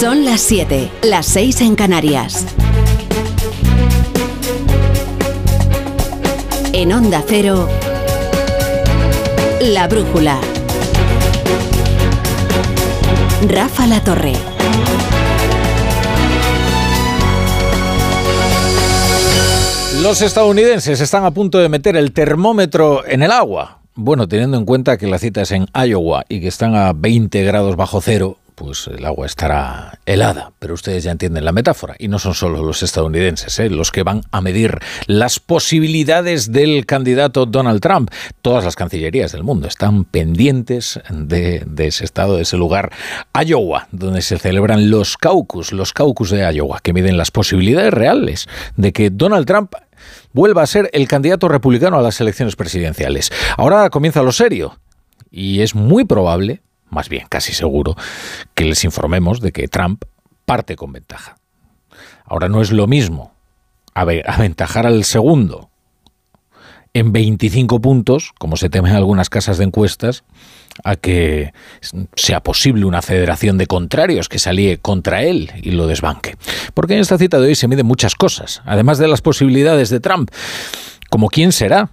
[0.00, 2.46] Son las 7, las 6 en Canarias.
[6.72, 7.68] En Onda Cero,
[9.60, 10.38] La Brújula.
[13.48, 14.34] Rafa La Torre.
[20.00, 23.80] Los estadounidenses están a punto de meter el termómetro en el agua.
[23.96, 27.42] Bueno, teniendo en cuenta que la cita es en Iowa y que están a 20
[27.42, 30.52] grados bajo cero, pues el agua estará helada.
[30.58, 31.94] Pero ustedes ya entienden la metáfora.
[31.98, 33.70] Y no son solo los estadounidenses ¿eh?
[33.70, 38.10] los que van a medir las posibilidades del candidato Donald Trump.
[38.42, 42.90] Todas las cancillerías del mundo están pendientes de, de ese estado, de ese lugar,
[43.32, 48.48] Iowa, donde se celebran los caucus, los caucus de Iowa, que miden las posibilidades reales
[48.76, 49.74] de que Donald Trump
[50.32, 53.30] vuelva a ser el candidato republicano a las elecciones presidenciales.
[53.56, 54.78] Ahora comienza lo serio
[55.30, 57.96] y es muy probable, más bien casi seguro,
[58.54, 60.04] que les informemos de que Trump
[60.44, 61.36] parte con ventaja.
[62.24, 63.34] Ahora no es lo mismo
[63.94, 65.70] aventajar al segundo
[66.94, 70.24] en 25 puntos, como se teme en algunas casas de encuestas,
[70.84, 71.52] a que
[72.14, 76.36] sea posible una federación de contrarios que salíe contra él y lo desbanque.
[76.74, 80.00] Porque en esta cita de hoy se miden muchas cosas, además de las posibilidades de
[80.00, 80.30] Trump,
[81.10, 81.90] como quién será,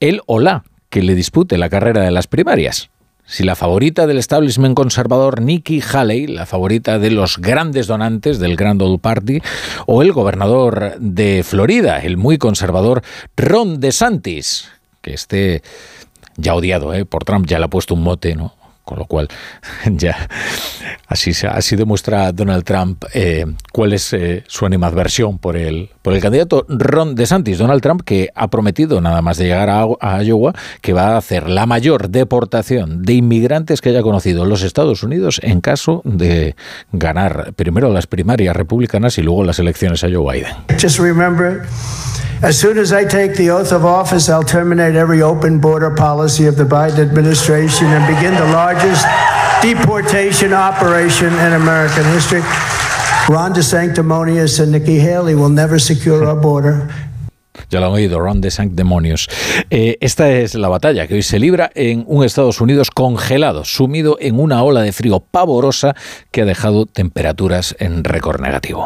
[0.00, 2.90] él o la, que le dispute la carrera de las primarias.
[3.30, 8.56] Si la favorita del establishment conservador Nikki Haley, la favorita de los grandes donantes del
[8.56, 9.42] Grand Old Party,
[9.84, 13.02] o el gobernador de Florida, el muy conservador
[13.36, 14.70] Ron DeSantis,
[15.02, 15.62] que esté
[16.38, 17.04] ya odiado ¿eh?
[17.04, 18.54] por Trump, ya le ha puesto un mote, ¿no?
[18.88, 19.28] Con lo cual,
[19.84, 20.16] ya
[21.08, 26.22] así, así demuestra Donald Trump eh, cuál es eh, su animadversión por el, por el
[26.22, 27.58] candidato Ron DeSantis.
[27.58, 31.16] Donald Trump, que ha prometido, nada más de llegar a, a Iowa, que va a
[31.18, 36.56] hacer la mayor deportación de inmigrantes que haya conocido los Estados Unidos en caso de
[36.90, 40.54] ganar primero las primarias republicanas y luego las elecciones a Joe Biden.
[40.80, 41.60] Just remember,
[42.42, 46.46] as soon as I take the oath of office, I'll terminate every open border policy
[46.46, 49.04] of the Biden administration and begin the largest
[49.62, 52.42] deportation operation in American history.
[53.28, 56.88] Ron DeSanctimonious and Nikki Haley will never secure our border.
[57.70, 59.28] Ya lo han oído, Ron de Sanctimonious.
[59.68, 64.16] Eh, esta es la batalla que hoy se libra en un Estados Unidos congelado, sumido
[64.20, 65.94] en una ola de frío pavorosa
[66.30, 68.84] que ha dejado temperaturas en récord negativo.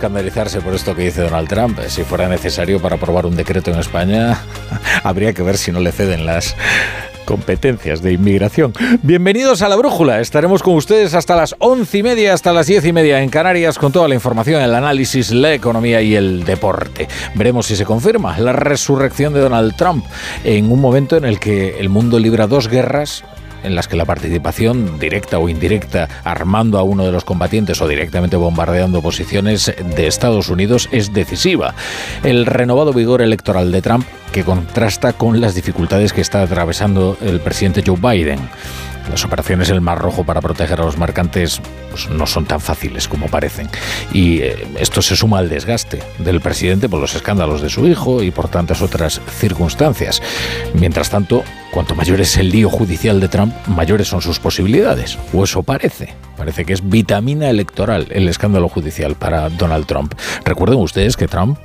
[0.00, 1.78] Escandalizarse por esto que dice Donald Trump.
[1.88, 4.40] Si fuera necesario para aprobar un decreto en España,
[5.04, 6.56] habría que ver si no le ceden las
[7.26, 8.72] competencias de inmigración.
[9.02, 10.20] Bienvenidos a la Brújula.
[10.20, 13.78] Estaremos con ustedes hasta las once y media, hasta las diez y media en Canarias
[13.78, 17.06] con toda la información, el análisis, la economía y el deporte.
[17.34, 20.06] Veremos si se confirma la resurrección de Donald Trump
[20.44, 23.22] en un momento en el que el mundo libra dos guerras
[23.62, 27.88] en las que la participación directa o indirecta armando a uno de los combatientes o
[27.88, 31.74] directamente bombardeando posiciones de Estados Unidos es decisiva.
[32.22, 37.40] El renovado vigor electoral de Trump que contrasta con las dificultades que está atravesando el
[37.40, 38.38] presidente Joe Biden.
[39.10, 41.60] Las operaciones en el Mar Rojo para proteger a los mercantes
[41.90, 43.68] pues, no son tan fáciles como parecen.
[44.12, 48.22] Y eh, esto se suma al desgaste del presidente por los escándalos de su hijo
[48.22, 50.22] y por tantas otras circunstancias.
[50.74, 55.18] Mientras tanto, cuanto mayor es el lío judicial de Trump, mayores son sus posibilidades.
[55.32, 56.14] O eso parece.
[56.36, 60.14] Parece que es vitamina electoral el escándalo judicial para Donald Trump.
[60.44, 61.58] Recuerden ustedes que Trump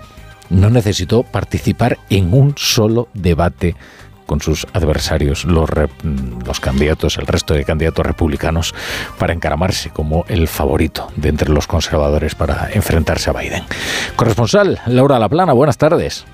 [0.49, 3.75] no necesitó participar en un solo debate
[4.25, 5.69] con sus adversarios, los,
[6.59, 8.73] candidatos, el resto de candidatos republicanos,
[9.17, 13.63] para encaramarse como el favorito de entre los conservadores para enfrentarse a Biden.
[14.15, 16.25] Corresponsal Laura Laplana, buenas tardes.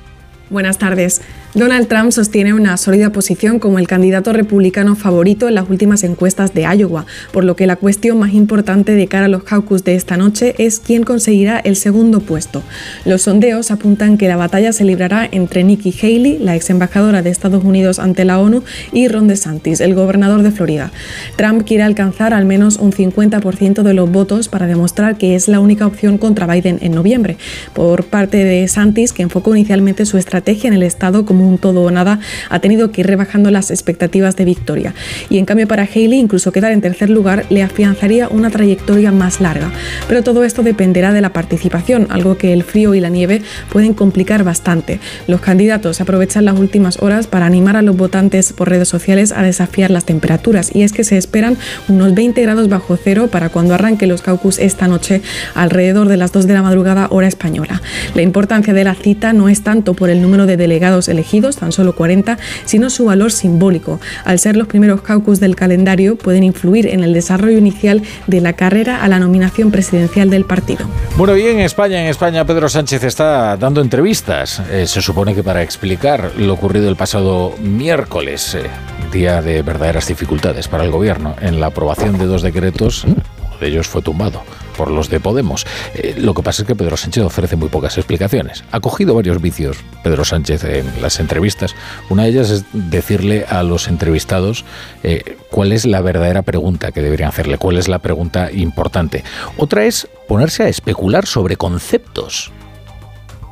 [0.52, 1.22] Buenas tardes.
[1.54, 6.54] Donald Trump sostiene una sólida posición como el candidato republicano favorito en las últimas encuestas
[6.54, 9.96] de Iowa, por lo que la cuestión más importante de cara a los caucus de
[9.96, 12.64] esta noche es quién conseguirá el segundo puesto.
[13.06, 17.30] Los sondeos apuntan que la batalla se librará entre Nikki Haley, la ex embajadora de
[17.30, 20.92] Estados Unidos ante la ONU, y Ron DeSantis, el gobernador de Florida.
[21.38, 25.62] Trump quiere alcanzar al menos un 50% de los votos para demostrar que es la
[25.62, 27.38] única opción contra Biden en noviembre.
[27.74, 31.60] Por parte de DeSantis, que enfocó inicialmente su estrategia estrategia en el Estado como un
[31.60, 34.96] todo o nada ha tenido que ir rebajando las expectativas de victoria.
[35.30, 39.40] Y en cambio para Haley, incluso quedar en tercer lugar le afianzaría una trayectoria más
[39.40, 39.72] larga.
[40.08, 43.94] Pero todo esto dependerá de la participación, algo que el frío y la nieve pueden
[43.94, 45.00] complicar bastante.
[45.28, 49.44] Los candidatos aprovechan las últimas horas para animar a los votantes por redes sociales a
[49.44, 51.56] desafiar las temperaturas y es que se esperan
[51.88, 55.22] unos 20 grados bajo cero para cuando arranque los caucus esta noche
[55.54, 57.82] alrededor de las 2 de la madrugada hora española.
[58.16, 61.72] La importancia de la cita no es tanto por el número de delegados elegidos, tan
[61.72, 64.00] solo 40, sino su valor simbólico.
[64.26, 68.54] Al ser los primeros caucus del calendario, pueden influir en el desarrollo inicial de la
[68.54, 70.86] carrera a la nominación presidencial del partido.
[71.18, 74.62] Bueno, y en España, en España Pedro Sánchez está dando entrevistas.
[74.72, 78.64] Eh, se supone que para explicar lo ocurrido el pasado miércoles, eh,
[79.12, 83.18] día de verdaderas dificultades para el gobierno, en la aprobación de dos decretos, uno
[83.60, 84.42] de ellos fue tumbado
[84.72, 85.66] por los de Podemos.
[85.94, 88.64] Eh, lo que pasa es que Pedro Sánchez ofrece muy pocas explicaciones.
[88.72, 91.76] Ha cogido varios vicios Pedro Sánchez en las entrevistas.
[92.10, 94.66] Una de ellas es decirle a los entrevistados
[95.04, 99.24] eh, cuál es la verdadera pregunta que deberían hacerle, cuál es la pregunta importante.
[99.58, 102.52] Otra es ponerse a especular sobre conceptos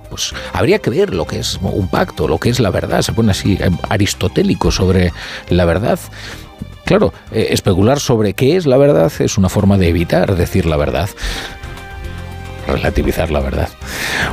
[0.10, 3.02] pues habría que ver lo que es un pacto, lo que es la verdad.
[3.02, 5.14] Se pone así eh, aristotélico sobre
[5.50, 6.00] la verdad.
[6.90, 10.76] Claro, eh, especular sobre qué es la verdad es una forma de evitar decir la
[10.76, 11.08] verdad
[12.66, 13.70] relativizar la verdad.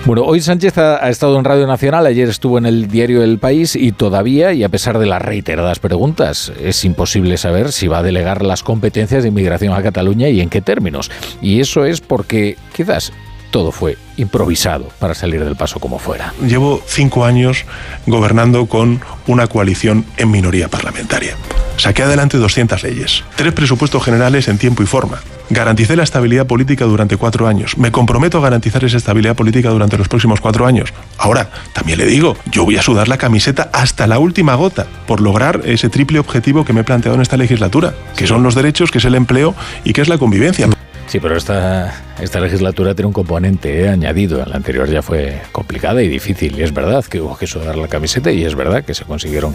[0.07, 3.77] Bueno, hoy Sánchez ha, estado en Radio Nacional, ayer estuvo en el diario El País
[3.77, 8.03] y todavía, y a pesar de las reiteradas preguntas, es imposible saber si va a
[8.03, 11.11] delegar las competencias de inmigración a Cataluña y en qué términos.
[11.43, 13.13] Y eso es porque quizás
[13.57, 16.35] todo fue improvisado para salir del paso como fuera.
[16.47, 17.65] Llevo cinco años
[18.05, 21.37] gobernando con una coalición en minoría parlamentaria.
[21.79, 25.21] Saqué adelante 200 leyes, tres presupuestos generales en tiempo y forma.
[25.49, 27.79] Garanticé la estabilidad política durante cuatro años.
[27.79, 30.93] Me comprometo a garantizar esa estabilidad política durante los próximos cuatro años.
[31.17, 35.23] Ahora, también le digo, yo voy a sudar la camiseta hasta la última gota por
[35.23, 38.91] lograr ese triple objetivo que me he planteado en esta legislatura, que son los derechos,
[38.91, 40.69] que es el empleo y que es la convivencia.
[41.07, 44.45] Sí, pero esta, esta legislatura tiene un componente eh, añadido.
[44.45, 46.59] La anterior ya fue complicada y difícil.
[46.59, 49.55] Y es verdad que hubo que sudar la camiseta y es verdad que se consiguieron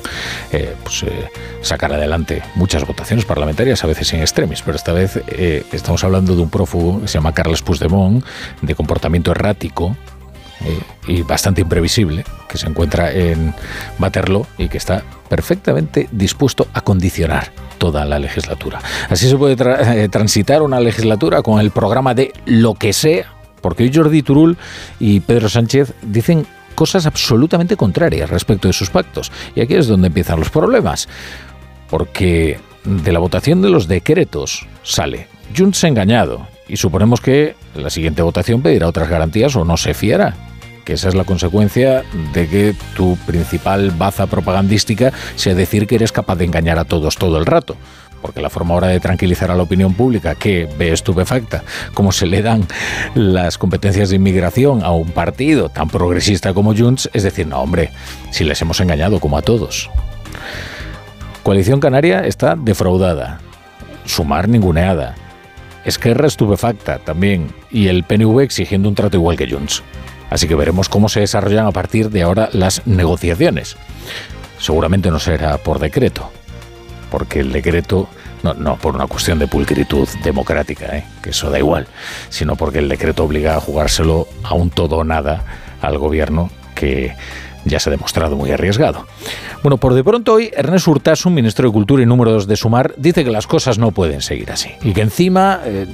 [0.54, 1.30] eh, pues, eh,
[1.62, 4.62] sacar adelante muchas votaciones parlamentarias, a veces en extremis.
[4.62, 5.22] Pero esta vez
[5.74, 8.24] estamos hablando de un prófugo que se llama Carles Puigdemont,
[8.62, 9.98] de comportamiento errático,
[11.08, 13.54] y bastante imprevisible, que se encuentra en
[14.00, 18.80] Waterloo y que está perfectamente dispuesto a condicionar toda la legislatura.
[19.10, 23.84] Así se puede eh, transitar una legislatura con el programa de lo que sea, porque
[23.84, 24.58] hoy Jordi Turul
[25.00, 29.32] y Pedro Sánchez dicen cosas absolutamente contrarias respecto de sus pactos.
[29.56, 31.08] Y aquí es donde empiezan los problemas,
[31.90, 38.22] porque de la votación de los decretos sale Junts engañado y suponemos que la siguiente
[38.22, 40.36] votación pedirá otras garantías o no se fiará
[40.84, 46.12] que esa es la consecuencia de que tu principal baza propagandística sea decir que eres
[46.12, 47.76] capaz de engañar a todos todo el rato.
[48.22, 51.64] Porque la forma ahora de tranquilizar a la opinión pública, que ve estupefacta
[51.96, 52.68] cómo se le dan
[53.16, 57.90] las competencias de inmigración a un partido tan progresista como Junts, es decir, no, hombre,
[58.30, 59.90] si les hemos engañado como a todos.
[61.44, 63.40] Coalición Canaria está defraudada.
[64.06, 65.16] Sumar ninguneada.
[65.84, 67.48] Esquerra estupefacta también.
[67.72, 69.82] Y el PNV exigiendo un trato igual que Junts.
[70.32, 73.76] Así que veremos cómo se desarrollan a partir de ahora las negociaciones.
[74.58, 76.32] Seguramente no será por decreto,
[77.12, 78.08] porque el decreto,
[78.42, 81.04] no, por una cuestión de pulcritud democrática, ¿eh?
[81.22, 81.86] que eso da igual,
[82.30, 85.44] sino porque el decreto obliga a jugárselo a un todo o nada
[85.82, 87.14] al gobierno que
[87.66, 89.06] ya se ha demostrado muy arriesgado.
[89.64, 92.94] Bueno, por de pronto hoy Ernest Urtasun, ministro de Cultura y número 2 de Sumar,
[92.98, 95.88] dice que las cosas no pueden seguir así y que encima eh,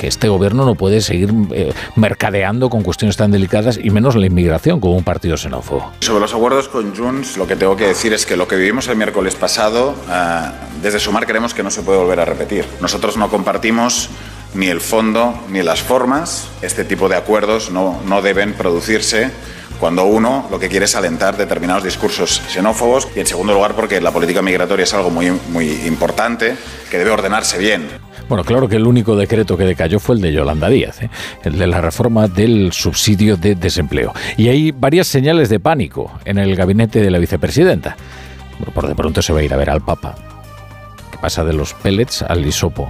[0.00, 4.24] que este gobierno no puede seguir eh, mercadeando con cuestiones tan delicadas y menos la
[4.24, 5.92] inmigración como un partido xenófobo.
[6.00, 8.88] Sobre los acuerdos con Junts, lo que tengo que decir es que lo que vivimos
[8.88, 12.64] el miércoles pasado, eh, desde Sumar creemos que no se puede volver a repetir.
[12.80, 14.08] Nosotros no compartimos
[14.54, 16.48] ni el fondo ni las formas.
[16.62, 19.30] Este tipo de acuerdos no, no deben producirse
[19.78, 24.00] cuando uno lo que quiere es alentar determinados discursos xenófobos y en segundo lugar porque
[24.00, 26.56] la política migratoria es algo muy, muy importante
[26.90, 28.09] que debe ordenarse bien.
[28.30, 31.10] Bueno, claro que el único decreto que decayó fue el de Yolanda Díaz, ¿eh?
[31.42, 34.12] el de la reforma del subsidio de desempleo.
[34.36, 37.96] Y hay varias señales de pánico en el gabinete de la vicepresidenta.
[38.72, 40.14] Por de pronto se va a ir a ver al Papa,
[41.10, 42.88] que pasa de los pellets al hisopo.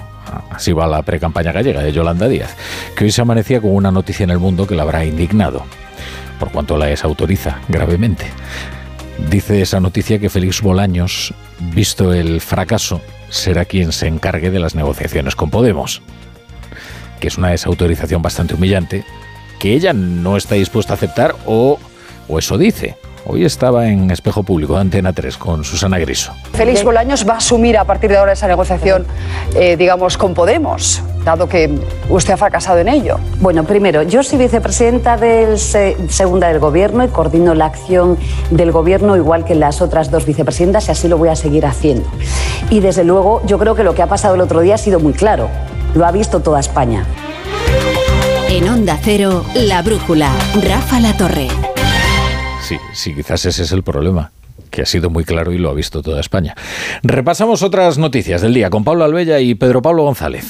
[0.51, 2.55] Así va la precampaña gallega de Yolanda Díaz,
[2.95, 5.65] que hoy se amanecía con una noticia en el mundo que la habrá indignado,
[6.39, 8.27] por cuanto la desautoriza gravemente.
[9.31, 11.33] Dice esa noticia que Félix Bolaños,
[11.73, 13.01] visto el fracaso
[13.31, 16.03] será quien se encargue de las negociaciones con Podemos,
[17.21, 19.05] que es una desautorización bastante humillante,
[19.59, 21.79] que ella no está dispuesta a aceptar o,
[22.29, 22.97] o eso dice,
[23.33, 26.33] Hoy estaba en Espejo Público, Antena 3, con Susana Griso.
[26.53, 29.07] Félix Bolaños va a asumir a partir de ahora esa negociación,
[29.55, 31.71] eh, digamos, con Podemos, dado que
[32.09, 33.21] usted ha fracasado en ello.
[33.39, 38.19] Bueno, primero, yo soy vicepresidenta del segunda del Gobierno y coordino la acción
[38.51, 42.09] del Gobierno igual que las otras dos vicepresidentas y así lo voy a seguir haciendo.
[42.69, 44.99] Y desde luego, yo creo que lo que ha pasado el otro día ha sido
[44.99, 45.49] muy claro.
[45.95, 47.05] Lo ha visto toda España.
[48.49, 51.70] En Onda Cero, La Brújula, Rafa La Torre.
[52.71, 54.31] Sí, sí, quizás ese es el problema
[54.71, 56.55] que ha sido muy claro y lo ha visto toda España.
[57.03, 60.47] Repasamos otras noticias del día con Pablo Albella y Pedro Pablo González.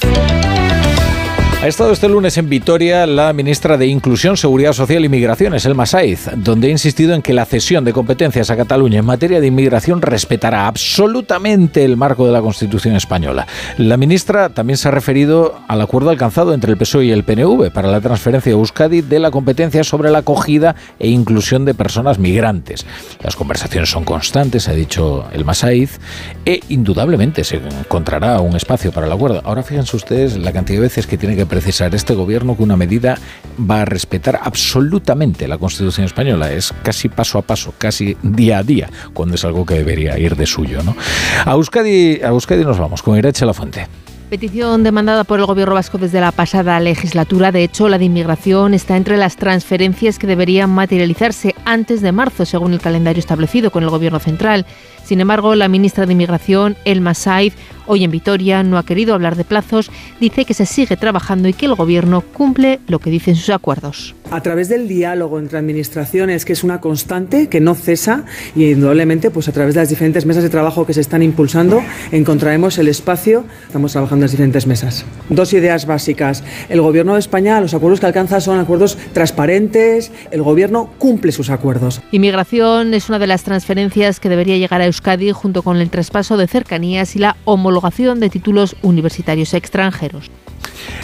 [1.61, 5.85] Ha estado este lunes en Vitoria la ministra de Inclusión, Seguridad Social y Migraciones, Elma
[5.85, 9.45] Saiz, donde ha insistido en que la cesión de competencias a Cataluña en materia de
[9.45, 13.45] inmigración respetará absolutamente el marco de la Constitución española.
[13.77, 17.69] La ministra también se ha referido al acuerdo alcanzado entre el PSOE y el PNV
[17.71, 22.17] para la transferencia de Euskadi de la competencia sobre la acogida e inclusión de personas
[22.17, 22.87] migrantes.
[23.21, 25.99] Las conversaciones son constantes, ha dicho Elma Saiz,
[26.43, 29.43] e indudablemente se encontrará un espacio para el acuerdo.
[29.45, 32.77] Ahora fíjense ustedes la cantidad de veces que tiene que precisar este gobierno que una
[32.77, 33.17] medida
[33.59, 36.49] va a respetar absolutamente la Constitución española.
[36.49, 40.37] Es casi paso a paso, casi día a día, cuando es algo que debería ir
[40.37, 40.81] de suyo.
[40.81, 40.95] ¿no?
[41.45, 43.85] A, Euskadi, a Euskadi nos vamos con Irache La Fuente.
[44.29, 47.51] Petición demandada por el Gobierno vasco desde la pasada legislatura.
[47.51, 52.45] De hecho, la de inmigración está entre las transferencias que deberían materializarse antes de marzo,
[52.45, 54.65] según el calendario establecido con el Gobierno central.
[55.03, 57.55] Sin embargo, la ministra de Inmigración, Elma Saiz,
[57.91, 61.53] hoy en Vitoria, no ha querido hablar de plazos, dice que se sigue trabajando y
[61.53, 64.15] que el Gobierno cumple lo que dicen sus acuerdos.
[64.31, 68.23] A través del diálogo entre administraciones, que es una constante, que no cesa,
[68.55, 71.83] y indudablemente, pues a través de las diferentes mesas de trabajo que se están impulsando,
[72.13, 73.43] encontraremos el espacio.
[73.67, 75.05] Estamos trabajando en las diferentes mesas.
[75.27, 76.45] Dos ideas básicas.
[76.69, 81.49] El Gobierno de España, los acuerdos que alcanza son acuerdos transparentes, el Gobierno cumple sus
[81.49, 82.01] acuerdos.
[82.13, 86.37] Inmigración es una de las transferencias que debería llegar a Euskadi junto con el traspaso
[86.37, 87.80] de cercanías y la homologación
[88.19, 90.29] de títulos universitarios extranjeros.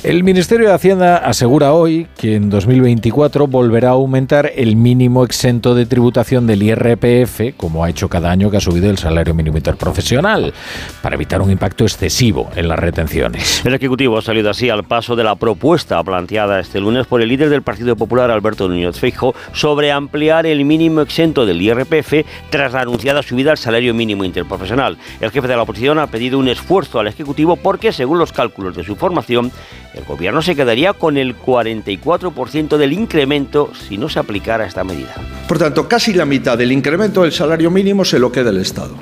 [0.03, 5.75] El Ministerio de Hacienda asegura hoy que en 2024 volverá a aumentar el mínimo exento
[5.75, 9.57] de tributación del IRPF, como ha hecho cada año que ha subido el salario mínimo
[9.57, 10.53] interprofesional,
[11.01, 13.65] para evitar un impacto excesivo en las retenciones.
[13.65, 17.29] El Ejecutivo ha salido así al paso de la propuesta planteada este lunes por el
[17.29, 22.73] líder del Partido Popular, Alberto Núñez Feijóo, sobre ampliar el mínimo exento del IRPF tras
[22.73, 24.97] la anunciada subida al salario mínimo interprofesional.
[25.19, 28.75] El jefe de la oposición ha pedido un esfuerzo al Ejecutivo porque, según los cálculos
[28.75, 29.51] de su formación,
[29.93, 35.15] el gobierno se quedaría con el 44% del incremento si no se aplicara esta medida.
[35.47, 38.95] Por tanto, casi la mitad del incremento del salario mínimo se lo queda el Estado.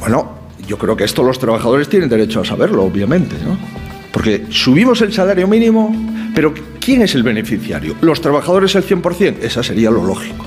[0.00, 3.56] Bueno, yo creo que esto los trabajadores tienen derecho a saberlo, obviamente, ¿no?
[4.12, 5.94] Porque subimos el salario mínimo,
[6.34, 7.94] pero ¿quién es el beneficiario?
[8.00, 9.42] ¿Los trabajadores el 100%?
[9.42, 10.46] Esa sería lo lógico.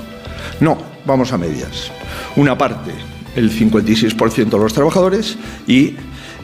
[0.60, 0.76] No,
[1.06, 1.90] vamos a medias.
[2.36, 2.90] Una parte,
[3.36, 5.94] el 56% los trabajadores y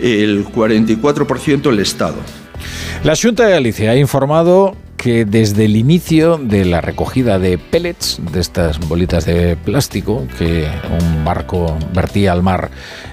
[0.01, 2.17] el 44% el Estado.
[3.05, 8.19] La Junta de Galicia ha informado que desde el inicio de la recogida de pellets,
[8.33, 10.67] de estas bolitas de plástico que
[11.01, 12.71] un barco vertía al mar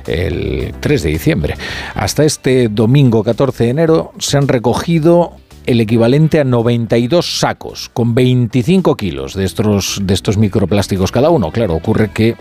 [0.07, 1.55] el 3 de diciembre,
[1.93, 5.35] hasta este domingo 14 de enero se han recogido
[5.65, 11.51] el equivalente a 92 sacos con 25 kilos de estos, de estos microplásticos cada uno.
[11.51, 12.35] Claro, ocurre que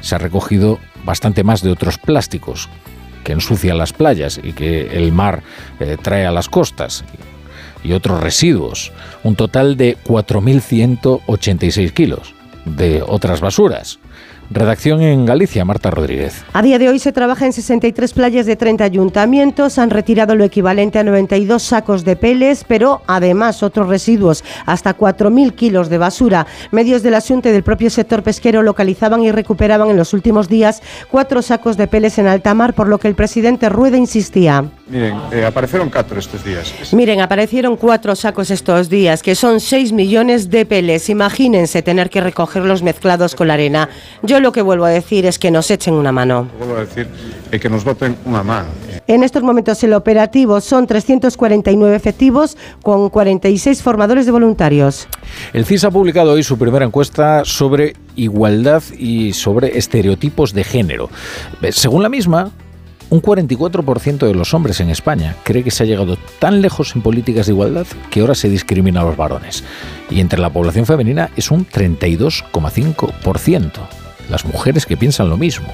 [0.00, 2.68] se ha recogido bastante más de otros plásticos
[3.28, 5.42] que ensucian las playas y que el mar
[5.80, 7.04] eh, trae a las costas
[7.84, 8.90] y otros residuos,
[9.22, 13.98] un total de 4.186 kilos de otras basuras.
[14.50, 16.42] Redacción en Galicia, Marta Rodríguez.
[16.54, 19.78] A día de hoy se trabaja en 63 playas de 30 ayuntamientos.
[19.78, 25.54] Han retirado lo equivalente a 92 sacos de peles, pero además otros residuos, hasta 4.000
[25.54, 26.46] kilos de basura.
[26.70, 31.42] Medios del asunto del propio sector pesquero localizaban y recuperaban en los últimos días cuatro
[31.42, 34.64] sacos de peles en alta mar, por lo que el presidente Rueda insistía.
[34.88, 36.72] Miren, eh, aparecieron cuatro estos días.
[36.94, 41.10] Miren, aparecieron cuatro sacos estos días, que son 6 millones de peles.
[41.10, 43.90] Imagínense tener que recogerlos mezclados con la arena.
[44.22, 46.48] Yo lo que vuelvo a decir es que nos echen una mano.
[46.58, 47.08] Vuelvo a decir
[47.50, 48.68] es que nos voten una mano.
[49.06, 55.08] En estos momentos el operativo son 349 efectivos con 46 formadores de voluntarios.
[55.54, 61.08] El CIS ha publicado hoy su primera encuesta sobre igualdad y sobre estereotipos de género.
[61.70, 62.50] Según la misma,
[63.10, 67.00] un 44% de los hombres en España cree que se ha llegado tan lejos en
[67.00, 69.64] políticas de igualdad que ahora se discrimina a los varones.
[70.10, 74.07] Y entre la población femenina es un 32,5%.
[74.28, 75.68] Las mujeres que piensan lo mismo.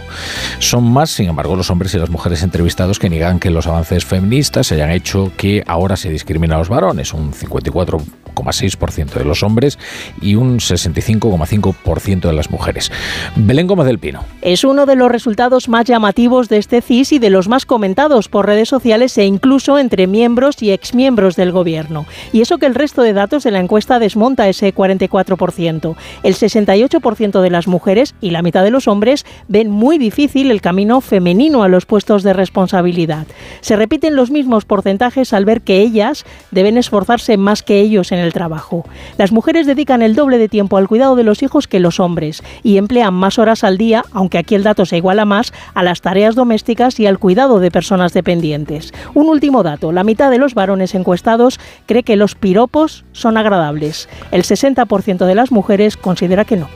[0.58, 4.04] Son más, sin embargo, los hombres y las mujeres entrevistados que niegan que los avances
[4.04, 9.78] feministas hayan hecho que ahora se discrimina a los varones, un 54,6% de los hombres
[10.20, 12.90] y un 65,5% de las mujeres.
[13.36, 14.24] Belén Gómez del Pino.
[14.42, 18.28] Es uno de los resultados más llamativos de este CIS y de los más comentados
[18.28, 22.06] por redes sociales e incluso entre miembros y exmiembros del gobierno.
[22.32, 25.96] Y eso que el resto de datos de la encuesta desmonta ese 44%.
[26.22, 30.60] El 68% de las mujeres y la mitad de los hombres ven muy difícil el
[30.60, 33.26] camino femenino a los puestos de responsabilidad.
[33.60, 38.20] Se repiten los mismos porcentajes al ver que ellas deben esforzarse más que ellos en
[38.20, 38.86] el trabajo.
[39.18, 42.44] Las mujeres dedican el doble de tiempo al cuidado de los hijos que los hombres
[42.62, 46.00] y emplean más horas al día, aunque aquí el dato se iguala más, a las
[46.00, 48.92] tareas domésticas y al cuidado de personas dependientes.
[49.14, 54.08] Un último dato, la mitad de los varones encuestados cree que los piropos son agradables.
[54.30, 56.68] El 60% de las mujeres considera que no.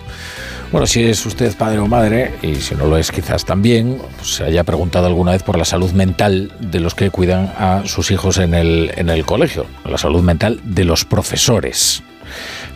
[0.71, 4.35] Bueno, si es usted padre o madre, y si no lo es quizás también, pues
[4.35, 8.11] se haya preguntado alguna vez por la salud mental de los que cuidan a sus
[8.11, 12.03] hijos en el, en el colegio, la salud mental de los profesores.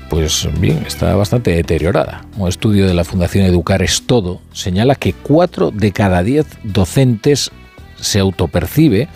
[0.09, 2.25] Pues bien, está bastante deteriorada.
[2.39, 7.51] Un estudio de la Fundación Educar es Todo señala que 4 de cada 10 docentes
[8.01, 9.09] se autopercibe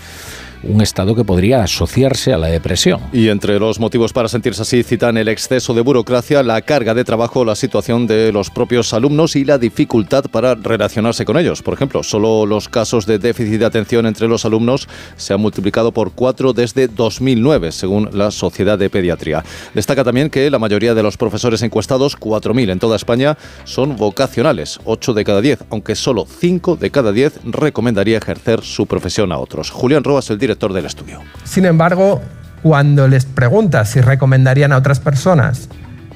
[0.68, 3.00] un estado que podría asociarse a la depresión.
[3.12, 7.04] Y entre los motivos para sentirse así citan el exceso de burocracia, la carga de
[7.04, 11.62] trabajo, la situación de los propios alumnos y la dificultad para relacionarse con ellos.
[11.62, 15.92] Por ejemplo, solo los casos de déficit de atención entre los alumnos se han multiplicado
[15.92, 19.44] por cuatro desde 2009, según la Sociedad de Pediatría.
[19.74, 24.80] Destaca también que la mayoría de los profesores encuestados, 4.000 en toda España, son vocacionales,
[24.84, 29.38] 8 de cada 10, aunque solo 5 de cada 10 recomendaría ejercer su profesión a
[29.38, 29.70] otros.
[29.70, 31.20] Julián Robas, el director del estudio.
[31.44, 32.22] Sin embargo,
[32.62, 35.68] cuando les preguntas si recomendarían a otras personas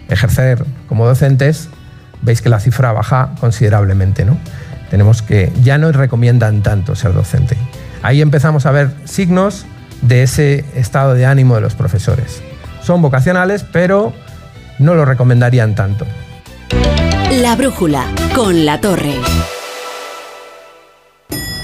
[0.08, 1.68] ejercer como docentes,
[2.22, 4.24] veis que la cifra baja considerablemente.
[4.24, 4.38] ¿no?
[4.90, 7.56] Tenemos que ya no recomiendan tanto ser docente.
[8.02, 9.66] Ahí empezamos a ver signos
[10.02, 12.42] de ese estado de ánimo de los profesores.
[12.82, 14.14] Son vocacionales, pero
[14.78, 16.06] no lo recomendarían tanto.
[17.30, 19.14] La brújula con la torre.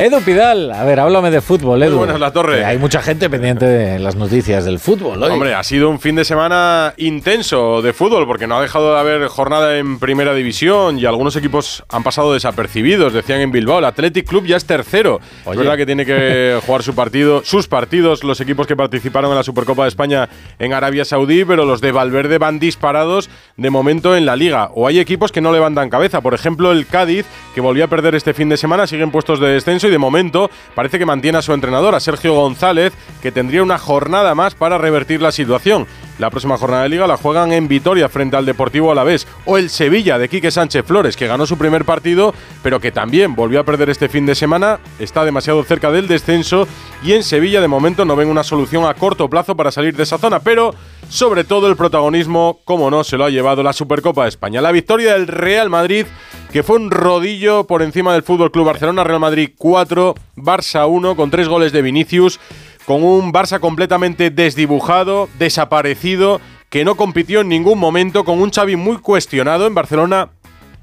[0.00, 1.90] Edu Pidal, a ver, háblame de fútbol, Edu.
[1.90, 2.64] Muy buenas, La Torre.
[2.64, 5.32] Hay mucha gente pendiente de las noticias del fútbol hoy.
[5.32, 8.98] Hombre, ha sido un fin de semana intenso de fútbol porque no ha dejado de
[8.98, 13.12] haber jornada en primera división y algunos equipos han pasado desapercibidos.
[13.12, 15.20] Decían en Bilbao, el Athletic Club ya es tercero.
[15.44, 19.36] Es verdad que tiene que jugar su partido, sus partidos, los equipos que participaron en
[19.36, 24.16] la Supercopa de España en Arabia Saudí, pero los de Valverde van disparados de momento
[24.16, 24.70] en la liga.
[24.74, 26.22] O hay equipos que no levantan cabeza.
[26.22, 29.48] Por ejemplo, el Cádiz, que volvió a perder este fin de semana, siguen puestos de
[29.48, 33.78] descenso de momento parece que mantiene a su entrenador, a Sergio González, que tendría una
[33.78, 35.86] jornada más para revertir la situación.
[36.18, 39.70] La próxima jornada de liga la juegan en Vitoria frente al Deportivo Alavés o el
[39.70, 43.64] Sevilla de Quique Sánchez Flores, que ganó su primer partido, pero que también volvió a
[43.64, 46.68] perder este fin de semana, está demasiado cerca del descenso
[47.02, 50.02] y en Sevilla de momento no ven una solución a corto plazo para salir de
[50.02, 50.74] esa zona, pero
[51.08, 54.60] sobre todo el protagonismo, como no, se lo ha llevado la Supercopa de España.
[54.60, 56.06] La victoria del Real Madrid,
[56.52, 61.14] que fue un rodillo por encima del Fútbol Club Barcelona, Real Madrid 4, Barça 1,
[61.14, 62.40] con tres goles de Vinicius,
[62.86, 68.74] con un Barça completamente desdibujado, desaparecido, que no compitió en ningún momento, con un Xavi
[68.74, 70.30] muy cuestionado en Barcelona.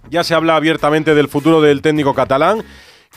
[0.10, 2.64] Ya se habla abiertamente del futuro del técnico catalán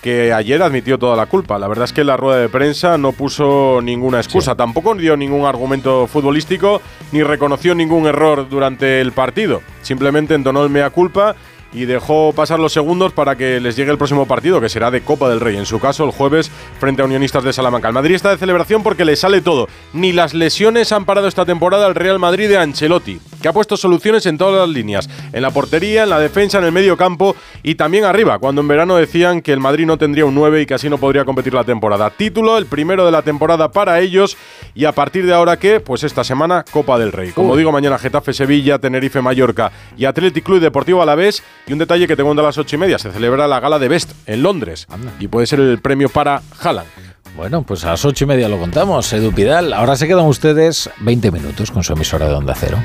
[0.02, 1.58] que ayer admitió toda la culpa.
[1.58, 5.16] La verdad es que en la rueda de prensa no puso ninguna excusa, tampoco dio
[5.16, 6.80] ningún argumento futbolístico
[7.12, 9.60] ni reconoció ningún error durante el partido.
[9.82, 11.36] Simplemente entonó el mea culpa
[11.72, 15.02] y dejó pasar los segundos para que les llegue el próximo partido, que será de
[15.02, 17.88] Copa del Rey, en su caso el jueves frente a Unionistas de Salamanca.
[17.88, 19.68] El Madrid está de celebración porque le sale todo.
[19.92, 23.76] Ni las lesiones han parado esta temporada al Real Madrid de Ancelotti, que ha puesto
[23.76, 27.36] soluciones en todas las líneas, en la portería, en la defensa, en el medio campo
[27.62, 30.66] y también arriba, cuando en verano decían que el Madrid no tendría un 9 y
[30.66, 32.10] que así no podría competir la temporada.
[32.10, 34.36] Título, el primero de la temporada para ellos
[34.74, 37.30] y a partir de ahora que, pues esta semana Copa del Rey.
[37.32, 42.08] Como digo, mañana Getafe Sevilla, Tenerife Mallorca y Athletic Club Deportivo Alavés y un detalle
[42.08, 44.88] que tengo a las ocho y media, se celebra la gala de Best en Londres
[45.20, 46.88] y puede ser el premio para Haaland.
[47.36, 49.72] Bueno, pues a las ocho y media lo contamos, Edu Pidal.
[49.72, 52.78] Ahora se quedan ustedes 20 minutos con su emisora de Onda Cero.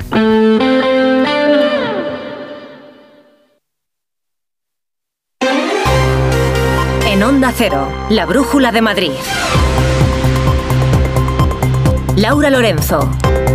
[7.10, 9.10] En Onda Cero, la brújula de Madrid.
[12.14, 13.10] Laura Lorenzo.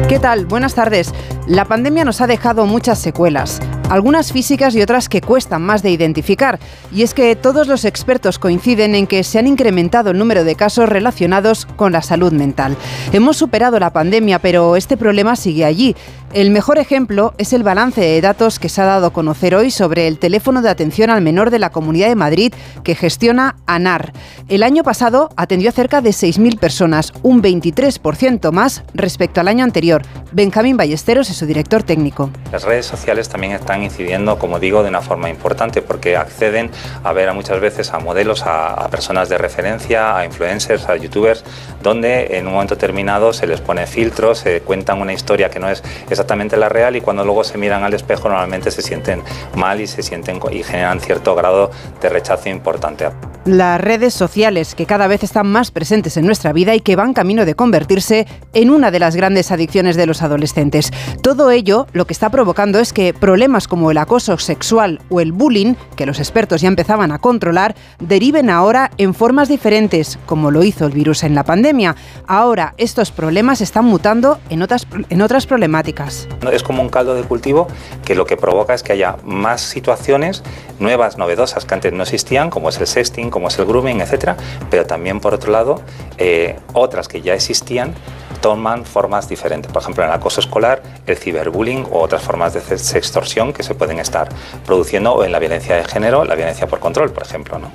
[0.09, 0.45] ¿Qué tal?
[0.45, 1.13] Buenas tardes.
[1.47, 3.61] La pandemia nos ha dejado muchas secuelas,
[3.91, 6.59] algunas físicas y otras que cuestan más de identificar.
[6.93, 10.55] Y es que todos los expertos coinciden en que se han incrementado el número de
[10.55, 12.77] casos relacionados con la salud mental.
[13.11, 15.95] Hemos superado la pandemia, pero este problema sigue allí.
[16.33, 19.69] El mejor ejemplo es el balance de datos que se ha dado a conocer hoy
[19.69, 22.53] sobre el teléfono de atención al menor de la Comunidad de Madrid
[22.85, 24.13] que gestiona ANAR.
[24.47, 29.65] El año pasado atendió a cerca de 6.000 personas, un 23% más respecto al año
[29.65, 30.03] anterior.
[30.31, 32.29] Benjamín Ballesteros es su director técnico.
[32.53, 36.71] Las redes sociales también están incidiendo, como digo, de una forma importante porque acceden
[37.03, 41.43] a ver a muchas veces a modelos, a, personas de referencia, a influencers, a youtubers,
[41.83, 45.69] donde en un momento determinado se les pone filtros, se cuentan una historia que no
[45.69, 45.83] es
[46.21, 49.23] exactamente la real y cuando luego se miran al espejo normalmente se sienten
[49.55, 53.09] mal y se sienten y generan cierto grado de rechazo importante.
[53.43, 57.13] Las redes sociales que cada vez están más presentes en nuestra vida y que van
[57.13, 60.91] camino de convertirse en una de las grandes adicciones de los adolescentes.
[61.23, 65.31] Todo ello lo que está provocando es que problemas como el acoso sexual o el
[65.31, 70.63] bullying, que los expertos ya empezaban a controlar, deriven ahora en formas diferentes, como lo
[70.63, 71.95] hizo el virus en la pandemia.
[72.27, 76.10] Ahora estos problemas están mutando en otras, en otras problemáticas.
[76.51, 77.67] Es como un caldo de cultivo
[78.05, 80.43] que lo que provoca es que haya más situaciones
[80.79, 84.35] nuevas, novedosas, que antes no existían, como es el sexting, como es el grooming, etcétera,
[84.69, 85.81] pero también por otro lado
[86.17, 87.93] eh, otras que ya existían
[88.41, 89.71] toman formas diferentes.
[89.71, 93.75] Por ejemplo, en el acoso escolar, el ciberbullying o otras formas de sextorsión que se
[93.75, 94.29] pueden estar
[94.65, 97.71] produciendo o en la violencia de género, la violencia por control, por ejemplo, ¿no?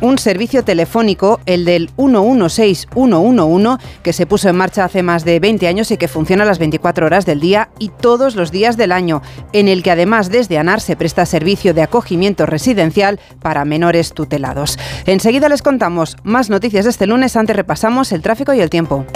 [0.00, 5.66] Un servicio telefónico, el del 116111, que se puso en marcha hace más de 20
[5.68, 9.22] años y que funciona las 24 horas del día y todos los días del año,
[9.52, 14.78] en el que además desde ANAR se presta servicio de acogimiento residencial para menores tutelados.
[15.06, 19.06] Enseguida les contamos más noticias de este lunes, antes repasamos el tráfico y el tiempo.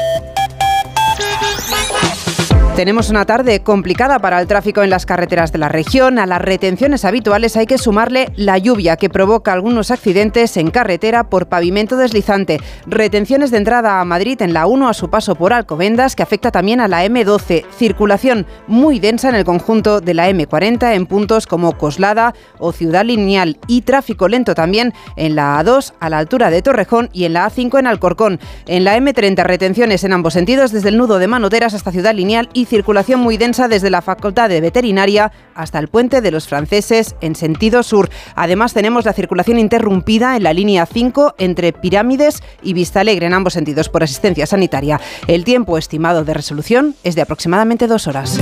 [2.77, 6.19] Tenemos una tarde complicada para el tráfico en las carreteras de la región.
[6.19, 11.31] A las retenciones habituales hay que sumarle la lluvia que provoca algunos accidentes en carretera
[11.31, 12.59] por pavimento deslizante.
[12.87, 16.51] Retenciones de entrada a Madrid en la 1 a su paso por Alcobendas que afecta
[16.51, 17.65] también a la M12.
[17.79, 23.05] Circulación muy densa en el conjunto de la M40 en puntos como Coslada o Ciudad
[23.05, 27.35] Lineal y tráfico lento también en la A2 a la altura de Torrejón y en
[27.35, 28.41] la A5 en Alcorcón.
[28.67, 32.49] En la M30 retenciones en ambos sentidos desde el nudo de Manoteras hasta Ciudad Lineal
[32.53, 37.15] y circulación muy densa desde la Facultad de Veterinaria hasta el puente de los franceses
[37.21, 38.11] en sentido sur.
[38.35, 43.53] Además tenemos la circulación interrumpida en la línea 5 entre Pirámides y Vistalegre en ambos
[43.53, 45.01] sentidos por asistencia sanitaria.
[45.27, 48.39] El tiempo estimado de resolución es de aproximadamente dos horas.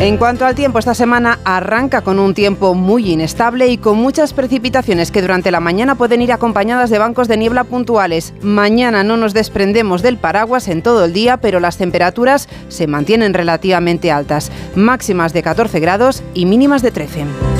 [0.00, 4.32] En cuanto al tiempo, esta semana arranca con un tiempo muy inestable y con muchas
[4.32, 8.32] precipitaciones que durante la mañana pueden ir acompañadas de bancos de niebla puntuales.
[8.40, 13.34] Mañana no nos desprendemos del paraguas en todo el día, pero las temperaturas se mantienen
[13.34, 17.59] relativamente altas, máximas de 14 grados y mínimas de 13.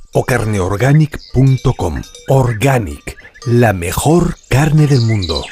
[0.13, 2.01] o carneorganic.com.
[2.27, 5.43] Organic, la mejor carne del mundo.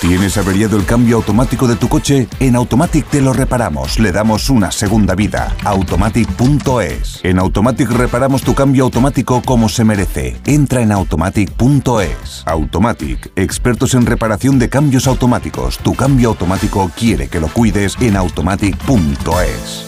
[0.00, 2.28] ¿Tienes averiado el cambio automático de tu coche?
[2.38, 5.56] En Automatic te lo reparamos, le damos una segunda vida.
[5.64, 7.20] Automatic.es.
[7.24, 10.36] En Automatic reparamos tu cambio automático como se merece.
[10.46, 12.44] Entra en automatic.es.
[12.46, 15.78] Automatic, expertos en reparación de cambios automáticos.
[15.78, 19.87] Tu cambio automático quiere que lo cuides en automatic.es.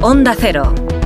[0.00, 0.97] Onda Cero.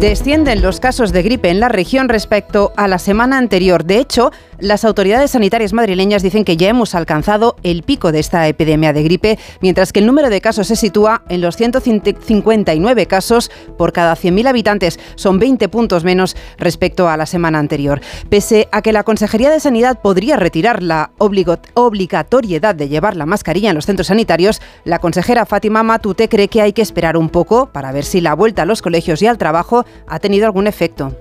[0.00, 3.84] Descienden los casos de gripe en la región respecto a la semana anterior.
[3.84, 8.48] De hecho, las autoridades sanitarias madrileñas dicen que ya hemos alcanzado el pico de esta
[8.48, 13.50] epidemia de gripe, mientras que el número de casos se sitúa en los 159 casos
[13.76, 14.98] por cada 100.000 habitantes.
[15.16, 18.00] Son 20 puntos menos respecto a la semana anterior.
[18.30, 23.68] Pese a que la Consejería de Sanidad podría retirar la obligatoriedad de llevar la mascarilla
[23.68, 27.66] en los centros sanitarios, la consejera Fátima Matute cree que hay que esperar un poco
[27.66, 31.14] para ver si la vuelta a los colegios y al trabajo ha tenido algún efecto.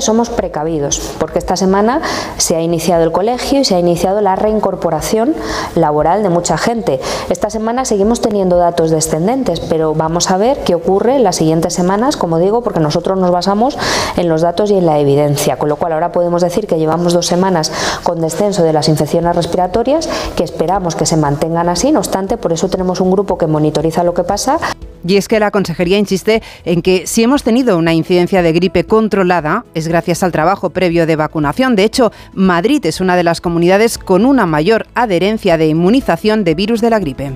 [0.00, 2.00] Somos precavidos porque esta semana
[2.36, 5.34] se ha iniciado el colegio y se ha iniciado la reincorporación
[5.74, 7.00] laboral de mucha gente.
[7.28, 11.74] Esta semana seguimos teniendo datos descendentes, pero vamos a ver qué ocurre en las siguientes
[11.74, 13.76] semanas, como digo, porque nosotros nos basamos
[14.16, 17.12] en los datos y en la evidencia, con lo cual ahora podemos decir que llevamos
[17.12, 21.98] dos semanas con descenso de las infecciones respiratorias, que esperamos que se mantengan así, no
[21.98, 24.58] obstante, por eso tenemos un grupo que monitoriza lo que pasa.
[25.06, 28.84] Y es que la Consejería insiste en que si hemos tenido una incidencia de gripe
[28.84, 31.76] controlada es gracias al trabajo previo de vacunación.
[31.76, 36.54] De hecho, Madrid es una de las comunidades con una mayor adherencia de inmunización de
[36.54, 37.32] virus de la gripe.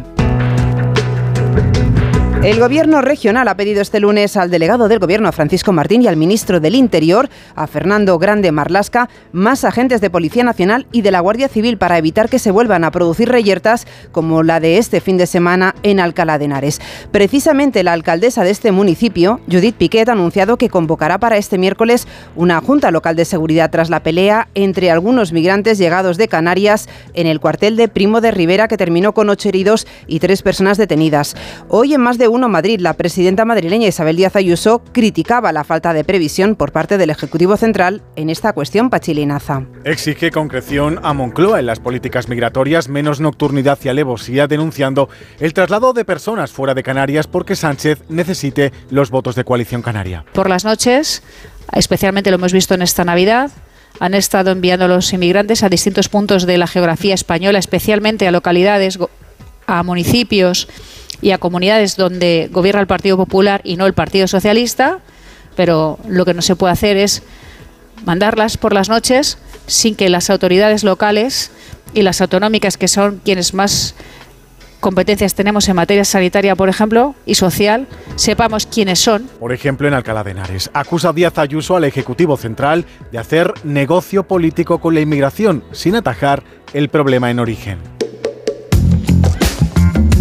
[2.44, 6.18] El Gobierno regional ha pedido este lunes al delegado del Gobierno, Francisco Martín, y al
[6.18, 11.20] ministro del Interior, a Fernando Grande Marlasca, más agentes de Policía Nacional y de la
[11.20, 15.16] Guardia Civil para evitar que se vuelvan a producir reyertas como la de este fin
[15.16, 16.82] de semana en Alcalá de Henares.
[17.10, 22.06] Precisamente la alcaldesa de este municipio, Judith Piquet, ha anunciado que convocará para este miércoles
[22.36, 27.26] una junta local de seguridad tras la pelea entre algunos migrantes llegados de Canarias en
[27.26, 31.36] el cuartel de Primo de Rivera, que terminó con ocho heridos y tres personas detenidas.
[31.70, 35.92] Hoy en más de uno Madrid, la presidenta madrileña Isabel Díaz Ayuso criticaba la falta
[35.92, 39.62] de previsión por parte del Ejecutivo Central en esta cuestión pachilinaza.
[39.84, 45.92] Exige concreción a Moncloa en las políticas migratorias, menos nocturnidad y alevosía, denunciando el traslado
[45.92, 50.24] de personas fuera de Canarias porque Sánchez necesite los votos de coalición canaria.
[50.32, 51.22] Por las noches,
[51.72, 53.52] especialmente lo hemos visto en esta Navidad,
[54.00, 58.32] han estado enviando a los inmigrantes a distintos puntos de la geografía española, especialmente a
[58.32, 58.98] localidades,
[59.68, 60.66] a municipios
[61.24, 64.98] y a comunidades donde gobierna el Partido Popular y no el Partido Socialista,
[65.56, 67.22] pero lo que no se puede hacer es
[68.04, 71.50] mandarlas por las noches sin que las autoridades locales
[71.94, 73.94] y las autonómicas, que son quienes más
[74.80, 79.22] competencias tenemos en materia sanitaria, por ejemplo, y social, sepamos quiénes son.
[79.40, 84.24] Por ejemplo, en Alcalá de Henares, acusa Díaz Ayuso al Ejecutivo Central de hacer negocio
[84.24, 86.42] político con la inmigración sin atajar
[86.74, 87.93] el problema en origen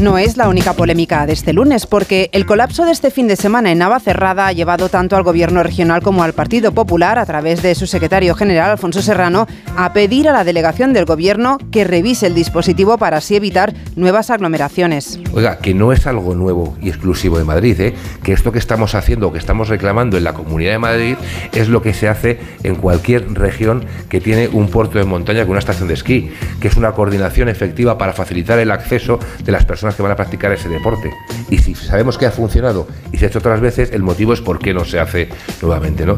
[0.03, 3.37] no es la única polémica de este lunes, porque el colapso de este fin de
[3.37, 7.61] semana en Navacerrada ha llevado tanto al Gobierno regional como al Partido Popular, a través
[7.61, 12.27] de su secretario general, Alfonso Serrano, a pedir a la delegación del Gobierno que revise
[12.27, 15.19] el dispositivo para así evitar nuevas aglomeraciones.
[15.31, 17.93] Oiga, que no es algo nuevo y exclusivo de Madrid, ¿eh?
[18.23, 21.15] que esto que estamos haciendo, que estamos reclamando en la Comunidad de Madrid,
[21.53, 25.51] es lo que se hace en cualquier región que tiene un puerto de montaña con
[25.51, 29.63] una estación de esquí, que es una coordinación efectiva para facilitar el acceso de las
[29.63, 31.11] personas que van a practicar ese deporte.
[31.49, 34.41] Y si sabemos que ha funcionado y se ha hecho otras veces, el motivo es
[34.41, 35.29] por qué no se hace
[35.61, 36.17] nuevamente, ¿no?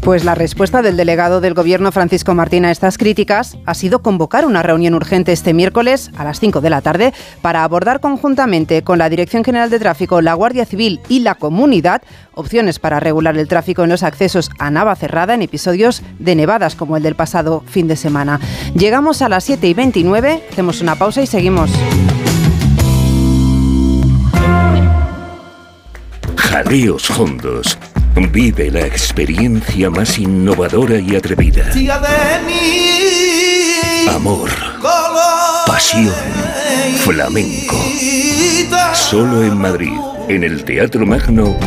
[0.00, 4.46] Pues la respuesta del delegado del Gobierno, Francisco Martín, a estas críticas ha sido convocar
[4.46, 7.12] una reunión urgente este miércoles a las 5 de la tarde
[7.42, 12.02] para abordar conjuntamente con la Dirección General de Tráfico, la Guardia Civil y la comunidad
[12.36, 16.76] opciones para regular el tráfico en los accesos a Nava Cerrada en episodios de nevadas
[16.76, 18.40] como el del pasado fin de semana.
[18.74, 21.70] Llegamos a las 7 y 29, hacemos una pausa y seguimos.
[26.56, 27.78] Jaleos Hondos.
[28.32, 31.70] Vive la experiencia más innovadora y atrevida.
[34.08, 34.48] Amor.
[35.66, 36.14] Pasión.
[37.04, 37.76] Flamenco.
[38.94, 39.98] Solo en Madrid,
[40.30, 41.58] en el Teatro Magno,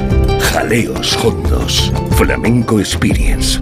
[0.52, 1.94] Jaleos Hondos.
[2.18, 3.62] Flamenco Experience.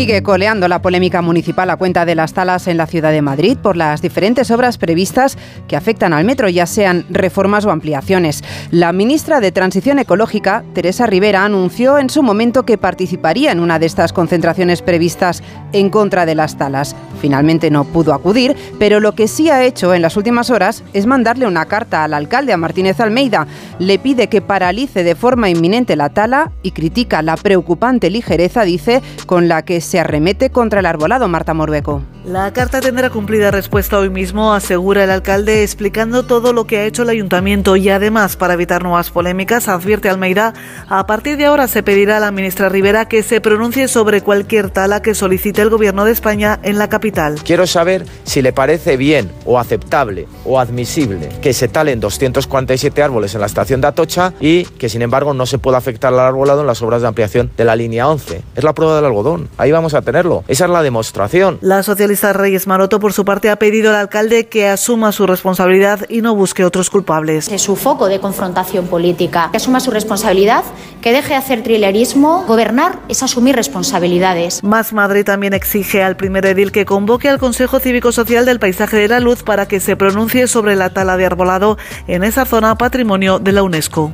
[0.00, 3.58] Sigue coleando la polémica municipal a cuenta de las talas en la ciudad de Madrid
[3.58, 5.36] por las diferentes obras previstas
[5.68, 8.42] que afectan al metro, ya sean reformas o ampliaciones.
[8.70, 13.78] La ministra de Transición Ecológica, Teresa Rivera, anunció en su momento que participaría en una
[13.78, 15.42] de estas concentraciones previstas
[15.74, 16.96] en contra de las talas.
[17.20, 21.04] Finalmente no pudo acudir, pero lo que sí ha hecho en las últimas horas es
[21.04, 23.46] mandarle una carta al alcalde, a Martínez Almeida.
[23.78, 29.02] Le pide que paralice de forma inminente la tala y critica la preocupante ligereza, dice,
[29.26, 32.02] con la que se arremete contra el arbolado, Marta Morbeco.
[32.24, 36.84] La carta tendrá cumplida respuesta hoy mismo, asegura el alcalde, explicando todo lo que ha
[36.84, 40.54] hecho el ayuntamiento y además, para evitar nuevas polémicas, advierte Almeida,
[40.88, 44.70] a partir de ahora se pedirá a la ministra Rivera que se pronuncie sobre cualquier
[44.70, 47.40] tala que solicite el gobierno de España en la capital.
[47.42, 53.34] Quiero saber si le parece bien o aceptable o admisible que se talen 247 árboles
[53.34, 56.60] en la estación de Atocha y que sin embargo no se pueda afectar al arbolado
[56.60, 58.42] en las obras de ampliación de la línea 11.
[58.54, 59.48] Es la prueba del algodón.
[59.70, 60.42] Ahí vamos a tenerlo.
[60.48, 61.58] Esa es la demostración.
[61.60, 66.06] La socialista Reyes Maroto, por su parte, ha pedido al alcalde que asuma su responsabilidad
[66.08, 67.46] y no busque otros culpables.
[67.46, 69.48] Es su foco de confrontación política.
[69.52, 70.64] Que asuma su responsabilidad,
[71.00, 72.42] que deje de hacer trilerismo.
[72.48, 74.64] Gobernar es asumir responsabilidades.
[74.64, 78.96] Más Madrid también exige al primer edil que convoque al Consejo Cívico Social del Paisaje
[78.96, 81.78] de la Luz para que se pronuncie sobre la tala de arbolado
[82.08, 84.12] en esa zona patrimonio de la UNESCO.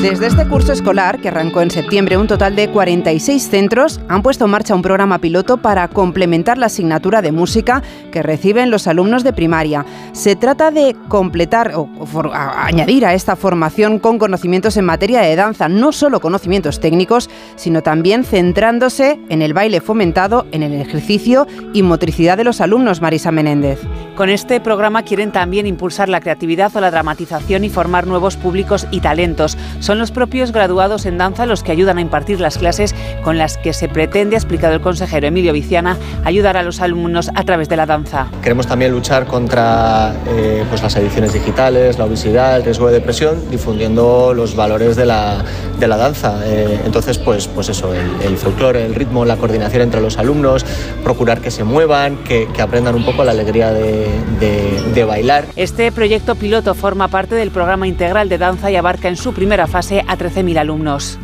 [0.00, 4.44] Desde este curso escolar, que arrancó en septiembre, un total de 46 centros han puesto
[4.44, 9.22] en marcha un programa piloto para complementar la asignatura de música que reciben los alumnos
[9.24, 9.86] de primaria.
[10.12, 11.88] Se trata de completar o,
[12.32, 17.82] añadir a esta formación con conocimientos en materia de danza, no solo conocimientos técnicos, sino
[17.82, 23.30] también centrándose en el baile fomentado, en el ejercicio y motricidad de los alumnos, Marisa
[23.30, 23.80] Menéndez.
[24.16, 28.86] Con este programa quieren también impulsar la creatividad o la dramatización y formar nuevos públicos
[28.90, 29.56] y talentos.
[29.84, 33.58] Son los propios graduados en danza los que ayudan a impartir las clases con las
[33.58, 37.68] que se pretende, ha explicado el consejero Emilio Viciana, ayudar a los alumnos a través
[37.68, 38.28] de la danza.
[38.42, 43.50] Queremos también luchar contra eh, pues las adicciones digitales, la obesidad, el riesgo de depresión,
[43.50, 45.44] difundiendo los valores de la,
[45.78, 46.40] de la danza.
[46.46, 50.64] Eh, entonces, pues, pues eso, el, folclore, el ritmo, la coordinación entre los alumnos,
[51.02, 54.08] procurar que se muevan, que, que aprendan un poco la alegría de,
[54.40, 55.44] de, de bailar.
[55.56, 59.66] Este proyecto piloto forma parte del programa integral de danza y abarca en su primera
[59.74, 61.18] fase a 13.000 alumnos.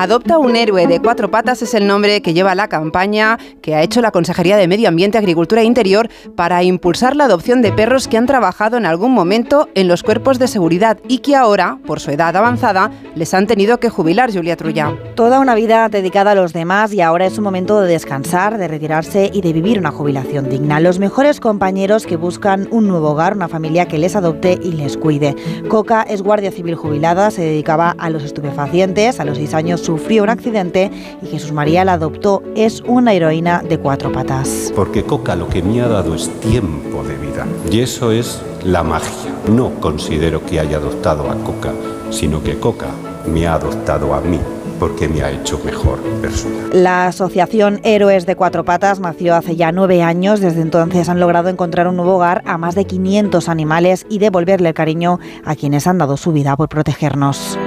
[0.00, 3.82] Adopta un héroe de cuatro patas es el nombre que lleva la campaña que ha
[3.82, 8.08] hecho la Consejería de Medio Ambiente, Agricultura e Interior para impulsar la adopción de perros
[8.08, 12.00] que han trabajado en algún momento en los cuerpos de seguridad y que ahora, por
[12.00, 14.96] su edad avanzada, les han tenido que jubilar, Julia Trulla.
[15.16, 18.68] Toda una vida dedicada a los demás y ahora es un momento de descansar, de
[18.68, 20.80] retirarse y de vivir una jubilación digna.
[20.80, 24.96] Los mejores compañeros que buscan un nuevo hogar, una familia que les adopte y les
[24.96, 25.36] cuide.
[25.68, 30.22] Coca es guardia civil jubilada, se dedicaba a los estupefacientes, a los seis años sufrió
[30.22, 30.88] un accidente
[31.20, 32.44] y Jesús María la adoptó.
[32.54, 34.72] Es una heroína de cuatro patas.
[34.76, 37.44] Porque Coca lo que me ha dado es tiempo de vida.
[37.68, 39.32] Y eso es la magia.
[39.48, 41.72] No considero que haya adoptado a Coca,
[42.10, 42.86] sino que Coca
[43.26, 44.38] me ha adoptado a mí
[44.78, 46.68] porque me ha hecho mejor persona.
[46.72, 50.38] La asociación Héroes de Cuatro Patas nació hace ya nueve años.
[50.40, 54.68] Desde entonces han logrado encontrar un nuevo hogar a más de 500 animales y devolverle
[54.68, 57.58] el cariño a quienes han dado su vida por protegernos.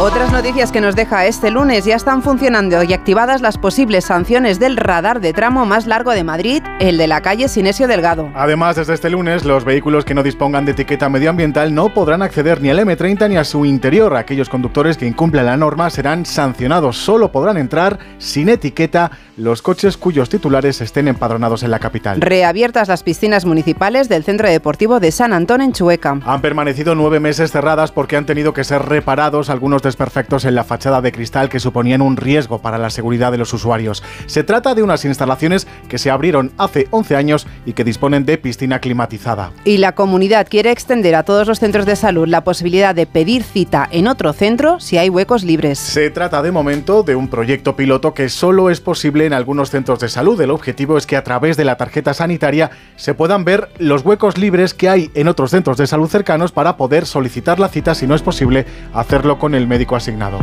[0.00, 4.60] Otras noticias que nos deja este lunes ya están funcionando y activadas las posibles sanciones
[4.60, 8.30] del radar de tramo más largo de Madrid, el de la calle Sinesio Delgado.
[8.36, 12.62] Además, desde este lunes, los vehículos que no dispongan de etiqueta medioambiental no podrán acceder
[12.62, 14.14] ni al M30 ni a su interior.
[14.14, 16.96] Aquellos conductores que incumplan la norma serán sancionados.
[16.96, 22.20] Solo podrán entrar sin etiqueta los coches cuyos titulares estén empadronados en la capital.
[22.20, 26.20] Reabiertas las piscinas municipales del Centro Deportivo de San Antón en Chueca.
[26.24, 30.54] Han permanecido nueve meses cerradas porque han tenido que ser reparados algunos de desperfectos en
[30.54, 34.02] la fachada de cristal que suponían un riesgo para la seguridad de los usuarios.
[34.26, 38.36] Se trata de unas instalaciones que se abrieron hace 11 años y que disponen de
[38.36, 39.52] piscina climatizada.
[39.64, 43.42] Y la comunidad quiere extender a todos los centros de salud la posibilidad de pedir
[43.42, 45.78] cita en otro centro si hay huecos libres.
[45.78, 50.00] Se trata de momento de un proyecto piloto que solo es posible en algunos centros
[50.00, 50.40] de salud.
[50.40, 54.36] El objetivo es que a través de la tarjeta sanitaria se puedan ver los huecos
[54.36, 58.06] libres que hay en otros centros de salud cercanos para poder solicitar la cita si
[58.06, 60.38] no es posible hacerlo con el médico asignado.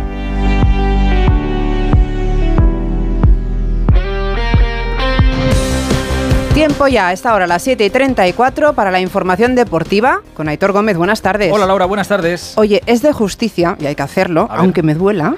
[6.53, 10.71] Tiempo ya a esta hora, las 7 y 34, para la información deportiva con Aitor
[10.71, 10.95] Gómez.
[10.95, 11.51] Buenas tardes.
[11.51, 12.53] Hola Laura, buenas tardes.
[12.55, 15.35] Oye, es de justicia, y hay que hacerlo, aunque me duela,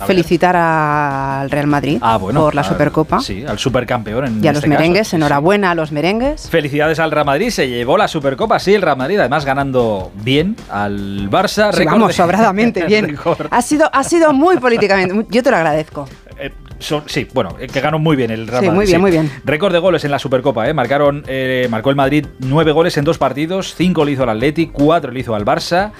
[0.00, 3.20] A felicitar al Real Madrid Ah, bueno, por la al- Supercopa.
[3.20, 4.80] Sí, al supercampeón en y a los este caso.
[4.80, 6.48] merengues, enhorabuena a los merengues.
[6.48, 10.56] Felicidades al Real Madrid, se llevó la Supercopa, sí, el Real Madrid, además ganando bien
[10.70, 11.72] al Barça.
[11.72, 13.16] Sí, vamos, sobradamente bien.
[13.50, 15.26] Ha sido, ha sido muy políticamente.
[15.30, 16.08] Yo te lo agradezco.
[16.38, 18.76] Eh, son- sí, bueno, eh, que ganó muy bien el Real Sí, Madrid.
[18.78, 19.30] muy bien, muy bien.
[19.44, 20.72] Récord de goles en la Supercopa, ¿eh?
[20.72, 24.68] Marcaron, eh, marcó el Madrid nueve goles en dos partidos, cinco le hizo al Atleti,
[24.68, 25.90] cuatro le hizo al Barça.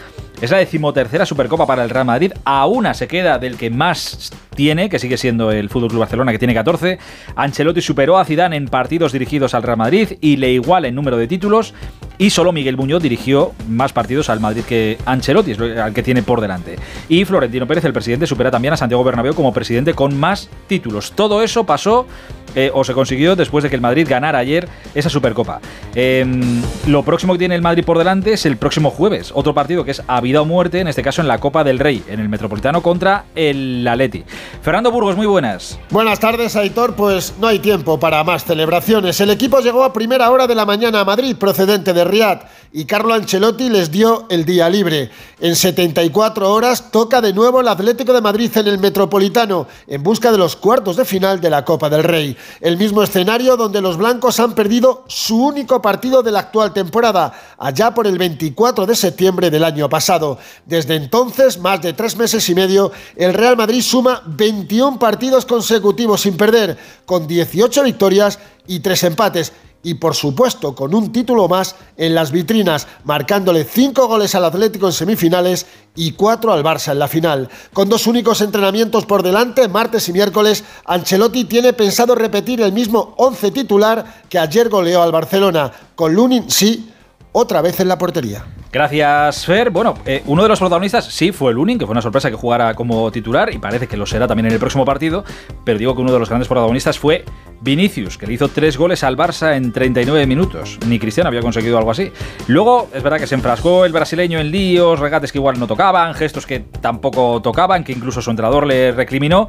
[0.40, 2.32] Es la decimotercera Supercopa para el Real Madrid.
[2.46, 6.32] A una se queda del que más tiene, que sigue siendo el Fútbol Club Barcelona,
[6.32, 6.98] que tiene 14.
[7.36, 11.18] Ancelotti superó a Zidane en partidos dirigidos al Real Madrid y le iguala en número
[11.18, 11.74] de títulos.
[12.16, 16.40] Y solo Miguel Muñoz dirigió más partidos al Madrid que Ancelotti, al que tiene por
[16.40, 16.76] delante.
[17.10, 21.12] Y Florentino Pérez, el presidente, supera también a Santiago Bernabéu como presidente con más títulos.
[21.12, 22.06] Todo eso pasó
[22.54, 25.60] eh, o se consiguió después de que el Madrid ganara ayer esa Supercopa.
[25.94, 29.84] Em, lo próximo que tiene el Madrid por delante es el próximo jueves, otro partido
[29.84, 32.28] que es a vida muerte, en este caso en la Copa del Rey, en el
[32.28, 34.22] Metropolitano contra el Atleti.
[34.62, 35.76] Fernando Burgos, muy buenas.
[35.90, 36.94] Buenas tardes, Aitor.
[36.94, 39.20] Pues no hay tiempo para más celebraciones.
[39.20, 42.42] El equipo llegó a primera hora de la mañana a Madrid, procedente de Riad,
[42.72, 45.10] y Carlo Ancelotti les dio el día libre.
[45.40, 50.30] En 74 horas toca de nuevo el Atlético de Madrid en el Metropolitano, en busca
[50.30, 52.36] de los cuartos de final de la Copa del Rey.
[52.60, 57.32] El mismo escenario donde los blancos han perdido su único partido de la actual temporada,
[57.58, 60.38] allá por el 24 de septiembre del año pasado.
[60.64, 66.20] Desde entonces, más de tres meses y medio, el Real Madrid suma 21 partidos consecutivos
[66.20, 69.52] sin perder, con 18 victorias y 3 empates.
[69.82, 74.86] Y por supuesto con un título más en las vitrinas, marcándole 5 goles al Atlético
[74.86, 75.66] en semifinales
[75.96, 77.48] y 4 al Barça en la final.
[77.72, 83.14] Con dos únicos entrenamientos por delante, martes y miércoles, Ancelotti tiene pensado repetir el mismo
[83.16, 86.92] 11 titular que ayer goleó al Barcelona, con Lunin sí,
[87.32, 88.44] otra vez en la portería.
[88.72, 89.70] Gracias, Fer.
[89.70, 92.74] Bueno, eh, uno de los protagonistas sí fue Lunin, que fue una sorpresa que jugara
[92.74, 95.24] como titular y parece que lo será también en el próximo partido.
[95.64, 97.24] Pero digo que uno de los grandes protagonistas fue
[97.60, 100.78] Vinicius, que le hizo tres goles al Barça en 39 minutos.
[100.86, 102.12] Ni Cristiano había conseguido algo así.
[102.46, 106.14] Luego, es verdad que se enfrascó el brasileño en líos, regates que igual no tocaban,
[106.14, 109.48] gestos que tampoco tocaban, que incluso su entrenador le recriminó.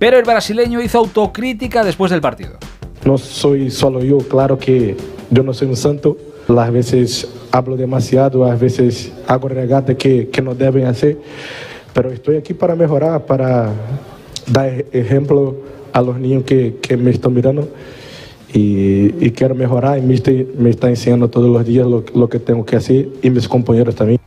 [0.00, 2.58] Pero el brasileño hizo autocrítica después del partido.
[3.04, 4.96] No soy solo yo, claro que
[5.30, 6.16] yo no soy un santo.
[6.48, 11.18] Las veces hablo demasiado, a veces hago regates que, que no deben hacer,
[11.92, 13.72] pero estoy aquí para mejorar, para
[14.46, 15.56] dar e- ejemplo
[15.92, 17.68] a los niños que, que me están mirando
[18.52, 22.28] y, y quiero mejorar y me está, me está enseñando todos los días lo, lo
[22.28, 24.20] que tengo que hacer y mis compañeros también.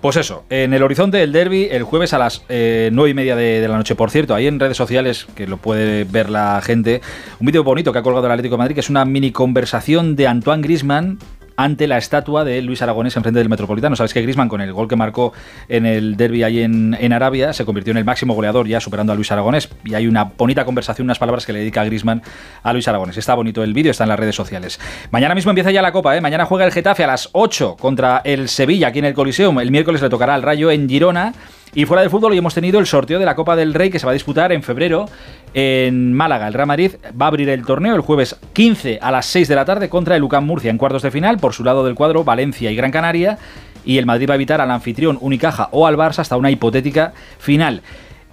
[0.00, 3.36] Pues eso, en el horizonte del derby, el jueves a las eh, 9 y media
[3.36, 6.62] de, de la noche, por cierto, ahí en redes sociales, que lo puede ver la
[6.62, 7.02] gente,
[7.38, 10.16] un vídeo bonito que ha colgado el Atlético de Madrid, que es una mini conversación
[10.16, 11.18] de Antoine Grisman
[11.62, 13.94] ante la estatua de Luis Aragonés enfrente del Metropolitano.
[13.94, 15.34] Sabes que Grisman, con el gol que marcó
[15.68, 19.12] en el derby ahí en, en Arabia, se convirtió en el máximo goleador ya superando
[19.12, 19.68] a Luis Aragonés.
[19.84, 22.22] Y hay una bonita conversación, unas palabras que le dedica Grisman
[22.62, 23.18] a Luis Aragonés.
[23.18, 24.80] Está bonito el vídeo, está en las redes sociales.
[25.10, 26.22] Mañana mismo empieza ya la Copa, ¿eh?
[26.22, 29.60] Mañana juega el Getafe a las 8 contra el Sevilla aquí en el Coliseum.
[29.60, 31.34] El miércoles le tocará al Rayo en Girona.
[31.72, 34.00] Y fuera del fútbol hoy hemos tenido el sorteo de la Copa del Rey que
[34.00, 35.06] se va a disputar en febrero
[35.54, 36.48] en Málaga.
[36.48, 39.54] El Real Madrid va a abrir el torneo el jueves 15 a las 6 de
[39.54, 41.38] la tarde contra el UCAM Murcia en cuartos de final.
[41.38, 43.38] Por su lado del cuadro, Valencia y Gran Canaria.
[43.84, 47.12] Y el Madrid va a evitar al anfitrión Unicaja o al Barça hasta una hipotética
[47.38, 47.82] final.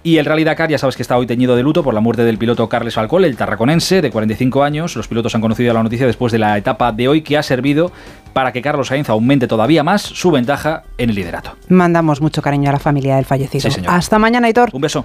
[0.02, 2.22] Y el Rally Dakar, ya sabes que está hoy teñido de luto por la muerte
[2.22, 4.94] del piloto Carles Falcón, el tarraconense de 45 años.
[4.96, 7.90] Los pilotos han conocido la noticia después de la etapa de hoy que ha servido
[8.32, 11.56] para que Carlos Sainz aumente todavía más su ventaja en el liderato.
[11.68, 13.62] Mandamos mucho cariño a la familia del fallecido.
[13.62, 13.92] Sí, señor.
[13.92, 14.70] Hasta mañana, Aitor.
[14.72, 15.04] Un beso.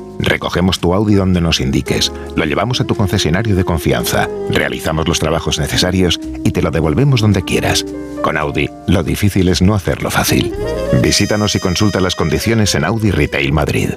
[0.21, 5.19] Recogemos tu Audi donde nos indiques, lo llevamos a tu concesionario de confianza, realizamos los
[5.19, 7.85] trabajos necesarios y te lo devolvemos donde quieras.
[8.21, 10.53] Con Audi, lo difícil es no hacerlo fácil.
[11.01, 13.91] Visítanos y consulta las condiciones en Audi Retail Madrid.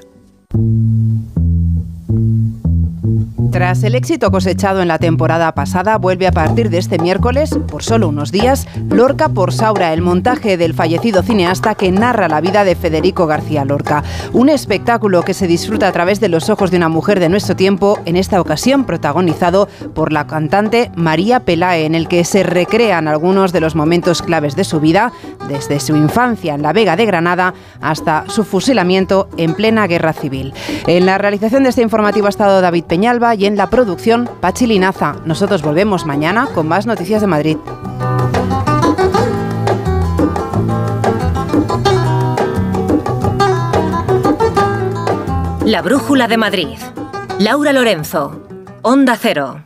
[3.54, 7.84] Tras el éxito cosechado en la temporada pasada, vuelve a partir de este miércoles, por
[7.84, 12.64] solo unos días, Lorca por Saura, el montaje del fallecido cineasta que narra la vida
[12.64, 14.02] de Federico García Lorca.
[14.32, 17.54] Un espectáculo que se disfruta a través de los ojos de una mujer de nuestro
[17.54, 23.06] tiempo, en esta ocasión protagonizado por la cantante María Pelae, en el que se recrean
[23.06, 25.12] algunos de los momentos claves de su vida,
[25.48, 30.52] desde su infancia en la Vega de Granada hasta su fusilamiento en plena guerra civil.
[30.88, 34.66] En la realización de este informativo ha estado David Peñalba y en la producción Pachi
[34.66, 35.16] Linaza.
[35.24, 37.56] Nosotros volvemos mañana con más noticias de Madrid.
[45.64, 46.78] La Brújula de Madrid.
[47.38, 48.42] Laura Lorenzo.
[48.82, 49.64] Onda Cero.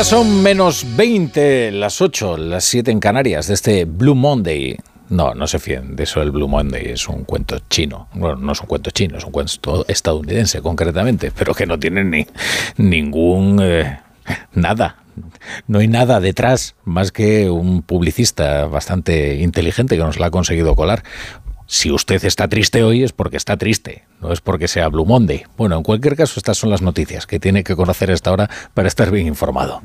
[0.00, 4.78] Ya son menos 20, las 8, las 7 en Canarias, de este Blue Monday.
[5.10, 8.08] No, no se fíen de eso el Blue Monday, es un cuento chino.
[8.14, 12.02] Bueno, no es un cuento chino, es un cuento estadounidense concretamente, pero que no tiene
[12.04, 12.26] ni
[12.78, 13.60] ningún...
[13.62, 14.00] eh,
[14.54, 14.96] nada.
[15.66, 20.76] No hay nada detrás más que un publicista bastante inteligente que nos la ha conseguido
[20.76, 21.02] colar.
[21.72, 25.44] Si usted está triste hoy es porque está triste, no es porque sea Blue Monday.
[25.56, 28.50] Bueno, en cualquier caso, estas son las noticias que tiene que conocer a esta hora
[28.74, 29.80] para estar bien informado.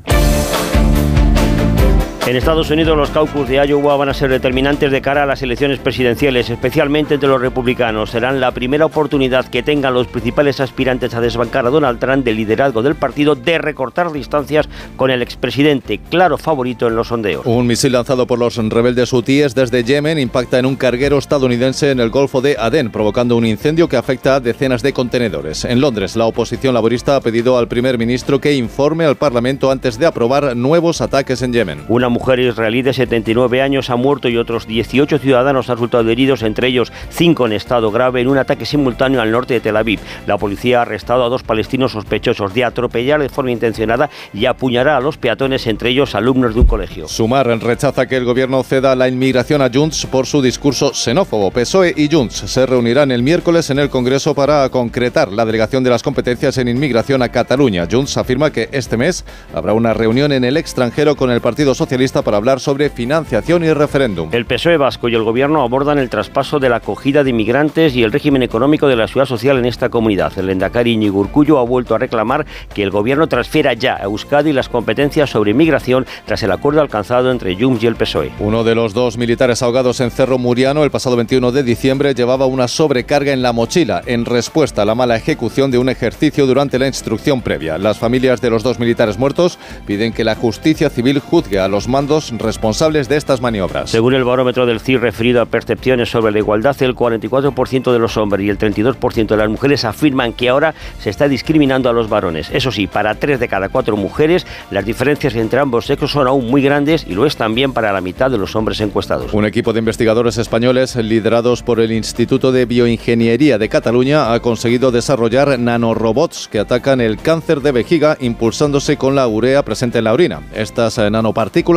[2.26, 5.42] En Estados Unidos los caucus de Iowa van a ser determinantes de cara a las
[5.42, 8.10] elecciones presidenciales, especialmente entre los republicanos.
[8.10, 12.34] Serán la primera oportunidad que tengan los principales aspirantes a desbancar a Donald Trump del
[12.34, 17.46] liderazgo del partido de recortar distancias con el expresidente, claro favorito en los sondeos.
[17.46, 22.00] Un misil lanzado por los rebeldes hutíes desde Yemen impacta en un carguero estadounidense en
[22.00, 25.64] el Golfo de Adén, provocando un incendio que afecta a decenas de contenedores.
[25.64, 29.96] En Londres, la oposición laborista ha pedido al primer ministro que informe al Parlamento antes
[29.96, 31.84] de aprobar nuevos ataques en Yemen.
[31.88, 36.42] Una mujer israelí de 79 años ha muerto y otros 18 ciudadanos han resultado heridos,
[36.42, 40.00] entre ellos 5 en estado grave, en un ataque simultáneo al norte de Tel Aviv.
[40.26, 44.96] La policía ha arrestado a dos palestinos sospechosos de atropellar de forma intencionada y apuñalar
[44.96, 47.06] a los peatones, entre ellos alumnos de un colegio.
[47.06, 51.50] Sumar rechaza que el gobierno ceda la inmigración a Junts por su discurso xenófobo.
[51.50, 55.90] PSOE y Junts se reunirán el miércoles en el Congreso para concretar la delegación de
[55.90, 57.86] las competencias en inmigración a Cataluña.
[57.90, 62.05] Junts afirma que este mes habrá una reunión en el extranjero con el Partido Socialista
[62.12, 64.28] para hablar sobre financiación y referéndum.
[64.32, 68.02] El PSOE vasco y el gobierno abordan el traspaso de la acogida de inmigrantes y
[68.02, 70.32] el régimen económico de la ciudad social en esta comunidad.
[70.38, 74.52] El Endacari Iñigo Urkullu ha vuelto a reclamar que el gobierno transfiera ya a Euskadi
[74.52, 78.32] las competencias sobre inmigración tras el acuerdo alcanzado entre Junts y el PSOE.
[78.40, 82.46] Uno de los dos militares ahogados en Cerro Muriano el pasado 21 de diciembre llevaba
[82.46, 86.78] una sobrecarga en la mochila en respuesta a la mala ejecución de un ejercicio durante
[86.78, 87.78] la instrucción previa.
[87.78, 91.88] Las familias de los dos militares muertos piden que la justicia civil juzgue a los
[91.96, 93.88] responsables de estas maniobras.
[93.88, 98.18] Según el barómetro del CIR referido a percepciones sobre la igualdad, el 44% de los
[98.18, 102.10] hombres y el 32% de las mujeres afirman que ahora se está discriminando a los
[102.10, 102.50] varones.
[102.52, 106.48] Eso sí, para 3 de cada 4 mujeres, las diferencias entre ambos sexos son aún
[106.48, 109.32] muy grandes y lo es también para la mitad de los hombres encuestados.
[109.32, 114.92] Un equipo de investigadores españoles liderados por el Instituto de Bioingeniería de Cataluña ha conseguido
[114.92, 120.12] desarrollar nanorobots que atacan el cáncer de vejiga impulsándose con la urea presente en la
[120.12, 120.42] orina.
[120.54, 121.10] Estas eh,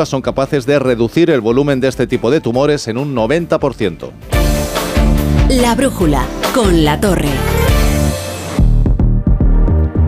[0.10, 4.12] son capaces de reducir el volumen de este tipo de tumores en un 90%.
[5.50, 7.30] La brújula con la torre.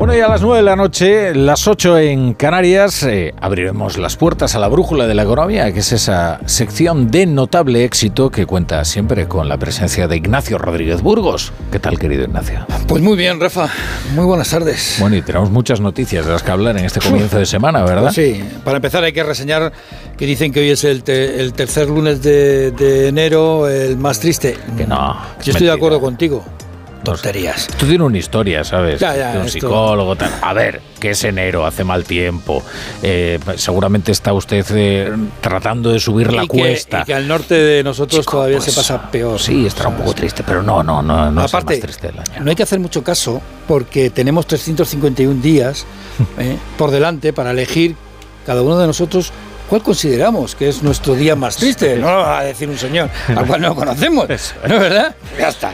[0.02, 4.16] Bueno, y a las 9 de la noche, las 8 en Canarias, eh, abriremos las
[4.18, 8.48] puertas a la brújula de la economía, que es esa sección de notable éxito que
[8.48, 11.54] cuenta siempre con la presencia de Ignacio Rodríguez Burgos.
[11.72, 12.66] ¿Qué tal, querido Ignacio?
[12.88, 13.70] Pues muy bien, Rafa.
[14.16, 14.96] Muy buenas tardes.
[15.00, 18.12] Bueno, y tenemos muchas noticias de las que hablar en este comienzo de semana, ¿verdad?
[18.12, 19.72] Pues sí, para empezar hay que reseñar
[20.18, 24.20] que dicen que hoy es el, te- el tercer lunes de, de enero, el más
[24.20, 24.58] triste.
[24.76, 25.16] Que no.
[25.44, 26.44] Yo estoy de acuerdo contigo.
[27.04, 27.68] Tonterías.
[27.78, 29.00] Tú tienes una historia, ¿sabes?
[29.00, 30.32] Ya, ya, de un esto- psicólogo, tal.
[30.42, 32.64] A ver, que es enero, hace mal tiempo.
[33.04, 37.02] Eh, seguramente está usted eh, tratando de subir la y que, cuesta.
[37.02, 39.40] y que al norte de nosotros todavía pues, se pasa peor.
[39.40, 42.08] Sí, estará un poco triste, pero no, no, no, no Aparte, es el más triste
[42.08, 42.44] del año.
[42.44, 45.86] no hay que hacer mucho caso porque tenemos 351 días
[46.38, 47.96] eh, por delante para elegir
[48.46, 49.32] cada uno de nosotros
[49.72, 51.96] cuál consideramos que es nuestro día más triste.
[51.96, 54.28] No lo va a decir un señor al cual no conocemos.
[54.68, 55.16] ¿No es verdad?
[55.40, 55.74] Ya está.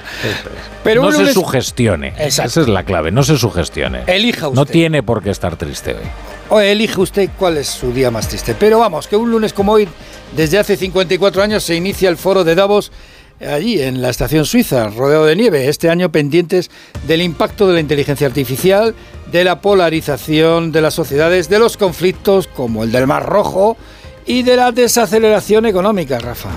[0.83, 2.09] Pero no se lunes- sugestione.
[2.09, 2.51] Exacto.
[2.51, 4.03] Esa es la clave, no se sugestione.
[4.05, 4.71] Elija No usted.
[4.71, 6.03] tiene por qué estar triste hoy.
[6.49, 8.53] O elige usted cuál es su día más triste.
[8.57, 9.89] Pero vamos, que un lunes como hoy,
[10.35, 12.91] desde hace 54 años, se inicia el foro de Davos
[13.39, 15.67] allí en la estación suiza, rodeado de nieve.
[15.67, 16.69] Este año pendientes
[17.07, 18.95] del impacto de la inteligencia artificial,
[19.31, 23.77] de la polarización de las sociedades, de los conflictos como el del Mar Rojo
[24.25, 26.49] y de la desaceleración económica, Rafa.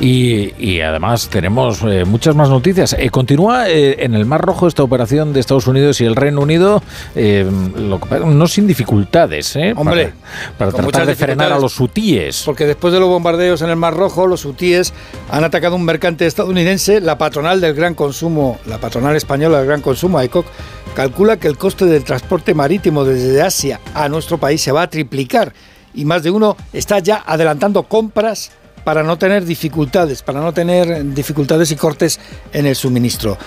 [0.00, 2.94] Y, y además tenemos eh, muchas más noticias.
[2.98, 6.40] Eh, continúa eh, en el Mar Rojo esta operación de Estados Unidos y el Reino
[6.40, 6.82] Unido,
[7.14, 9.74] eh, lo no sin dificultades, ¿eh?
[9.76, 10.12] Hombre,
[10.58, 12.42] para, para tratar de frenar a los hutíes.
[12.44, 14.92] Porque después de los bombardeos en el Mar Rojo, los hutíes
[15.30, 17.00] han atacado un mercante estadounidense.
[17.00, 20.46] La patronal del gran consumo, la patronal española del gran consumo, AECOC,
[20.94, 24.90] calcula que el coste del transporte marítimo desde Asia a nuestro país se va a
[24.90, 25.52] triplicar.
[25.94, 28.50] Y más de uno está ya adelantando compras
[28.84, 32.20] para no tener dificultades, para no tener dificultades y cortes
[32.52, 33.38] en el suministro.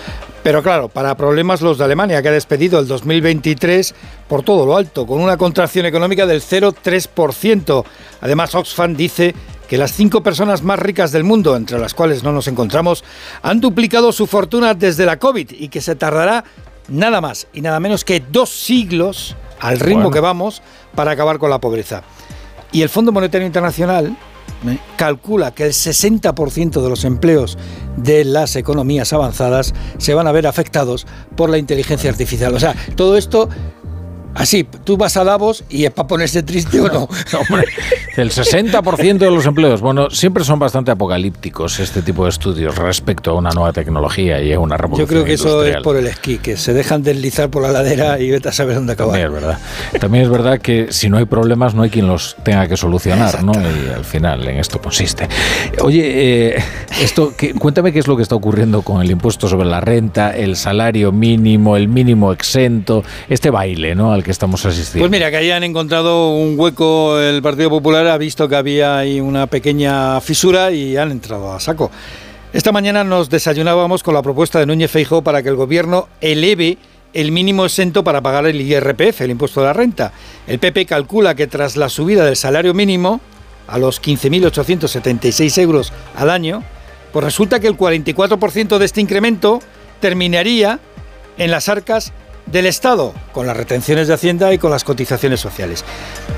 [0.43, 3.95] Pero claro, para problemas los de Alemania, que ha despedido el 2023
[4.27, 7.83] por todo lo alto, con una contracción económica del 0,3%.
[8.21, 9.33] Además, Oxfam dice
[9.67, 13.03] que las cinco personas más ricas del mundo, entre las cuales no nos encontramos,
[13.41, 16.43] han duplicado su fortuna desde la COVID y que se tardará
[16.89, 20.11] nada más y nada menos que dos siglos, al ritmo Bueno.
[20.11, 20.61] que vamos,
[20.93, 22.03] para acabar con la pobreza.
[22.71, 24.15] Y el Fondo Monetario Internacional.
[24.97, 27.57] Calcula que el 60% de los empleos
[27.97, 32.53] de las economías avanzadas se van a ver afectados por la inteligencia artificial.
[32.53, 33.49] O sea, todo esto,
[34.35, 37.03] así, tú vas a Davos y es para ponerse triste o no.
[37.49, 37.65] Hombre,
[38.17, 43.31] el 60% de los empleos, bueno, siempre son bastante apocalípticos este tipo de estudios respecto
[43.31, 46.07] a una nueva tecnología y a una revolución Yo creo que eso es por el
[46.07, 49.13] esquí, que se dejan deslizar por la ladera y vete a saber dónde acabar.
[49.19, 49.59] También es verdad.
[49.99, 53.43] También es verdad que si no hay problemas no hay quien los tenga que solucionar,
[53.43, 53.53] ¿no?
[53.53, 55.27] Y al final en esto consiste.
[55.81, 56.63] Oye, eh,
[57.01, 60.35] esto, que- cuéntame qué es lo que está ocurriendo con el impuesto sobre la renta,
[60.35, 64.11] el salario mínimo, el mínimo exento, este baile, ¿no?
[64.11, 65.03] Al que estamos asistiendo.
[65.03, 68.97] Pues mira, que ahí han encontrado un hueco el Partido Popular, ha visto que había
[68.97, 71.91] ahí una pequeña fisura y han entrado a saco.
[72.51, 76.79] Esta mañana nos desayunábamos con la propuesta de Núñez Feijóo para que el gobierno eleve
[77.13, 80.11] el mínimo exento para pagar el IRPF, el impuesto de la renta.
[80.47, 83.21] El PP calcula que tras la subida del salario mínimo
[83.67, 86.63] a los 15.876 euros al año,
[87.13, 89.59] pues resulta que el 44% de este incremento
[89.99, 90.79] terminaría
[91.37, 92.11] en las arcas
[92.45, 95.83] del Estado, con las retenciones de Hacienda y con las cotizaciones sociales.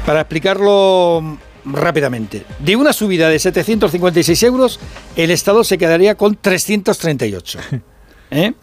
[0.05, 4.79] Para explicarlo rápidamente, de una subida de 756 euros,
[5.15, 7.59] el Estado se quedaría con 338.
[8.31, 8.53] ¿eh?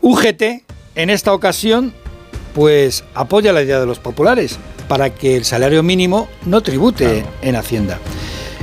[0.00, 0.42] UGT,
[0.94, 1.94] en esta ocasión,
[2.54, 7.56] pues apoya la idea de los populares para que el salario mínimo no tribute en
[7.56, 7.98] Hacienda.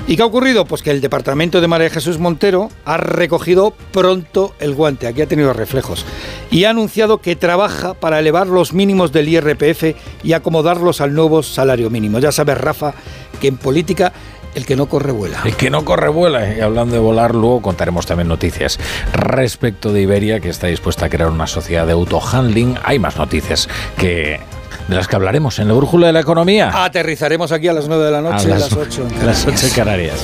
[0.09, 0.63] ¿Y qué ha ocurrido?
[0.63, 5.27] Pues que el departamento de María Jesús Montero ha recogido pronto el guante, aquí ha
[5.27, 6.05] tenido reflejos,
[6.49, 11.43] y ha anunciado que trabaja para elevar los mínimos del IRPF y acomodarlos al nuevo
[11.43, 12.19] salario mínimo.
[12.19, 12.93] Ya sabes, Rafa,
[13.41, 14.13] que en política
[14.55, 15.41] el que no corre vuela.
[15.43, 16.55] El que no corre vuela.
[16.55, 18.79] Y hablando de volar, luego contaremos también noticias
[19.11, 22.75] respecto de Iberia, que está dispuesta a crear una sociedad de autohandling.
[22.85, 24.39] Hay más noticias que
[24.87, 26.83] de las que hablaremos en la brújula de la economía.
[26.83, 29.63] Aterrizaremos aquí a las 9 de la noche, a las 8 en las Canarias.
[29.63, 30.23] 8 en Canarias.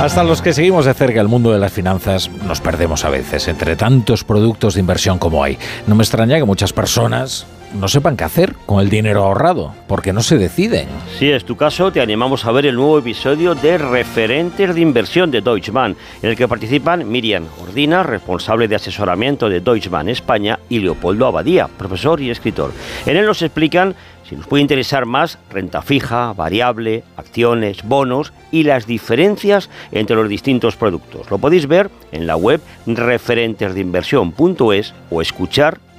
[0.00, 3.48] Hasta los que seguimos de cerca el mundo de las finanzas nos perdemos a veces
[3.48, 5.58] entre tantos productos de inversión como hay.
[5.86, 7.44] No me extraña que muchas personas
[7.74, 10.88] no sepan qué hacer con el dinero ahorrado, porque no se deciden.
[11.18, 15.30] Si es tu caso, te animamos a ver el nuevo episodio de Referentes de Inversión
[15.30, 20.08] de Deutsche Bank, en el que participan Miriam Ordina, responsable de asesoramiento de Deutsche Bank
[20.08, 22.72] España, y Leopoldo Abadía, profesor y escritor.
[23.06, 23.94] En él nos explican
[24.30, 30.28] si nos puede interesar más renta fija, variable, acciones, bonos y las diferencias entre los
[30.28, 31.28] distintos productos.
[31.32, 35.80] Lo podéis ver en la web referentesdeinversión.es o escuchar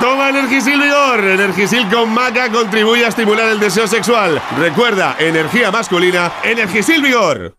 [0.00, 1.24] Toma Energisil Vigor.
[1.24, 4.40] Energisil con maca contribuye a estimular el deseo sexual.
[4.58, 7.56] Recuerda, energía masculina, Energisil Vigor.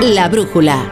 [0.00, 0.90] La brújula.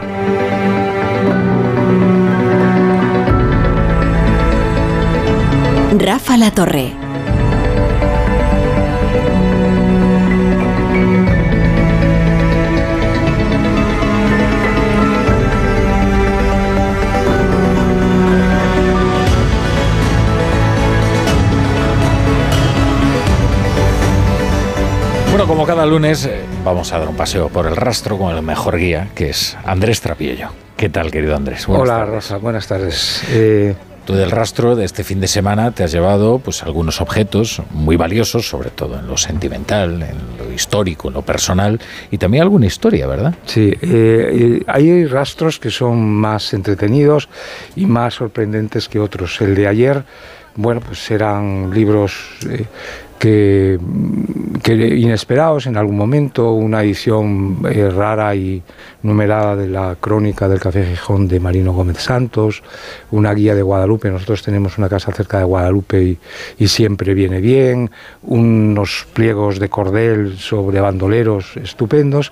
[5.97, 6.98] Rafa La Torre.
[25.49, 28.77] Como cada lunes, eh, vamos a dar un paseo por el rastro con el mejor
[28.77, 30.49] guía, que es Andrés Trapillo.
[30.77, 31.67] ¿Qué tal, querido Andrés?
[31.67, 33.23] Hola, Rosa, buenas tardes.
[33.31, 33.73] Eh,
[34.05, 37.95] Tú del rastro de este fin de semana te has llevado pues algunos objetos muy
[37.95, 41.79] valiosos, sobre todo en lo sentimental, en lo histórico, en lo personal
[42.11, 43.33] y también alguna historia, ¿verdad?
[43.45, 47.27] Sí, eh, hay rastros que son más entretenidos
[47.75, 49.41] y más sorprendentes que otros.
[49.41, 50.03] El de ayer,
[50.55, 52.37] bueno, pues eran libros
[53.19, 53.77] que,
[54.65, 58.63] inesperados en algún momento, una edición eh, rara y
[59.03, 62.63] numerada de la crónica del Café Gijón de Marino Gómez Santos,
[63.11, 66.17] una guía de Guadalupe, nosotros tenemos una casa cerca de Guadalupe
[66.57, 67.91] y, siempre viene bien,
[68.23, 72.31] unos pliegos de cordel sobre bandoleros estupendos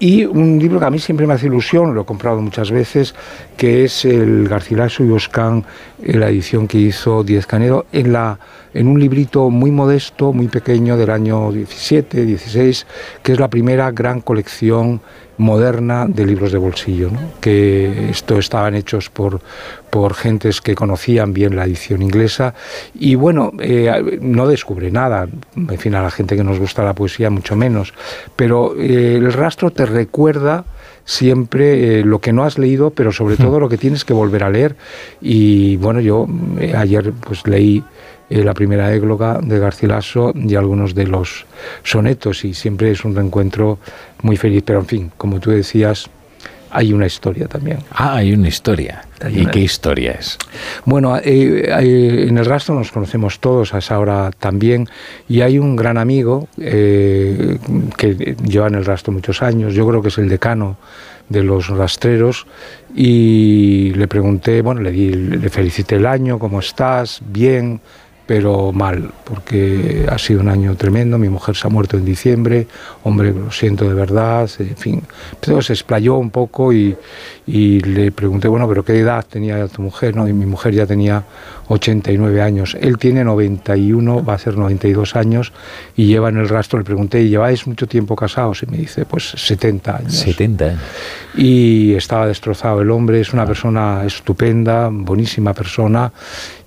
[0.00, 3.14] y un libro que a mí siempre me hace ilusión, lo he comprado muchas veces,
[3.56, 5.64] que es el Garcilaso y Oscan,
[6.02, 8.38] la edición que hizo Diez Canedo, en la
[8.74, 12.86] en un librito muy modesto, muy pequeño del año 17, 16,
[13.22, 15.00] que es la primera gran colección
[15.38, 19.40] moderna de libros de bolsillo, que esto estaban hechos por,
[19.90, 22.54] por gentes que conocían bien la edición inglesa.
[22.94, 26.94] Y bueno, eh, no descubre nada, en fin, a la gente que nos gusta la
[26.94, 27.94] poesía mucho menos,
[28.36, 30.64] pero eh, el rastro te recuerda
[31.08, 34.44] siempre eh, lo que no has leído, pero sobre todo lo que tienes que volver
[34.44, 34.76] a leer.
[35.22, 36.26] Y bueno, yo
[36.76, 37.82] ayer pues leí
[38.28, 41.46] eh, la primera égloga de Garcilaso y algunos de los
[41.82, 43.78] sonetos y siempre es un reencuentro
[44.20, 44.62] muy feliz.
[44.66, 46.10] Pero en fin, como tú decías,
[46.70, 47.78] hay una historia también.
[47.90, 49.02] Ah, hay una historia.
[49.28, 50.38] ¿Y qué historia es?
[50.84, 54.88] Bueno, eh, eh, en el rastro nos conocemos todos a esa hora también
[55.28, 60.08] y hay un gran amigo que lleva en el rastro muchos años, yo creo que
[60.08, 60.76] es el decano
[61.28, 62.46] de los rastreros
[62.94, 67.20] y le pregunté, bueno, le, di, le felicité el año, ¿cómo estás?
[67.26, 67.80] Bien,
[68.28, 72.66] pero mal, porque ha sido un año tremendo, mi mujer se ha muerto en diciembre,
[73.02, 75.02] hombre, lo siento de verdad, en fin.
[75.40, 76.94] Pero se explayó un poco y,
[77.46, 80.14] y, le pregunté, bueno, pero ¿qué edad tenía tu mujer?
[80.14, 80.28] ¿no?
[80.28, 81.24] Y mi mujer ya tenía
[81.68, 85.52] 89 años, él tiene 91, va a ser 92 años
[85.96, 88.62] y lleva en el rastro, le pregunté, ¿y lleváis mucho tiempo casados?
[88.62, 90.14] Y me dice, pues 70 años.
[90.14, 90.80] 70 años.
[91.36, 96.12] Y estaba destrozado el hombre, es una persona estupenda, buenísima persona,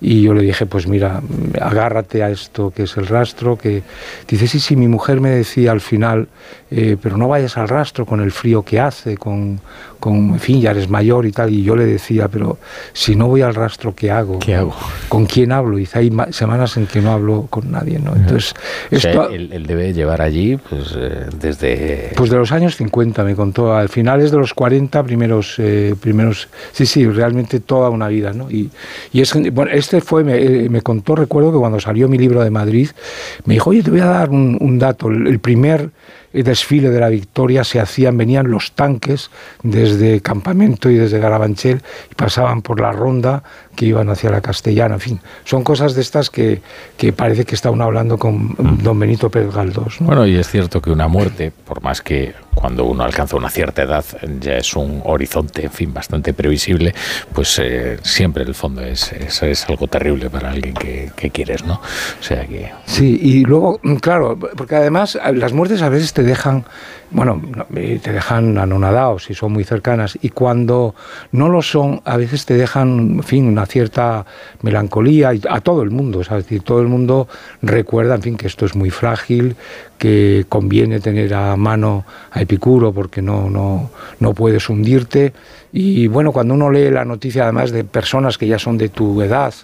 [0.00, 1.20] y yo le dije, pues mira,
[1.60, 3.82] agárrate a esto que es el rastro, que
[4.28, 6.28] dice, sí, sí, mi mujer me decía al final,
[6.70, 9.60] eh, pero no vayas al rastro con el frío que hace, con,
[10.02, 12.58] con, en fin, ya eres mayor y tal, y yo le decía, pero
[12.92, 14.40] si no voy al rastro, ¿qué hago?
[14.40, 14.74] ¿Qué hago?
[15.08, 15.78] ¿Con quién hablo?
[15.78, 18.12] Y hay semanas en que no hablo con nadie, ¿no?
[18.16, 18.52] Entonces,
[18.90, 22.10] esto, él, debe llevar allí, pues, eh, desde...
[22.16, 26.48] Pues de los años 50, me contó, al finales de los 40, primeros, eh, primeros,
[26.72, 28.50] sí, sí, realmente toda una vida, ¿no?
[28.50, 28.72] Y,
[29.12, 32.50] y es, bueno, este fue, me, me contó, recuerdo que cuando salió mi libro de
[32.50, 32.88] Madrid,
[33.44, 35.08] me dijo, oye, te voy a dar un, dato.
[35.08, 35.90] El primer
[36.32, 39.30] desfile de la victoria se hacían, venían los tanques
[39.62, 43.42] desde Campamento y desde Garabanchel y pasaban por la ronda
[43.76, 46.60] que iban hacia la Castellana en fin, son cosas de estas que,
[46.96, 49.96] que parece que está uno hablando con don Benito Pérez Galdós.
[50.00, 53.82] Bueno, y es cierto que una muerte, por más que cuando uno alcanza una cierta
[53.82, 54.04] edad
[54.40, 56.94] ya es un horizonte, en fin, bastante previsible,
[57.32, 61.74] pues eh, siempre el fondo es, es, algo terrible para alguien que, que, quieres, ¿no?
[61.74, 62.70] O sea que...
[62.84, 66.64] Sí, y luego, claro, porque además las muertes a veces te dejan
[67.12, 67.40] bueno,
[67.74, 70.94] te dejan anonadados si son muy cercanas y cuando
[71.30, 74.24] no lo son, a veces te dejan, en fin, una cierta
[74.62, 77.28] melancolía a todo el mundo, es decir, todo el mundo
[77.60, 79.56] recuerda, en fin, que esto es muy frágil,
[79.98, 85.32] que conviene tener a mano a Epicuro porque no, no, no puedes hundirte
[85.72, 89.20] y bueno, cuando uno lee la noticia además de personas que ya son de tu
[89.22, 89.54] edad,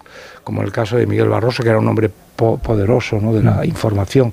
[0.45, 3.35] como el caso de Miguel Barroso, que era un hombre poderoso ¿no?
[3.35, 3.65] de la mm.
[3.65, 4.31] información,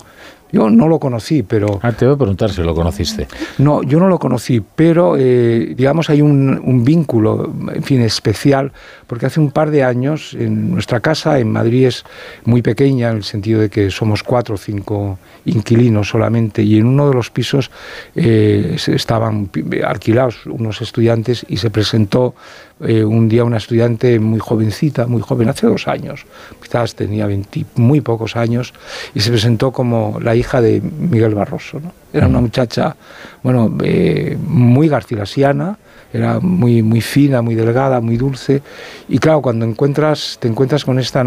[0.51, 1.79] yo no lo conocí, pero...
[1.81, 3.27] Ah, te voy a preguntar si lo conociste.
[3.57, 8.71] No, yo no lo conocí, pero eh, digamos hay un, un, vínculo, en fin, especial,
[9.07, 12.03] porque hace un par de años en nuestra casa en Madrid es
[12.43, 16.87] muy pequeña, en el sentido de que somos cuatro o cinco inquilinos solamente, y en
[16.87, 17.71] uno de los pisos
[18.15, 19.49] eh, estaban
[19.85, 22.35] alquilados unos estudiantes y se presentó
[22.81, 26.25] eh, un día una estudiante muy jovencita, muy joven, hace dos años,
[26.61, 28.73] quizás tenía 20, muy pocos años,
[29.13, 31.79] y se presentó como la hija de Miguel Barroso.
[31.79, 31.93] ¿no?
[32.11, 32.95] Era una muchacha,
[33.43, 35.77] bueno, eh, muy garcilasiana,
[36.15, 38.61] era muy, muy fina, muy delgada, muy dulce.
[39.09, 41.23] Y claro, cuando encuentras, te encuentras con esta,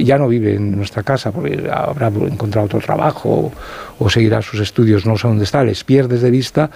[0.00, 3.52] ya no vive en nuestra casa porque habrá encontrado otro trabajo
[3.98, 6.70] o, seguirá sus estudios, no sé dónde está, les pierdes de vista.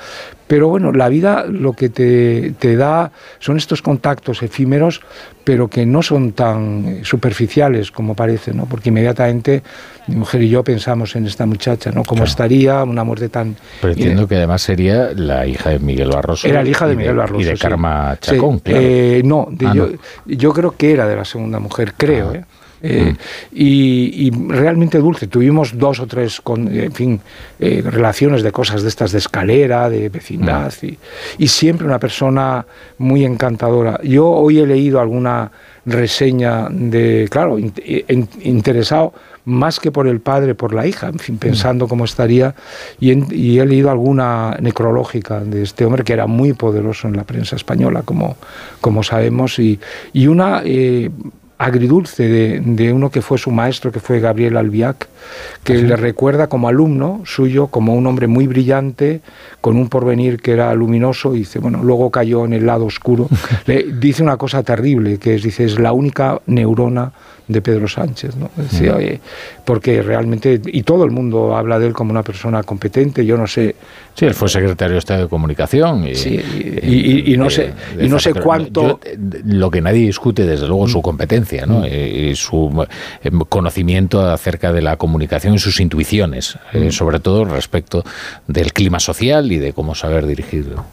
[0.47, 3.11] Pero bueno, la vida lo que te, te da
[3.41, 5.01] son estos contactos efímeros,
[5.43, 8.67] pero que no son tan superficiales como parece, ¿no?
[8.67, 9.63] porque inmediatamente
[10.07, 12.05] mi mujer y yo pensamos en esta muchacha, ¿no?
[12.05, 13.57] ¿Cómo estaría una muerte tan...
[13.81, 16.47] Pero entiendo que además sería la hija de Miguel Barroso.
[16.47, 17.41] Era la hija de Miguel Barroso.
[17.41, 19.89] Y de Karma Chacón, eh, no, ah, yo,
[20.27, 22.37] yo, creo que era de la segunda mujer, creo, ah.
[22.37, 22.45] ¿eh?
[22.83, 23.17] Eh, mm.
[23.53, 25.27] y, realmente dulce.
[25.27, 27.21] Tuvimos dos o tres, con, en fin,
[27.59, 30.87] relaciones de cosas de estas de escalera, de vecindad, mm.
[30.87, 30.99] y,
[31.39, 32.67] y, siempre una persona
[32.99, 34.01] muy encantadora.
[34.03, 35.51] Yo hoy he leído alguna
[35.87, 39.15] reseña de, claro, interesado
[39.47, 42.55] más que por el padre, por la hija, en fin, pensando cómo estaría.
[43.01, 43.11] Y,
[43.59, 48.03] he leído alguna necrológica de este hombre que era muy poderoso en la prensa española,
[48.03, 48.37] como,
[48.81, 49.79] como sabemos, y,
[50.13, 51.11] y una eh,
[51.59, 55.09] agridulce de, de, uno que fue su maestro, que fue Gabriel Albiac,
[55.65, 59.21] que le recuerda como alumno suyo, como un hombre muy brillante,
[59.61, 63.29] con un porvenir que era luminoso, y dice, bueno, luego cayó en el lado oscuro.
[63.67, 67.13] le dice una cosa terrible, que es, dice, es la única neurona
[67.49, 68.51] de Pedro Sánchez, ¿no?
[68.57, 68.97] Decía,
[69.65, 73.47] porque realmente, y todo el mundo habla de él como una persona competente, yo no
[73.47, 73.77] sé...
[74.15, 76.41] Sí, él fue secretario de Estado de Comunicación y, sí,
[76.83, 78.99] y, no sé, y no sé cuánto...
[79.45, 81.03] lo que nadie discute, desde luego, su mm.
[81.47, 81.85] Mm.
[81.85, 82.87] Y su
[83.23, 86.93] eh, conocimiento acerca de la comunicación y sus intuiciones, eh, mm.
[86.93, 88.05] sobre todo respecto
[88.47, 90.85] del clima social y de cómo saber dirigirlo.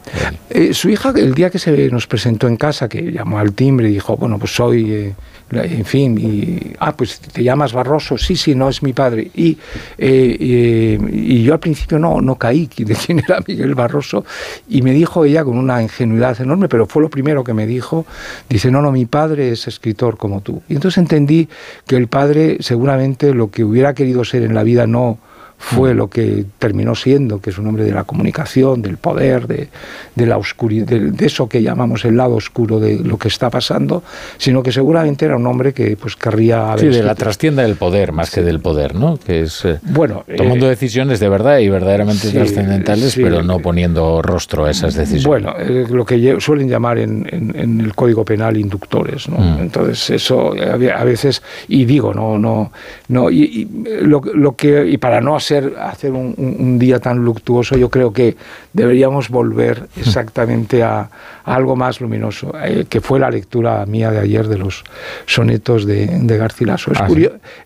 [0.50, 3.88] Eh, su hija, el día que se nos presentó en casa, que llamó al timbre
[3.88, 5.14] y dijo, bueno, pues soy
[5.50, 9.30] en fin, y, ah, pues te llamas Barroso, sí, sí, no es mi padre.
[9.34, 9.56] Y,
[9.98, 14.24] eh, y yo al principio no, no caí de quién era Miguel Barroso,
[14.68, 18.06] y me dijo ella con una ingenuidad enorme, pero fue lo primero que me dijo,
[18.48, 20.62] dice, no, no, mi padre es escritor como tú.
[20.68, 21.48] Y entonces entendí
[21.86, 25.18] que el padre seguramente lo que hubiera querido ser en la vida no
[25.58, 29.68] fue lo que terminó siendo, que es un hombre de la comunicación, del poder, de,
[30.14, 34.02] de la oscuridad, de, eso que llamamos el lado oscuro de lo que está pasando,
[34.36, 36.92] sino que seguramente era un hombre que pues querría haber...
[36.92, 39.16] Sí, de la trastienda del poder, más que del poder, ¿no?
[39.16, 44.20] Que es eh, bueno, tomando eh, decisiones de verdad y verdaderamente trascendentales, pero no poniendo
[44.22, 45.26] rostro a esas decisiones.
[45.26, 49.38] Bueno, eh, lo que suelen llamar en, en, el Código Penal inductores, ¿no?
[49.38, 49.60] Mm.
[49.60, 52.72] Entonces eso a veces, y digo, no, no,
[53.08, 53.68] no, y,
[54.02, 58.36] lo, lo, que, y para no hacer, hacer un, día tan luctuoso, yo creo que
[58.72, 61.10] deberíamos volver exactamente a,
[61.44, 64.84] algo más luminoso, eh, que fue la lectura mía de ayer de los
[65.26, 66.92] sonetos de, de Garcilaso.
[66.92, 67.08] Es, ah,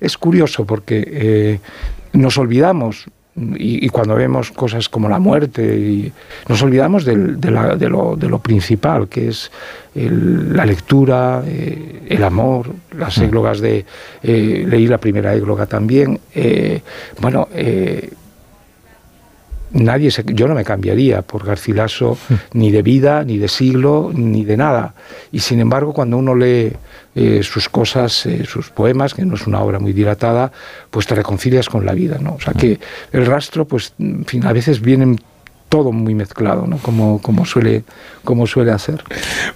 [0.01, 1.61] es curioso porque eh,
[2.13, 3.07] nos olvidamos
[3.57, 6.13] y, cuando vemos cosas como la muerte, y
[6.49, 9.51] nos olvidamos de, lo, principal, que es
[9.95, 13.25] la lectura, eh, el amor, las mm.
[13.25, 13.85] églogas de...
[14.23, 16.21] Eh, leí la primera égloga también.
[16.35, 16.81] Eh,
[17.21, 17.49] bueno,
[19.73, 22.17] nadie yo no me cambiaría por Garcilaso
[22.53, 24.95] ni de vida, ni de siglo, ni de nada.
[25.33, 26.73] Y sin embargo, cuando uno lee
[27.21, 30.53] eh, sus cosas, eh, sus poemas, que no es una obra muy dilatada,
[30.89, 32.35] pues te reconcilias con la vida, ¿no?
[32.35, 32.79] O sea que
[33.11, 35.19] el rastro, pues, en fin, a veces vienen
[35.69, 36.79] todo muy mezclado, ¿no?
[36.79, 37.85] Como, como, suele,
[38.25, 39.05] como suele hacer.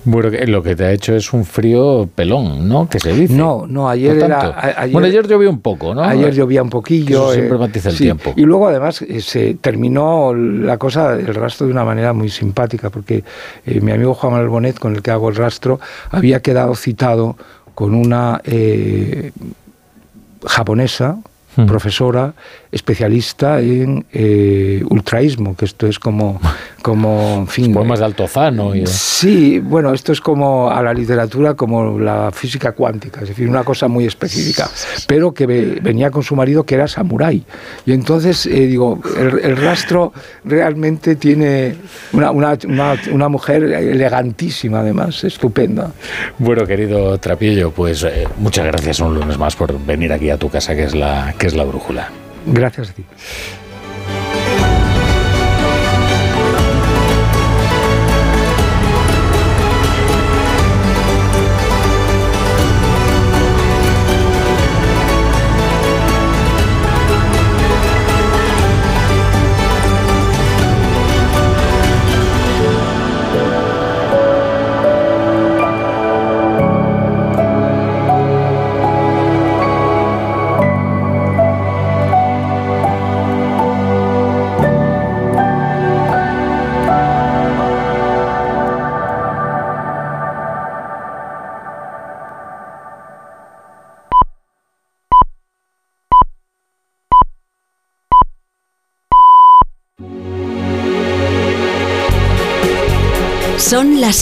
[0.04, 2.88] Bueno, lo que te ha hecho es un frío pelón, ¿no?
[2.88, 3.34] Que se dice.
[3.34, 4.86] No, no, ayer era...
[4.90, 6.02] bueno, ayer llovió un poco, ¿no?
[6.02, 7.24] Ayer llovía un poquillo.
[7.24, 8.34] Eso siempre matiza el tiempo.
[8.36, 12.90] Y luego además eh, se terminó la cosa, el rastro de una manera muy simpática,
[12.90, 13.24] porque
[13.64, 17.36] eh, mi amigo Juan Manuel Bonet, con el que hago el rastro, había quedado citado
[17.74, 19.32] con una eh,
[20.44, 21.18] japonesa,
[21.56, 21.66] hmm.
[21.66, 22.34] profesora,
[22.72, 26.40] especialista en eh, ultraísmo, que esto es como,
[26.80, 27.74] como en fin...
[27.74, 28.74] Poemas de Altozano.
[28.74, 28.86] Y...
[28.86, 33.62] Sí, bueno, esto es como a la literatura como la física cuántica, es decir, una
[33.62, 34.70] cosa muy específica,
[35.06, 37.44] pero que venía con su marido que era samurái.
[37.84, 40.14] Y entonces, eh, digo, el, rastro
[40.44, 41.76] realmente tiene
[42.14, 42.56] una, una,
[43.12, 45.92] una, mujer elegantísima, además, estupenda.
[46.38, 50.48] Bueno, querido Trapillo, pues eh, muchas gracias un lunes más por venir aquí a tu
[50.48, 52.21] casa, que es la, que es la brújula.
[52.46, 53.04] Gracias a ti.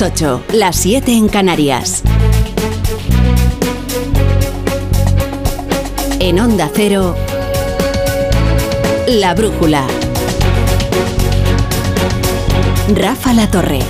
[0.00, 2.02] Las 8, las 7 en Canarias.
[6.18, 7.14] En Onda Cero,
[9.08, 9.84] La Brújula.
[12.94, 13.80] Rafa La Torre.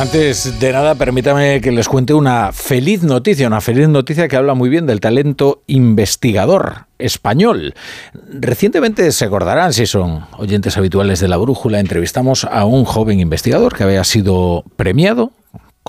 [0.00, 4.54] Antes de nada, permítame que les cuente una feliz noticia, una feliz noticia que habla
[4.54, 7.74] muy bien del talento investigador español.
[8.14, 13.76] Recientemente se acordarán, si son oyentes habituales de la brújula, entrevistamos a un joven investigador
[13.76, 15.32] que había sido premiado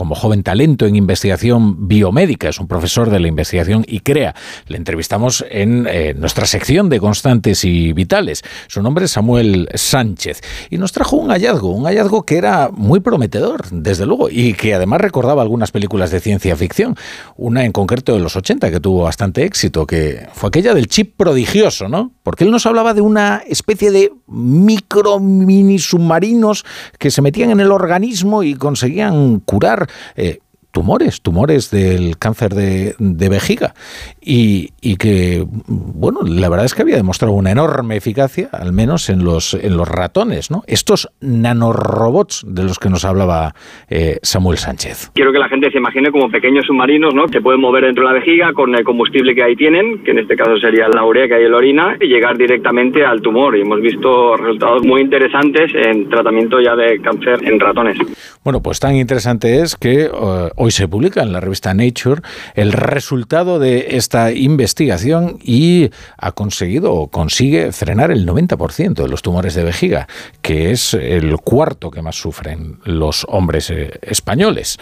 [0.02, 4.34] como joven talento en investigación biomédica, es un profesor de la investigación y crea.
[4.66, 8.42] Le entrevistamos en eh, nuestra sección de constantes y vitales.
[8.66, 10.42] Su nombre es Samuel Sánchez
[10.72, 14.74] y nos trajo un hallazgo, un hallazgo que era muy prometedor, desde luego, y que
[14.74, 16.96] además recordaba algunas películas de ciencia ficción.
[17.36, 21.16] Una en concreto de los 80 que tuvo bastante éxito, que fue aquella del chip
[21.16, 22.12] prodigioso, ¿no?
[22.24, 26.66] Porque él nos hablaba de una especie de micro mini submarinos
[26.98, 30.40] que se metían en el organismo y conseguían curar eh,
[30.72, 33.74] tumores, tumores del cáncer de, vejiga.
[34.22, 39.24] Y, que, bueno, la verdad es que había demostrado una enorme eficacia, al menos en
[39.24, 40.64] los, en los ratones, ¿no?
[40.68, 43.54] Estos nanorobots de los que nos hablaba
[43.90, 45.12] eh, Samuel Sánchez.
[45.14, 47.26] Quiero que la gente se imagine como pequeños submarinos, ¿no?
[47.26, 50.20] Que pueden mover dentro de la vejiga con el combustible que ahí tienen, que en
[50.20, 53.58] este caso sería la urea que hay en la orina, y llegar directamente al tumor.
[53.58, 57.98] Y hemos visto resultados muy interesantes en tratamiento ya de cáncer en ratones.
[58.44, 62.22] Bueno, pues tan interesante es que eh, hoy se publica en la revista Nature
[62.54, 69.24] el resultado de esta investigación y ha conseguido o consigue frenar el 90% de los
[69.24, 70.08] tumores de vejiga,
[70.44, 74.78] que es el cuarto que más sufren los hombres eh, españoles.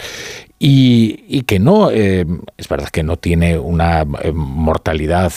[0.62, 2.26] Y, que no, eh,
[2.58, 5.32] es verdad que no tiene una eh, mortalidad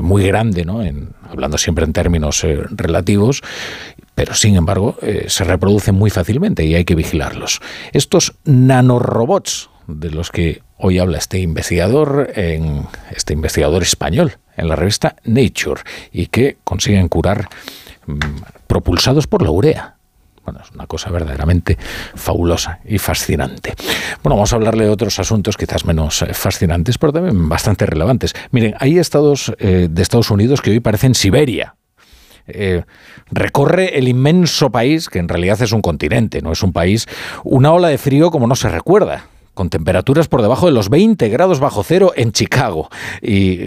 [0.00, 0.80] muy grande, ¿no?
[1.28, 3.42] hablando siempre en términos relativos,
[4.18, 7.60] pero sin embargo eh, se reproducen muy fácilmente y hay que vigilarlos.
[7.92, 15.14] Estos nanorobots de los que hoy habla este investigador, este investigador español en la revista
[15.22, 17.48] Nature y que consiguen curar
[18.06, 18.18] mm,
[18.66, 19.94] propulsados por la urea.
[20.42, 21.78] Bueno, es una cosa verdaderamente
[22.16, 23.76] fabulosa y fascinante.
[24.24, 28.34] Bueno, vamos a hablarle de otros asuntos quizás menos eh, fascinantes, pero también bastante relevantes.
[28.50, 31.76] Miren, hay estados eh, de Estados Unidos que hoy parecen Siberia,
[32.48, 32.84] eh,
[33.30, 37.06] recorre el inmenso país, que en realidad es un continente, no es un país,
[37.44, 39.26] una ola de frío como no se recuerda
[39.58, 42.88] con temperaturas por debajo de los 20 grados bajo cero en Chicago
[43.20, 43.66] y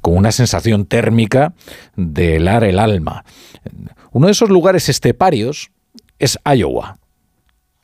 [0.00, 1.52] con una sensación térmica
[1.96, 3.24] de helar el alma.
[4.12, 5.72] Uno de esos lugares esteparios
[6.20, 6.98] es Iowa,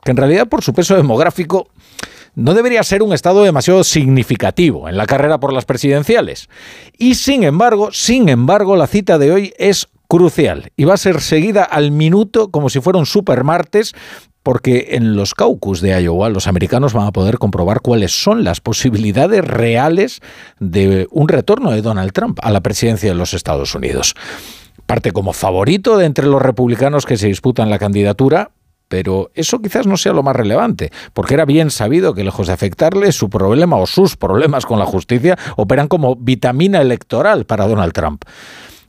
[0.04, 1.68] que en realidad por su peso demográfico
[2.34, 6.48] no debería ser un estado demasiado significativo en la carrera por las presidenciales.
[6.96, 11.22] Y sin embargo, sin embargo, la cita de hoy es crucial y va a ser
[11.22, 13.94] seguida al minuto como si fuera un super martes
[14.42, 18.60] porque en los caucus de Iowa los americanos van a poder comprobar cuáles son las
[18.60, 20.20] posibilidades reales
[20.60, 24.14] de un retorno de Donald Trump a la presidencia de los Estados Unidos.
[24.84, 28.50] Parte como favorito de entre los republicanos que se disputan la candidatura,
[28.88, 32.52] pero eso quizás no sea lo más relevante, porque era bien sabido que lejos de
[32.52, 37.94] afectarle, su problema o sus problemas con la justicia operan como vitamina electoral para Donald
[37.94, 38.24] Trump.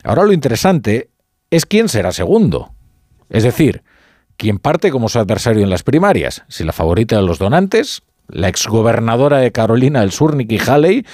[0.04, 1.13] Ahora lo interesante
[1.54, 2.74] es quién será segundo.
[3.30, 3.84] Es decir,
[4.38, 8.48] quien parte como su adversario en las primarias, si la favorita de los donantes, la
[8.48, 11.06] exgobernadora de Carolina del Sur, Nikki Haley,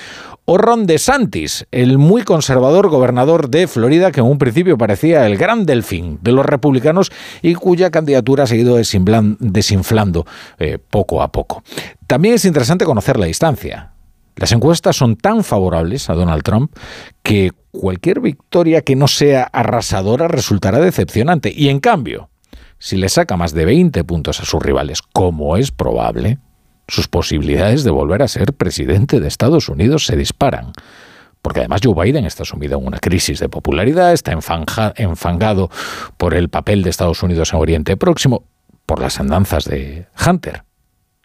[0.46, 5.38] o Ron DeSantis, el muy conservador gobernador de Florida que en un principio parecía el
[5.38, 7.12] gran delfín de los republicanos
[7.42, 10.26] y cuya candidatura ha seguido desinflando
[10.58, 11.64] eh, poco a poco.
[12.08, 13.92] También es interesante conocer la distancia.
[14.40, 16.74] Las encuestas son tan favorables a Donald Trump
[17.24, 21.52] que cualquier victoria que no sea arrasadora resultará decepcionante.
[21.54, 22.30] Y en cambio,
[22.78, 26.38] si le saca más de 20 puntos a sus rivales, como es probable,
[26.88, 30.72] sus posibilidades de volver a ser presidente de Estados Unidos se disparan.
[31.42, 35.70] Porque además Joe Biden está sumido en una crisis de popularidad, está enfangado
[36.16, 38.46] por el papel de Estados Unidos en Oriente Próximo,
[38.86, 40.64] por las andanzas de Hunter,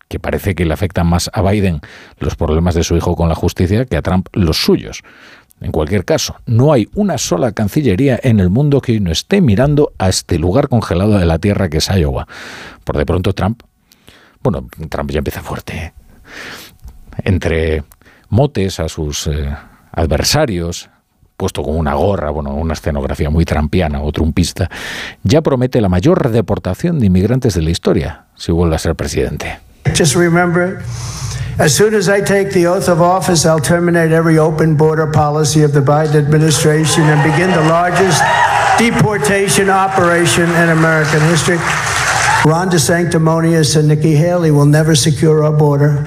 [0.08, 1.80] que parece que le afectan más a Biden
[2.18, 5.02] los problemas de su hijo con la justicia que a Trump los suyos.
[5.60, 9.92] En cualquier caso, no hay una sola cancillería en el mundo que no esté mirando
[9.98, 12.26] a este lugar congelado de la Tierra que es Iowa.
[12.84, 13.62] Por de pronto Trump,
[14.42, 15.76] bueno, Trump ya empieza fuerte.
[15.76, 15.92] ¿eh?
[17.22, 17.84] Entre
[18.28, 19.48] motes a sus eh,
[19.92, 20.90] adversarios,
[21.36, 24.70] puesto con una gorra, bueno, una escenografía muy trampiana o trumpista,
[25.22, 29.58] ya promete la mayor deportación de inmigrantes de la historia si vuelve a ser presidente.
[29.92, 30.82] Just remember
[31.58, 35.62] As soon as I take the oath of office, I'll terminate every open border policy
[35.62, 38.20] of the Biden administration and begin the largest
[38.76, 41.58] deportation operation in American history.
[42.44, 46.04] Ron DeSanctimonious and Nikki Haley will never secure our border.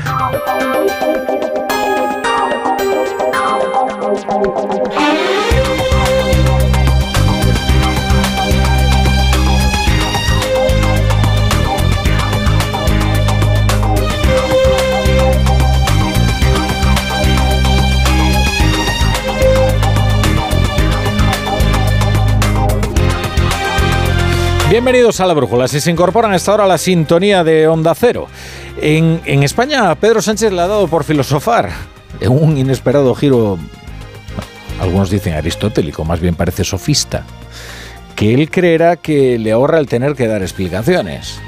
[24.70, 25.70] Bienvenidos a la brújula.
[25.70, 28.28] Si se incorporan a esta hora a la sintonía de Onda Cero.
[28.82, 31.70] En, en España, Pedro Sánchez le ha dado por filosofar
[32.20, 33.57] en un inesperado giro,
[34.82, 37.24] algunos dicen aristotélico, más bien parece sofista,
[38.18, 41.39] que él creerá que le ahorra el tener que dar explicaciones.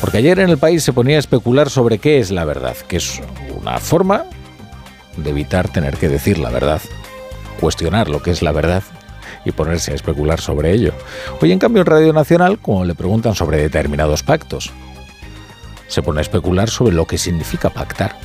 [0.00, 2.96] Porque ayer en el país se ponía a especular sobre qué es la verdad, que
[2.96, 3.22] es
[3.56, 4.24] una forma
[5.16, 6.80] de evitar tener que decir la verdad,
[7.60, 8.82] cuestionar lo que es la verdad
[9.44, 10.92] y ponerse a especular sobre ello.
[11.40, 14.70] Hoy en cambio en Radio Nacional, como le preguntan sobre determinados pactos,
[15.88, 18.16] se pone a especular sobre lo que significa pactar.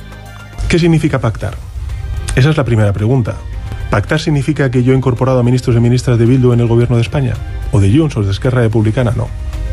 [0.68, 1.54] ¿Qué significa pactar?
[2.34, 3.36] Esa es la primera pregunta.
[3.90, 6.96] ¿Pactar significa que yo he incorporado a ministros y ministras de Bildu en el gobierno
[6.96, 7.34] de España?
[7.72, 9.12] ¿O de Junts o de Esquerra Republicana?
[9.16, 9.28] No.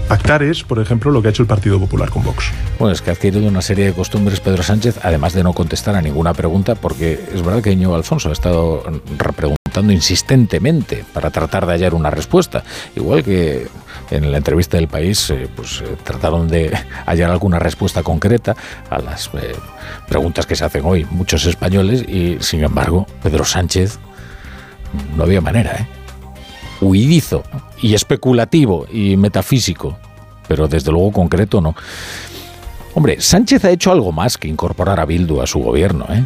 [0.08, 2.52] Pactar es, por ejemplo, lo que ha hecho el Partido Popular con Vox.
[2.80, 5.96] Bueno, es que ha adquirido una serie de costumbres Pedro Sánchez, además de no contestar
[5.96, 8.84] a ninguna pregunta, porque es verdad que Ño Alfonso ha estado
[9.18, 12.64] repreguntando insistentemente para tratar de hallar una respuesta.
[12.96, 13.68] Igual que
[14.12, 18.56] en la entrevista del país, eh, pues eh, trataron de hallar alguna respuesta concreta
[18.90, 19.56] a las eh,
[20.08, 24.00] preguntas que se hacen hoy muchos españoles y, sin embargo, Pedro Sánchez
[25.16, 25.88] no había manera, ¿eh?
[26.82, 27.44] huidizo
[27.82, 29.98] y especulativo y metafísico,
[30.48, 31.76] pero desde luego concreto no.
[32.94, 36.24] Hombre, Sánchez ha hecho algo más que incorporar a Bildu a su gobierno, ¿eh?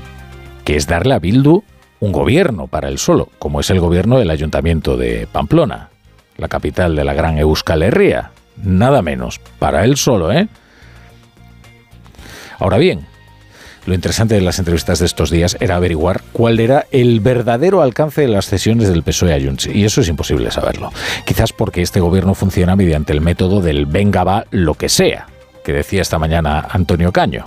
[0.63, 1.63] que es darle a Bildu
[1.99, 5.89] un gobierno para él solo, como es el gobierno del Ayuntamiento de Pamplona,
[6.37, 8.31] la capital de la gran Euskal Herria.
[8.63, 10.47] Nada menos, para él solo, ¿eh?
[12.59, 13.05] Ahora bien,
[13.85, 18.21] lo interesante de las entrevistas de estos días era averiguar cuál era el verdadero alcance
[18.21, 20.91] de las cesiones del PSOE a Junts, y eso es imposible saberlo.
[21.25, 25.27] Quizás porque este gobierno funciona mediante el método del venga va lo que sea,
[25.63, 27.45] que decía esta mañana Antonio Caño.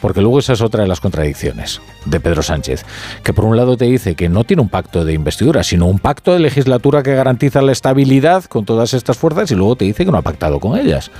[0.00, 2.84] Porque luego esa es otra de las contradicciones de Pedro Sánchez,
[3.22, 5.98] que por un lado te dice que no tiene un pacto de investidura, sino un
[5.98, 10.04] pacto de legislatura que garantiza la estabilidad con todas estas fuerzas y luego te dice
[10.04, 11.10] que no ha pactado con ellas.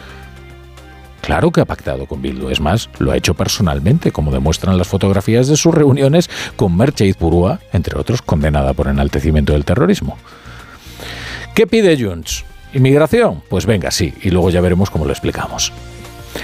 [1.26, 4.86] Claro que ha pactado con Bildu, es más, lo ha hecho personalmente, como demuestran las
[4.86, 10.16] fotografías de sus reuniones con Merche Purúa, entre otros, condenada por enaltecimiento del terrorismo.
[11.57, 12.44] ¿Qué pide Junts?
[12.74, 13.42] ¿Inmigración?
[13.48, 15.72] Pues venga, sí, y luego ya veremos cómo lo explicamos.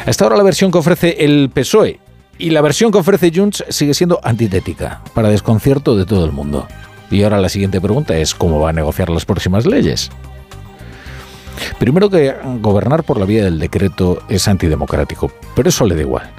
[0.07, 2.01] Hasta ahora la versión que ofrece el PSOE
[2.39, 6.67] y la versión que ofrece Junts sigue siendo antitética, para desconcierto de todo el mundo.
[7.11, 10.11] Y ahora la siguiente pregunta es, ¿cómo va a negociar las próximas leyes?
[11.79, 16.31] Primero que gobernar por la vía del decreto es antidemocrático, pero eso le da igual.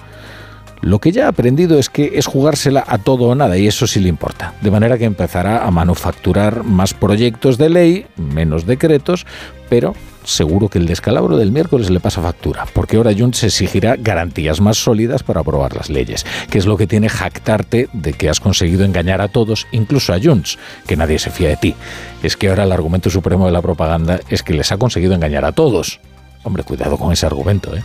[0.82, 3.88] Lo que ya ha aprendido es que es jugársela a todo o nada y eso
[3.88, 4.54] sí le importa.
[4.62, 9.26] De manera que empezará a manufacturar más proyectos de ley, menos decretos,
[9.70, 14.62] pero seguro que el descalabro del miércoles le pasa factura, porque ahora Junts exigirá garantías
[14.62, 18.40] más sólidas para aprobar las leyes, que es lo que tiene jactarte de que has
[18.40, 21.76] conseguido engañar a todos, incluso a Junts, que nadie se fía de ti.
[22.22, 25.46] Es que ahora el argumento supremo de la propaganda es que les ha conseguido engañar
[25.46, 26.00] a todos.
[26.44, 27.84] Hombre, cuidado con ese argumento, ¿eh?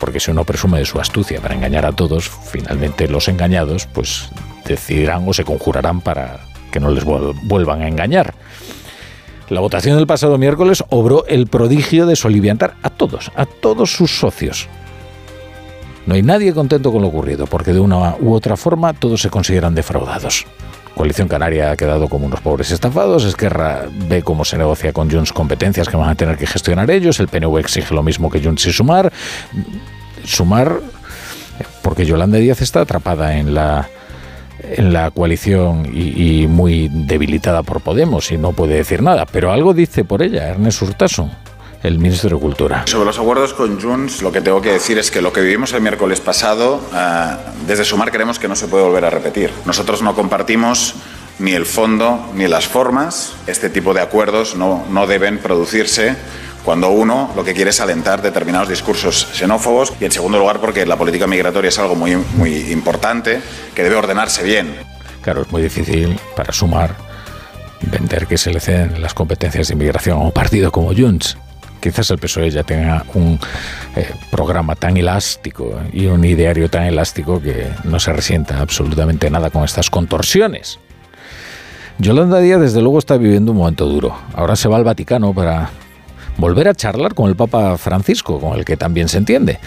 [0.00, 4.30] porque si uno presume de su astucia para engañar a todos, finalmente los engañados pues
[4.64, 6.40] decidirán o se conjurarán para
[6.72, 8.34] que no les vuelvan a engañar.
[9.50, 14.16] La votación del pasado miércoles obró el prodigio de soliviantar a todos, a todos sus
[14.16, 14.68] socios.
[16.06, 19.28] No hay nadie contento con lo ocurrido, porque de una u otra forma todos se
[19.28, 20.46] consideran defraudados.
[20.94, 25.32] Coalición Canaria ha quedado como unos pobres estafados, Esquerra ve cómo se negocia con Junts
[25.32, 28.66] competencias que van a tener que gestionar ellos, el PNV exige lo mismo que Junts
[28.66, 29.12] y Sumar.
[30.24, 30.80] Sumar,
[31.82, 33.88] porque Yolanda Díaz está atrapada en la
[34.62, 39.74] en la coalición y, muy debilitada por Podemos y no puede decir nada, pero algo
[39.74, 41.30] dice por ella Ernest Urtasun
[41.82, 42.82] el ministro de Cultura.
[42.86, 45.72] Sobre los acuerdos con Junts, lo que tengo que decir es que lo que vivimos
[45.72, 49.50] el miércoles pasado, eh, desde Sumar creemos que no se puede volver a repetir.
[49.64, 50.94] Nosotros no compartimos
[51.38, 53.32] ni el fondo ni las formas.
[53.46, 56.16] Este tipo de acuerdos no, no deben producirse
[56.64, 60.86] cuando uno lo que quiere es alentar determinados discursos xenófobos y en segundo lugar porque
[60.86, 63.40] la política migratoria es algo muy, muy importante
[63.74, 64.74] que debe ordenarse bien.
[65.22, 66.94] Claro, es muy difícil para sumar
[67.82, 71.36] vender que se le ceden las competencias de inmigración a un partido como Junts
[71.80, 73.38] quizás el PSOE ya tenga un
[73.96, 79.50] eh, programa tan elástico y un ideario tan elástico que no se resienta absolutamente nada
[79.50, 80.78] con estas contorsiones.
[81.98, 84.16] Yolanda Díaz desde luego está viviendo un momento duro.
[84.34, 85.70] Ahora se va al Vaticano para
[86.40, 89.58] volver a charlar con el Papa Francisco, con el que también se entiende.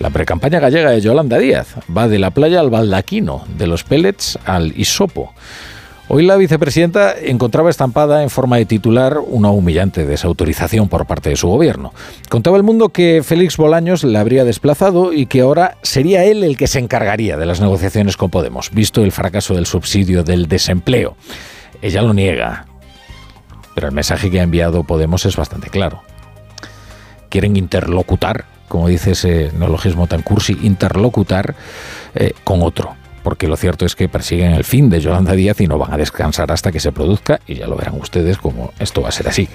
[0.00, 4.38] La precampaña gallega de Yolanda Díaz va de la playa al baldaquino, de los pellets
[4.44, 5.32] al isopo.
[6.08, 11.36] Hoy la vicepresidenta encontraba estampada en forma de titular una humillante desautorización por parte de
[11.36, 11.92] su gobierno.
[12.28, 16.56] Contaba el mundo que Félix Bolaños la habría desplazado y que ahora sería él el
[16.56, 21.16] que se encargaría de las negociaciones con Podemos, visto el fracaso del subsidio del desempleo.
[21.82, 22.66] Ella lo niega,
[23.76, 26.02] pero el mensaje que ha enviado Podemos es bastante claro.
[27.28, 31.54] Quieren interlocutar, como dice ese neologismo tan cursi, interlocutar
[32.16, 35.66] eh, con otro porque lo cierto es que persiguen el fin de Yolanda Díaz y
[35.66, 39.02] no van a descansar hasta que se produzca y ya lo verán ustedes como esto
[39.02, 39.48] va a ser así.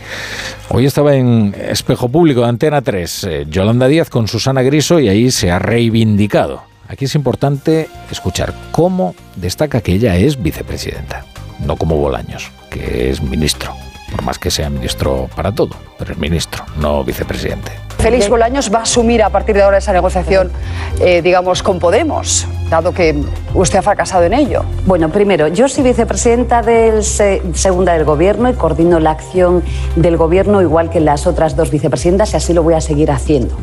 [0.67, 5.07] Hoy estaba en Espejo Público de Antena 3 eh, Yolanda Díaz con Susana Griso y
[5.07, 6.63] ahí se ha reivindicado.
[6.89, 11.23] Aquí es importante escuchar cómo destaca que ella es vicepresidenta,
[11.65, 13.73] no como Bolaños, que es ministro
[14.11, 17.71] por más que sea ministro para todo, pero es ministro, no vicepresidente.
[17.97, 20.51] Félix Bolaños va a asumir a partir de ahora esa negociación,
[20.99, 23.23] eh, digamos, con Podemos, dado que
[23.53, 24.63] usted ha fracasado en ello.
[24.87, 29.63] Bueno, primero, yo soy vicepresidenta del segunda del Gobierno y coordino la acción
[29.95, 33.55] del Gobierno igual que las otras dos vicepresidentas y así lo voy a seguir haciendo.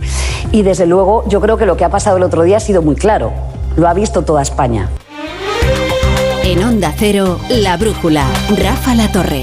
[0.53, 2.81] Y desde luego, yo creo que lo que ha pasado el otro día ha sido
[2.81, 3.33] muy claro.
[3.77, 4.89] Lo ha visto toda España.
[6.45, 8.25] En Onda Cero, La Brújula,
[8.57, 9.43] Rafa La Torre.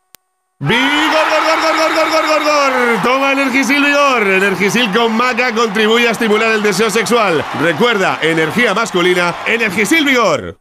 [0.63, 3.01] ¡Vigor, gor, gor, gor, gor, gor, gor, gor!
[3.01, 4.27] Toma Energisil Vigor.
[4.27, 7.43] Energisil con maca contribuye a estimular el deseo sexual.
[7.63, 10.59] Recuerda, energía masculina, Energisil Vigor.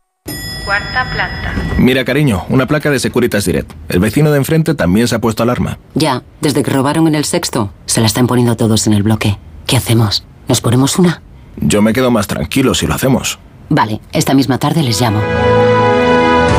[0.64, 1.52] Cuarta planta.
[1.77, 3.72] Mira, cariño, una placa de Securitas Direct.
[3.90, 5.78] El vecino de enfrente también se ha puesto alarma.
[5.93, 9.39] Ya, desde que robaron en el sexto, se la están poniendo todos en el bloque.
[9.66, 10.24] ¿Qué hacemos?
[10.48, 11.20] ¿Nos ponemos una?
[11.56, 13.39] Yo me quedo más tranquilo si lo hacemos.
[13.68, 15.20] Vale, esta misma tarde les llamo.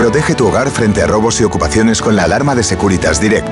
[0.02, 3.48] Protege tu hogar frente a robos y ocupaciones con la alarma de Securitas Direct.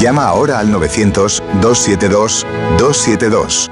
[0.00, 3.68] Llama ahora al 900-272-272.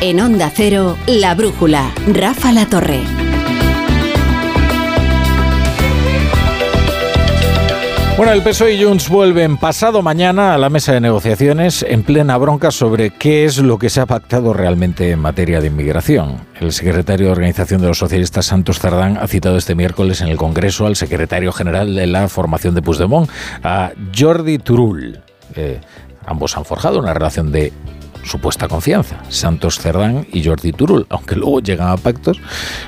[0.00, 3.23] En Onda Cero, La Brújula, Rafa La Torre.
[8.16, 12.38] Bueno, el PSOE y Junts vuelven pasado mañana a la mesa de negociaciones en plena
[12.38, 16.36] bronca sobre qué es lo que se ha pactado realmente en materia de inmigración.
[16.60, 20.36] El secretario de Organización de los Socialistas, Santos Cerdán, ha citado este miércoles en el
[20.36, 23.28] Congreso al secretario general de la formación de Puigdemont,
[23.64, 25.20] a Jordi Turull.
[25.56, 25.80] Eh,
[26.24, 27.72] ambos han forjado una relación de
[28.22, 32.40] supuesta confianza, Santos Cerdán y Jordi Turull, aunque luego llegan a pactos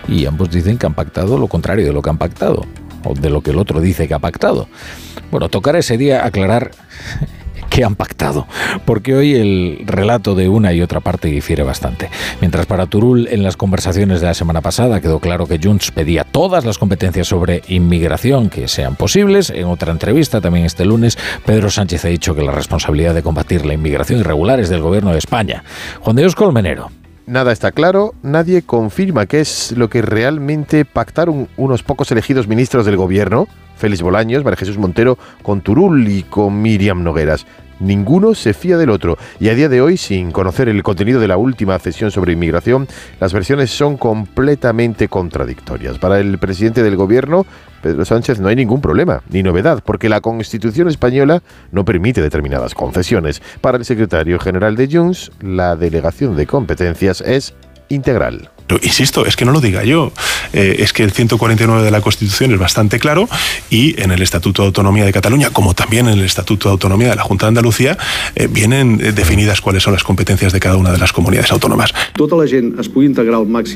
[0.06, 2.64] y ambos dicen que han pactado lo contrario de lo que han pactado,
[3.04, 4.68] o de lo que el otro dice que ha pactado.
[5.30, 6.70] Bueno, tocará ese día aclarar
[7.70, 8.46] qué han pactado,
[8.84, 12.08] porque hoy el relato de una y otra parte difiere bastante.
[12.40, 16.24] Mientras para Turul en las conversaciones de la semana pasada quedó claro que Junts pedía
[16.24, 21.70] todas las competencias sobre inmigración que sean posibles, en otra entrevista también este lunes Pedro
[21.70, 25.18] Sánchez ha dicho que la responsabilidad de combatir la inmigración irregular es del gobierno de
[25.18, 25.64] España.
[26.00, 26.90] Juan de Dios Colmenero.
[27.26, 32.86] Nada está claro, nadie confirma qué es lo que realmente pactaron unos pocos elegidos ministros
[32.86, 37.46] del gobierno, Félix Bolaños, María Jesús Montero, con Turul y con Miriam Nogueras.
[37.78, 41.28] Ninguno se fía del otro y a día de hoy, sin conocer el contenido de
[41.28, 42.88] la última sesión sobre inmigración,
[43.20, 45.98] las versiones son completamente contradictorias.
[45.98, 47.44] Para el presidente del gobierno,
[47.82, 52.74] Pedro Sánchez, no hay ningún problema ni novedad, porque la Constitución española no permite determinadas
[52.74, 53.42] concesiones.
[53.60, 57.54] Para el secretario general de Junts, la delegación de competencias es
[57.88, 58.50] integral.
[58.66, 60.12] Pero, insisto, es que no lo diga yo,
[60.52, 63.28] eh, es que el 149 de la Constitución es bastante claro
[63.70, 67.10] y en el Estatuto de Autonomía de Cataluña, como también en el Estatuto de Autonomía
[67.10, 67.96] de la Junta de Andalucía,
[68.34, 71.92] eh, vienen eh, definidas cuáles son las competencias de cada una de las comunidades autónomas.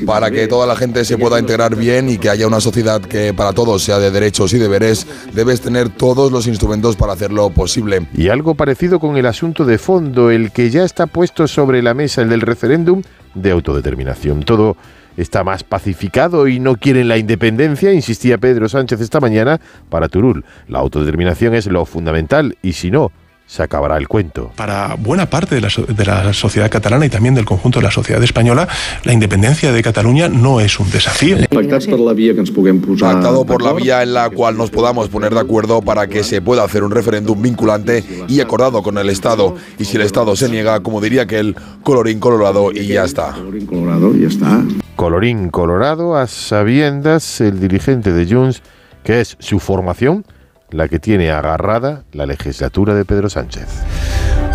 [0.05, 3.33] Para que toda la gente se pueda integrar bien y que haya una sociedad que
[3.33, 8.07] para todos sea de derechos y deberes, debes tener todos los instrumentos para hacerlo posible.
[8.13, 11.93] Y algo parecido con el asunto de fondo, el que ya está puesto sobre la
[11.93, 14.43] mesa, el del referéndum de autodeterminación.
[14.43, 14.77] Todo
[15.17, 19.59] está más pacificado y no quieren la independencia, insistía Pedro Sánchez esta mañana
[19.89, 20.45] para Turul.
[20.67, 23.11] La autodeterminación es lo fundamental y si no,
[23.51, 24.53] se acabará el cuento.
[24.55, 27.91] Para buena parte de la, de la, sociedad catalana y también del conjunto de la
[27.91, 28.65] sociedad española,
[29.03, 31.35] la independencia de Cataluña no es un desafío.
[31.49, 36.41] Pactado por la vía en la cual nos podamos poner de acuerdo para que se
[36.41, 39.57] pueda hacer un referéndum vinculante y acordado con el Estado.
[39.77, 43.33] Y si el Estado se niega, como diría que el colorín colorado y ya está.
[43.33, 44.63] Colorín colorado, ya está.
[44.95, 48.61] Colorín colorado, a sabiendas el dirigente de Junts,
[49.03, 50.23] que es su formación
[50.71, 53.67] la que tiene agarrada la legislatura de Pedro Sánchez.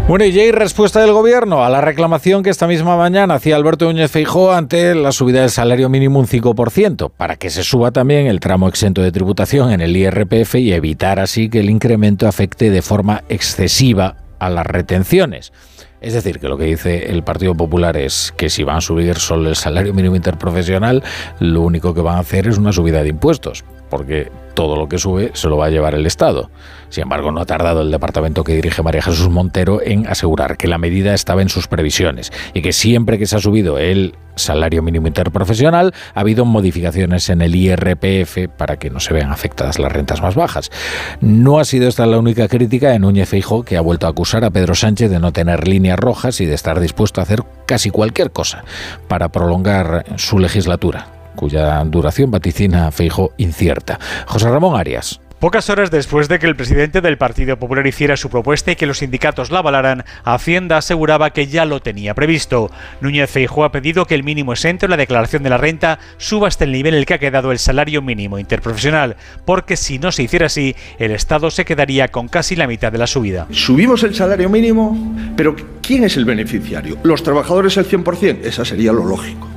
[0.08, 3.86] Bueno, y hay respuesta del gobierno a la reclamación que esta misma mañana hacía Alberto
[3.86, 8.28] Núñez Feijóo ante la subida del salario mínimo un 5%, para que se suba también
[8.28, 12.70] el tramo exento de tributación en el IRPF y evitar así que el incremento afecte
[12.70, 15.52] de forma excesiva a las retenciones.
[16.00, 19.16] Es decir, que lo que dice el Partido Popular es que si van a subir
[19.16, 21.02] solo el salario mínimo interprofesional,
[21.40, 24.98] lo único que van a hacer es una subida de impuestos, porque todo lo que
[24.98, 26.50] sube se lo va a llevar el Estado.
[26.88, 30.66] Sin embargo, no ha tardado el departamento que dirige María Jesús Montero en asegurar que
[30.66, 34.82] la medida estaba en sus previsiones y que siempre que se ha subido el salario
[34.82, 39.92] mínimo interprofesional ha habido modificaciones en el IRPF para que no se vean afectadas las
[39.92, 40.70] rentas más bajas.
[41.20, 44.44] No ha sido esta la única crítica de Núñez Feijóo que ha vuelto a acusar
[44.44, 47.90] a Pedro Sánchez de no tener líneas rojas y de estar dispuesto a hacer casi
[47.90, 48.64] cualquier cosa
[49.08, 54.00] para prolongar su legislatura cuya duración vaticina Feijo incierta.
[54.26, 55.20] José Ramón Arias.
[55.38, 58.86] Pocas horas después de que el presidente del Partido Popular hiciera su propuesta y que
[58.86, 62.70] los sindicatos la avalaran, Hacienda aseguraba que ya lo tenía previsto.
[63.02, 66.48] Núñez Feijóo ha pedido que el mínimo exento en la declaración de la renta suba
[66.48, 70.10] hasta el nivel en el que ha quedado el salario mínimo interprofesional, porque si no
[70.10, 73.46] se hiciera así, el Estado se quedaría con casi la mitad de la subida.
[73.50, 74.96] Subimos el salario mínimo,
[75.36, 76.96] pero ¿quién es el beneficiario?
[77.02, 78.38] ¿Los trabajadores el 100%?
[78.42, 79.55] Esa sería lo lógico.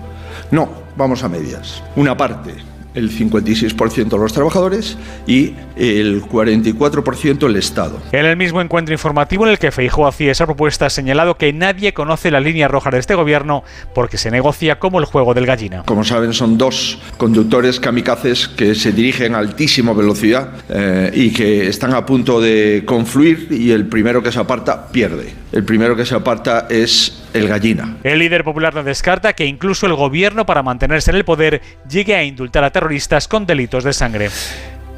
[0.51, 1.83] No, vamos a medias.
[1.95, 2.55] Una parte,
[2.95, 4.97] el 56% los trabajadores
[5.27, 7.99] y el 44% el Estado.
[8.11, 11.53] En el mismo encuentro informativo en el que Feijóo hacía esa propuesta, ha señalado que
[11.53, 13.63] nadie conoce la línea roja de este gobierno
[13.93, 15.83] porque se negocia como el juego del gallina.
[15.85, 21.67] Como saben, son dos conductores kamikazes que se dirigen a altísima velocidad eh, y que
[21.67, 25.33] están a punto de confluir y el primero que se aparta pierde.
[25.51, 27.97] El primero que se aparta es el gallina.
[28.03, 32.15] El líder popular no descarta que incluso el gobierno, para mantenerse en el poder, llegue
[32.15, 34.29] a indultar a terroristas con delitos de sangre.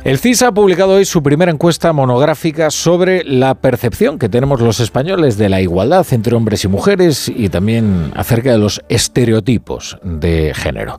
[0.04, 4.80] El CIS ha publicado hoy su primera encuesta monográfica sobre la percepción que tenemos los
[4.80, 10.54] españoles de la igualdad entre hombres y mujeres y también acerca de los estereotipos de
[10.56, 10.98] género.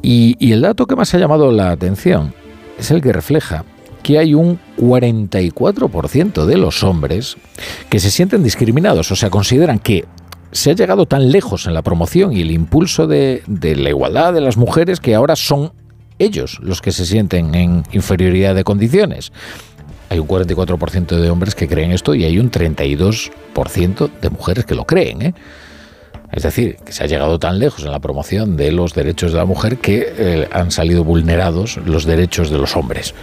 [0.00, 2.32] Y, el dato que más ha llamado la atención
[2.78, 3.64] es el que refleja
[4.02, 7.36] que hay un 44% de los hombres
[7.88, 10.04] que se sienten discriminados, o sea, consideran que
[10.52, 14.40] se ha llegado tan lejos en la promoción y el impulso de, la igualdad de
[14.40, 15.72] las mujeres que ahora son
[16.18, 19.32] ellos los que se sienten en inferioridad de condiciones.
[20.08, 24.74] Hay un 44% de hombres que creen esto y hay un 32% de mujeres que
[24.74, 25.22] lo creen.
[25.22, 25.34] ¿eh?
[26.32, 29.38] Es decir, que se ha llegado tan lejos en la promoción de los derechos de
[29.38, 33.14] la mujer que eh, han salido vulnerados los derechos de los hombres.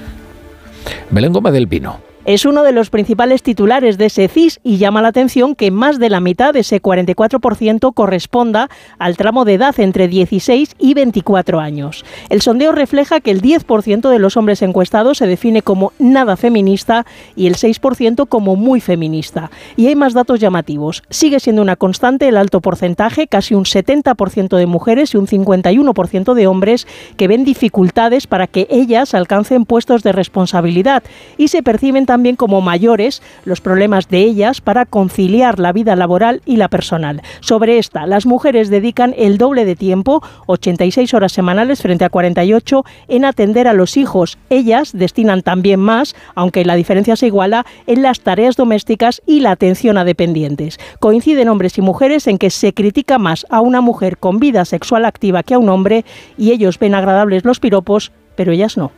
[1.09, 5.01] Belén Gómez del Pino es uno de los principales titulares de ese CIS y llama
[5.01, 9.79] la atención que más de la mitad de ese 44% corresponda al tramo de edad
[9.79, 12.03] entre 16 y 24 años.
[12.27, 17.05] El sondeo refleja que el 10% de los hombres encuestados se define como nada feminista
[17.37, 19.49] y el 6% como muy feminista.
[19.77, 21.03] Y hay más datos llamativos.
[21.09, 26.33] Sigue siendo una constante el alto porcentaje, casi un 70% de mujeres y un 51%
[26.33, 31.03] de hombres que ven dificultades para que ellas alcancen puestos de responsabilidad
[31.37, 35.95] y se perciben también también como mayores los problemas de ellas para conciliar la vida
[35.95, 37.21] laboral y la personal.
[37.41, 42.83] Sobre esta, las mujeres dedican el doble de tiempo, 86 horas semanales frente a 48,
[43.07, 44.39] en atender a los hijos.
[44.49, 49.51] Ellas destinan también más, aunque la diferencia se iguala, en las tareas domésticas y la
[49.51, 50.79] atención a dependientes.
[50.99, 55.05] Coinciden hombres y mujeres en que se critica más a una mujer con vida sexual
[55.05, 56.03] activa que a un hombre
[56.35, 58.91] y ellos ven agradables los piropos, pero ellas no.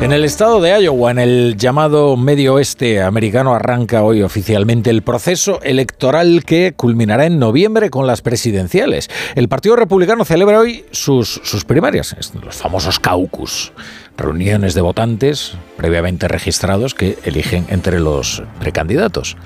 [0.00, 5.02] En el estado de Iowa, en el llamado Medio Oeste americano, arranca hoy oficialmente el
[5.02, 9.08] proceso electoral que culminará en noviembre con las presidenciales.
[9.34, 12.14] El Partido Republicano celebra hoy sus, sus primarias,
[12.44, 13.72] los famosos caucus,
[14.18, 19.36] reuniones de votantes previamente registrados que eligen entre los precandidatos.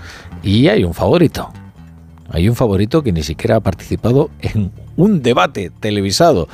[0.42, 1.52] Y hay un favorito.
[2.30, 6.48] Hay un favorito que ni siquiera ha participado en un debate televisado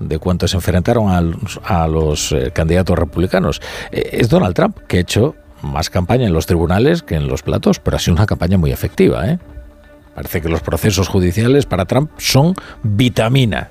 [0.00, 1.10] de cuantos se enfrentaron
[1.64, 3.60] a los, eh, candidatos republicanos.
[3.92, 7.42] Eh, es Donald Trump, que ha hecho más campaña en los tribunales que en los
[7.42, 9.28] platos, pero ha sido una campaña muy efectiva.
[9.28, 9.38] ¿eh?
[10.14, 13.68] Parece que los procesos judiciales para Trump son vitamina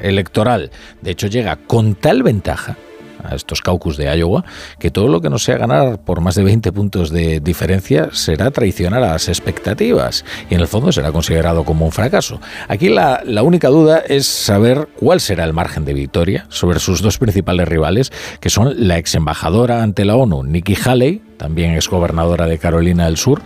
[0.00, 0.70] electoral.
[1.02, 2.76] De hecho, llega con tal ventaja
[3.24, 4.44] a estos caucus de Iowa,
[4.78, 8.50] que todo lo que no sea ganar por más de 20 puntos de diferencia será
[8.50, 12.40] traicionar a las expectativas y en el fondo será considerado como un fracaso.
[12.68, 17.02] Aquí la, la única duda es saber cuál será el margen de victoria sobre sus
[17.02, 21.88] dos principales rivales, que son la ex embajadora ante la ONU, Nikki Haley, también ex
[21.88, 23.42] gobernadora de Carolina del Sur,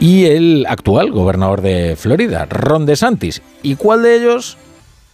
[0.00, 3.42] y el actual gobernador de Florida, Ron DeSantis.
[3.62, 4.56] ¿Y cuál de ellos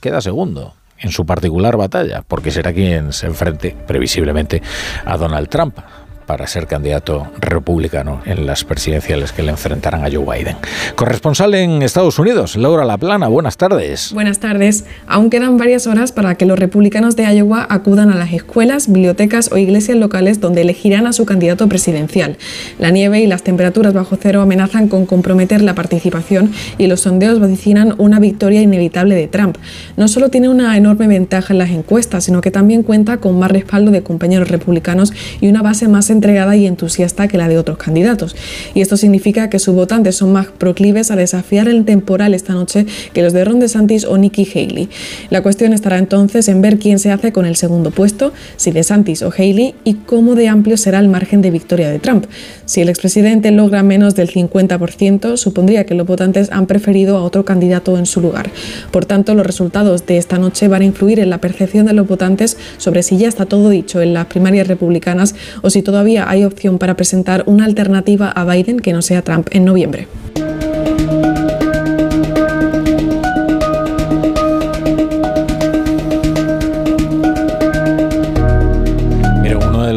[0.01, 0.75] queda segundo?
[0.99, 4.63] En su particular batalla, porque será quien se enfrente previsiblemente
[5.05, 5.79] a Donald Trump
[6.27, 10.57] para ser candidato republicano en las presidenciales que le enfrentarán a Joe Biden.
[10.97, 14.13] Corresponsal en Estados Unidos, Laura Laplana, buenas tardes.
[14.13, 14.85] Buenas tardes.
[15.07, 19.51] Aún quedan varias horas para que los republicanos de Iowa acudan a las escuelas, bibliotecas
[19.53, 22.37] o iglesias locales donde elegirán a su candidato presidencial.
[22.79, 27.39] La nieve y las temperaturas bajo cero amenazan con comprometer la participación y los sondeos
[27.39, 29.59] vaticinan una victoria inevitable de Trump.
[29.97, 33.51] No solo tiene una enorme ventaja en las encuestas, sino que también cuenta con más
[33.51, 37.79] respaldo de compañeros republicanos y una base más entregada y entusiasta que la de otros
[37.79, 38.35] candidatos.
[38.75, 42.87] Y esto significa que sus votantes son más proclives a desafiar el temporal esta noche
[43.13, 44.89] que los de Ron DeSantis o Nikki Haley.
[45.31, 49.23] La cuestión estará entonces en ver quién se hace con el segundo puesto, si DeSantis
[49.23, 52.27] o Haley, y cómo de amplio será el margen de victoria de Trump.
[52.65, 57.45] Si el expresidente logra menos del 50%, supondría que los votantes han preferido a otro
[57.45, 58.51] candidato en su lugar.
[58.91, 62.07] Por tanto, los resultados de esta noche van a influir en la percepción de los
[62.07, 66.45] votantes sobre si ya está todo dicho en las primarias republicanas o si todavía hay
[66.45, 70.07] opción para presentar una alternativa a Biden que no sea Trump en noviembre.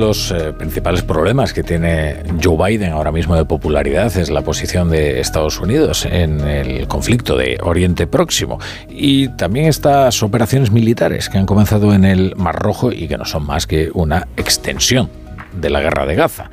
[0.10, 4.90] los eh, principales problemas que tiene Joe Biden ahora mismo de popularidad es la posición
[4.90, 8.60] de Estados Unidos en el conflicto de Oriente Próximo
[8.90, 13.26] y también estas operaciones militares que han comenzado en el Mar Rojo y que no
[13.26, 15.19] son más que una extensión
[15.54, 16.50] de la guerra de Gaza.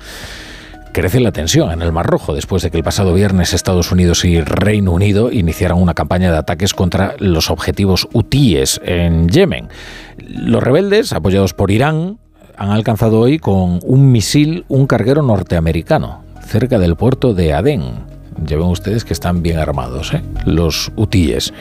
[0.93, 4.25] Crece la tensión en el Mar Rojo después de que el pasado viernes Estados Unidos
[4.25, 9.69] y Reino Unido iniciaran una campaña de ataques contra los objetivos hutíes en Yemen.
[10.17, 12.19] Los rebeldes, apoyados por Irán,
[12.57, 18.07] han alcanzado hoy con un misil un carguero norteamericano cerca del puerto de Adén.
[18.45, 20.23] Ya ven ustedes que están bien armados, ¿eh?
[20.47, 21.53] los hutíes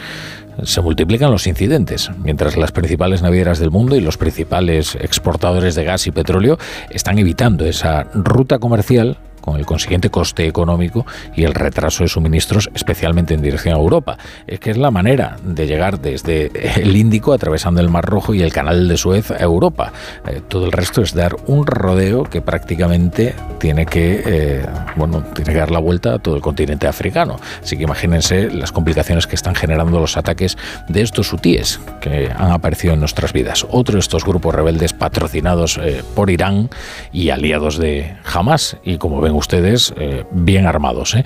[0.64, 5.84] se multiplican los incidentes, mientras las principales navieras del mundo y los principales exportadores de
[5.84, 6.58] gas y petróleo
[6.90, 11.06] están evitando esa ruta comercial con el consiguiente coste económico
[11.36, 14.18] y el retraso de suministros, especialmente en dirección a Europa.
[14.48, 16.52] Es que es la manera de llegar desde
[16.82, 19.94] el Índico, atravesando el Mar Rojo y el Canal de Suez a Europa.
[20.28, 24.66] Eh, todo el resto es dar un rodeo que prácticamente tiene que, eh,
[24.96, 27.38] bueno, tiene que dar la vuelta a todo el continente africano.
[27.62, 30.58] Así que imagínense las complicaciones que están generando los ataques
[30.90, 33.66] de estos hutíes que han aparecido en nuestras vidas.
[33.70, 36.70] Otro de estos grupos rebeldes patrocinados eh, por Irán
[37.12, 38.78] y aliados de Hamas.
[38.84, 41.16] Y como ven ustedes, eh, bien armados.
[41.16, 41.26] ¿eh?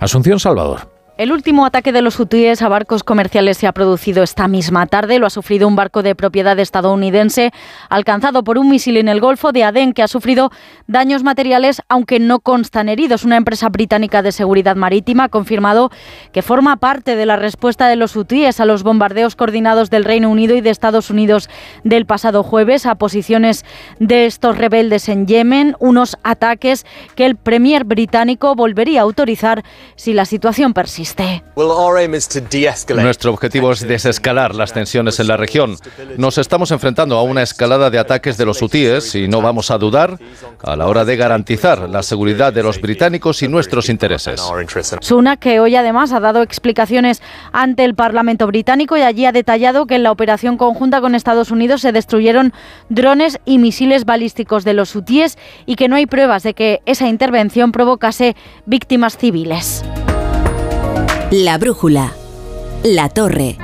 [0.00, 0.95] Asunción Salvador.
[1.18, 5.18] El último ataque de los hutíes a barcos comerciales se ha producido esta misma tarde.
[5.18, 7.52] Lo ha sufrido un barco de propiedad estadounidense
[7.88, 10.50] alcanzado por un misil en el Golfo de Adén que ha sufrido
[10.88, 13.24] daños materiales, aunque no constan heridos.
[13.24, 15.90] Una empresa británica de seguridad marítima ha confirmado
[16.32, 20.28] que forma parte de la respuesta de los hutíes a los bombardeos coordinados del Reino
[20.28, 21.48] Unido y de Estados Unidos
[21.82, 23.64] del pasado jueves a posiciones
[24.00, 25.76] de estos rebeldes en Yemen.
[25.78, 26.84] Unos ataques
[27.14, 29.64] que el premier británico volvería a autorizar
[29.94, 31.05] si la situación persiste.
[33.02, 35.76] Nuestro objetivo es desescalar las tensiones en la región.
[36.16, 39.78] Nos estamos enfrentando a una escalada de ataques de los hutíes y no vamos a
[39.78, 40.18] dudar
[40.62, 44.40] a la hora de garantizar la seguridad de los británicos y nuestros intereses.
[45.00, 47.22] Sunak, que hoy además ha dado explicaciones
[47.52, 51.50] ante el Parlamento británico y allí ha detallado que en la operación conjunta con Estados
[51.50, 52.52] Unidos se destruyeron
[52.88, 57.08] drones y misiles balísticos de los hutíes y que no hay pruebas de que esa
[57.08, 59.84] intervención provocase víctimas civiles.
[61.32, 62.12] La brújula.
[62.84, 63.56] La torre.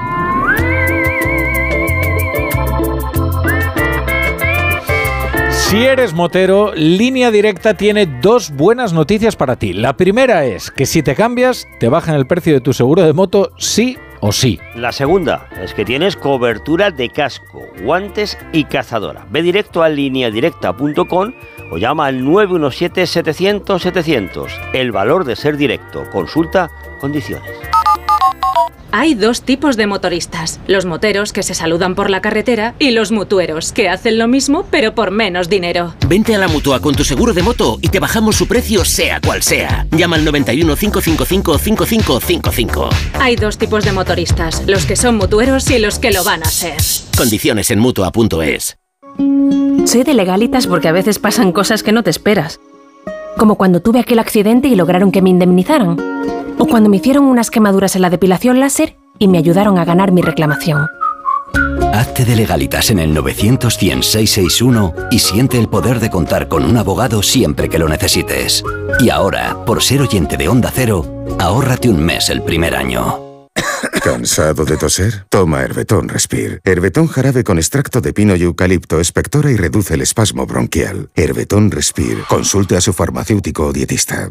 [5.51, 9.72] Si eres motero, Línea Directa tiene dos buenas noticias para ti.
[9.74, 13.12] La primera es que si te cambias, te bajan el precio de tu seguro de
[13.12, 14.59] moto sí o sí.
[14.77, 19.27] La segunda es que tienes cobertura de casco, guantes y cazadora.
[19.31, 21.32] Ve directo a lineadirecta.com
[21.70, 24.73] o llama al 917-700-700.
[24.73, 26.05] El valor de ser directo.
[26.11, 26.70] Consulta
[27.01, 27.51] condiciones.
[28.94, 33.11] Hay dos tipos de motoristas, los moteros que se saludan por la carretera y los
[33.11, 35.94] mutueros que hacen lo mismo pero por menos dinero.
[36.07, 39.19] Vente a la mutua con tu seguro de moto y te bajamos su precio sea
[39.20, 39.86] cual sea.
[39.93, 42.89] Llama al 91 555 5555.
[43.19, 46.51] Hay dos tipos de motoristas, los que son mutueros y los que lo van a
[46.51, 46.77] ser.
[47.16, 48.77] Condiciones en mutua.es.
[49.86, 52.61] Soy de legalitas porque a veces pasan cosas que no te esperas.
[53.39, 55.97] Como cuando tuve aquel accidente y lograron que me indemnizaran.
[56.62, 60.12] O cuando me hicieron unas quemaduras en la depilación láser y me ayudaron a ganar
[60.12, 60.86] mi reclamación.
[61.93, 63.76] Hazte de legalitas en el 900
[65.10, 68.62] y siente el poder de contar con un abogado siempre que lo necesites.
[69.01, 71.05] Y ahora, por ser oyente de Onda Cero,
[71.40, 73.48] ahórrate un mes el primer año.
[74.05, 75.26] ¿Cansado de toser?
[75.30, 76.60] Toma Herbetón Respire.
[76.62, 81.10] Herbetón jarabe con extracto de pino y eucalipto espectora y reduce el espasmo bronquial.
[81.16, 82.22] Herbetón Respire.
[82.28, 84.30] Consulte a su farmacéutico o dietista.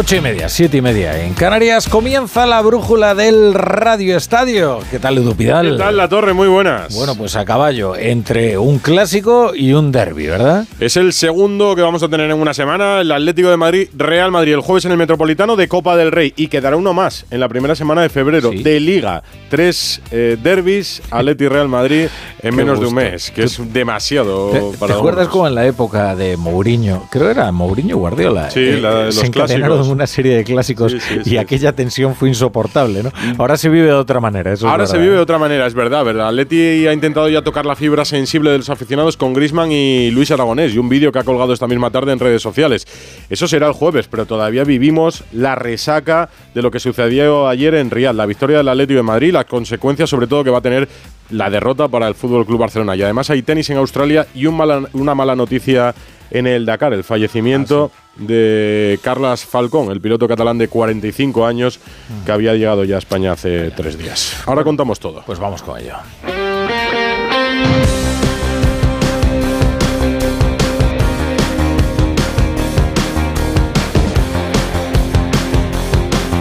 [0.00, 1.22] Ocho y media, siete y media.
[1.22, 4.78] En Canarias comienza la brújula del Radio Estadio.
[4.90, 5.72] ¿Qué tal, Edu Pidal?
[5.72, 6.32] ¿Qué tal, La Torre?
[6.32, 6.94] Muy buenas.
[6.94, 10.64] Bueno, pues a caballo, entre un clásico y un derby, ¿verdad?
[10.80, 13.02] Es el segundo que vamos a tener en una semana.
[13.02, 16.32] El Atlético de Madrid, Real Madrid, el jueves en el Metropolitano de Copa del Rey.
[16.34, 19.22] Y quedará uno más en la primera semana de febrero de Liga.
[19.50, 22.06] Tres eh, derbis, Atleti y Real Madrid
[22.42, 25.66] en menos de un mes, que es demasiado ¿Te, para ¿te acuerdas como en la
[25.66, 27.06] época de Mourinho?
[27.10, 28.50] Creo era Mourinho Guardiola.
[28.50, 29.89] Sí, la de los clásicos.
[29.94, 33.12] una serie de clásicos y aquella tensión fue insoportable, ¿no?
[33.38, 34.52] Ahora se vive de otra manera.
[34.52, 36.32] Eso Ahora se vive de otra manera, es verdad, ¿verdad?
[36.32, 40.30] Leti ha intentado ya tocar la fibra sensible de los aficionados con Grisman y Luis
[40.30, 42.86] Aragonés y un vídeo que ha colgado esta misma tarde en redes sociales.
[43.28, 47.90] Eso será el jueves, pero todavía vivimos la resaca de lo que sucedió ayer en
[47.90, 50.88] Riyadh, la victoria del Atlético de Madrid, las consecuencias sobre todo que va a tener
[51.30, 52.96] la derrota para el Fútbol Club Barcelona.
[52.96, 55.94] Y además hay tenis en Australia y una mala noticia
[56.30, 61.78] en el Dakar, el fallecimiento ah, de Carlas Falcón, el piloto catalán de 45 años
[61.78, 62.24] mm.
[62.24, 64.36] que había llegado ya a España hace tres días.
[64.46, 65.22] Ahora contamos todo.
[65.26, 65.96] Pues vamos con ello.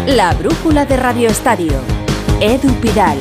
[0.08, 1.74] La brújula de Radio Estadio.
[2.42, 3.20] Edu Pidal.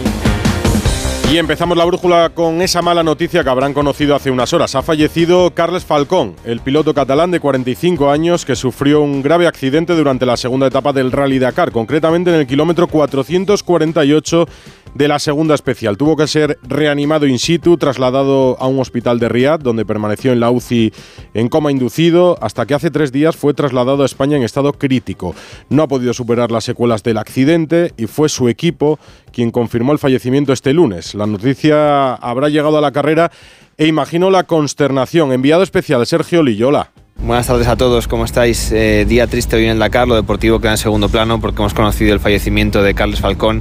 [1.31, 4.75] Y empezamos la brújula con esa mala noticia que habrán conocido hace unas horas.
[4.75, 9.95] Ha fallecido Carles Falcón, el piloto catalán de 45 años que sufrió un grave accidente
[9.95, 14.49] durante la segunda etapa del Rally Dakar, concretamente en el kilómetro 448
[14.95, 15.99] de la segunda especial.
[15.99, 20.41] Tuvo que ser reanimado in situ, trasladado a un hospital de Riad, donde permaneció en
[20.41, 20.95] la UCI
[21.35, 25.35] en coma inducido, hasta que hace tres días fue trasladado a España en estado crítico.
[25.69, 28.99] No ha podido superar las secuelas del accidente y fue su equipo
[29.39, 31.15] quien confirmó el fallecimiento este lunes.
[31.15, 33.31] La noticia habrá llegado a la carrera
[33.77, 35.31] e imagino la consternación.
[35.31, 36.91] Enviado especial Sergio Lillola.
[37.21, 38.71] Buenas tardes a todos, ¿cómo estáis?
[38.71, 41.75] Eh, día triste hoy en el Dakar, lo deportivo queda en segundo plano porque hemos
[41.75, 43.61] conocido el fallecimiento de Carles Falcón,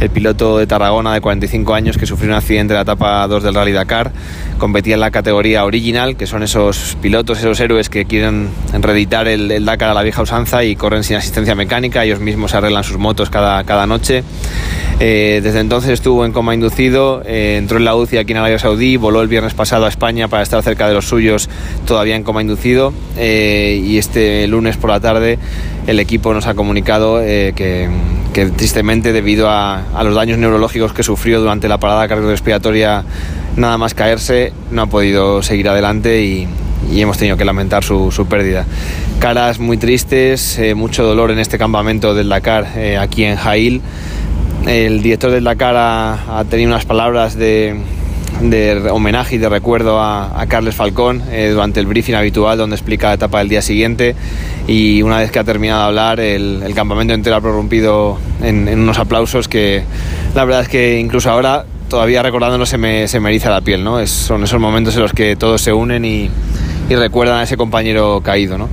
[0.00, 3.42] el piloto de Tarragona de 45 años que sufrió un accidente en la etapa 2
[3.42, 4.10] del Rally Dakar.
[4.56, 9.64] Competía en la categoría original, que son esos pilotos, esos héroes que quieren reeditar el,
[9.66, 13.28] Dakar a la vieja usanza y corren sin asistencia mecánica, ellos mismos arreglan sus motos
[13.28, 14.24] cada, noche.
[14.98, 18.58] Eh, desde entonces estuvo en coma inducido, eh, entró en la UCI aquí en Arabia
[18.58, 21.50] Saudí, voló el viernes pasado a España para estar cerca de los suyos
[21.84, 25.38] todavía en coma inducido eh, y este lunes por la tarde
[25.86, 27.88] el equipo nos ha comunicado que,
[28.56, 33.04] tristemente debido a, los daños neurológicos que sufrió durante la parada cardiorrespiratoria
[33.56, 36.48] nada más caerse no ha podido seguir adelante y,
[36.92, 38.66] hemos tenido que lamentar su, pérdida.
[39.18, 42.66] Caras muy tristes, mucho dolor en este campamento del Dakar
[43.00, 43.82] aquí en Jail.
[44.66, 47.76] El director del Dakar ha, tenido unas palabras de,
[48.90, 53.14] homenaje y de recuerdo a, Carles Falcón eh, durante el briefing habitual donde explica la
[53.14, 54.14] etapa del día siguiente
[54.66, 58.98] y una vez que ha terminado de hablar el, campamento entero ha prorrumpido en, unos
[58.98, 59.84] aplausos que
[60.34, 63.84] la verdad es que incluso ahora todavía recordándolo se me, se me eriza la piel,
[63.84, 64.04] ¿no?
[64.06, 66.30] son esos momentos en los que todos se unen y,
[66.88, 68.68] y recuerdan a ese compañero caído, ¿no?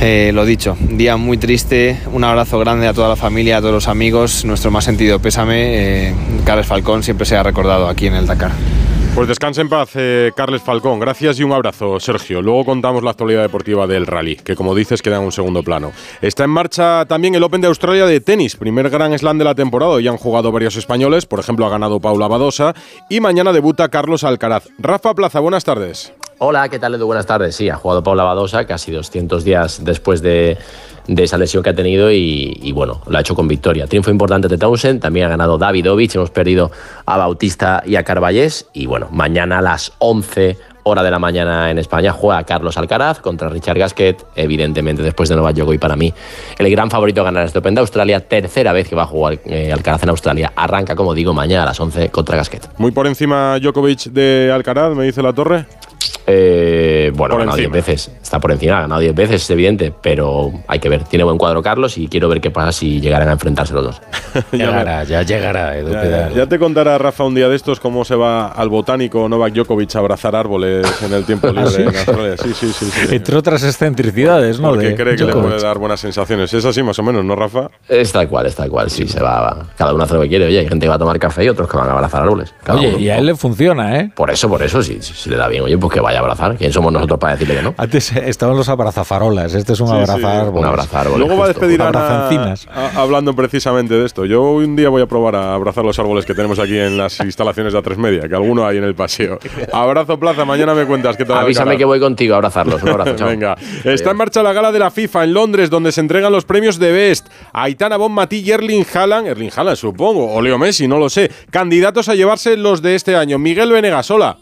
[0.00, 3.74] Eh, lo dicho, día muy triste, un abrazo grande a toda la familia, a todos
[3.74, 6.14] los amigos, nuestro más sentido pésame, eh,
[6.44, 8.52] Carles Falcón siempre se ha recordado aquí en el Dakar.
[9.18, 11.00] Pues descanse en paz, eh, Carles Falcón.
[11.00, 12.40] Gracias y un abrazo, Sergio.
[12.40, 15.90] Luego contamos la actualidad deportiva del rally, que como dices queda en un segundo plano.
[16.22, 19.56] Está en marcha también el Open de Australia de tenis, primer gran slam de la
[19.56, 20.00] temporada.
[20.00, 22.74] Ya han jugado varios españoles, por ejemplo ha ganado Paula Badosa
[23.10, 24.68] y mañana debuta Carlos Alcaraz.
[24.78, 26.12] Rafa Plaza, buenas tardes.
[26.40, 27.04] Hola, ¿qué tal Edu?
[27.04, 27.56] Buenas tardes.
[27.56, 30.56] Sí, ha jugado Paula Badosa casi 200 días después de,
[31.08, 33.88] esa lesión que ha tenido y, bueno, lo ha hecho con victoria.
[33.88, 36.70] Triunfo importante de Townsend, también ha ganado Davidovich, hemos perdido
[37.06, 41.72] a Bautista y a Carballés y bueno, mañana a las 11 hora de la mañana
[41.72, 46.14] en España juega Carlos Alcaraz contra Richard Gasquet, evidentemente después de Novak Djokovic para mí
[46.56, 49.40] el gran favorito a ganar este Open de Australia, tercera vez que va a jugar
[49.44, 52.70] eh, Alcaraz en Australia, arranca como digo mañana a las 11 contra Gasquet.
[52.78, 55.66] Muy por encima Djokovic de Alcaraz, me dice la torre.
[56.28, 58.10] Eh, bueno, ha ganado 10 veces.
[58.22, 61.04] Está por encima, ha ganado 10 veces, es evidente, pero hay que ver.
[61.04, 64.02] Tiene buen cuadro Carlos y quiero ver qué pasa si llegaran a enfrentarse los dos.
[64.52, 66.30] ya llegará, ya llegará.
[66.30, 69.96] ya, te contará Rafa un día de estos cómo se va al botánico Novak Djokovic
[69.96, 72.36] a abrazar árboles en el tiempo ¿Ah, libre en Australia.
[72.36, 74.68] Sí, sí, sí, Entre otras excentricidades, ¿no?
[74.68, 76.52] Porque cree que le puede dar buenas sensaciones.
[76.52, 77.70] Es así más o menos, ¿no, Rafa?
[77.88, 78.90] Es tal cual, es tal cual.
[78.90, 80.46] Sí, se va, Cada uno hace lo que quiere.
[80.46, 82.54] Oye, hay gente que va a tomar café y otros que van a abrazar árboles.
[82.68, 84.12] Oye, y a él le funciona, ¿eh?
[84.14, 85.62] Por eso, por eso, sí, si le da bien.
[85.62, 86.56] Oye, pues que vaya abrazar.
[86.56, 87.74] ¿Quién somos nosotros para decirle que no?
[87.76, 90.48] Antes estaban los abrazafarolas, este es un abrazar.
[90.50, 94.24] Un abrazar Luego va a despedir a, hablando precisamente de esto.
[94.24, 97.20] Yo un día voy a probar a abrazar los árboles que tenemos aquí en las
[97.20, 99.38] instalaciones de A3 Media, que alguno hay en el paseo.
[99.72, 101.38] Abrazo Plaza, mañana me cuentas qué tal.
[101.38, 102.82] Avísame que voy contigo a abrazarlos.
[102.82, 103.56] Un abrazo, Venga.
[103.84, 106.78] Está en marcha la gala de la FIFA en Londres, donde se entregan los premios
[106.78, 107.28] de Best.
[107.52, 111.30] Aitana Bon Matí y Erling Haaland, Erling Haaland supongo, o Leo Messi, no lo sé.
[111.50, 113.38] Candidatos a llevarse los de este año.
[113.38, 114.38] Miguel Venegas, hola.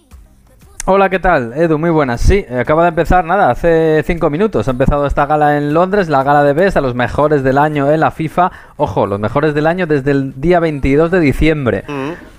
[0.88, 1.52] Hola, ¿qué tal?
[1.56, 2.20] Edu, muy buenas.
[2.20, 4.68] Sí, acaba de empezar, nada, hace cinco minutos.
[4.68, 7.90] Ha empezado esta gala en Londres, la gala de Best, a los mejores del año
[7.90, 8.52] en la FIFA.
[8.76, 11.82] Ojo, los mejores del año desde el día 22 de diciembre.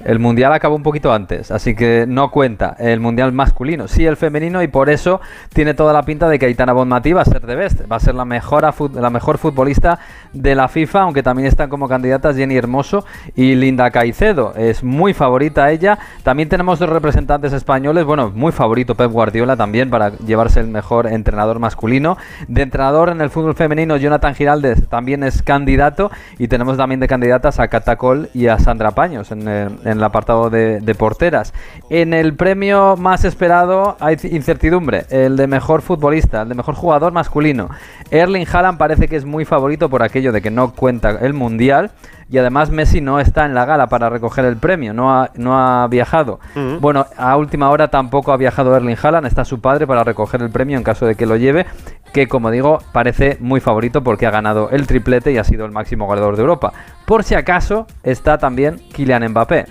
[0.05, 4.15] El mundial acabó un poquito antes, así que no cuenta el mundial masculino, sí el
[4.15, 5.19] femenino, y por eso
[5.51, 7.99] tiene toda la pinta de que Aitana Bonmatí va a ser de Best, va a
[7.99, 8.63] ser la mejor,
[8.93, 9.99] la mejor futbolista
[10.31, 13.03] de la FIFA, aunque también están como candidatas Jenny Hermoso
[13.35, 14.53] y Linda Caicedo.
[14.55, 15.97] Es muy favorita ella.
[16.23, 21.07] También tenemos dos representantes españoles, bueno, muy favorito Pep Guardiola también para llevarse el mejor
[21.07, 22.17] entrenador masculino.
[22.47, 27.07] De entrenador en el fútbol femenino, Jonathan Giraldes también es candidato y tenemos también de
[27.07, 31.53] candidatas a Catacol y a Sandra Paños en, el apartado de, de, porteras.
[31.89, 37.11] En el premio más esperado hay incertidumbre, el de mejor futbolista, el de mejor jugador
[37.11, 37.69] masculino.
[38.11, 41.91] Erling Haaland parece que es muy favorito por aquello de que no cuenta el Mundial
[42.29, 45.57] y además Messi no está en la gala para recoger el premio, no ha, no
[45.57, 46.39] ha viajado.
[46.79, 50.49] Bueno, a última hora tampoco ha viajado Erling Haaland, está su padre para recoger el
[50.49, 51.65] premio en caso de que lo lleve,
[52.13, 55.71] que como digo parece muy favorito porque ha ganado el triplete y ha sido el
[55.71, 56.73] máximo goleador de Europa.
[57.05, 59.65] Por si acaso está también Kylian Mbappé,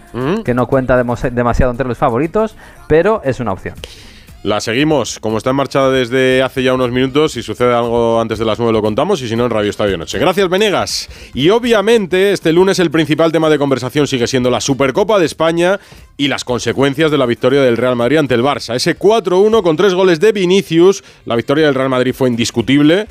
[0.44, 2.56] que no cuenta demasiado entre los favoritos,
[2.88, 3.74] pero es una opción.
[4.46, 8.38] La seguimos, como está en marcha desde hace ya unos minutos, si sucede algo antes
[8.38, 10.20] de las 9 lo contamos y si no en Radio Estadio Noche.
[10.20, 11.08] Gracias, Venegas.
[11.34, 15.80] Y obviamente este lunes el principal tema de conversación sigue siendo la Supercopa de España
[16.16, 18.76] y las consecuencias de la victoria del Real Madrid ante el Barça.
[18.76, 23.08] Ese 4-1 con tres goles de Vinicius, la victoria del Real Madrid fue indiscutible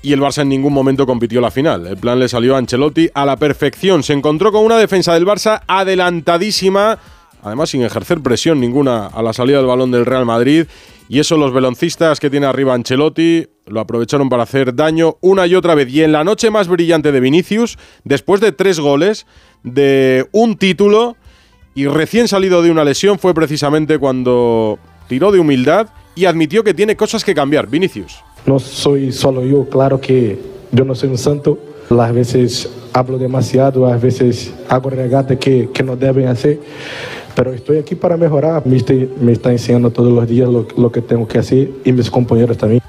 [0.00, 1.88] y el Barça en ningún momento compitió la final.
[1.88, 4.02] El plan le salió a Ancelotti a la perfección.
[4.02, 6.98] Se encontró con una defensa del Barça adelantadísima
[7.42, 10.66] además sin ejercer presión ninguna a la salida del balón del Real Madrid.
[11.08, 15.54] Y eso los veloncistas que tiene arriba Ancelotti lo aprovecharon para hacer daño una y
[15.54, 15.88] otra vez.
[15.92, 19.26] Y en la noche más brillante de Vinicius, después de tres goles,
[19.64, 21.16] de un título
[21.74, 26.74] y recién salido de una lesión, fue precisamente cuando tiró de humildad y admitió que
[26.74, 27.68] tiene cosas que cambiar.
[27.68, 28.22] Vinicius.
[28.46, 30.38] No soy solo yo, claro que
[30.72, 31.58] yo no soy un santo.
[31.90, 36.60] Las veces hablo demasiado, a veces hago regatas que, que no deben hacer
[37.34, 38.66] pero estoy aquí para mejorar.
[38.66, 38.82] Me,
[39.20, 42.82] me está enseñando todos los días lo, que tengo que hacer y mis compañeros también.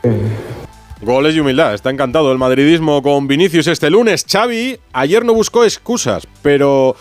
[1.01, 1.73] Goles y humildad.
[1.73, 4.25] Está encantado el madridismo con Vinicius este lunes.
[4.29, 6.95] Xavi ayer no buscó excusas, pero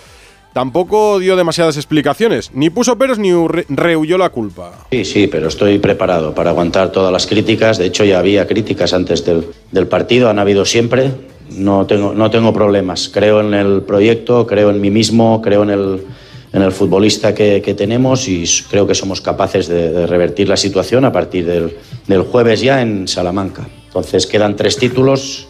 [0.55, 2.51] tampoco dio demasiadas explicaciones.
[2.55, 3.31] Ni puso peros ni
[3.69, 4.87] rehuyó la culpa.
[4.91, 7.79] Sí, sí, pero estoy preparado para aguantar todas las críticas.
[7.79, 10.31] De hecho, ya había críticas antes del, del partido.
[10.31, 11.11] Han habido siempre.
[11.51, 13.11] No tengo, no tengo problemas.
[13.13, 16.05] Creo en el proyecto, creo en mí mismo, creo en el
[16.53, 21.13] en el futbolista que, tenemos y creo que somos capaces de, revertir la situación a
[21.13, 23.69] partir del, jueves ya en Salamanca.
[23.87, 25.47] Entonces quedan tres títulos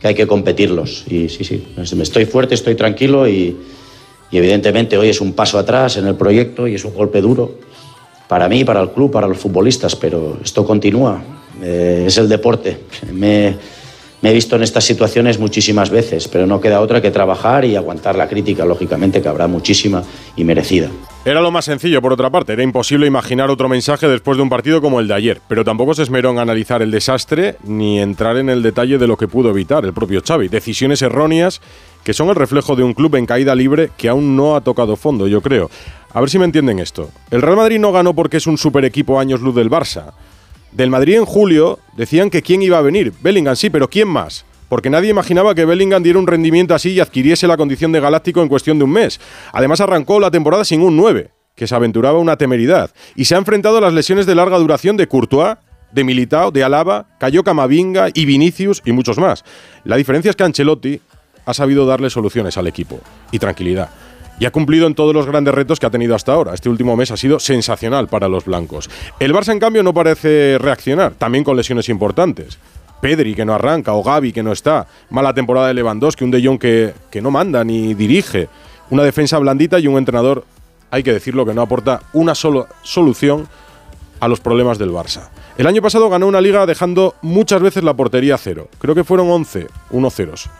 [0.00, 1.04] que hay que competirlos.
[1.08, 1.66] Y sí, sí,
[2.00, 3.56] estoy fuerte, estoy tranquilo y,
[4.32, 7.54] evidentemente hoy es un paso atrás en el proyecto y es un golpe duro
[8.26, 11.22] para mí, para el club, para los futbolistas, pero esto continúa.
[11.62, 12.78] Eh, es el deporte.
[13.12, 13.54] Me,
[14.24, 17.76] me he visto en estas situaciones muchísimas veces, pero no queda otra que trabajar y
[17.76, 20.02] aguantar la crítica, lógicamente, que habrá muchísima
[20.34, 20.88] y merecida.
[21.26, 22.54] Era lo más sencillo, por otra parte.
[22.54, 25.42] Era imposible imaginar otro mensaje después de un partido como el de ayer.
[25.46, 29.18] Pero tampoco se esmeró en analizar el desastre ni entrar en el detalle de lo
[29.18, 30.48] que pudo evitar el propio Xavi.
[30.48, 31.60] Decisiones erróneas
[32.02, 34.96] que son el reflejo de un club en caída libre que aún no ha tocado
[34.96, 35.70] fondo, yo creo.
[36.14, 37.10] A ver si me entienden esto.
[37.30, 40.14] El Real Madrid no ganó porque es un super equipo años luz del Barça.
[40.74, 43.12] Del Madrid en julio decían que quién iba a venir.
[43.22, 44.44] Bellingham sí, pero ¿quién más?
[44.68, 48.42] Porque nadie imaginaba que Bellingham diera un rendimiento así y adquiriese la condición de galáctico
[48.42, 49.20] en cuestión de un mes.
[49.52, 52.90] Además arrancó la temporada sin un 9, que se aventuraba una temeridad.
[53.14, 55.58] Y se ha enfrentado a las lesiones de larga duración de Courtois,
[55.92, 59.44] de Militao, de Alaba, Cayo Camavinga y Vinicius y muchos más.
[59.84, 61.00] La diferencia es que Ancelotti
[61.46, 62.98] ha sabido darle soluciones al equipo
[63.30, 63.90] y tranquilidad
[64.38, 66.54] y ha cumplido en todos los grandes retos que ha tenido hasta ahora.
[66.54, 68.90] Este último mes ha sido sensacional para los blancos.
[69.20, 72.58] El Barça, en cambio, no parece reaccionar, también con lesiones importantes.
[73.00, 74.86] Pedri, que no arranca, o Gaby, que no está.
[75.10, 78.48] Mala temporada de Lewandowski, un De Jong que, que no manda ni dirige.
[78.90, 80.44] Una defensa blandita y un entrenador,
[80.90, 83.46] hay que decirlo, que no aporta una sola solución
[84.20, 85.28] a los problemas del Barça.
[85.56, 88.68] El año pasado ganó una liga dejando muchas veces la portería cero.
[88.78, 90.50] Creo que fueron 11 1-0.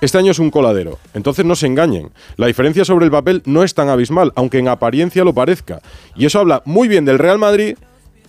[0.00, 2.10] Este año es un coladero, entonces no se engañen.
[2.36, 5.80] La diferencia sobre el papel no es tan abismal, aunque en apariencia lo parezca.
[6.16, 7.76] Y eso habla muy bien del Real Madrid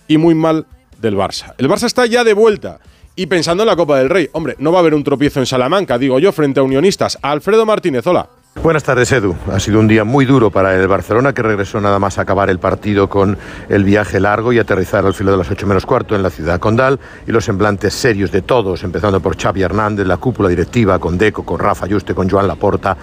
[0.06, 0.66] y muy mal
[1.00, 1.54] del Barça.
[1.56, 2.80] El Barça está ya de vuelta.
[3.16, 5.46] Y pensando en la Copa del Rey, hombre, no va a haber un tropiezo en
[5.46, 7.18] Salamanca, digo yo, frente a unionistas.
[7.22, 8.28] Alfredo Martínez, hola.
[8.60, 9.34] Buenas tardes, Edu.
[9.50, 12.48] Ha sido un día muy duro para el Barcelona, que regresó nada más a acabar
[12.48, 13.36] el partido con
[13.68, 16.60] el viaje largo y aterrizar al filo de las 8 menos cuarto en la ciudad
[16.60, 21.18] condal y los semblantes serios de todos, empezando por Xavi Hernández, la cúpula directiva, con
[21.18, 22.96] Deco, con Rafa Yuste, con Joan Laporta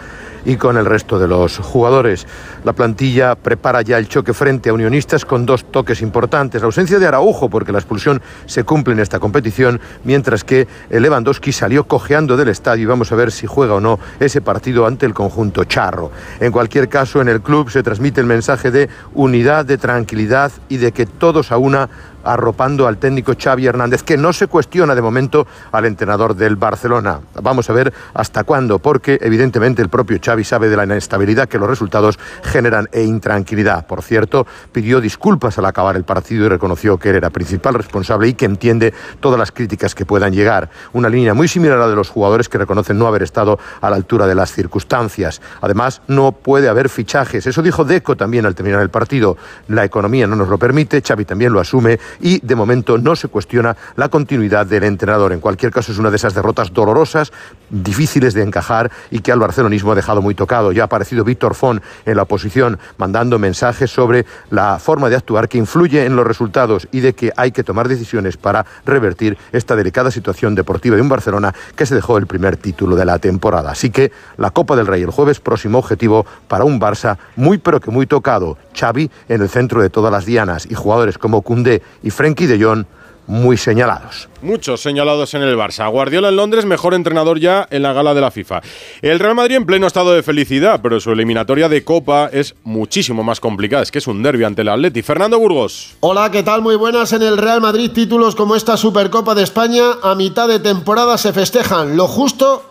[0.46, 2.28] y con el resto de los jugadores.
[2.64, 6.62] La plantilla prepara ya el choque frente a Unionistas con dos toques importantes.
[6.62, 11.52] La ausencia de Araujo, porque la expulsión se cumple en esta competición, mientras que Lewandowski
[11.52, 15.06] salió cojeando del estadio y vamos a ver si juega o no ese partido ante
[15.06, 16.12] el conjunto charro.
[16.40, 20.78] En cualquier caso, en el club se transmite el mensaje de unidad, de tranquilidad y
[20.78, 21.90] de que todos a una
[22.24, 27.20] arropando al técnico Xavi Hernández, que no se cuestiona de momento al entrenador del Barcelona.
[27.42, 31.58] Vamos a ver hasta cuándo, porque evidentemente el propio Xavi sabe de la inestabilidad que
[31.58, 33.88] los resultados generan e intranquilidad.
[33.88, 38.28] Por cierto, pidió disculpas al acabar el partido y reconoció que él era principal responsable
[38.28, 40.70] y que entiende todas las críticas que puedan llegar.
[40.94, 43.90] Una línea muy similar a la de los jugadores que reconocen no haber estado a
[43.90, 45.42] la altura de las circunstancias.
[45.62, 47.48] Además, no puede haber fichajes.
[47.48, 49.38] Eso dijo Deco también al terminar el partido.
[49.68, 53.28] La economía no nos lo permite, Xavi también lo asume y de momento no se
[53.28, 55.34] cuestiona la continuidad del entrenador.
[55.34, 57.32] En cualquier caso, es una de esas derrotas dolorosas,
[57.70, 60.72] difíciles de encajar y que al barcelonismo ha dejado muy tocado.
[60.72, 65.48] Ya ha aparecido Víctor Font en la oposición mandando mensajes sobre la forma de actuar
[65.48, 69.76] que influye en los resultados y de que hay que tomar decisiones para revertir esta
[69.76, 73.72] delicada situación deportiva de un Barcelona que se dejó el primer título de la temporada.
[73.72, 77.80] Así que la Copa del Rey el jueves próximo objetivo para un Barça muy pero
[77.80, 78.58] que muy tocado.
[78.78, 82.64] Xavi en el centro de todas las dianas y jugadores como Koundé y Frenkie de
[82.64, 82.86] Jong
[83.30, 84.28] muy señalados.
[84.42, 85.90] Muchos señalados en el Barça.
[85.92, 88.62] Guardiola en Londres, mejor entrenador ya en la gala de la FIFA.
[89.04, 93.24] El Real Madrid en pleno estado de felicidad, pero su eliminatoria de Copa es muchísimo
[93.24, 93.84] más complicada.
[93.84, 95.04] Es que es un derbi ante el Atleti.
[95.04, 95.96] Fernando Burgos.
[96.00, 96.64] Hola, ¿qué tal?
[96.64, 97.14] Muy buenas.
[97.14, 101.32] En el Real Madrid, títulos como esta Supercopa de España a mitad de temporada se
[101.32, 102.64] festejan lo justo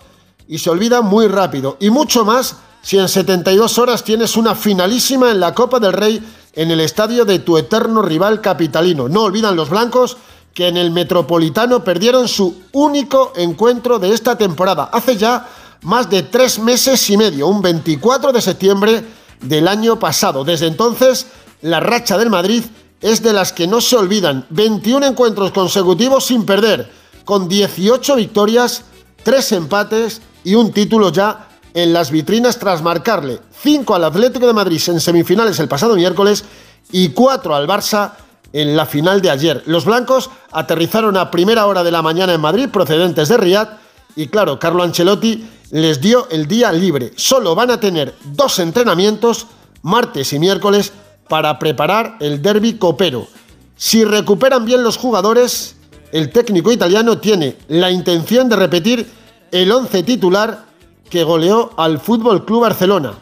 [0.48, 1.76] y se olvidan muy rápido.
[1.78, 6.20] Y mucho más si en 72 horas tienes una finalísima en la Copa del Rey
[6.54, 9.08] en el estadio de tu eterno rival capitalino.
[9.08, 10.16] No olvidan los blancos
[10.54, 15.48] que en el Metropolitano perdieron su único encuentro de esta temporada, hace ya
[15.82, 19.04] más de tres meses y medio, un 24 de septiembre
[19.40, 20.44] del año pasado.
[20.44, 21.26] Desde entonces,
[21.62, 22.64] la racha del Madrid
[23.00, 24.46] es de las que no se olvidan.
[24.50, 26.90] 21 encuentros consecutivos sin perder,
[27.24, 28.82] con 18 victorias,
[29.22, 31.47] 3 empates y un título ya
[31.82, 36.44] en las vitrinas tras marcarle 5 al Atlético de Madrid en semifinales el pasado miércoles
[36.90, 38.14] y 4 al Barça
[38.52, 39.62] en la final de ayer.
[39.66, 43.78] Los blancos aterrizaron a primera hora de la mañana en Madrid procedentes de Riyadh
[44.16, 47.12] y claro, Carlo Ancelotti les dio el día libre.
[47.14, 49.46] Solo van a tener dos entrenamientos,
[49.82, 50.92] martes y miércoles,
[51.28, 53.28] para preparar el derby copero.
[53.76, 55.76] Si recuperan bien los jugadores,
[56.10, 59.06] el técnico italiano tiene la intención de repetir
[59.52, 60.67] el once titular
[61.08, 63.14] que goleó al Fútbol Club Barcelona.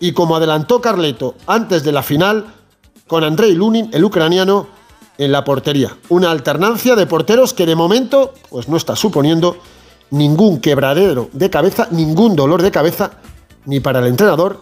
[0.00, 2.46] Y como adelantó Carleto antes de la final,
[3.06, 4.66] con Andrei Lunin, el ucraniano,
[5.18, 5.96] en la portería.
[6.08, 9.56] Una alternancia de porteros que de momento pues no está suponiendo
[10.10, 13.12] ningún quebradero de cabeza, ningún dolor de cabeza,
[13.64, 14.60] ni para el entrenador,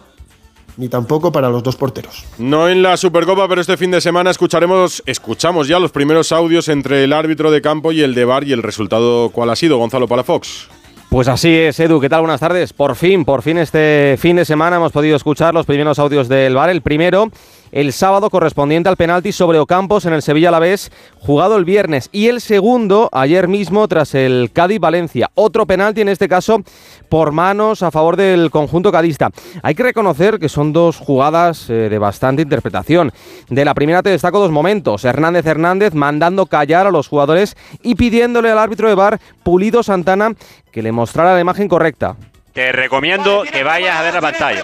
[0.77, 2.23] ni tampoco para los dos porteros.
[2.37, 6.67] No en la Supercopa, pero este fin de semana escucharemos, escuchamos ya los primeros audios
[6.69, 9.77] entre el árbitro de campo y el de bar y el resultado cuál ha sido,
[9.77, 10.67] Gonzalo Palafox.
[11.11, 11.99] Pues así es, Edu.
[11.99, 12.21] ¿Qué tal?
[12.21, 12.71] Buenas tardes.
[12.71, 16.55] Por fin, por fin este fin de semana hemos podido escuchar los primeros audios del
[16.55, 16.69] bar.
[16.69, 17.29] El primero
[17.71, 22.09] el sábado correspondiente al penalti sobre Ocampos en el Sevilla Alavés, jugado el viernes.
[22.11, 25.31] Y el segundo ayer mismo tras el Cádiz-Valencia.
[25.35, 26.63] Otro penalti en este caso
[27.09, 29.29] por manos a favor del conjunto cadista.
[29.63, 33.11] Hay que reconocer que son dos jugadas eh, de bastante interpretación.
[33.49, 35.05] De la primera te destaco dos momentos.
[35.05, 40.33] Hernández Hernández mandando callar a los jugadores y pidiéndole al árbitro de bar, Pulido Santana,
[40.71, 42.15] que le mostrara la imagen correcta.
[42.53, 44.63] Te recomiendo que vayas a ver la pantalla.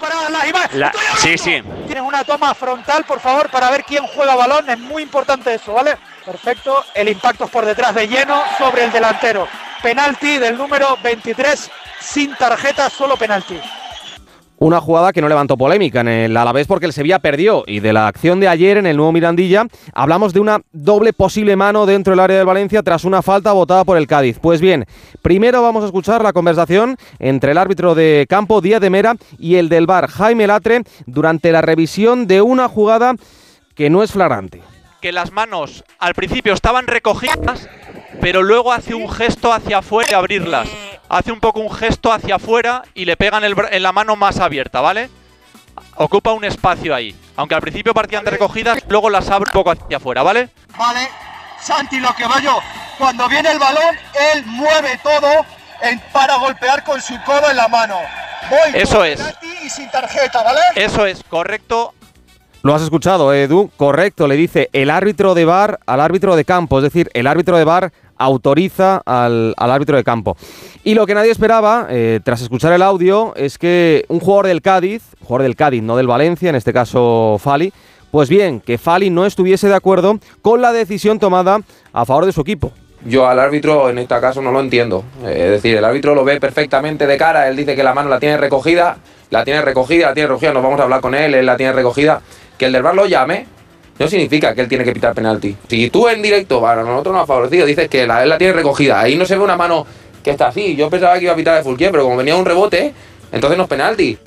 [1.18, 1.64] sí, sí.
[1.86, 4.70] Tienes una toma frontal, por favor, para ver quién juega balón.
[4.70, 5.98] Es muy importante eso, ¿vale?
[6.26, 6.84] Perfecto.
[6.94, 9.48] El impacto es por detrás de lleno sobre el delantero.
[9.82, 13.60] Penalti del número 23, sin tarjeta, solo penalti.
[14.60, 17.94] Una jugada que no levantó polémica en el Alavés porque el Sevilla perdió y de
[17.94, 22.12] la acción de ayer en el nuevo Mirandilla hablamos de una doble posible mano dentro
[22.12, 24.40] del área del Valencia tras una falta votada por el Cádiz.
[24.40, 24.88] Pues bien,
[25.22, 29.56] primero vamos a escuchar la conversación entre el árbitro de campo Díaz de Mera y
[29.58, 33.14] el del bar Jaime Latre durante la revisión de una jugada
[33.76, 34.64] que no es flagrante.
[35.02, 37.70] Que las manos al principio estaban recogidas,
[38.22, 40.68] pero luego hace un gesto hacia afuera y abrirlas
[41.10, 44.82] hace un poco un gesto hacia afuera y le pegan en la mano más abierta,
[44.82, 45.10] ¿vale?
[45.96, 47.16] Ocupa un espacio ahí.
[47.36, 50.50] Aunque al principio partían de recogidas, luego las abre un poco hacia afuera, ¿vale?
[50.78, 51.08] Vale.
[51.60, 52.60] Santi, lo que va yo.
[52.98, 53.96] Cuando viene el balón,
[54.34, 55.46] él mueve todo
[56.12, 57.96] para golpear con su codo en la mano.
[58.50, 59.22] Voy Eso es.
[59.64, 60.60] Y sin tarjeta, ¿vale?
[60.76, 61.94] Eso es, correcto.
[62.64, 63.72] Lo has escuchado, Edu.
[63.78, 67.58] Correcto, le dice el árbitro de bar al árbitro de campo, es decir, el árbitro
[67.58, 70.38] de bar autoriza al, árbitro de campo.
[70.84, 74.61] Y lo que nadie esperaba, eh, tras escuchar el audio, es que un jugador del
[74.61, 77.73] Cádiz, jugador del Cádiz, no del Valencia, en este caso Fali,
[78.11, 81.60] pues bien, que Fali no estuviese de acuerdo con la decisión tomada
[81.94, 82.72] a favor de su equipo.
[83.06, 85.03] Yo al árbitro en este caso no lo entiendo.
[85.23, 88.19] Es decir, el árbitro lo ve perfectamente de cara, él dice que la mano la
[88.19, 88.98] tiene recogida,
[89.30, 91.73] la tiene recogida, la tiene recogida, nos vamos a hablar con él, él la tiene
[91.73, 92.22] recogida.
[92.57, 93.45] Que el del bar lo llame,
[93.99, 95.56] no significa que él tiene que pitar penalti.
[95.68, 98.53] Si tú en directo, para nosotros nos ha favorecido, dices que la, él la tiene
[98.53, 99.86] recogida, ahí no se ve una mano
[100.24, 100.76] que está así.
[100.76, 102.94] Yo pensaba que iba a pitar de Fulquier, pero como venía un rebote,
[103.32, 104.18] entonces no es penalti.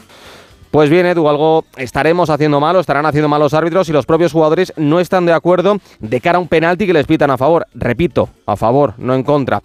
[0.71, 4.33] Pues bien, Edu, algo estaremos haciendo mal, estarán haciendo mal los árbitros y los propios
[4.33, 7.67] jugadores no están de acuerdo de cara a un penalti que les pitan a favor.
[7.75, 9.63] Repito, a favor, no en contra.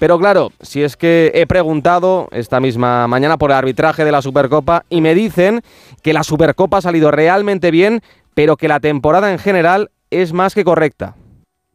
[0.00, 4.22] Pero claro, si es que he preguntado esta misma mañana por el arbitraje de la
[4.22, 5.60] Supercopa y me dicen
[6.02, 8.02] que la Supercopa ha salido realmente bien,
[8.34, 11.16] pero que la temporada en general es más que correcta.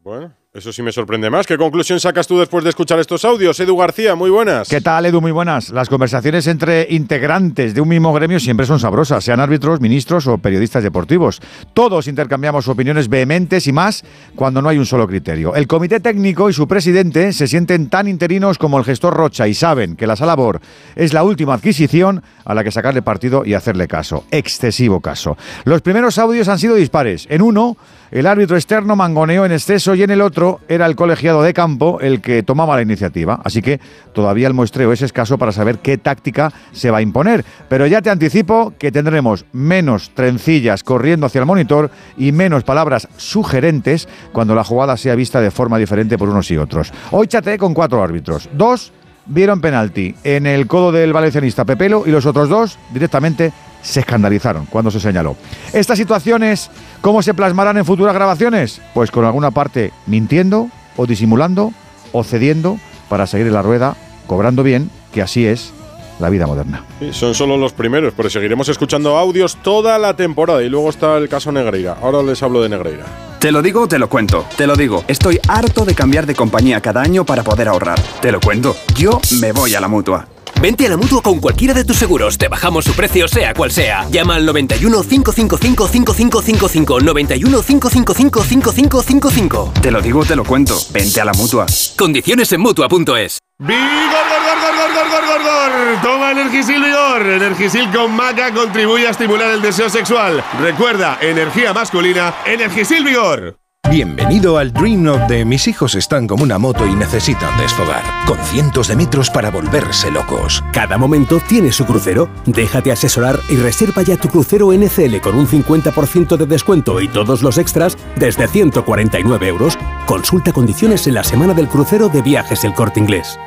[0.03, 0.33] Bueno.
[0.55, 1.45] Eso sí me sorprende más.
[1.45, 3.59] ¿Qué conclusión sacas tú después de escuchar estos audios?
[3.59, 4.69] Edu García, muy buenas.
[4.69, 5.19] ¿Qué tal, Edu?
[5.19, 5.69] Muy buenas.
[5.71, 10.37] Las conversaciones entre integrantes de un mismo gremio siempre son sabrosas, sean árbitros, ministros o
[10.37, 11.41] periodistas deportivos.
[11.73, 15.53] Todos intercambiamos opiniones vehementes y más cuando no hay un solo criterio.
[15.55, 19.53] El comité técnico y su presidente se sienten tan interinos como el gestor Rocha y
[19.53, 20.61] saben que la Salabor
[20.95, 24.23] es la última adquisición a la que sacarle partido y hacerle caso.
[24.31, 25.37] Excesivo caso.
[25.65, 27.27] Los primeros audios han sido dispares.
[27.29, 27.75] En uno,
[28.15, 31.99] el árbitro externo mangoneó en exceso y en el otro era el colegiado de campo
[31.99, 33.41] el que tomaba la iniciativa.
[33.43, 33.81] Así que
[34.13, 37.43] todavía el muestreo es escaso para saber qué táctica se va a imponer.
[37.67, 43.09] Pero ya te anticipo que tendremos menos trencillas corriendo hacia el monitor y menos palabras
[43.17, 46.93] sugerentes cuando la jugada sea vista de forma diferente por unos y otros.
[47.11, 48.47] Hoy chateé con cuatro árbitros.
[48.53, 48.93] Dos
[49.25, 53.51] vieron penalti en el codo del valencianista Pepelo y los otros dos directamente
[53.85, 55.35] se escandalizaron cuando se señaló.
[55.71, 56.71] Estas situaciones,
[57.01, 58.81] ¿cómo se plasmarán en futuras grabaciones?
[58.93, 61.71] Pues con alguna parte mintiendo o disimulando
[62.11, 62.79] o cediendo
[63.09, 63.95] para seguir en la rueda,
[64.27, 65.71] cobrando bien, que así es
[66.19, 66.83] la vida moderna.
[67.11, 71.29] son solo los primeros, pero seguiremos escuchando audios toda la temporada y luego está el
[71.29, 71.97] caso Negreira.
[72.01, 73.05] Ahora les hablo de Negreira.
[73.39, 74.45] Te lo digo, te lo cuento.
[74.57, 75.03] Te lo digo.
[75.07, 77.99] Estoy harto de cambiar de compañía cada año para poder ahorrar.
[78.21, 78.75] Te lo cuento.
[78.95, 80.27] Yo me voy a la mutua.
[80.61, 82.37] Vente a la mutua con cualquiera de tus seguros.
[82.37, 84.07] Te bajamos su precio, sea cual sea.
[84.09, 86.99] Llama al 91 555 5555.
[87.01, 89.73] 91 555 5555.
[89.81, 90.77] Te lo digo, te lo cuento.
[90.91, 91.65] Vente a la mutua.
[91.97, 93.39] Condiciones en mutua.es.
[93.57, 96.01] ¡Vigor, gor, gor, gor, gor, gor, gor, gor!
[96.01, 97.21] Toma Energisil Vigor.
[97.25, 100.43] Energisil con maca contribuye a estimular el deseo sexual.
[100.59, 103.57] Recuerda, energía masculina, Energisil Vigor.
[103.89, 108.37] Bienvenido al Dream of de mis hijos están como una moto y necesitan desfogar, con
[108.39, 110.63] cientos de metros para volverse locos.
[110.73, 112.27] Cada momento tiene su crucero.
[112.47, 117.43] Déjate asesorar y reserva ya tu crucero NCL con un 50% de descuento y todos
[117.43, 119.77] los extras desde 149 euros.
[120.07, 123.39] Consulta condiciones en la semana del crucero de viajes El Corte Inglés.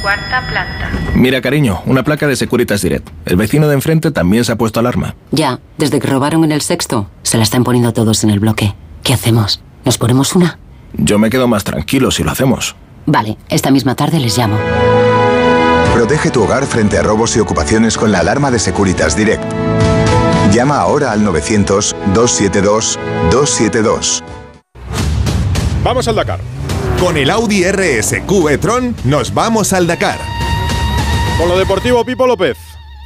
[0.00, 0.90] Cuarta planta.
[1.14, 3.10] Mira, cariño, una placa de Securitas Direct.
[3.26, 5.14] El vecino de enfrente también se ha puesto alarma.
[5.32, 8.74] Ya, desde que robaron en el sexto, se la están poniendo todos en el bloque.
[9.02, 9.62] ¿Qué hacemos?
[9.84, 10.58] ¿Nos ponemos una?
[10.92, 12.76] Yo me quedo más tranquilo si lo hacemos.
[13.06, 14.58] Vale, esta misma tarde les llamo.
[15.94, 19.42] Protege tu hogar frente a robos y ocupaciones con la alarma de Securitas Direct.
[20.52, 24.22] Llama ahora al 900-272-272.
[25.84, 26.40] Vamos al Dakar.
[27.00, 30.18] Con el Audi RSQ e-tron nos vamos al Dakar.
[31.38, 32.58] Con lo deportivo, Pipo López.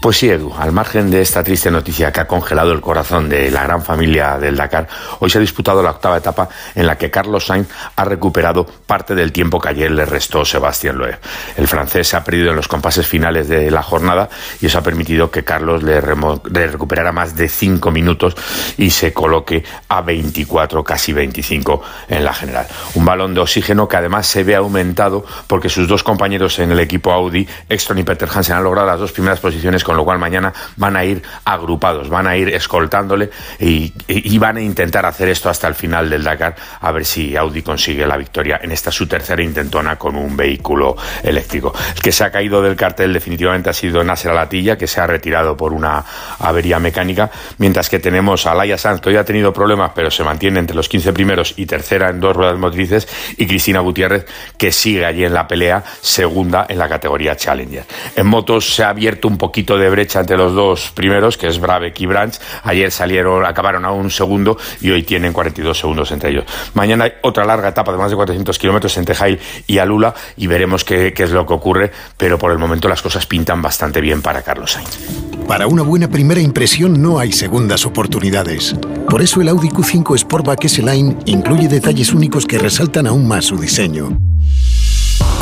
[0.04, 3.50] Pues sí, Edu, al margen de esta triste noticia que ha congelado el corazón de
[3.50, 4.86] la gran familia del Dakar,
[5.20, 9.14] hoy se ha disputado la octava etapa en la que Carlos Sainz ha recuperado parte
[9.14, 11.18] del tiempo que ayer le restó Sebastián Loeb.
[11.56, 14.28] El francés se ha perdido en los compases finales de la jornada
[14.60, 18.36] y eso ha permitido que Carlos le, recuperara más de cinco minutos
[18.76, 22.66] y se coloque a 24, casi 25 en la general.
[22.94, 26.80] Un balón de oxígeno que además se ve aumentado porque sus dos compañeros en el
[26.80, 30.04] equipo Audi, Exton y Peter Hansen, han logrado las dos primeras posiciones con con lo
[30.04, 33.30] cual mañana van a ir agrupados, van a ir escoltándole
[33.60, 33.92] y,
[34.38, 38.04] van a intentar hacer esto hasta el final del Dakar, a ver si Audi consigue
[38.04, 41.72] la victoria en esta su tercera intentona con un vehículo eléctrico.
[41.94, 45.06] El que se ha caído del cartel definitivamente ha sido Nasser Alatilla, que se ha
[45.06, 46.04] retirado por una
[46.40, 50.24] avería mecánica, mientras que tenemos a Laia Sanz, que hoy ha tenido problemas, pero se
[50.24, 53.06] mantiene entre los 15 primeros y tercera en dos ruedas motrices,
[53.36, 54.26] y Cristina Gutiérrez,
[54.58, 57.84] que sigue allí en la pelea, segunda en la categoría Challenger.
[58.16, 61.46] En motos se ha abierto un poquito de de brecha entre los dos primeros, que
[61.46, 62.34] es Brabeck y Branch.
[62.62, 66.44] Ayer salieron, acabaron a un segundo y hoy tienen 42 segundos entre ellos.
[66.74, 70.46] Mañana hay otra larga etapa de más de 400 kilómetros entre Jail y Alula y
[70.46, 74.00] veremos qué, qué es lo que ocurre, pero por el momento las cosas pintan bastante
[74.00, 74.98] bien para Carlos Sainz.
[75.46, 78.74] Para una buena primera impresión no hay segundas oportunidades.
[79.08, 83.58] Por eso el Audi Q5 Sportback S-Line incluye detalles únicos que resaltan aún más su
[83.58, 84.16] diseño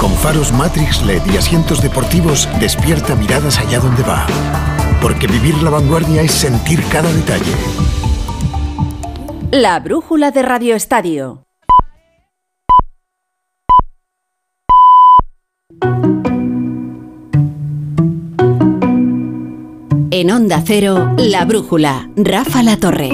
[0.01, 4.27] Con faros Matrix LED y asientos deportivos, despierta miradas allá donde va.
[5.01, 7.53] Porque vivir la vanguardia es sentir cada detalle.
[9.51, 11.45] La brújula de Radio Estadio.
[20.11, 23.11] En Onda Cero, La Brújula, Rafa La Torre.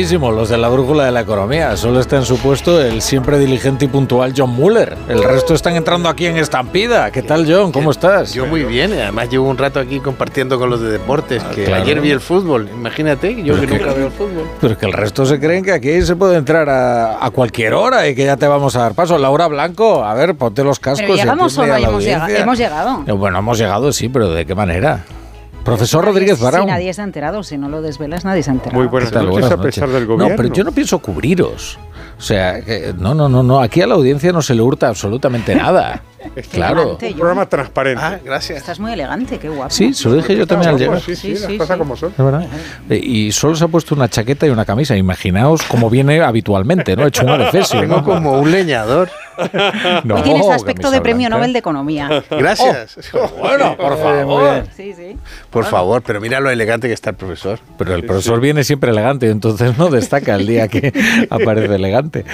[0.00, 1.76] Los de la brújula de la economía.
[1.76, 4.96] Solo está en su puesto el siempre diligente y puntual John Muller.
[5.10, 7.10] El resto están entrando aquí en estampida.
[7.10, 7.70] ¿Qué tal, John?
[7.70, 8.32] ¿Cómo estás?
[8.32, 11.82] Yo muy bien, además llevo un rato aquí compartiendo con los de deportes, que claro.
[11.82, 14.46] ayer vi el fútbol, imagínate, yo Pero que que- nunca veo el fútbol.
[14.58, 17.74] Pero es que el resto se creen que aquí se puede entrar a, a cualquier
[17.74, 19.18] hora y que ya te vamos a dar paso.
[19.18, 21.02] Laura Blanco, a ver, ponte los cascos.
[21.02, 22.30] Pero y llegamos o no hemos llegado.
[22.30, 23.04] Hemos llegado.
[23.06, 25.04] Eh, Bueno, hemos llegado, sí, pero ¿de qué manera?
[25.76, 26.66] Profesor Rodríguez Si Barón.
[26.66, 28.90] nadie se ha enterado, si no lo desvelas, nadie se ha enterado.
[28.90, 29.26] ¿Qué tal?
[29.28, 29.82] Buenas noches.
[30.30, 31.78] No, pero yo no pienso cubriros.
[32.18, 33.60] O sea, que- no, no, no, no.
[33.60, 36.02] Aquí a la audiencia no se le hurta absolutamente nada.
[36.50, 36.80] claro.
[36.82, 38.02] elegante, Un programa transparente.
[38.04, 38.58] Ah, gracias.
[38.58, 39.70] Estás muy elegante, qué guapo.
[39.70, 41.00] Sí, se lo dije yo también al llegar.
[41.00, 42.10] Sí, sí, las cosas como son.
[42.10, 42.46] Es verdad.
[42.88, 44.96] Eh, Y solo se ha puesto una chaqueta y una camisa.
[44.96, 47.04] Imaginaos cómo viene habitualmente, ¿no?
[47.04, 47.80] He hecho un adefesio.
[47.80, 48.04] Tengo ¿no?
[48.04, 49.10] como un leñador.
[50.04, 51.36] No, Hoy tienes aspecto de premio blanca.
[51.38, 52.22] Nobel de Economía.
[52.30, 52.98] Gracias.
[53.38, 54.64] bueno, por favor.
[54.76, 55.16] Sí, sí.
[55.48, 57.58] Por favor, pero mira lo elegante que está el profesor.
[57.78, 60.92] Pero el profesor viene siempre elegante, entonces no destaca el día que
[61.30, 62.26] aparece elegante.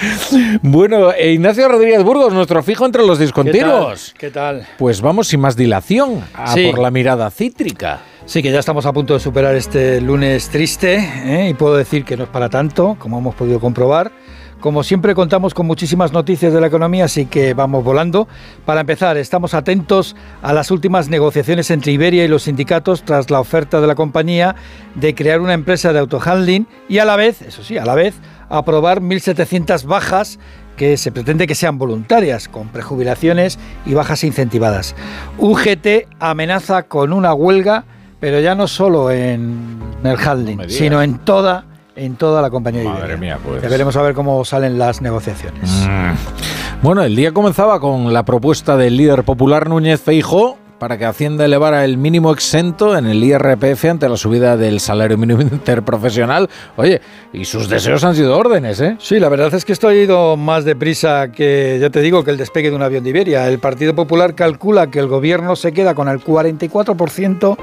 [0.61, 3.76] Bueno, eh, Ignacio Rodríguez Burgos, nuestro fijo entre los discontinuos.
[4.17, 4.67] ¿Qué tal?
[4.77, 6.67] Pues vamos sin más dilación a Sí.
[6.71, 7.99] por la mirada cítrica.
[8.25, 11.47] Sí, que ya estamos a punto de superar este lunes triste ¿eh?
[11.49, 14.11] y puedo decir que no es para tanto, como hemos podido comprobar.
[14.59, 18.27] Como siempre contamos con muchísimas noticias de la economía, así que vamos volando.
[18.65, 23.39] Para empezar, estamos atentos a las últimas negociaciones entre Iberia y los sindicatos tras la
[23.39, 24.55] oferta de la compañía
[24.95, 28.15] de crear una empresa de autohandling y a la vez, eso sí, a la vez,
[28.49, 30.39] aprobar 1.700 bajas
[30.77, 34.95] que se pretende que sean voluntarias, con prejubilaciones y bajas incentivadas.
[35.37, 37.83] UGT amenaza con una huelga,
[38.21, 42.99] pero ya no solo en el handling, sino en toda, en toda la compañía Madre
[42.99, 43.17] Iberia.
[43.17, 43.61] mía, pues.
[43.61, 45.69] Ya veremos a ver cómo salen las negociaciones.
[45.85, 46.83] Mm.
[46.83, 51.45] Bueno, el día comenzaba con la propuesta del líder popular Núñez Feijó para que Hacienda
[51.45, 56.49] elevara el mínimo exento en el IRPF ante la subida del salario mínimo interprofesional.
[56.75, 57.01] Oye,
[57.33, 58.95] y sus deseos han sido órdenes, ¿eh?
[58.99, 62.31] Sí, la verdad es que esto ha ido más deprisa que, ya te digo, que
[62.31, 63.47] el despegue de un avión de Iberia.
[63.47, 67.57] El Partido Popular calcula que el gobierno se queda con el 44%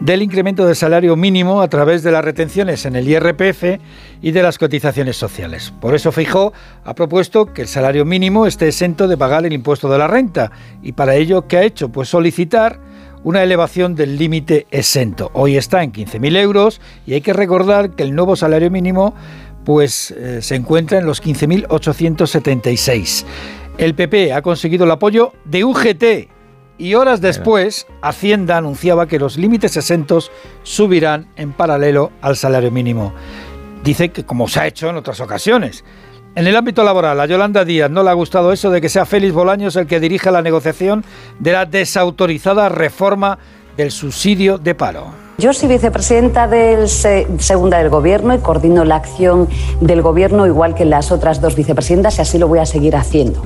[0.00, 3.80] del incremento del salario mínimo a través de las retenciones en el IRPF
[4.20, 5.72] y de las cotizaciones sociales.
[5.80, 6.52] Por eso Feijó
[6.84, 10.50] ha propuesto que el salario mínimo esté exento de pagar el impuesto de la renta.
[10.82, 11.90] ¿Y para ello qué ha hecho?
[11.90, 12.80] Pues solicitar
[13.24, 15.30] una elevación del límite exento.
[15.34, 19.14] Hoy está en 15.000 euros y hay que recordar que el nuevo salario mínimo
[19.64, 23.24] pues eh, se encuentra en los 15.876.
[23.76, 26.04] El PP ha conseguido el apoyo de UGT
[26.78, 30.30] y horas después Hacienda anunciaba que los límites exentos
[30.62, 33.12] subirán en paralelo al salario mínimo.
[33.84, 35.84] Dice que como se ha hecho en otras ocasiones.
[36.34, 39.06] En el ámbito laboral, a Yolanda Díaz no le ha gustado eso de que sea
[39.06, 41.04] Félix Bolaños el que dirija la negociación
[41.38, 43.38] de la desautorizada reforma
[43.76, 45.06] del subsidio de paro.
[45.38, 49.48] Yo soy vicepresidenta del se- segunda del Gobierno y coordino la acción
[49.80, 53.42] del Gobierno igual que las otras dos vicepresidentas y así lo voy a seguir haciendo.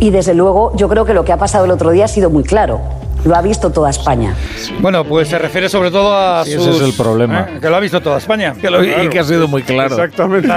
[0.00, 2.28] Y desde luego yo creo que lo que ha pasado el otro día ha sido
[2.28, 2.80] muy claro.
[3.24, 4.34] Lo ha visto toda España.
[4.80, 7.40] Bueno, pues se refiere sobre todo a Sí, sus- ese es el problema.
[7.40, 7.58] ¿eh?
[7.60, 8.54] Que lo ha visto toda España.
[8.60, 9.94] Que lo- y que ha sido muy claro.
[9.96, 10.48] Exactamente.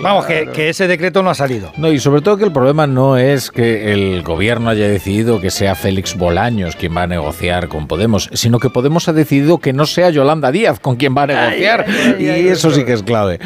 [0.00, 1.72] Vamos, que, que ese decreto no ha salido.
[1.76, 5.50] No, y sobre todo que el problema no es que el gobierno haya decidido que
[5.50, 9.72] sea Félix Bolaños quien va a negociar con Podemos, sino que Podemos ha decidido que
[9.72, 11.84] no sea Yolanda Díaz con quien va a negociar.
[12.18, 13.38] y eso sí que es clave.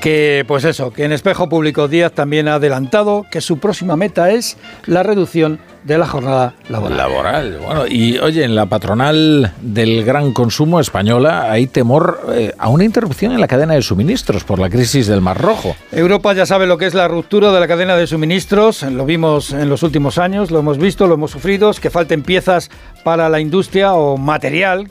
[0.00, 4.30] Que, pues eso, que en Espejo Público Díaz también ha adelantado que su próxima meta
[4.32, 4.56] es
[4.86, 6.96] la reducción de la jornada laboral.
[6.96, 12.68] Laboral, bueno, y oye, en la patronal del gran consumo española hay temor eh, a
[12.68, 15.74] una interrupción en la cadena de suministros por la crisis del Mar Rojo.
[15.90, 19.52] Europa ya sabe lo que es la ruptura de la cadena de suministros, lo vimos
[19.52, 22.70] en los últimos años, lo hemos visto, lo hemos sufrido, que falten piezas
[23.04, 24.90] para la industria o material,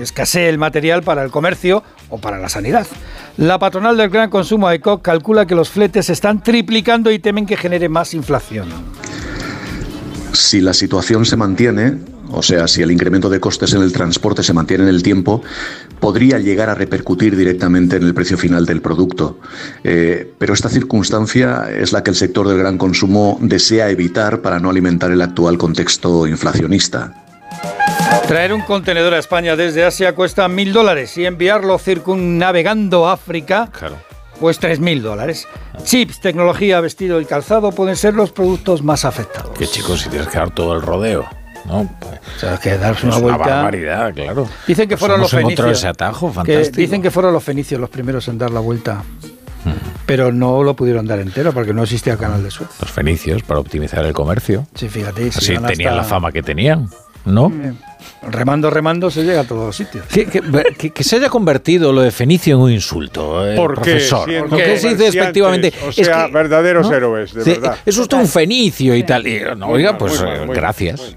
[0.00, 2.86] escasee el material para el comercio o para la sanidad.
[3.36, 7.56] La patronal del gran consumo ECO calcula que los fletes están triplicando y temen que
[7.56, 8.68] genere más inflación.
[10.32, 11.98] Si la situación se mantiene,
[12.30, 15.42] o sea, si el incremento de costes en el transporte se mantiene en el tiempo,
[16.00, 19.38] podría llegar a repercutir directamente en el precio final del producto.
[19.84, 24.60] Eh, pero esta circunstancia es la que el sector del gran consumo desea evitar para
[24.60, 27.24] no alimentar el actual contexto inflacionista.
[28.26, 33.70] Traer un contenedor a España desde Asia cuesta mil dólares y enviarlo circunnavegando África,
[34.40, 35.46] pues tres mil dólares.
[35.84, 39.56] Chips, tecnología, vestido y calzado pueden ser los productos más afectados.
[39.58, 41.26] Que chicos, si tienes que dar todo el rodeo.
[41.66, 41.86] ¿no?
[42.00, 43.44] Pues, o sea, que darse una es vuelta.
[43.46, 44.48] barbaridad, claro.
[44.66, 45.70] Dicen que Pues fueron los fenicios.
[45.78, 49.02] ese atajo, que dicen que fueron los fenicios los primeros en dar la vuelta.
[50.06, 52.70] Pero no lo pudieron dar entero porque no existía el canal de Suez.
[52.80, 54.66] Los fenicios para optimizar el comercio.
[54.74, 55.28] Sí, fíjate.
[55.28, 56.88] Así tenían hasta- la fama que tenían,
[57.24, 57.52] ¿no?
[58.22, 60.04] Remando, remando se llega a todos los sitios.
[60.06, 60.42] Que, que-
[60.76, 63.80] que- que se haya convertido lo de fenicio en un insulto, eh, ¿Por qué?
[63.92, 64.28] profesor.
[64.28, 65.72] Siendo ¿Por qué se dice despectivamente?
[65.84, 66.96] o Es sea, que- verdaderos ¿no?
[66.96, 67.76] héroes, de Sí, verdad.
[67.86, 69.26] Es usted un fenicio y tal.
[69.26, 71.16] Y, no, oiga, pues muy mal, eh, muy mal, gracias.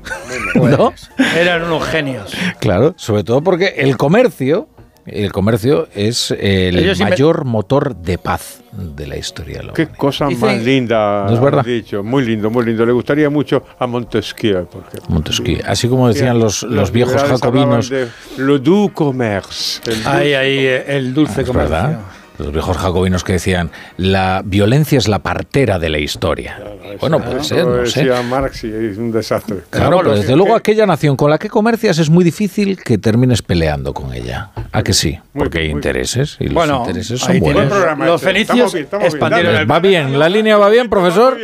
[0.53, 0.93] Pues, ¿No?
[1.37, 2.33] Eran unos genios.
[2.59, 4.67] Claro, sobre todo porque el comercio,
[5.11, 9.59] el comercio es el Ellos mayor motor de paz de la historia.
[9.59, 11.59] de la Qué cosa Dicen- más linda ¿No es verdad?
[11.59, 12.03] has dicho.
[12.03, 12.85] Muy lindo, muy lindo.
[12.85, 15.09] Le gustaría mucho a Montesquieu, por ejemplo.
[15.09, 15.59] Montesquieu.
[15.65, 17.89] Así como decían los, los viejos jacobinos.
[17.89, 18.07] de
[18.37, 19.81] Le doux commerce.
[19.85, 21.69] el Ahí, dulce- ahí, eh, el dulce Es comercio.
[21.75, 21.99] verdad.
[22.41, 26.59] Los viejos jacobinos que decían, la violencia es la partera de la historia.
[26.99, 28.03] bueno, puede ser, no sé.
[28.03, 29.57] decía Marx y es un desastre.
[29.69, 33.41] Claro, pero desde luego aquella nación con la que comercias es muy difícil que termines
[33.41, 34.51] peleando con ella.
[34.71, 35.19] ¿A que sí?
[35.33, 37.71] Porque hay intereses y los Bueno, intereses son buenos.
[37.99, 41.37] Los fenicios expandieron el Va bien, la línea va bien, profesor.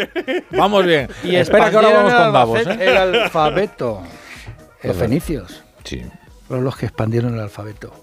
[0.51, 1.07] Vamos bien.
[1.23, 2.59] Y Espera que ahora vamos con Davos.
[2.59, 3.13] expandieron ¿eh?
[3.13, 4.01] el alfabeto.
[4.83, 5.63] Los fenicios.
[5.83, 6.03] Sí.
[6.47, 7.93] Fueron los que expandieron el alfabeto.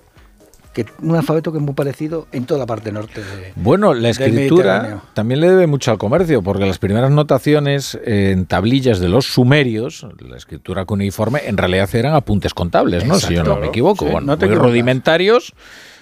[0.75, 4.11] Que, un alfabeto que es muy parecido en toda la parte norte de, Bueno, la
[4.11, 9.27] escritura también le debe mucho al comercio, porque las primeras notaciones en tablillas de los
[9.27, 13.15] sumerios, la escritura cuneiforme, en realidad eran apuntes contables, ¿no?
[13.15, 14.05] Si yo no me equivoco.
[14.05, 15.55] Sí, bueno, no te muy rudimentarios.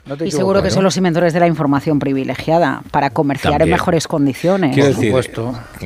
[0.04, 3.68] No te Y seguro que son los inventores de la información privilegiada para comerciar También.
[3.68, 4.74] en mejores condiciones.
[4.74, 5.14] Quiero decir,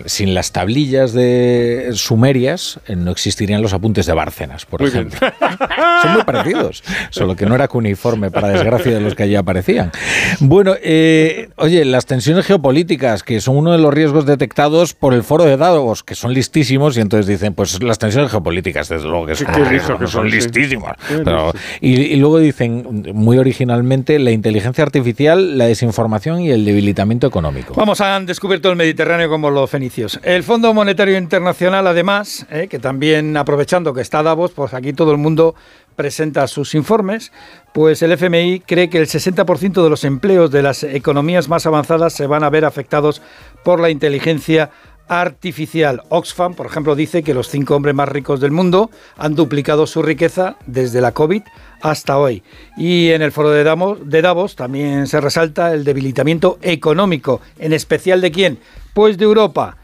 [0.06, 5.18] sin las tablillas de sumerias eh, no existirían los apuntes de Bárcenas, por Muy ejemplo.
[6.02, 9.92] Son muy parecidos, solo que no era cuneiforme, para desgracia de los que allí aparecían.
[10.40, 15.22] Bueno, eh, oye, las tensiones geopolíticas, que son uno de los riesgos detectados por el
[15.22, 19.26] foro de Davos, que son listísimos, y entonces dicen, pues las tensiones geopolíticas, desde luego
[19.26, 20.76] que son, listos que son sí.
[21.24, 27.26] Pero- y, y luego dicen, muy originalmente, la inteligencia artificial, la desinformación y el debilitamiento
[27.26, 27.74] económico.
[27.74, 30.18] Vamos, han descubierto el Mediterráneo como los fenicios.
[30.22, 35.12] El Fondo Monetario Internacional, además, eh, que también aprovechando que está Davos, pues aquí todo
[35.12, 35.54] el mundo
[35.96, 37.32] presenta sus informes,
[37.72, 42.12] pues el FMI cree que el 60% de los empleos de las economías más avanzadas
[42.12, 43.22] se van a ver afectados
[43.64, 44.86] por la inteligencia artificial.
[45.08, 50.02] Oxfam, por ejemplo, dice que los cinco hombres más ricos del mundo han duplicado su
[50.02, 51.42] riqueza desde la COVID
[51.80, 52.42] hasta hoy.
[52.76, 57.72] Y en el foro de Davos, de Davos también se resalta el debilitamiento económico, en
[57.72, 58.58] especial de quién?
[58.94, 59.76] Pues de Europa.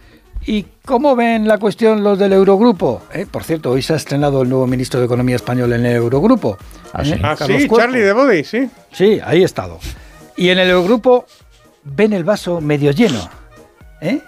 [0.45, 3.03] ¿Y cómo ven la cuestión los del Eurogrupo?
[3.13, 5.97] Eh, por cierto, hoy se ha estrenado el nuevo ministro de Economía español en el
[5.97, 6.59] Eurogrupo.
[6.93, 7.05] Ah, ¿eh?
[7.05, 7.15] sí.
[7.23, 7.79] Ah, sí, Cuerpo.
[7.79, 8.69] Charlie de Body, sí.
[8.91, 9.79] Sí, ahí he estado.
[10.37, 11.27] Y en el Eurogrupo
[11.85, 13.29] ven el vaso medio lleno.
[14.01, 14.21] ¿eh?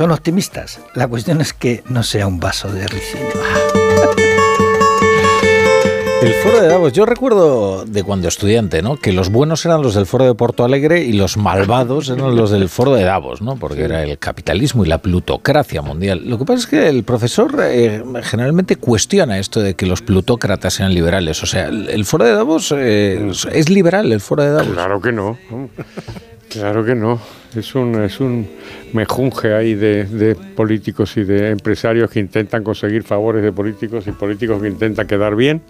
[0.00, 0.80] Son optimistas.
[0.94, 3.28] La cuestión es que no sea un vaso de ricino.
[6.22, 8.96] El foro de Davos, yo recuerdo de cuando estudiante, ¿no?
[8.96, 12.50] Que los buenos eran los del foro de Porto Alegre y los malvados eran los
[12.50, 13.56] del foro de Davos, ¿no?
[13.56, 16.22] Porque era el capitalismo y la plutocracia mundial.
[16.24, 20.72] Lo que pasa es que el profesor eh, generalmente cuestiona esto de que los plutócratas
[20.72, 21.42] sean liberales.
[21.42, 24.72] O sea, el, el foro de Davos eh, es liberal, el foro de Davos.
[24.72, 25.36] Claro que no.
[26.48, 27.20] Claro que no.
[27.54, 28.48] Es un, es un
[28.92, 34.12] mejunje ahí de, de políticos y de empresarios que intentan conseguir favores de políticos y
[34.12, 35.62] políticos que intentan quedar bien.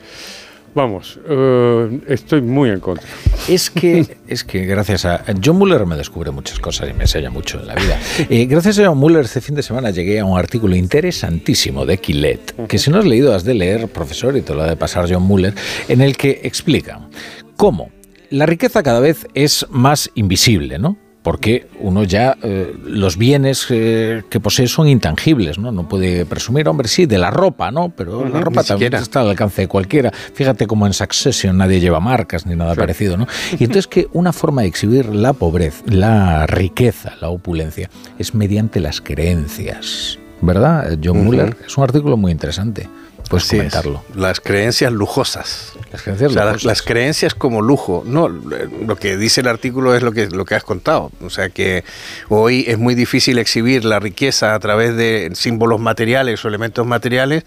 [0.73, 3.07] Vamos, eh, estoy muy en contra.
[3.49, 7.31] Es que, es que gracias a John Muller me descubre muchas cosas y me enseña
[7.31, 7.99] mucho en la vida.
[8.29, 11.99] Eh, gracias a John Muller este fin de semana llegué a un artículo interesantísimo de
[11.99, 14.77] Quillet, que si no has leído has de leer, profesor, y te lo ha de
[14.77, 15.55] pasar John Muller,
[15.89, 17.09] en el que explica
[17.57, 17.91] cómo
[18.29, 20.97] la riqueza cada vez es más invisible, ¿no?
[21.23, 25.71] Porque uno ya, eh, los bienes eh, que posee son intangibles, ¿no?
[25.71, 27.91] No puede presumir, hombre, sí, de la ropa, ¿no?
[27.91, 30.11] Pero la ropa también está al alcance de cualquiera.
[30.13, 33.27] Fíjate como en Succession nadie lleva marcas ni nada parecido, ¿no?
[33.53, 38.81] Y entonces que una forma de exhibir la pobreza, la riqueza, la opulencia, es mediante
[38.81, 40.99] las creencias, ¿verdad?
[41.05, 41.27] John Ujú.
[41.27, 42.89] Muller es un artículo muy interesante.
[43.31, 43.73] Puedes Así es.
[43.73, 44.05] comentarlo.
[44.17, 45.73] Las creencias lujosas.
[45.93, 46.65] Las creencias O sea, las, lujosas.
[46.67, 48.03] las creencias como lujo.
[48.05, 51.13] No, lo que dice el artículo es lo que, lo que has contado.
[51.23, 51.85] O sea que
[52.29, 57.45] hoy es muy difícil exhibir la riqueza a través de símbolos materiales o elementos materiales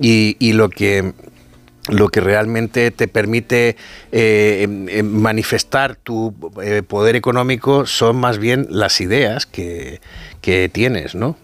[0.00, 1.12] y, y lo que
[1.88, 3.76] lo que realmente te permite
[4.10, 10.00] eh, em, em, manifestar tu eh, poder económico son más bien las ideas que,
[10.40, 11.36] que tienes, ¿no?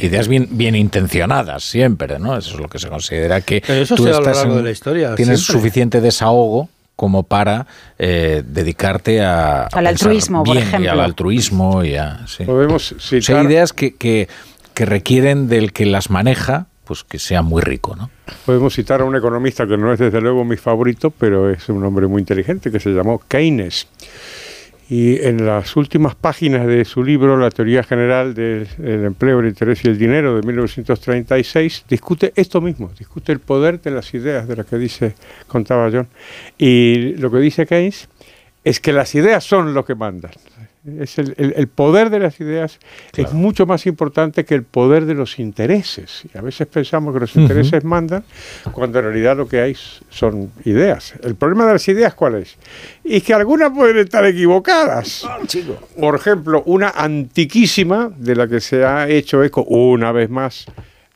[0.00, 2.36] Ideas bien, bien intencionadas siempre, ¿no?
[2.36, 5.14] Eso es lo que se considera que Pero eso tú estás en- de la historia,
[5.16, 5.60] tienes siempre.
[5.60, 7.66] suficiente desahogo como para
[7.98, 10.92] eh, dedicarte a, a Al altruismo, por bien, y ejemplo.
[10.92, 12.44] al altruismo y a sí.
[12.44, 14.28] Podemos O sea, citar, ideas que, que,
[14.72, 18.08] que requieren del que las maneja, pues que sea muy rico, ¿no?
[18.46, 21.82] podemos citar a un economista que no es desde luego mi favorito, pero es un
[21.84, 23.86] hombre muy inteligente que se llamó Keynes.
[24.88, 29.46] Y en las últimas páginas de su libro, La teoría general del el empleo, el
[29.46, 34.46] interés y el dinero, de 1936, discute esto mismo, discute el poder de las ideas,
[34.46, 35.14] de las que dice,
[35.48, 36.06] contaba John.
[36.56, 38.08] Y lo que dice Keynes
[38.62, 40.32] es que las ideas son lo que mandan.
[41.00, 42.78] Es el, el- el poder de las ideas
[43.22, 46.22] es mucho más importante que el poder de los intereses.
[46.32, 48.22] Y a veces pensamos que los intereses mandan,
[48.72, 49.76] cuando en realidad lo que hay
[50.10, 51.14] son ideas.
[51.22, 52.56] El problema de las ideas, ¿cuál es?
[53.04, 55.24] Y que algunas pueden estar equivocadas.
[55.98, 60.66] Por ejemplo, una antiquísima, de la que se ha hecho eco una vez más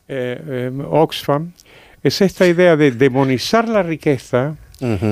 [0.07, 1.51] eh, eh, Oxfam,
[2.03, 4.55] es esta idea de demonizar la riqueza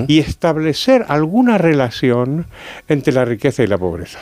[0.08, 2.48] y establecer alguna relación
[2.88, 4.18] entre la riqueza y la pobreza.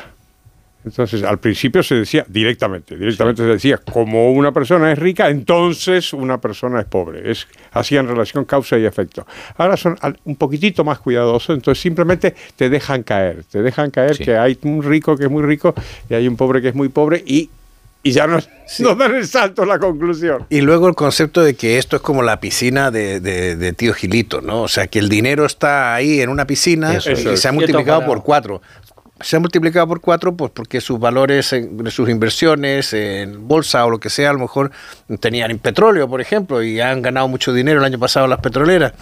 [0.88, 6.14] Entonces, al principio se decía directamente, directamente se decía, como una persona es rica, entonces
[6.14, 7.30] una persona es pobre.
[7.32, 9.26] Es, hacían relación causa y efecto.
[9.58, 14.18] Ahora son al- un poquitito más cuidadosos, entonces simplemente te dejan caer, te dejan caer
[14.18, 15.74] que hay un rico que es muy rico
[16.10, 17.50] y hay un pobre que es muy pobre y,
[18.04, 18.38] y ya no,
[18.80, 20.46] no dan el salto a la conclusión.
[20.50, 23.94] Y luego el concepto de que esto es como la piscina de, de- de tío
[23.94, 24.62] Gilito, ¿no?
[24.62, 27.42] O sea, que el dinero está ahí en una piscina Eso y es.
[27.42, 28.62] se ha multiplicado por cuatro.
[29.22, 33.90] Se ha multiplicado por cuatro pues porque sus valores, en, sus inversiones en bolsa o
[33.90, 34.72] lo que sea, a lo mejor
[35.20, 38.94] tenían en petróleo, por ejemplo, y han ganado mucho dinero el año pasado las petroleras.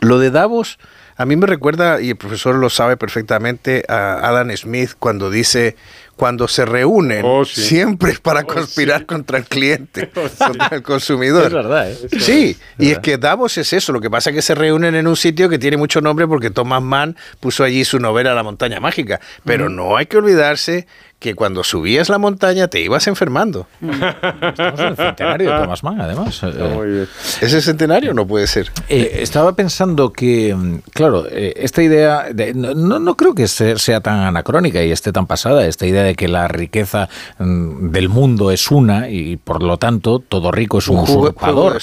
[0.00, 0.78] Lo de Davos
[1.18, 5.74] a mí me recuerda, y el profesor lo sabe perfectamente, a Adam Smith cuando dice,
[6.18, 7.62] cuando se reúnen, Oh, sí.
[7.62, 11.46] siempre es para conspirar contra el cliente, contra el consumidor.
[11.46, 11.96] Es verdad, ¿eh?
[12.20, 15.06] Sí, y es que Davos es eso, lo que pasa es que se reúnen en
[15.06, 18.80] un sitio que tiene mucho nombre porque Thomas Mann puso allí su novela La montaña
[18.80, 19.74] mágica, pero Ujú.
[19.74, 20.86] no hay que olvidarse
[21.20, 23.66] que cuando subías la montaña te ibas enfermando.
[23.80, 26.40] Estamos en el centenario de Thomas Mann, además.
[26.44, 27.06] Eh,
[27.40, 28.70] Ese centenario no puede ser.
[28.88, 33.48] Eh, estaba pensando que, mm, claro, eh, esta idea, de- no, no- no creo que
[33.48, 37.08] se- sea tan anacrónica y esté tan pasada, esta idea de que la riqueza
[37.38, 41.78] mm, del mundo es una y por lo tanto todo rico es un, usurpador.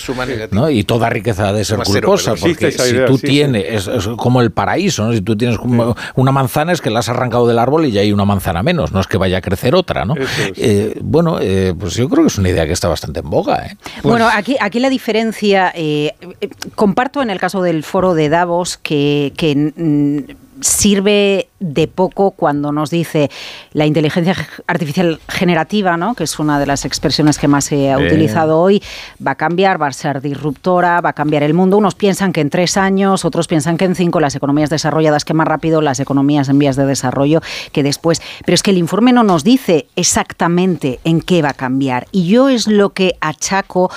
[0.72, 3.27] Y toda riqueza ha de ser cero, culposa, porque si idea, tú sí, sí.
[3.27, 5.14] tienes, es, es como el paraíso, ¿no?
[5.14, 8.02] si tú tienes como una manzana es que la has arrancado del árbol y ya
[8.02, 10.15] hay una manzana menos, no es que vaya a crecer otra, ¿no?
[10.56, 13.68] Eh, bueno, eh, pues yo creo que es una idea que está bastante en boga,
[13.68, 13.77] ¿eh?
[14.03, 18.77] Bueno, aquí, aquí la diferencia, eh, eh, comparto en el caso del foro de Davos
[18.77, 23.30] que, que, mm, sirve de poco cuando nos dice
[23.74, 24.36] la inteligencia
[24.66, 26.16] artificial generativa, ¿no?
[26.16, 28.06] que es una de las expresiones que más se ha Eh.
[28.08, 28.82] utilizado hoy,
[29.26, 31.78] va a cambiar, va a ser disruptora, va a cambiar el mundo.
[31.78, 35.34] Unos piensan que en tres años, otros piensan que en cinco, las economías desarrolladas que
[35.36, 38.22] más rápido, las economías en vías de desarrollo que después.
[38.44, 42.08] Pero es que el informe no nos dice exactamente en qué va a cambiar.
[42.12, 43.92] Y yo es lo que achaco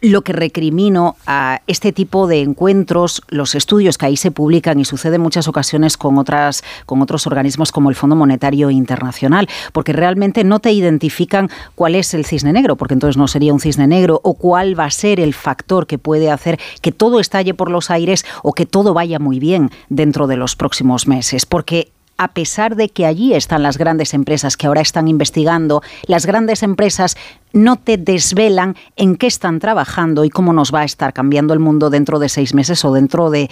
[0.00, 4.84] lo que recrimino a este tipo de encuentros, los estudios que ahí se publican y
[4.84, 9.92] sucede en muchas ocasiones con otras con otros organismos como el Fondo Monetario Internacional, porque
[9.92, 13.86] realmente no te identifican cuál es el cisne negro, porque entonces no sería un cisne
[13.86, 17.70] negro o cuál va a ser el factor que puede hacer que todo estalle por
[17.70, 22.28] los aires o que todo vaya muy bien dentro de los próximos meses, porque a
[22.28, 27.16] pesar de que allí están las grandes empresas que ahora están investigando, las grandes empresas
[27.54, 31.60] no te desvelan en qué están trabajando y cómo nos va a estar cambiando el
[31.60, 33.48] mundo dentro de seis meses o dentro de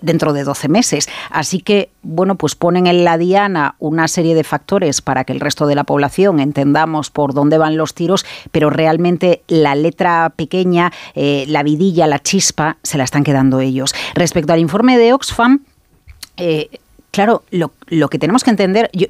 [0.00, 1.08] dentro de 12 meses.
[1.30, 5.40] Así que, bueno, pues ponen en la diana una serie de factores para que el
[5.40, 10.92] resto de la población entendamos por dónde van los tiros, pero realmente la letra pequeña,
[11.14, 13.94] eh, la vidilla, la chispa, se la están quedando ellos.
[14.14, 15.64] Respecto al informe de Oxfam,
[16.36, 16.68] eh,
[17.10, 19.06] claro, lo, lo que tenemos que entender, yo,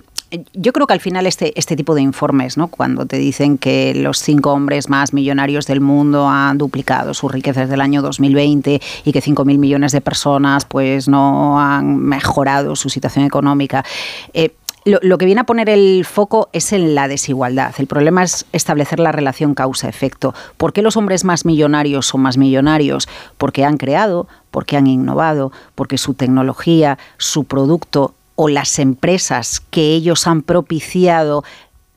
[0.53, 2.69] yo creo que al final este, este tipo de informes, ¿no?
[2.69, 7.65] cuando te dicen que los cinco hombres más millonarios del mundo han duplicado sus riquezas
[7.65, 12.91] desde el año 2020 y que 5.000 millones de personas pues no han mejorado su
[12.91, 13.85] situación económica,
[14.35, 14.51] eh,
[14.85, 17.75] lo, que viene a poner el foco es en la desigualdad.
[17.79, 20.35] El problema es establecer la relación causa-efecto.
[20.57, 23.09] ¿Por qué los hombres más millonarios son más millonarios?
[23.37, 29.95] Porque han creado, porque han innovado, porque su tecnología, su producto o las empresas que
[29.95, 31.43] ellos han propiciado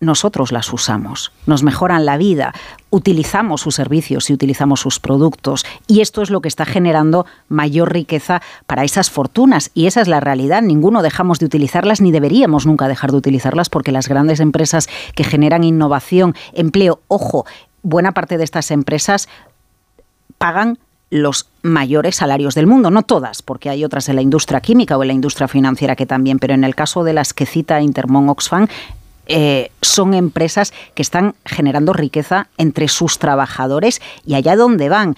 [0.01, 2.53] nosotros las usamos, nos mejoran la vida,
[2.89, 7.93] utilizamos sus servicios y utilizamos sus productos y esto es lo que está generando mayor
[7.93, 10.63] riqueza para esas fortunas y esa es la realidad.
[10.63, 15.23] Ninguno dejamos de utilizarlas ni deberíamos nunca dejar de utilizarlas porque las grandes empresas que
[15.23, 17.45] generan innovación, empleo, ojo,
[17.83, 19.29] buena parte de estas empresas
[20.37, 20.79] pagan
[21.11, 25.03] los mayores salarios del mundo, no todas, porque hay otras en la industria química o
[25.03, 28.29] en la industria financiera que también, pero en el caso de las que cita Intermon
[28.29, 28.67] Oxfam,
[29.27, 35.15] eh, son empresas que están generando riqueza entre sus trabajadores y allá donde van.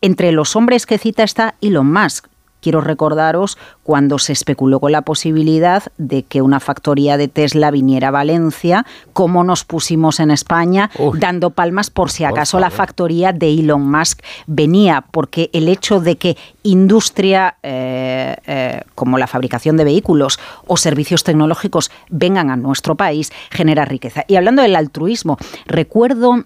[0.00, 2.26] Entre los hombres que cita está Elon Musk,
[2.60, 8.08] quiero recordaros cuando se especuló con la posibilidad de que una factoría de Tesla viniera
[8.08, 13.52] a Valencia, cómo nos pusimos en España dando palmas por si acaso la factoría de
[13.52, 19.84] Elon Musk venía, porque el hecho de que industria eh, eh, como la fabricación de
[19.84, 24.24] vehículos o servicios tecnológicos vengan a nuestro país genera riqueza.
[24.28, 26.44] Y hablando del altruismo, recuerdo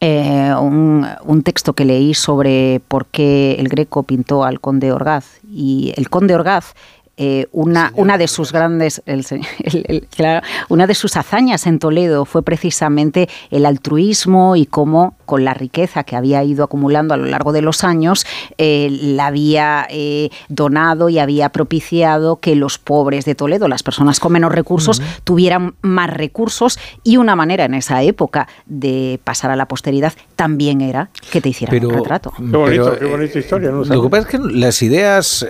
[0.00, 5.40] eh, un, texto que leí sobre por qué el Greco pintó al conde Orgaz.
[5.50, 6.74] Y el conde Orgaz
[7.16, 9.00] eh, una, una de sus grandes,
[10.68, 16.04] una de sus hazañas en Toledo fue precisamente el altruismo y cómo con la riqueza
[16.04, 18.26] que había ido acumulando a lo largo de los años,
[18.58, 24.20] eh, la había eh, donado y había propiciado que los pobres de Toledo, las personas
[24.20, 29.56] con menos recursos, tuvieran más recursos y una manera en esa época de pasar a
[29.56, 32.32] la posteridad también era que te hicieran un retrato.
[32.36, 33.70] Qué bonito, qué bonita historia.
[33.70, 35.46] lo que pasa es que las ideas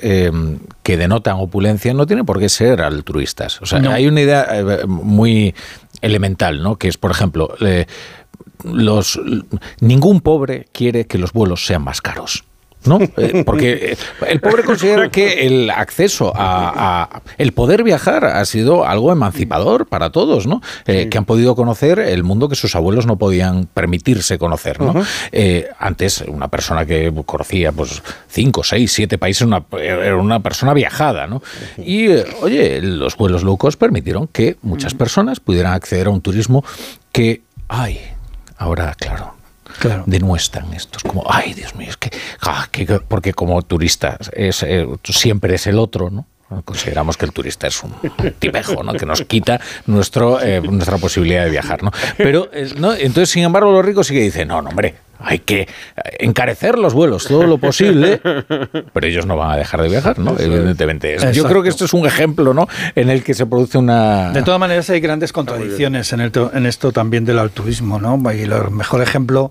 [0.83, 1.39] que denotan
[1.95, 3.61] no tiene por qué ser altruistas.
[3.63, 5.55] O sea, hay una idea eh, muy
[6.01, 6.77] elemental, ¿no?
[6.77, 7.87] Que es, por ejemplo, eh,
[8.63, 9.21] los,
[9.81, 12.45] ningún pobre quiere que los vuelos sean más caros.
[12.87, 12.99] ¿no?
[13.17, 13.97] Eh, porque eh,
[14.29, 20.11] el pobre considera que el acceso a, el poder viajar ha sido algo emancipador para
[20.11, 20.61] todos, ¿no?
[20.87, 24.95] Eh, que han podido conocer el mundo que sus abuelos no podían permitirse conocer, ¿no?
[25.79, 29.49] antes una persona que conocía pues cinco, seis, siete países
[29.81, 31.43] era una persona viajada, ¿no?
[31.79, 32.09] Y
[32.41, 36.65] oye, los vuelos locos permitieron que muchas personas pudieran acceder a un turismo
[37.13, 38.01] que, ay,
[38.65, 39.35] ahora claro,
[39.79, 40.05] claro.
[40.07, 42.11] denuestran estos, como, ay, Dios mío, es que,
[42.43, 42.67] ah,
[43.09, 46.27] porque como turista es, eh, siempre es el otro, ¿no?
[46.63, 47.93] Consideramos que el turista es un
[48.39, 48.93] tipejo, ¿no?
[48.95, 51.83] que nos quita nuestro, eh, nuestra posibilidad de viajar.
[51.83, 51.91] ¿no?
[52.17, 52.93] Pero, eh, ¿no?
[52.95, 55.69] entonces, sin embargo, los ricos sí que dicen, no, no, hombre, hay que
[56.19, 58.21] encarecer los vuelos todo lo posible,
[58.93, 60.37] pero ellos no van a dejar de viajar, ¿no?
[60.39, 61.17] Evidentemente.
[61.33, 62.69] Yo creo que esto es un ejemplo, ¿no?
[62.95, 64.33] En el que se produce una...
[64.33, 68.21] De todas maneras, hay grandes contradicciones en, en esto también del altruismo, ¿no?
[68.33, 69.51] Y el mejor ejemplo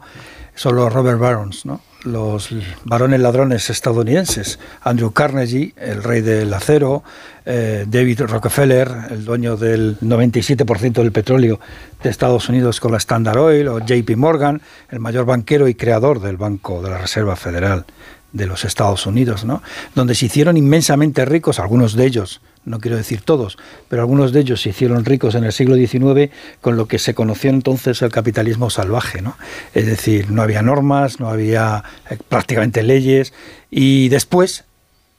[0.55, 1.81] son los Robert Barons, ¿no?
[2.03, 2.49] Los
[2.83, 7.03] varones ladrones estadounidenses, Andrew Carnegie, el rey del acero,
[7.45, 11.59] eh, David Rockefeller, el dueño del 97% del petróleo
[12.01, 16.21] de Estados Unidos con la Standard Oil, o JP Morgan, el mayor banquero y creador
[16.21, 17.85] del Banco de la Reserva Federal
[18.33, 19.61] de los Estados Unidos, ¿no?
[19.95, 23.57] donde se hicieron inmensamente ricos, algunos de ellos, no quiero decir todos,
[23.89, 27.13] pero algunos de ellos se hicieron ricos en el siglo XIX con lo que se
[27.13, 29.21] conoció entonces el capitalismo salvaje.
[29.21, 29.37] ¿no?
[29.73, 33.33] Es decir, no había normas, no había eh, prácticamente leyes
[33.69, 34.65] y después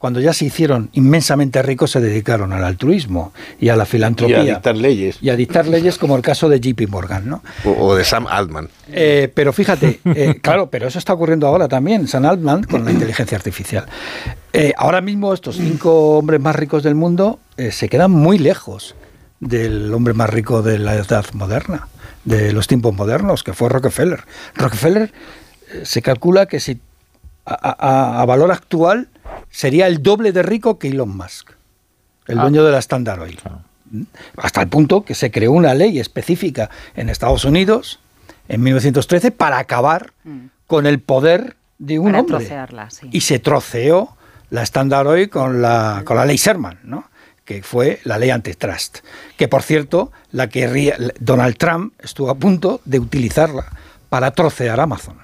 [0.04, 4.44] cuando ya se hicieron inmensamente ricos, se dedicaron al altruismo y a la filantropía.
[4.44, 5.16] Y a dictar leyes.
[5.22, 7.42] Y a dictar leyes como el caso de JP Morgan, ¿no?
[7.64, 8.68] O, de Sam Altman.
[8.92, 12.90] Eh, pero fíjate, eh, claro, pero eso está ocurriendo ahora también, Sam Altman con la
[12.90, 13.86] inteligencia artificial.
[14.52, 17.38] Eh, ahora mismo estos cinco hombres más ricos del mundo
[17.70, 18.94] se quedan muy lejos
[19.40, 21.88] del hombre más rico de la edad moderna,
[22.26, 24.24] de los tiempos modernos, que fue Rockefeller.
[24.54, 25.14] Rockefeller
[25.82, 26.78] se calcula que si
[27.46, 29.08] a valor actual
[29.50, 31.50] sería el doble de rico que Elon Musk,
[32.26, 32.64] el dueño ah.
[32.64, 33.40] de la Standard Oil.
[34.36, 38.00] Hasta el punto que se creó una ley específica en Estados Unidos
[38.48, 40.46] en 1913 para acabar mm.
[40.66, 42.48] con el poder de un hombre.
[43.10, 44.16] Y se troceó
[44.50, 47.08] la Standard Oil con la, con la ley Sherman, ¿no?
[47.44, 48.98] que fue la ley antitrust,
[49.36, 53.66] que por cierto, la que Donald Trump estuvo a punto de utilizarla
[54.08, 55.18] para trocear Amazon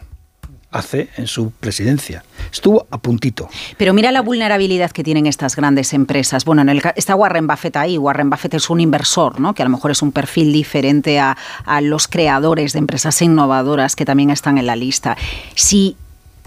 [0.70, 2.24] hace en su presidencia.
[2.52, 3.48] Estuvo a puntito.
[3.76, 6.44] Pero mira la vulnerabilidad que tienen estas grandes empresas.
[6.44, 7.98] Bueno, en el, está Warren Buffett ahí.
[7.98, 9.55] Warren Buffett es un inversor, ¿no?
[9.55, 11.36] que a lo mejor es un perfil diferente a,
[11.82, 15.16] los creadores de empresas innovadoras que también están en la lista.
[15.55, 15.97] Si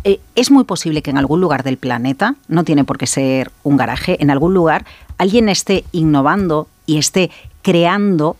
[0.03, 3.51] eh, es muy posible que en algún lugar del planeta, no tiene por qué ser
[3.63, 4.85] un garaje, en algún lugar
[5.17, 7.31] alguien esté innovando y esté
[7.61, 8.35] creando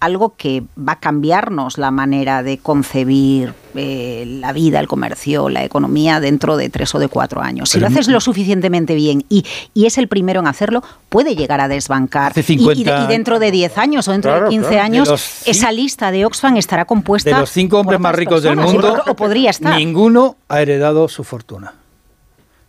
[0.00, 5.64] algo que va a cambiarnos la manera de concebir eh, la vida, el comercio, la
[5.64, 7.70] economía dentro de tres o de cuatro años.
[7.70, 9.44] Si lo haces lo suficientemente bien y,
[9.74, 12.30] y es el primero en hacerlo, puede llegar a desbancar.
[12.30, 14.68] Hace Y- y, 50 de- y dentro de 10 años o dentro Claro, de 15
[14.68, 14.84] claro.
[14.84, 15.08] años,
[15.44, 19.02] De esa lista de Oxfam estará compuesta De los cinco hombres más ricos del mundo,
[19.06, 19.74] o podría estar.
[19.76, 21.74] ninguno ha heredado su fortuna.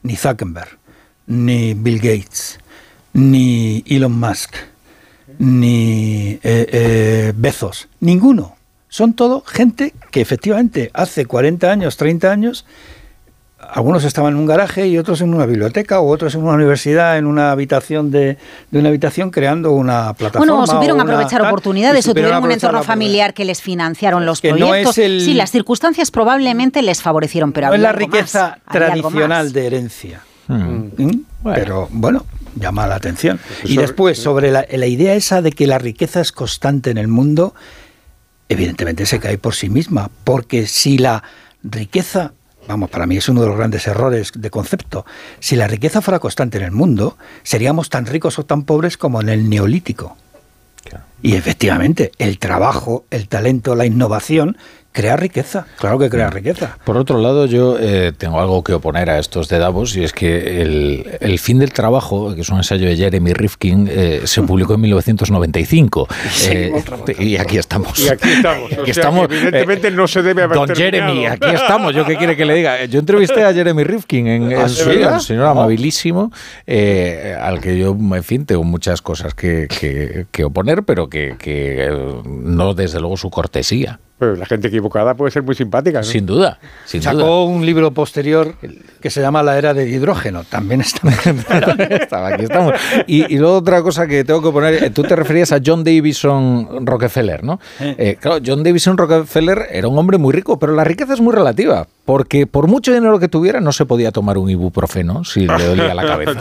[0.01, 0.77] Ni Zuckerberg,
[1.27, 2.60] ni Bill Gates,
[3.14, 4.56] ni Elon Musk,
[5.39, 7.87] ni eh, eh, Bezos.
[7.99, 8.55] Ninguno.
[8.89, 12.65] Son todo gente que efectivamente hace 40 años, 30 años,
[13.59, 17.17] algunos estaban en un garaje y otros en una biblioteca o otros en una universidad,
[17.17, 18.37] en una habitación de,
[18.71, 20.53] de una habitación creando una plataforma.
[20.55, 24.25] Bueno, supieron o una aprovechar oportunidades o tuvieron un entorno la familiar que les financiaron
[24.25, 24.97] los que no proyectos.
[24.97, 28.57] es el- Sí, las circunstancias probablemente les favorecieron, pero no es había la algo riqueza
[28.65, 30.21] más, tradicional de herencia.
[30.47, 30.87] Hmm.
[30.97, 31.25] ¿Mm?
[31.53, 32.25] Pero bueno,
[32.55, 33.39] llama la atención.
[33.63, 37.07] Y después, sobre la, la idea esa de que la riqueza es constante en el
[37.07, 37.53] mundo,
[38.49, 41.23] evidentemente se cae por sí misma, porque si la
[41.63, 42.34] riqueza,
[42.67, 45.05] vamos, para mí es uno de los grandes errores de concepto,
[45.39, 49.21] si la riqueza fuera constante en el mundo, seríamos tan ricos o tan pobres como
[49.21, 50.17] en el neolítico.
[51.21, 54.57] Y efectivamente, el trabajo, el talento, la innovación
[54.91, 56.77] crea riqueza, claro que crea riqueza.
[56.83, 60.11] Por otro lado, yo eh, tengo algo que oponer a estos de Davos y es
[60.13, 64.41] que el, el fin del trabajo, que es un ensayo de Jeremy Rifkin, eh, se
[64.41, 66.07] publicó en 1995.
[66.49, 66.71] Eh,
[67.19, 67.97] y aquí estamos.
[67.99, 68.71] Y aquí estamos.
[68.71, 69.27] O Aquí sea, estamos.
[69.27, 71.13] que evidentemente no se debe haber Don terminado.
[71.13, 71.93] Jeremy, aquí estamos.
[71.95, 72.85] ¿Yo qué quiere que le diga?
[72.85, 75.13] Yo entrevisté a Jeremy Rifkin, en, ¿Ah, en- verdad?
[75.15, 76.31] un señor amabilísimo,
[76.65, 81.35] eh, al que yo, en fin, tengo muchas cosas que, que- que oponer, pero que,
[81.37, 81.91] que, eh,
[82.25, 83.99] no desde luego su cortesía.
[84.19, 86.03] Pero la gente equivocada puede ser muy simpática, ¿no?
[86.03, 87.43] Sin duda, sin Sacó duda.
[87.45, 88.53] un libro posterior
[89.01, 90.43] que se llama La Era del Hidrógeno.
[90.43, 91.07] También está.
[91.89, 92.73] Estaba, aquí estamos.
[93.07, 95.83] Y, y luego otra cosa que tengo que poner, eh, tú te referías a John
[95.85, 97.59] Davison Rockefeller, ¿no?
[97.79, 101.33] Eh, claro, John Davison Rockefeller era un hombre muy rico, pero la riqueza es muy
[101.33, 105.64] relativa, porque por mucho dinero que tuviera no se podía tomar un ibuprofeno si le
[105.64, 106.31] dolía la cabeza.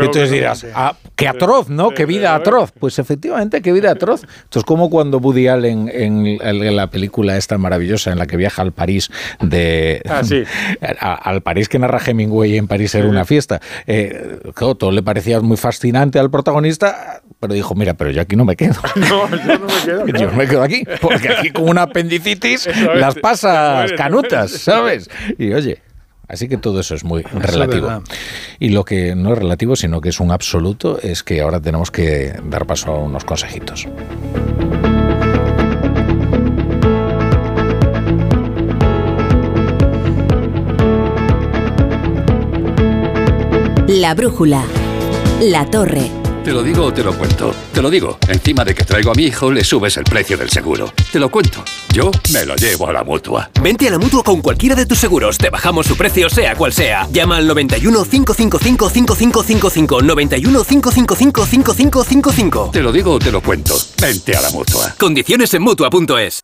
[0.00, 1.90] Entonces dirás, ah, qué atroz, ¿no?
[1.90, 2.72] Qué vida atroz.
[2.76, 4.24] Pues efectivamente, qué vida atroz.
[4.24, 8.36] Esto es como cuando Woody Allen en, en la película esta maravillosa en la que
[8.36, 10.02] viaja al París de...
[10.08, 10.42] Ah, sí.
[11.00, 13.60] a- al París que narra Hemingway en París era una fiesta.
[13.86, 14.40] Eh,
[14.76, 18.54] todo le parecía muy fascinante al protagonista, pero dijo, mira, pero yo aquí no me
[18.54, 18.74] quedo.
[18.96, 20.06] No, yo no me quedo.
[20.16, 24.52] Yo me quedo aquí, porque aquí con una apendicitis las pasas canutas.
[24.52, 25.10] ¿sabes?
[25.38, 25.82] Y oye,
[26.28, 28.00] así que todo eso es muy relativo.
[28.60, 31.90] y lo que no es relativo, sino que es un absoluto, es que ahora tenemos
[31.90, 33.88] que dar paso a unos consejitos.
[43.88, 44.62] La brújula.
[45.40, 46.21] La torre.
[46.44, 47.54] Te lo digo o te lo cuento.
[47.72, 48.18] Te lo digo.
[48.28, 50.92] Encima de que traigo a mi hijo, le subes el precio del seguro.
[51.12, 51.62] Te lo cuento.
[51.92, 53.48] Yo me lo llevo a la mutua.
[53.62, 55.38] Vente a la mutua con cualquiera de tus seguros.
[55.38, 57.06] Te bajamos su precio, sea cual sea.
[57.12, 60.02] Llama al 91 555 5555.
[60.02, 62.70] 91 555 5555.
[62.72, 63.74] Te lo digo o te lo cuento.
[64.00, 64.94] Vente a la mutua.
[64.98, 66.40] Condiciones en mutua.es.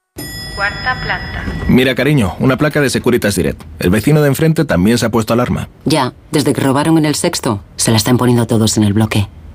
[0.54, 1.44] Cuarta planta.
[1.66, 3.62] Mira, cariño, una placa de Securitas Direct.
[3.80, 5.68] El vecino de enfrente también se ha puesto alarma.
[5.84, 9.28] Ya, desde que robaron en el sexto, se la están poniendo todos en el bloque.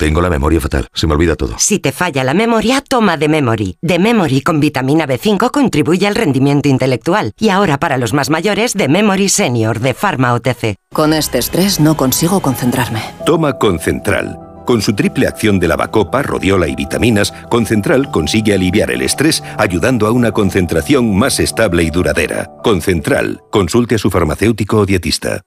[0.00, 1.56] Tengo la memoria fatal, se me olvida todo.
[1.58, 3.76] Si te falla la memoria, toma de Memory.
[3.82, 7.32] De Memory con vitamina B5 contribuye al rendimiento intelectual.
[7.38, 10.76] Y ahora para los más mayores, de Memory Senior de Pharma OTC.
[10.90, 13.02] Con este estrés no consigo concentrarme.
[13.26, 14.38] Toma Concentral.
[14.64, 20.06] Con su triple acción de lavacopa, rodiola y vitaminas, Concentral consigue aliviar el estrés ayudando
[20.06, 22.50] a una concentración más estable y duradera.
[22.64, 23.42] Concentral.
[23.50, 25.42] Consulte a su farmacéutico o dietista.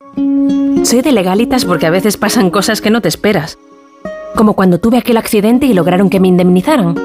[0.84, 3.58] Soy de legalitas porque a veces pasan cosas que no te esperas.
[4.36, 6.96] Como cuando tuve aquel accidente y lograron que me indemnizaran.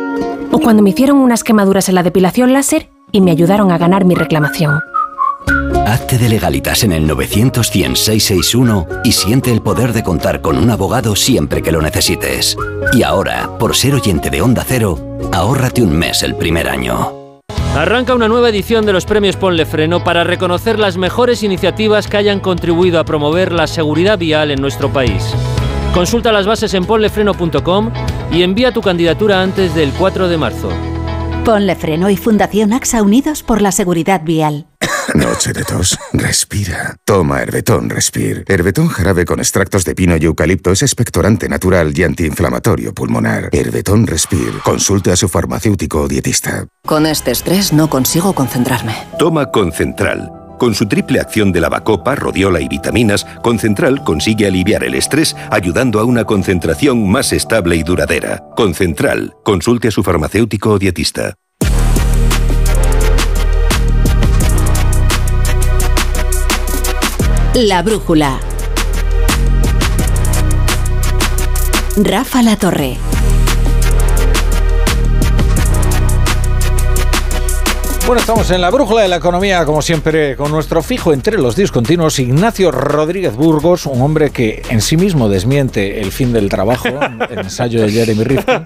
[0.50, 4.04] O cuando me hicieron unas quemaduras en la depilación láser y me ayudaron a ganar
[4.04, 4.80] mi reclamación.
[5.86, 10.58] Hazte de legalitas en el 900 100 661 y siente el poder de contar con
[10.58, 12.56] un abogado siempre que lo necesites.
[12.92, 14.98] Y ahora, por ser oyente de Onda Cero,
[15.32, 17.12] ahórrate un mes el primer año.
[17.74, 22.16] Arranca una nueva edición de los premios Ponle Freno para reconocer las mejores iniciativas que
[22.16, 25.34] hayan contribuido a promover la seguridad vial en nuestro país.
[25.94, 27.90] Consulta las bases en ponlefreno.com
[28.30, 30.70] y envía tu candidatura antes del 4 de marzo.
[31.44, 34.66] Ponle Freno y Fundación AXA Unidos por la Seguridad Vial.
[35.14, 35.98] Noche de tos.
[36.12, 36.96] Respira.
[37.04, 38.44] Toma Herbetón Respir.
[38.46, 43.48] Herbetón jarabe con extractos de pino y eucalipto es expectorante natural y antiinflamatorio pulmonar.
[43.52, 44.60] Herbetón Respir.
[44.62, 46.66] Consulte a su farmacéutico o dietista.
[46.86, 48.94] Con este estrés no consigo concentrarme.
[49.18, 50.37] Toma Concentral.
[50.58, 56.00] Con su triple acción de lavacopa, rodiola y vitaminas, Concentral consigue aliviar el estrés ayudando
[56.00, 58.44] a una concentración más estable y duradera.
[58.56, 59.34] Concentral.
[59.44, 61.34] Consulte a su farmacéutico o dietista.
[67.54, 68.40] La brújula.
[71.96, 73.07] Rafa La Torre.
[78.08, 81.54] Bueno, estamos en la brújula de la economía, como siempre, con nuestro fijo entre los
[81.56, 86.88] discontinuos, Ignacio Rodríguez Burgos, un hombre que en sí mismo desmiente el fin del trabajo,
[87.30, 88.62] el ensayo de Jeremy Rifkin,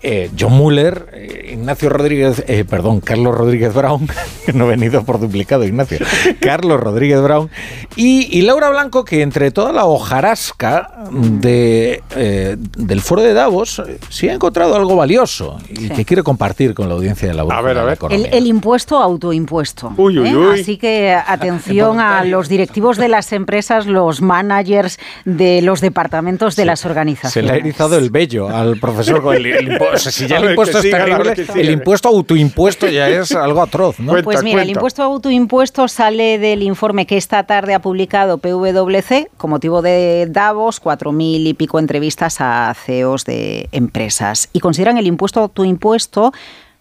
[0.00, 4.08] eh, John Muller, eh, Ignacio Rodríguez, eh, perdón, Carlos Rodríguez Brown,
[4.46, 5.98] que no he venido por duplicado, Ignacio,
[6.40, 7.50] Carlos Rodríguez Brown,
[7.96, 13.82] y, y Laura Blanco, que entre toda la hojarasca de, eh, del foro de Davos,
[13.86, 15.88] eh, sí ha encontrado algo valioso y Sí.
[15.90, 17.94] que quiere compartir con la audiencia de la brújula ver, a de la ver.
[17.94, 18.28] economía.
[18.28, 19.92] El, el impuesto autoimpuesto.
[19.96, 20.36] Uy, uy, ¿eh?
[20.36, 20.60] uy.
[20.60, 26.66] Así que atención a los directivos de las empresas, los managers de los departamentos de
[26.66, 27.32] las organizaciones.
[27.32, 29.96] Se le ha erizado el vello al profesor con el, el impuesto.
[29.96, 34.14] O sea, si ya es terrible, el impuesto autoimpuesto ya es algo atroz, ¿no?
[34.22, 39.50] Pues mira, el impuesto autoimpuesto sale del informe que esta tarde ha publicado PwC con
[39.50, 44.48] motivo de Davos, cuatro mil y pico entrevistas a CEOs de empresas.
[44.52, 46.32] Y consideran el impuesto autoimpuesto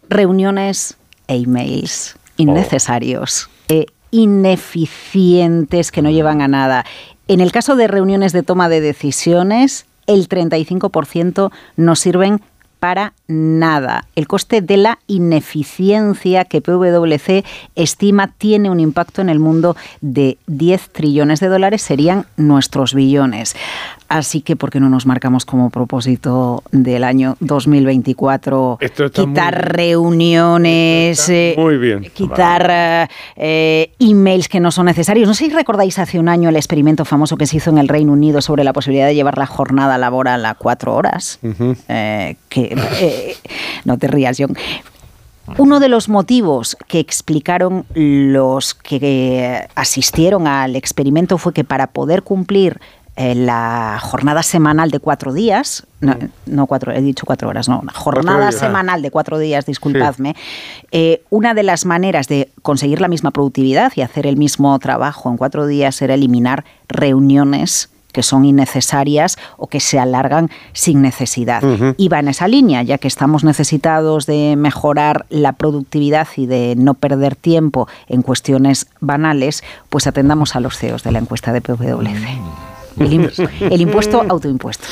[0.08, 0.99] reuniones
[1.30, 6.86] e emails innecesarios e ineficientes que no llevan a nada.
[7.28, 12.42] En el caso de reuniones de toma de decisiones, el 35% no sirven
[12.80, 14.08] para nada.
[14.16, 17.46] El coste de la ineficiencia que PwC
[17.76, 23.56] estima tiene un impacto en el mundo de 10 trillones de dólares, serían nuestros billones.
[24.10, 29.56] Así que, ¿por qué no nos marcamos como propósito del año 2024 Esto está quitar
[29.56, 32.10] muy- reuniones, eh, Muy bien.
[32.14, 35.28] quitar eh, eh, emails que no son necesarios.
[35.28, 37.88] No sé si recordáis hace un año el experimento famoso que se hizo en el
[37.88, 41.40] Reino Unido sobre la posibilidad de llevar la jornada laboral a cuatro horas.
[41.88, 43.36] Eh, que, eh,
[43.86, 44.56] no te rías, John.
[45.58, 52.22] Uno de los motivos que explicaron los que asistieron al experimento fue que para poder
[52.22, 52.80] cumplir
[53.22, 56.16] eh, la jornada semanal de cuatro días, no,
[56.46, 58.68] no cuatro, he dicho cuatro horas, no, una jornada días, ah.
[58.68, 60.38] semanal de cuatro días, disculpadme,
[60.94, 65.30] eh, una de las maneras de conseguir la misma productividad y hacer el mismo trabajo
[65.30, 71.62] en cuatro días era eliminar reuniones que son innecesarias o que se alargan sin necesidad.
[71.62, 71.96] Ujú.
[71.98, 76.76] Y va en esa línea, ya que estamos necesitados de mejorar la productividad y de
[76.78, 81.60] no perder tiempo en cuestiones banales, pues atendamos a los CEOs de la encuesta de
[81.60, 82.79] PwC.
[83.00, 84.86] El, im- el impuesto autoimpuesto.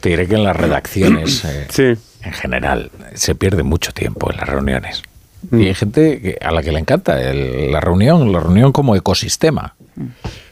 [0.00, 1.44] Te diré que en las redacciones,
[1.78, 5.02] eh, en general, se pierde mucho tiempo en las reuniones.
[5.50, 5.60] Mm.
[5.60, 8.96] Y hay gente que- a la que le encanta el- la reunión, la reunión como
[8.96, 9.74] ecosistema.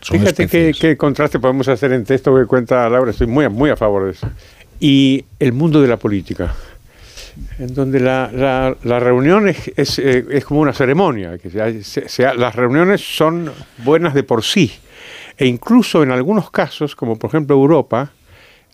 [0.00, 3.48] Son Fíjate qué, qué contraste podemos hacer entre esto que cuenta Laura, estoy muy, a-
[3.50, 4.28] muy a favor de eso,
[4.80, 6.54] y el mundo de la política,
[7.58, 11.82] en donde la, la- la reunión es, es, eh, es como una ceremonia, que se-
[11.84, 14.72] se- se- las reuniones son buenas de por sí,
[15.38, 18.10] e incluso en algunos casos, como por ejemplo Europa,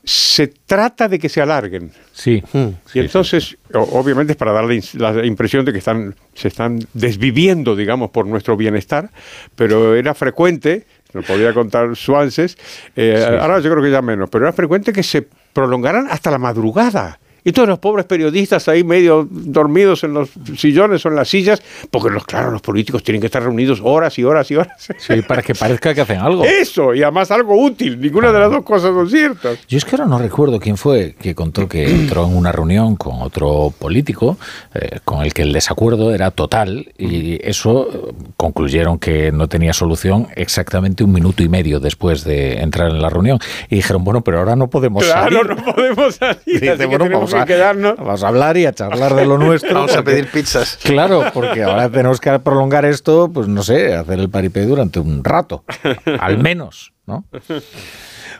[0.04, 1.92] se trata de que se alarguen.
[2.12, 2.42] Sí.
[2.92, 7.76] Y entonces, o- obviamente es para dar la impresión de que están, se están desviviendo,
[7.76, 9.10] digamos, por nuestro bienestar,
[9.54, 12.58] pero era frecuente, nos podía contar Suances,
[12.96, 15.22] eh, ahora yo creo que ya menos, pero era frecuente que se
[15.52, 17.20] prolongaran hasta la madrugada.
[17.44, 21.62] Y todos los pobres periodistas ahí medio dormidos en los sillones o en las sillas,
[21.90, 24.88] porque los, claro, los políticos tienen que estar reunidos horas y horas y horas.
[24.98, 26.44] Sí, para que parezca que hacen algo.
[26.44, 28.00] Eso, y además algo útil.
[28.00, 29.58] Ninguna de las dos cosas son ciertas.
[29.68, 32.96] Yo es que ahora no recuerdo quién fue que contó que entró en una reunión
[32.96, 34.38] con otro político
[34.74, 39.72] eh, con el que el desacuerdo era total y eso eh, concluyeron que no tenía
[39.72, 43.38] solución exactamente un minuto y medio después de entrar en la reunión
[43.68, 45.56] y dijeron, bueno, pero ahora no podemos Claro, salir.
[45.56, 46.38] no podemos salir.
[46.46, 47.96] Dice, bueno, tenemos vamos a, que quedarnos.
[47.96, 49.74] vamos a hablar y a charlar de lo nuestro.
[49.74, 50.78] Vamos a pedir pizzas.
[50.82, 55.22] Claro, porque ahora tenemos que prolongar esto, pues no sé, hacer el paripé durante un
[55.24, 55.64] rato,
[56.20, 57.24] al menos, ¿no?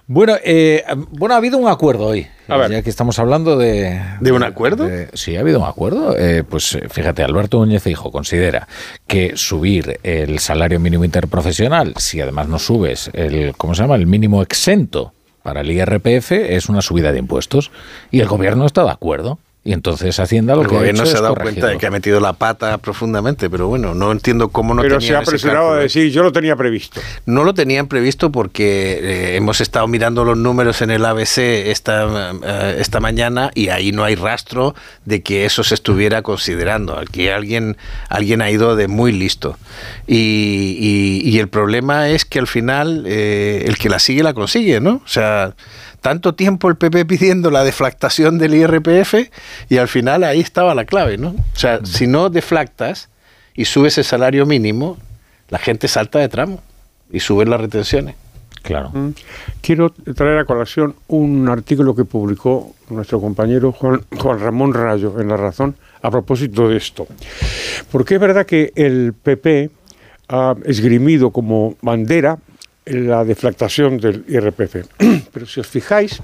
[0.06, 2.26] Bueno, eh, bueno, ha habido un acuerdo hoy.
[2.48, 2.70] A ver.
[2.70, 4.02] Ya que estamos hablando de...
[4.20, 4.84] ¿De un acuerdo?
[4.84, 6.16] de- sí, ha habido un acuerdo.
[6.18, 8.66] Eh, pues eh, fíjate, Alberto Núñez Hijo considera
[9.06, 13.94] que subir el salario mínimo interprofesional, si además no subes el, ¿cómo se llama?
[13.94, 15.12] El mínimo exento
[15.42, 17.70] para el IRPF, es una subida de impuestos.
[18.10, 19.38] Y el gobierno está de acuerdo.
[19.64, 21.60] Y entonces Hacienda lo el que gobierno ha hecho se ha dado corregirlo.
[21.60, 25.00] cuenta de que ha metido la pata profundamente, pero bueno, no entiendo cómo no Pero
[25.00, 27.00] se ha apresurado a decir, yo lo tenía previsto.
[27.26, 32.32] No lo tenían previsto porque eh, hemos estado mirando los números en el ABC esta,
[32.44, 34.74] eh, esta mañana y ahí no hay rastro
[35.04, 36.98] de que eso se estuviera considerando.
[36.98, 37.76] Aquí alguien,
[38.08, 39.56] alguien ha ido de muy listo.
[40.08, 40.76] Y,
[41.24, 44.80] y- y el problema es que al final eh, el que la sigue la consigue,
[44.80, 44.94] ¿no?
[45.04, 45.54] O sea,
[46.02, 49.14] tanto tiempo el PP pidiendo la deflactación del IRPF
[49.70, 51.28] y al final ahí estaba la clave, ¿no?
[51.28, 53.08] O sea, si no deflactas
[53.54, 54.98] y subes el salario mínimo,
[55.48, 56.60] la gente salta de tramo
[57.10, 58.16] y suben las retenciones.
[58.62, 58.90] Claro.
[58.90, 59.10] Mm.
[59.60, 65.28] Quiero traer a colación un artículo que publicó nuestro compañero Juan, Juan Ramón Rayo en
[65.28, 67.06] La Razón a propósito de esto.
[67.92, 69.70] Porque es verdad que el PP
[70.28, 72.38] ha esgrimido como bandera
[72.86, 74.76] la deflactación del IRPF.
[75.32, 76.20] Pero si os fijáis,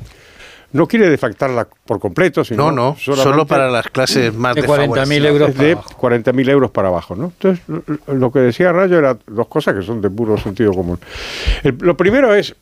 [0.73, 5.09] no quiere deflactarla por completo, sino No, solo para las clases más de desfavorecidas.
[5.09, 7.27] 40.000 euros de 40.000 euros para abajo, ¿no?
[7.27, 10.99] Entonces, lo- lo que decía Rayo era dos cosas que son de puro sentido común.
[11.63, 12.55] El- lo primero es,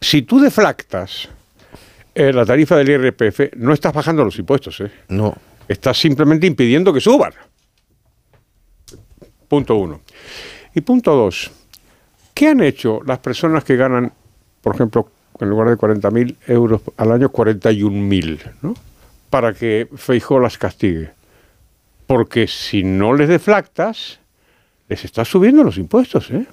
[0.00, 1.28] si tú deflactas
[2.14, 4.90] eh, la tarifa del IRPF, no estás bajando los impuestos, ¿eh?
[5.08, 5.34] No.
[5.68, 7.32] Estás simplemente impidiendo que suban.
[9.48, 10.00] Punto uno.
[10.74, 11.50] Y punto dos,
[12.36, 14.12] ¿qué han hecho las personas que ganan,
[14.60, 15.08] por ejemplo,
[15.40, 18.74] en lugar de 40.000 euros al año, 41.000, ¿no?
[19.30, 21.10] Para que Feijóo las castigue.
[22.06, 24.20] Porque si no les deflactas,
[24.86, 26.46] les estás subiendo los impuestos, ¿eh?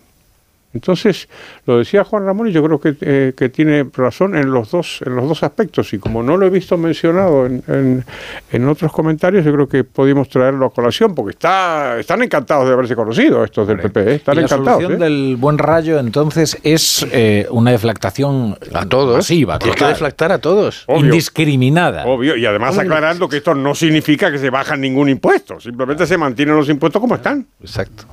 [0.73, 1.29] Entonces,
[1.65, 5.01] lo decía Juan Ramón y yo creo que, eh, que tiene razón en los dos
[5.05, 8.05] en los dos aspectos y como no lo he visto mencionado en, en-
[8.51, 12.73] en otros comentarios, yo creo que podemos traerlo a colación porque está, están encantados de
[12.73, 14.15] haberse conocido estos del PP, ¿eh?
[14.15, 14.81] están Y la encantados.
[14.81, 15.05] solución ¿eh?
[15.05, 20.39] del buen rayo, entonces, es eh, una deflactación a todos, masiva, Tienes que deflactar a
[20.39, 20.85] todos.
[20.87, 22.05] indiscriminada.
[22.05, 26.17] Obvio, y además aclarando que esto no significa que se bajan ningún impuesto, simplemente se
[26.17, 27.45] mantienen los impuestos como están.
[27.61, 28.05] Exacto.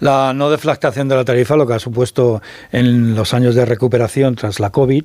[0.00, 2.05] La no deflactación de la tarifa, lo que ha supuesto
[2.72, 5.04] en los años de recuperación tras la COVID,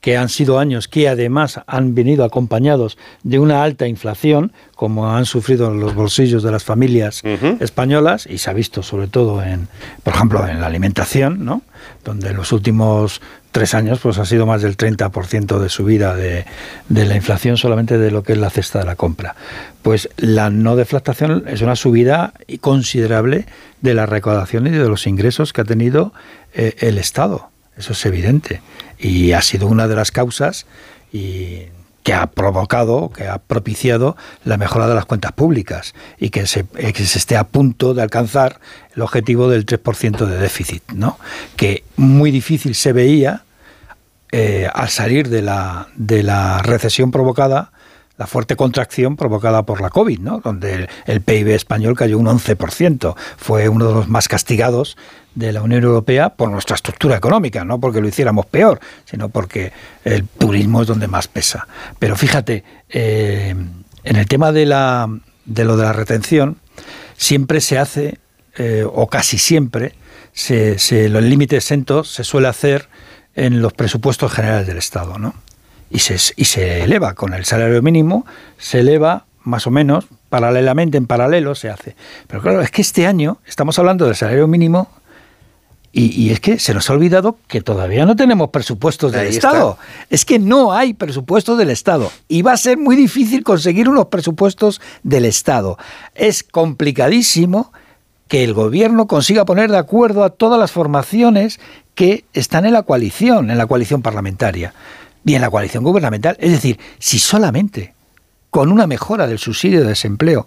[0.00, 5.24] que han sido años que además han venido acompañados de una alta inflación, como han
[5.24, 7.22] sufrido los bolsillos de las familias
[7.60, 9.68] españolas, y se ha visto sobre todo en,
[10.04, 11.62] por ejemplo, en la alimentación, ¿no?
[12.04, 13.20] donde en los últimos
[13.56, 16.44] tres años pues ha sido más del 30% de subida de,
[16.90, 19.34] de la inflación solamente de lo que es la cesta de la compra.
[19.80, 23.46] Pues la no deflactación es una subida considerable
[23.80, 26.12] de la recaudación y de los ingresos que ha tenido
[26.52, 27.48] eh, el Estado.
[27.78, 28.60] Eso es evidente.
[28.98, 30.66] Y ha sido una de las causas
[31.10, 31.62] y
[32.02, 36.66] que ha provocado, que ha propiciado la mejora de las cuentas públicas y que se,
[36.76, 38.60] eh, que se esté a punto de alcanzar
[38.94, 41.18] el objetivo del 3% de déficit, ¿no?
[41.56, 43.45] que muy difícil se veía
[44.32, 47.70] eh, al salir de la, de la recesión provocada,
[48.18, 50.40] la fuerte contracción provocada por la COVID, ¿no?
[50.40, 53.14] donde el, PIB español cayó un 11%.
[53.36, 54.96] Fue uno de los más castigados
[55.34, 59.72] de la Unión Europea por nuestra estructura económica, no porque lo hiciéramos peor, sino porque
[60.04, 61.68] el turismo es donde más pesa.
[61.98, 63.54] Pero fíjate, eh,
[64.04, 65.08] en el tema de, la,
[65.44, 66.56] de lo de la retención,
[67.18, 68.18] siempre se hace,
[68.56, 69.92] eh, o casi siempre,
[70.32, 72.88] se, se, los límites exentos se suele hacer
[73.36, 75.34] en los presupuestos generales del Estado, ¿no?
[75.90, 78.26] Y se, y se eleva con el salario mínimo,
[78.58, 81.94] se eleva más o menos, paralelamente, en paralelo se hace.
[82.26, 84.88] Pero claro, es que este año estamos hablando del salario mínimo
[85.92, 89.28] y, y, es que se nos ha olvidado que todavía no tenemos presupuestos del Ahí
[89.28, 89.78] Estado.
[89.80, 90.06] está.
[90.10, 92.10] Es que no hay presupuestos del Estado.
[92.28, 95.78] Y va a ser muy difícil conseguir unos presupuestos del Estado.
[96.14, 97.72] Es complicadísimo
[98.28, 101.60] que el gobierno consiga poner de acuerdo a todas las formaciones
[101.96, 104.74] que están en la coalición, en la coalición parlamentaria
[105.24, 106.36] y en la coalición gubernamental.
[106.38, 107.94] Es decir, si solamente
[108.50, 110.46] con una mejora del subsidio de desempleo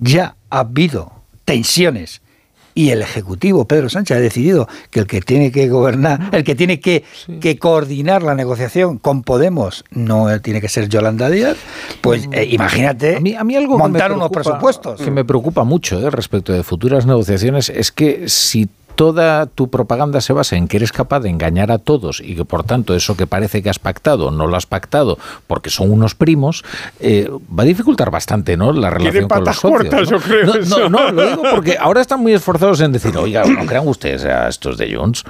[0.00, 1.12] ya ha habido
[1.44, 2.22] tensiones
[2.72, 6.54] y el Ejecutivo, Pedro Sánchez, ha decidido que el que tiene que gobernar, el que
[6.54, 7.38] tiene que, sí.
[7.40, 11.56] que coordinar la negociación con Podemos no tiene que ser Yolanda Díaz,
[12.02, 15.00] pues eh, imagínate a mí, a mí algo montar unos presupuestos.
[15.00, 20.20] Que me preocupa mucho eh, respecto de futuras negociaciones es que si toda tu propaganda
[20.20, 23.16] se basa en que eres capaz de engañar a todos y que por tanto eso
[23.16, 26.64] que parece que has pactado no lo has pactado porque son unos primos,
[26.98, 28.72] eh, va a dificultar bastante ¿no?
[28.72, 29.82] la relación con los socios.
[29.82, 30.18] Cortas, ¿no?
[30.18, 30.88] yo creo No, eso.
[30.88, 34.24] no, no, lo digo porque ahora están muy esforzados en decir, oiga, no crean ustedes
[34.24, 35.24] a estos de Junts,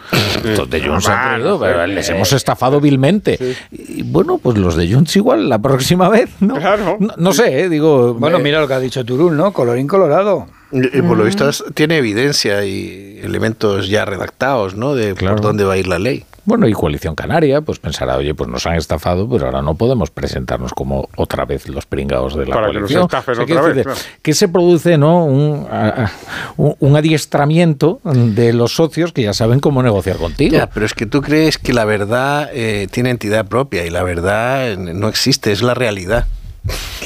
[0.45, 3.57] estos de Junts han creído, pero les hemos estafado vilmente.
[3.73, 6.55] Y bueno, pues los de Junts igual la próxima vez, ¿no?
[6.55, 6.97] Claro.
[7.01, 7.69] No, no sé, ¿eh?
[7.69, 8.15] digo...
[8.15, 9.53] Bueno, eh, mira lo que ha dicho Turul, ¿no?
[9.53, 10.47] Colorín colorado.
[10.73, 14.95] Y, por lo visto tiene evidencia y elementos ya redactados, ¿no?
[14.95, 16.25] De por dónde va a ir la ley.
[16.47, 20.11] Bueno, y Coalición Canaria, pues pensará, oye, pues nos han estafado, pero ahora no podemos
[20.11, 23.09] presentarnos como otra vez los pringados de la Para coalición.
[23.09, 23.86] Que, nos otra vez,
[24.23, 25.25] que se produce, ¿no?
[25.25, 25.67] Un,
[26.57, 30.57] un, adiestramiento de los socios que ya saben cómo negociar contigo.
[30.57, 34.05] Ya, pero es que tú crees que la verdad eh, tiene entidad propia y la
[34.05, 36.27] verdad eh, no existe, es la realidad.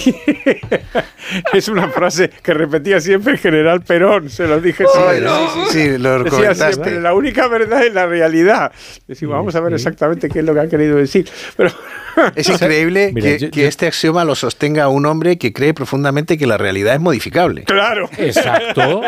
[1.53, 6.25] es una frase que repetía siempre el general Perón, se lo dije Sí, sí, lo
[6.25, 8.73] Decía siempre, la única verdad es la realidad.
[9.07, 11.29] Decimos, vamos a ver exactamente qué es lo que ha querido decir.
[11.57, 11.71] Pero
[12.35, 16.95] es increíble que, este axioma lo sostenga un hombre que cree profundamente que la realidad
[16.95, 17.65] es modificable.
[17.65, 18.09] Claro.
[18.17, 19.03] Exacto.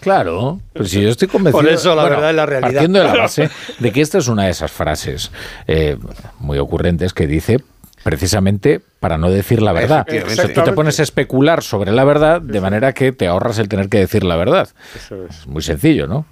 [0.00, 0.60] Claro.
[0.72, 1.62] Pero si yo estoy convencido.
[1.62, 2.72] Por eso la verdad es la realidad.
[2.72, 5.30] Partiendo de la base de que esta es una de esas frases
[5.66, 5.96] eh,
[6.40, 7.58] muy ocurrentes que dice
[8.02, 10.06] precisamente para no decir la verdad.
[10.06, 13.88] tú te pones a especular sobre la verdad de manera que te ahorras el tener
[13.88, 14.68] que decir la verdad.
[14.94, 15.46] Eso es.
[15.46, 16.26] Muy sencillo, ¿no?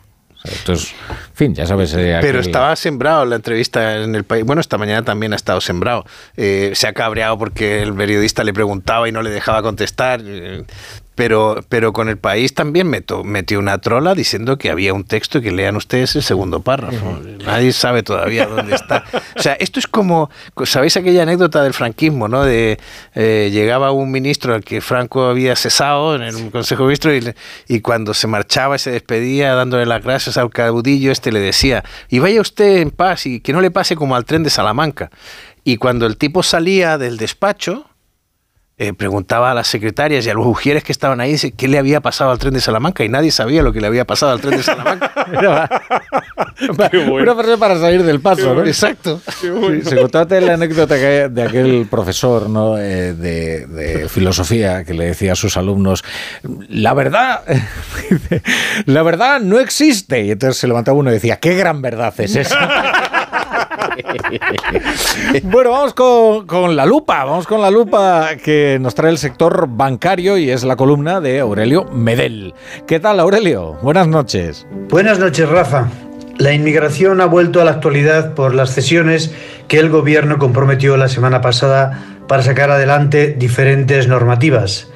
[0.44, 1.92] esto es, en fin, ya sabes.
[1.94, 4.44] Eh, Pero estaba sembrado la entrevista en el país.
[4.44, 6.06] Bueno, esta mañana también ha estado sembrado.
[6.36, 10.22] Eh, se ha cabreado porque el periodista le preguntaba y no le dejaba contestar.
[10.24, 10.64] Eh,
[11.20, 15.42] pero, pero con el país también metió una trola diciendo que había un texto y
[15.42, 17.20] que lean ustedes el segundo párrafo.
[17.44, 19.04] Nadie sabe todavía dónde está.
[19.36, 20.30] O sea, esto es como,
[20.64, 22.42] ¿sabéis aquella anécdota del franquismo, no?
[22.42, 22.78] De
[23.14, 27.34] eh, llegaba un ministro al que Franco había cesado en el Consejo de Ministros
[27.68, 31.40] y, y, cuando se marchaba y se despedía dándole las gracias al caudillo, este le
[31.40, 34.48] decía, y vaya usted en paz y que no le pase como al tren de
[34.48, 35.10] Salamanca.
[35.64, 37.89] Y cuando el tipo salía del despacho,
[38.82, 42.00] eh, preguntaba a las secretarias y a los ujieres que estaban ahí qué le había
[42.00, 44.56] pasado al tren de Salamanca y nadie sabía lo que le había pasado al tren
[44.56, 45.12] de Salamanca.
[47.10, 48.64] Una frase para salir del paso, ¿no?
[48.64, 49.20] Exacto.
[49.26, 52.78] se contate la anécdota de aquel profesor ¿no?
[52.78, 56.02] Eh, de, filosofía que le decía a sus alumnos,
[56.70, 57.42] la verdad,
[58.86, 60.24] la verdad no existe.
[60.24, 63.10] Y entonces se levantaba uno y decía, qué gran verdad es esa.
[65.42, 65.94] bueno, vamos
[66.46, 70.64] con, la lupa, vamos con la lupa que nos trae el sector bancario y es
[70.64, 72.54] la columna de Aurelio Medel.
[72.86, 73.78] ¿Qué tal, Aurelio?
[73.82, 74.66] Buenas noches.
[74.88, 75.88] Buenas noches, Rafa.
[76.38, 79.34] La inmigración ha vuelto a la actualidad por las cesiones
[79.68, 84.89] que el gobierno comprometió la semana pasada para sacar adelante diferentes normativas.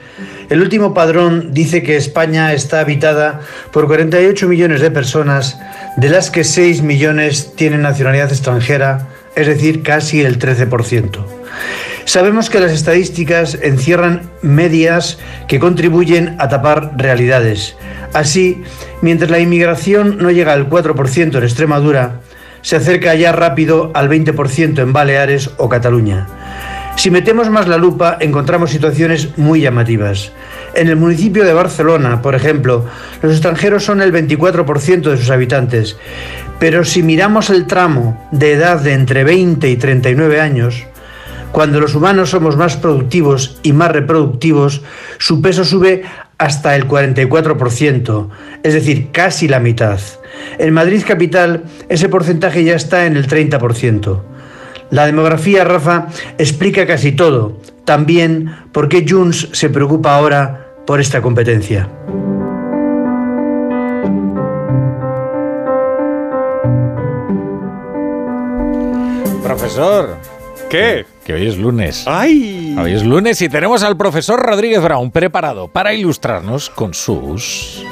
[0.51, 3.41] El último padrón dice que España está habitada
[3.73, 5.59] por 48 millones de personas,
[5.97, 11.25] de las que 6 millones tienen nacionalidad extranjera, es decir, casi el 13%.
[12.05, 17.77] Sabemos que las estadísticas encierran medias que contribuyen a tapar realidades.
[18.13, 18.63] Así,
[19.01, 22.21] mientras la inmigración no llega al 4% en Extremadura,
[22.61, 26.27] se acerca ya rápido al 20% en Baleares o Cataluña.
[26.97, 30.33] Si metemos más la lupa, encontramos situaciones muy llamativas.
[30.75, 32.87] En el municipio de Barcelona, por ejemplo,
[33.21, 35.97] los extranjeros son el 24% de sus habitantes,
[36.59, 40.87] pero si miramos el tramo de edad de entre 20 y 39 años,
[41.53, 44.83] cuando los humanos somos más productivos y más reproductivos,
[45.19, 46.03] su peso sube
[46.39, 48.29] hasta el 44%,
[48.63, 50.01] es decir, casi la mitad.
[50.59, 54.34] En Madrid capital ese porcentaje ya está en el 30%.
[54.91, 57.59] La demografía, Rafa, explica casi todo.
[57.85, 61.89] También por qué Junts se preocupa ahora por esta competencia.
[69.43, 70.17] Profesor.
[70.71, 71.07] ¿Qué?
[71.25, 72.05] Que hoy es lunes.
[72.07, 72.77] ¡Ay!
[72.79, 77.85] Hoy es lunes y tenemos al profesor Rodríguez Brown preparado para ilustrarnos con sus...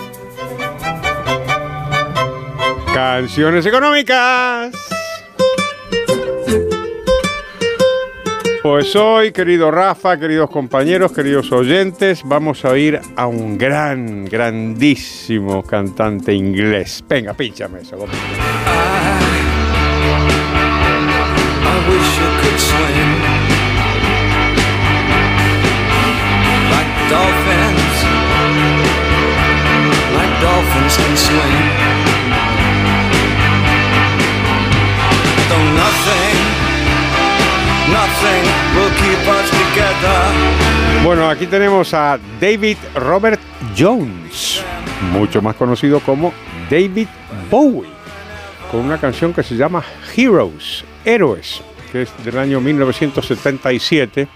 [2.92, 4.91] Canciones económicas.
[8.62, 15.64] Pues hoy, querido Rafa, queridos compañeros, queridos oyentes, vamos a oír a un gran, grandísimo
[15.64, 17.02] cantante inglés.
[17.08, 17.98] Venga, pínchame eso.
[30.42, 31.91] dolphins can swim.
[41.04, 43.40] Bueno, aquí tenemos a David Robert
[43.76, 44.62] Jones,
[45.12, 46.32] mucho más conocido como
[46.70, 47.08] David
[47.50, 47.90] Bowie,
[48.70, 49.82] con una canción que se llama
[50.16, 51.60] Heroes, Héroes,
[51.90, 54.28] que es del año 1977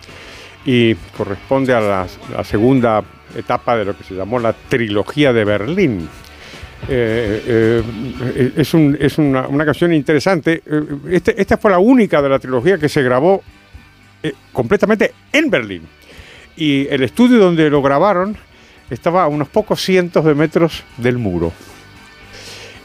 [0.65, 3.02] y corresponde a la, segunda
[3.36, 6.08] etapa de lo que se llamó la trilogía de Berlín.
[6.89, 8.74] Eh, eh, es,
[9.18, 10.62] una, canción interesante.
[10.66, 13.42] Eh, este, esta fue la única de la trilogía que se grabó
[14.52, 15.82] completamente en Berlín.
[16.56, 18.36] Y el estudio donde lo grabaron
[18.90, 21.52] estaba a unos pocos cientos de metros del muro.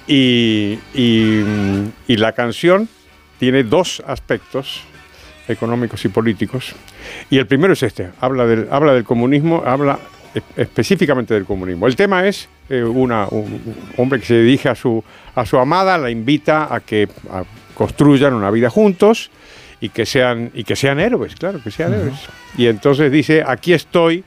[0.08, 0.78] Y,
[2.08, 2.90] la canción
[3.40, 4.82] tiene dos aspectos
[5.48, 6.74] económicos y políticos.
[7.30, 10.00] Y el primero es este, habla del, habla del comunismo, habla
[10.56, 11.88] específicamente del comunismo.
[11.88, 13.12] El tema es eh, un
[13.98, 15.04] hombre que se dirige a su,
[15.36, 17.08] a su amada, la invita a que
[17.74, 19.32] construyan una vida juntos
[19.82, 22.20] y que sean, y que sean héroes, claro, que sean héroes.
[22.56, 24.24] Y entonces dice, aquí estoy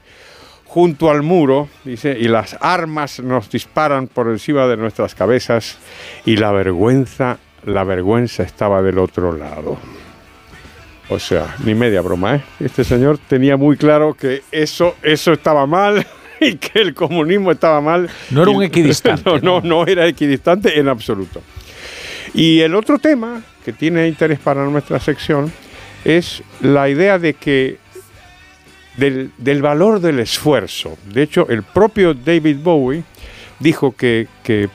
[0.66, 5.78] junto al muro, dice, y las armas nos disparan por encima de nuestras cabezas
[6.26, 9.78] y la vergüenza, la vergüenza estaba del otro lado.
[11.08, 12.42] O sea, ni media broma, ¿eh?
[12.58, 16.04] Este señor tenía muy claro que eso, eso estaba mal
[16.40, 18.10] y que el comunismo estaba mal.
[18.30, 19.22] No era un equidistante.
[19.24, 21.40] no, no, no era equidistante en absoluto.
[22.34, 25.52] Y el otro tema que tiene interés para nuestra sección
[26.04, 27.78] es la idea de que
[28.96, 30.98] del, valor del esfuerzo.
[31.06, 33.04] De hecho, el propio David Bowie
[33.60, 34.68] dijo que, que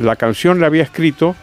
[0.00, 1.36] la canción la había escrito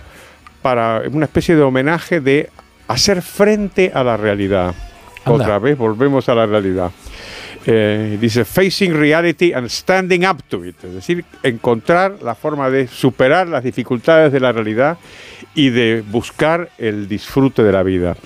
[0.62, 2.50] para una especie de homenaje de
[2.88, 4.76] hacer frente a la realidad.
[5.26, 6.92] Otra vez volvemos a la realidad.
[7.64, 12.88] Eh, dice facing reality and standing up to it, es decir, encontrar la forma de
[12.88, 14.98] superar las dificultades de la realidad
[15.54, 18.18] y de buscar el disfrute de la vida.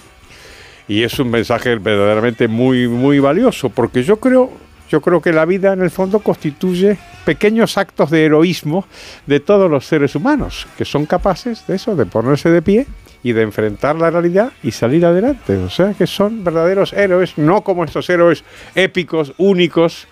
[0.88, 4.51] Y es un mensaje verdaderamente muy muy valioso, porque yo creo
[4.90, 8.85] yo creo que la vida en el fondo constituye pequeños actos de heroísmo
[9.25, 12.88] de todos los seres humanos, que son capaces de eso, de ponerse de pie
[13.25, 15.57] y de enfrentar la realidad y salir adelante.
[15.57, 18.43] O sea que son verdaderos héroes, no como estos héroes
[18.75, 20.07] épicos, únicos,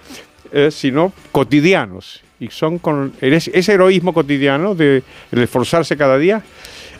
[0.52, 2.24] eh, sino cotidianos.
[2.40, 6.42] Y son con ese heroísmo cotidiano de el esforzarse cada día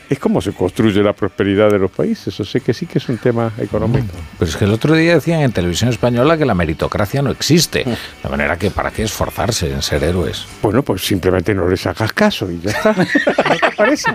[0.08, 2.38] es como se construye la prosperidad de los países.
[2.38, 4.14] O sea que sí que es un tema económico.
[4.38, 7.84] Pero es que el otro día decían en televisión española que la meritocracia no existe.
[8.22, 10.46] De manera que para qué esforzarse en ser héroes.
[10.62, 12.92] Bueno, pues simplemente no les hagas caso y ya está.
[13.48, 14.10] ¿No te parece?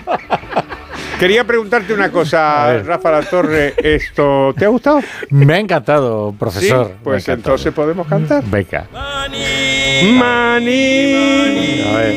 [1.20, 3.74] Quería preguntarte una cosa, Rafa La Torre.
[3.76, 5.02] ¿Esto te ha gustado?
[5.30, 6.88] Me ha encantado, profesor.
[6.88, 8.42] Sí, pues entonces podemos cantar.
[8.46, 8.88] Venga.
[8.94, 10.14] Mani.
[10.14, 11.82] Mani.
[11.84, 12.16] A ver.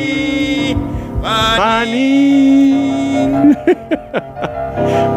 [1.57, 2.73] Mani.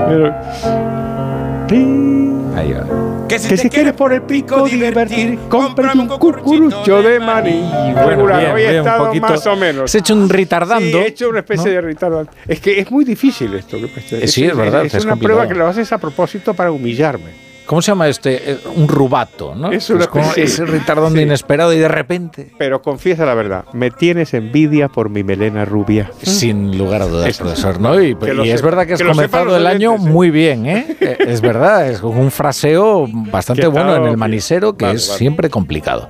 [1.68, 2.25] Pero.
[2.56, 3.26] Ahí va.
[3.28, 7.70] Que si, te quieres por el pico divertir, cómprate un cucurucho de maní.
[7.94, 9.82] Regular, bien, hoy he bien, un estado poquito- más o menos.
[9.84, 10.98] Has hecho un retardando.
[10.98, 12.30] Sí, he hecho una especie de retardando.
[12.48, 13.76] Es que es muy difícil esto.
[13.76, 15.38] Eh, sí, es verdad, Es, es una complicado.
[15.40, 17.45] prueba que lo haces a propósito para humillarme.
[17.66, 18.52] ¿Cómo se llama este?
[18.52, 19.72] Eh, Un rubato, ¿no?
[19.72, 21.22] Es una ese retardando sí.
[21.22, 22.52] inesperado y de repente.
[22.58, 26.10] Pero confiesa la verdad, me tienes envidia por mi melena rubia.
[26.22, 27.44] Sin lugar a dudas, Eso.
[27.44, 27.80] profesor.
[27.80, 28.00] ¿no?
[28.00, 29.98] Y, es verdad que has que comenzado el año ¿eh?
[29.98, 30.96] muy bien, ¿eh?
[31.06, 35.18] Eh, Es verdad, es un fraseo bastante bueno en el manisero, que Vale, es vale.
[35.18, 36.08] siempre complicado.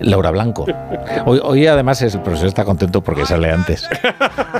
[0.00, 0.66] Laura Blanco.
[1.26, 3.88] Hoy, hoy además el profesor está contento porque sale antes.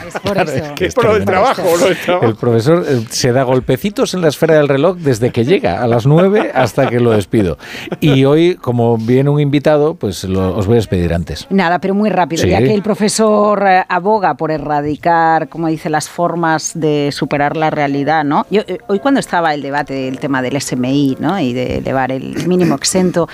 [0.07, 0.75] Es por eso.
[0.75, 2.27] Que es por lo del trabajo, lo del trabajo.
[2.27, 6.07] El profesor se da golpecitos en la esfera del reloj desde que llega a las
[6.29, 7.59] 9 hasta que lo despido.
[8.01, 11.47] Y hoy, como viene un invitado, pues lo- os voy a despedir antes.
[11.51, 12.51] Nada, pero muy rápido, Sí.
[12.51, 17.71] ya que el profesor eh, aboga por erradicar, como dice, las formas de superar la
[17.71, 18.47] realidad, ¿no?
[18.51, 21.39] Yo, eh, hoy cuando estaba el debate del tema del SMI, ¿no?
[21.41, 23.29] Y de elevar el mínimo exento,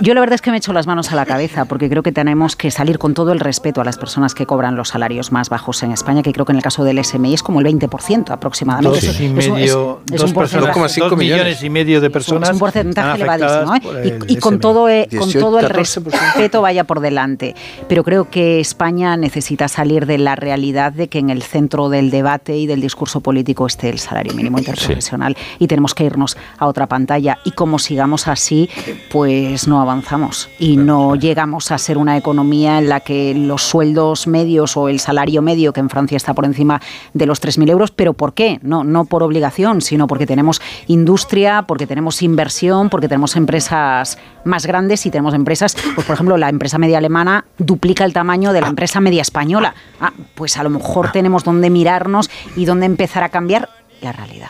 [0.00, 2.12] yo la verdad es que me echo las manos a la cabeza porque creo que
[2.12, 5.48] tenemos que salir con todo el respeto a las personas que cobran los salarios más
[5.48, 8.30] bajos en España, que creo que en el caso del SMI es como el 20%
[8.32, 9.06] aproximadamente.
[9.06, 11.00] Dos y medio, es dos un personas, porcentaje.
[11.10, 12.23] dos millones y medio de personas.
[12.26, 13.74] Es un porcentaje están elevadísimo.
[13.96, 14.18] ¿eh?
[14.28, 16.04] Y, con, todo, eh, con 18, todo el 14%.
[16.04, 17.54] respeto vaya por delante.
[17.88, 22.10] Pero creo que España necesita salir de la realidad de que en el centro del
[22.10, 25.36] debate y del discurso político esté el salario mínimo interprofesional.
[25.58, 27.38] Y tenemos que irnos a otra pantalla.
[27.44, 28.68] Y como sigamos así,
[29.10, 30.48] pues no avanzamos.
[30.58, 35.00] Y no llegamos a ser una economía en la que los sueldos medios o el
[35.00, 36.80] salario medio, que en Francia está por encima
[37.12, 38.58] de los 3.000 euros, pero ¿por qué?
[38.62, 44.66] No, no por obligación, sino porque tenemos industria, porque tenemos inversión, porque tenemos empresas más
[44.66, 48.60] grandes y tenemos empresas, pues por ejemplo, la empresa media alemana duplica el tamaño de
[48.60, 49.74] la empresa media española.
[50.00, 53.68] Ah, pues a lo mejor tenemos donde mirarnos y donde empezar a cambiar
[54.00, 54.48] la realidad.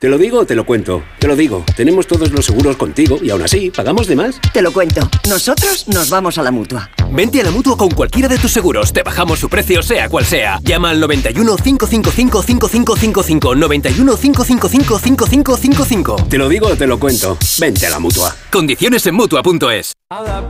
[0.00, 1.02] ¿Te lo digo o te lo cuento?
[1.18, 1.64] Te lo digo.
[1.74, 4.40] Tenemos todos los seguros contigo y aún así, ¿pagamos de más?
[4.52, 5.00] Te lo cuento.
[5.28, 6.88] Nosotros nos vamos a la mutua.
[7.10, 8.92] Vente a la mutua con cualquiera de tus seguros.
[8.92, 10.60] Te bajamos su precio, sea cual sea.
[10.62, 13.54] Llama al 91 555 5555.
[13.56, 16.16] 91 555 5555.
[16.28, 17.36] Te lo digo o te lo cuento.
[17.58, 18.36] Vente a la mutua.
[18.52, 19.94] Condiciones en mutua.es.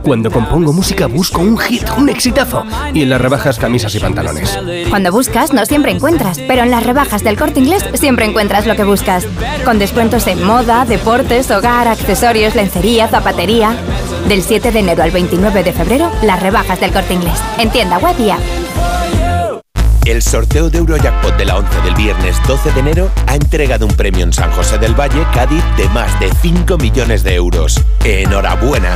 [0.03, 2.65] Cuando compongo música busco un hit, un exitazo.
[2.93, 4.57] Y en las rebajas camisas y pantalones.
[4.89, 8.75] Cuando buscas no siempre encuentras, pero en las rebajas del corte inglés siempre encuentras lo
[8.75, 9.25] que buscas.
[9.65, 13.75] Con descuentos en moda, deportes, hogar, accesorios, lencería, zapatería.
[14.27, 17.39] Del 7 de enero al 29 de febrero, las rebajas del corte inglés.
[17.57, 18.09] En tienda web.
[20.05, 23.93] El sorteo de Eurojackpot de la 11 del viernes 12 de enero ha entregado un
[23.93, 27.79] premio en San José del Valle, Cádiz, de más de 5 millones de euros.
[28.03, 28.95] ¡Enhorabuena!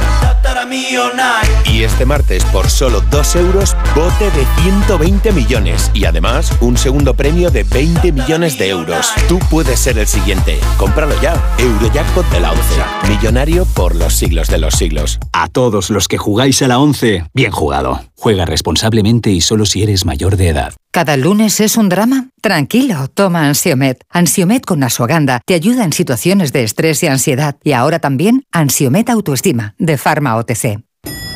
[1.72, 5.92] Y este martes, por solo 2 euros, bote de 120 millones.
[5.94, 9.12] Y además, un segundo premio de 20 millones de euros.
[9.28, 10.60] Tú puedes ser el siguiente.
[10.78, 11.36] Cómpralo ya.
[11.60, 12.64] Eurojackpot de la 11.
[13.10, 15.20] Millonario por los siglos de los siglos.
[15.32, 18.02] A todos los que jugáis a la 11, bien jugado.
[18.16, 20.74] Juega responsablemente y solo si eres mayor de edad.
[20.94, 22.28] ¿Cada lunes es un drama?
[22.40, 24.04] Tranquilo, toma Ansiomet.
[24.12, 27.56] Ansiomet con Asuaganda te ayuda en situaciones de estrés y ansiedad.
[27.64, 30.84] Y ahora también Ansiomet Autoestima, de Pharma OTC.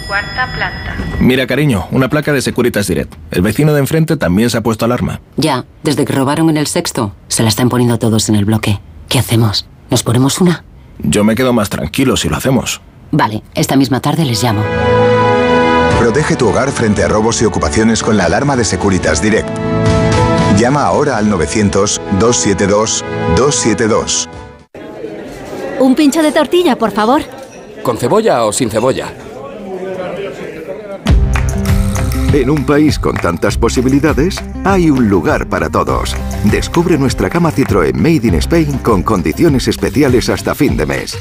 [0.05, 0.95] Cuarta planta.
[1.19, 3.15] Mira, cariño, una placa de Securitas Direct.
[3.31, 5.21] El vecino de enfrente también se ha puesto alarma.
[5.37, 8.79] Ya, desde que robaron en el sexto, se la están poniendo todos en el bloque.
[9.09, 9.67] ¿Qué hacemos?
[9.89, 10.65] ¿Nos ponemos una?
[10.99, 12.79] Yo me quedo más tranquilo si lo hacemos.
[13.09, 14.61] Vale, esta misma tarde les llamo.
[16.07, 19.49] Protege tu hogar frente a robos y ocupaciones con la alarma de Securitas Direct.
[20.57, 24.29] Llama ahora al 900-272-272.
[25.81, 27.23] Un pincho de tortilla, por favor.
[27.83, 29.13] ¿Con cebolla o sin cebolla?
[32.31, 36.15] En un país con tantas posibilidades, hay un lugar para todos.
[36.45, 41.17] Descubre nuestra cama Citroën Made in Spain con condiciones especiales hasta fin de mes.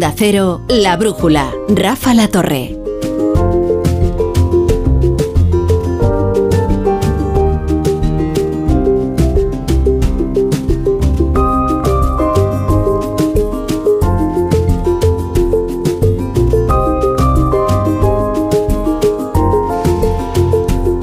[0.00, 2.74] Onda Cero, La Brújula, Rafa La Torre.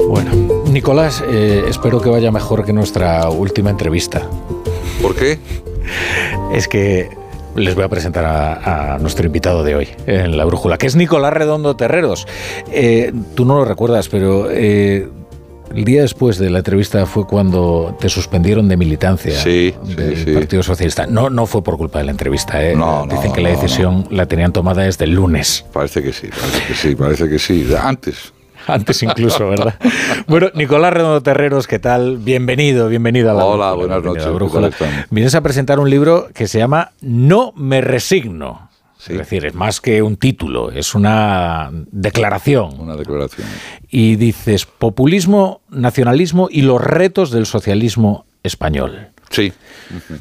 [0.07, 0.31] Bueno,
[0.71, 4.27] Nicolás, eh, espero que vaya mejor que nuestra última entrevista.
[5.03, 5.37] ¿Por qué?
[6.51, 7.26] Es que
[7.57, 10.95] les voy a presentar a, a nuestro invitado de hoy en La Brújula, que es
[10.95, 12.27] Nicolás Redondo Terreros.
[12.71, 15.07] Eh, tú no lo recuerdas, pero eh,
[15.75, 20.23] el día después de la entrevista fue cuando te suspendieron de militancia Sí, del sí,
[20.25, 20.31] sí.
[20.33, 21.07] Partido Socialista.
[21.07, 22.63] No, no fue por culpa de la entrevista.
[22.63, 22.75] ¿eh?
[22.75, 25.65] No, no, Dicen que la no, decisión la tenían tomada desde el lunes.
[25.73, 27.67] Parece que sí, parece que sí, parece que sí.
[27.81, 28.33] Antes.
[28.67, 29.75] Antes incluso, ¿verdad?
[30.27, 32.17] bueno, Nicolás Redondo Terreros, ¿qué tal?
[32.17, 35.05] Bienvenido, bienvenido a la Hola, Brújula, buenas noches.
[35.09, 38.69] Vienes a presentar un libro que se llama No me resigno.
[39.07, 42.77] Es decir, es más que un título, es una declaración.
[42.77, 43.47] Una declaración.
[43.89, 49.11] Y dices, populismo, nacionalismo y los retos del socialismo español.
[49.29, 49.51] Sí,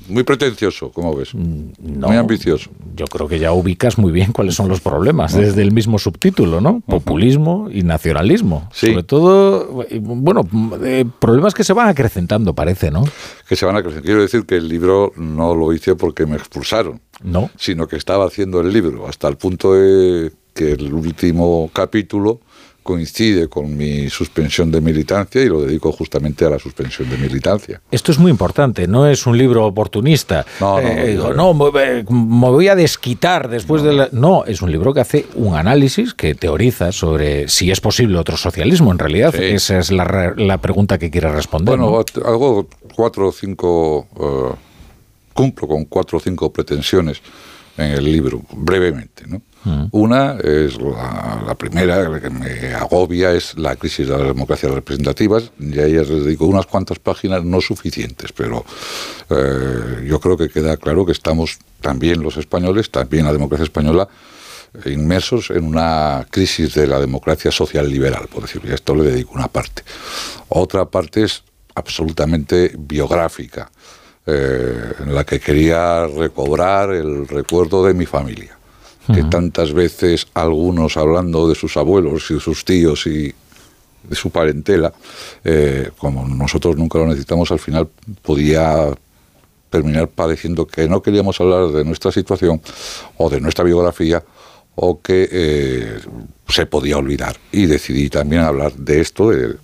[0.08, 1.34] muy pretencioso, como ves.
[1.34, 2.70] Mm, No, Muy ambicioso.
[2.94, 6.60] Yo creo que ya ubicas muy bien cuáles son los problemas desde el mismo subtítulo,
[6.60, 6.80] ¿no?
[6.86, 8.68] Populismo y nacionalismo.
[8.72, 10.48] Sobre todo, eh, bueno,
[10.82, 13.04] eh, problemas que se van acrecentando, parece, ¿no?
[13.48, 14.02] Que se van a crecer.
[14.02, 17.00] Quiero decir que el libro no lo hice porque me expulsaron.
[17.22, 17.50] No.
[17.56, 22.40] Sino que estaba haciendo el libro hasta el punto de que el último capítulo
[22.86, 27.80] coincide con mi suspensión de militancia y lo dedico justamente a la suspensión de militancia.
[27.90, 30.46] Esto es muy importante, no es un libro oportunista.
[30.60, 34.08] No, no, Eh, no, no, me, me voy a desquitar después de la...
[34.12, 38.36] No, es un libro que hace un análisis, que teoriza sobre si es posible otro
[38.36, 39.34] socialismo, en realidad.
[39.36, 39.42] Sí.
[39.42, 41.76] Esa es la, la pregunta que quiere responder.
[41.76, 42.24] Bueno, ¿no?
[42.24, 44.54] hago cuatro o cinco, eh,
[45.34, 47.20] cumplo con cuatro o cinco pretensiones
[47.76, 49.24] en el libro, brevemente.
[49.26, 49.42] ¿no?
[49.64, 49.86] Mm.
[49.90, 55.78] Una es la, primera, que me agobia, es la crisis de las democracias representativas, y
[55.78, 58.64] a ellas les dedico unas cuantas páginas no suficientes, pero
[59.30, 64.08] eh, yo creo que queda claro que estamos también los españoles, también la democracia española,
[64.84, 68.94] eh, inmersos en una crisis de la democracia social liberal, por decirlo, y a esto
[68.94, 69.82] le dedico una parte.
[70.48, 71.42] Otra parte es
[71.74, 73.70] absolutamente biográfica,
[74.26, 78.55] eh, en la que quería recobrar el recuerdo de mi familia,
[79.14, 83.32] que tantas veces algunos hablando de sus abuelos y de sus tíos y
[84.08, 84.92] de su parentela,
[85.44, 87.88] eh, como nosotros nunca lo necesitamos, al final
[88.22, 88.88] podía
[89.70, 92.60] terminar pareciendo que no queríamos hablar de nuestra situación
[93.16, 94.22] o de nuestra biografía
[94.76, 95.98] o que eh,
[96.48, 97.36] se podía olvidar.
[97.50, 99.56] Y decidí también hablar de esto, de,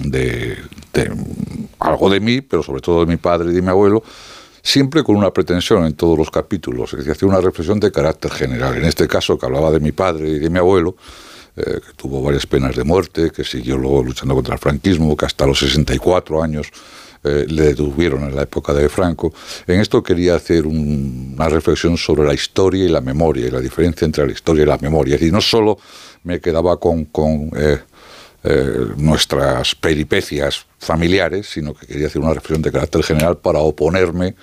[0.00, 0.56] de-
[0.94, 1.12] de
[1.80, 4.02] algo de mí, pero sobre todo de mi padre y de mi abuelo,
[4.62, 8.30] siempre con una pretensión en todos los capítulos, es decir, hacía una reflexión de carácter
[8.30, 8.76] general.
[8.76, 10.96] En este caso, que hablaba de mi padre y de mi abuelo,
[11.56, 15.26] eh, que tuvo varias penas de muerte, que siguió luego luchando contra el franquismo, que
[15.26, 16.68] hasta los 64 años
[17.22, 19.32] eh, le detuvieron en la época de Franco.
[19.66, 24.06] En esto quería hacer una reflexión sobre la historia y la memoria, y la diferencia
[24.06, 25.16] entre la historia y la memoria.
[25.16, 25.78] Es decir, no solo
[26.22, 27.06] me quedaba con,
[27.56, 27.78] eh,
[28.96, 34.34] nuestras peripecias familiares, sino que quería hacer una reflexión de carácter general para oponerme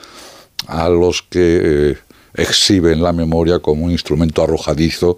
[0.67, 1.97] a los que
[2.35, 5.17] exhiben la memoria como un instrumento arrojadizo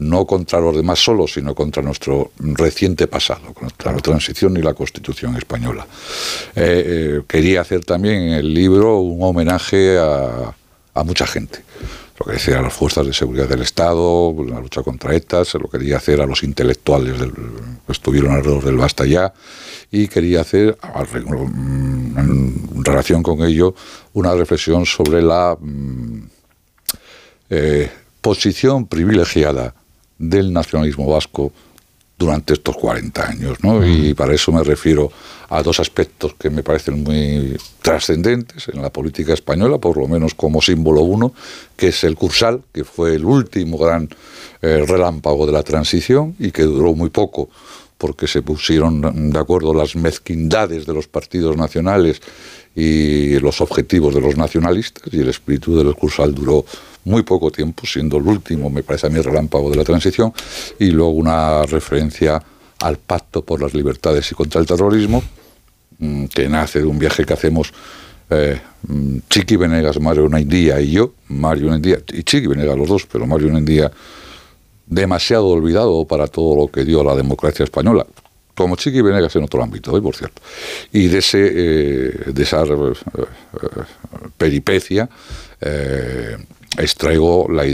[0.00, 4.72] no contra los demás solos, sino contra nuestro reciente pasado, contra la transición y la
[4.72, 5.86] Constitución española.
[6.56, 10.54] Eh, eh, quería hacer también en el libro un homenaje a,
[11.04, 11.60] mucha gente.
[12.24, 15.68] Lo hacer a las fuerzas de seguridad del Estado, la lucha contra ETA, se lo
[15.68, 19.32] quería hacer a los intelectuales que estuvieron alrededor del Basta ya,
[19.90, 20.76] y quería hacer,
[21.16, 23.74] en relación con ello,
[24.12, 26.22] una reflexión sobre la mm,
[27.48, 27.90] eh,
[28.20, 29.74] posición privilegiada
[30.18, 31.52] del nacionalismo vasco
[32.18, 33.58] durante estos 40 años.
[33.62, 33.84] ¿no?
[33.86, 35.10] Y para eso me refiero
[35.50, 40.34] a dos aspectos que me parecen muy trascendentes en la política española, por lo menos
[40.34, 41.34] como símbolo uno,
[41.76, 44.08] que es el Cursal, que fue el último gran
[44.62, 47.48] eh, relámpago de la transición y que duró muy poco
[47.98, 52.22] porque se pusieron de acuerdo las mezquindades de los partidos nacionales
[52.74, 56.64] y los objetivos de los nacionalistas y el espíritu del Cursal duró
[57.04, 60.32] muy poco tiempo, siendo el último, me parece a mí, relámpago de la transición,
[60.78, 62.42] y luego una referencia
[62.80, 65.22] al pacto por las libertades y contra el terrorismo,
[66.32, 67.72] que nace de un viaje que hacemos
[68.30, 73.06] eh, mm, Chiqui Venegas, Mario Naindía y yo, Mario Naindía, y Chiqui Venegas los dos,
[73.10, 73.90] pero Mario Naindía
[74.86, 78.06] demasiado olvidado para todo lo que dio la democracia española,
[78.54, 80.02] como Chiqui Venegas en otro ámbito, ¿eh?
[80.02, 80.42] por cierto.
[80.92, 82.64] Y de, ese, eh, de esa
[84.36, 85.08] peripecia
[86.78, 87.66] extraigo la,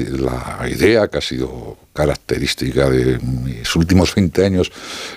[0.69, 4.71] idea que ha sido característica de mis últimos 20 años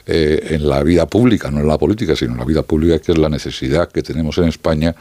[0.08, 3.11] eh, en la vida pública, no en la política, sino en la vida pública, que
[3.11, 4.95] es la necesidad que tenemos en España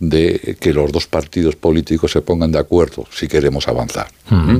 [0.00, 4.06] de que los dos partidos políticos se pongan de acuerdo si queremos avanzar.
[4.30, 4.58] ¿Mm?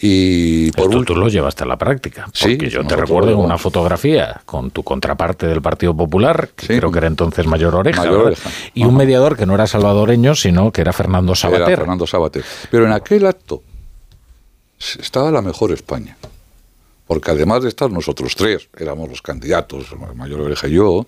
[0.00, 3.58] Y por Esto tú lo llevaste a la práctica, porque yo te recuerdo en una
[3.58, 8.04] fotografía con tu contraparte del Partido Popular, que creo que era entonces Mayor Oreja,
[8.74, 11.68] y un mediador que no era salvadoreño, sino que era Fernando Sabater.
[11.68, 12.44] Era Fernando Sabater.
[12.70, 13.62] Pero en aquel acto
[14.78, 16.16] estaba la mejor España.
[17.06, 21.06] Porque además de estar nosotros tres, éramos los candidatos, Mayor Oreja y yo,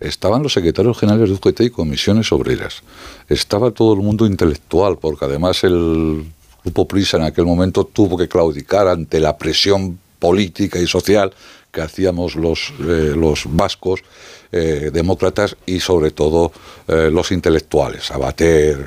[0.00, 2.82] estaban los secretarios generales de UGT y comisiones obreras.
[3.28, 6.24] Estaba todo el mundo intelectual, porque además el
[6.64, 11.32] grupo Prisa en aquel momento tuvo que claudicar ante la presión política y social
[11.70, 14.02] que hacíamos los, eh, los vascos
[14.50, 16.50] eh, demócratas y sobre todo
[16.86, 18.78] eh, los intelectuales, Abater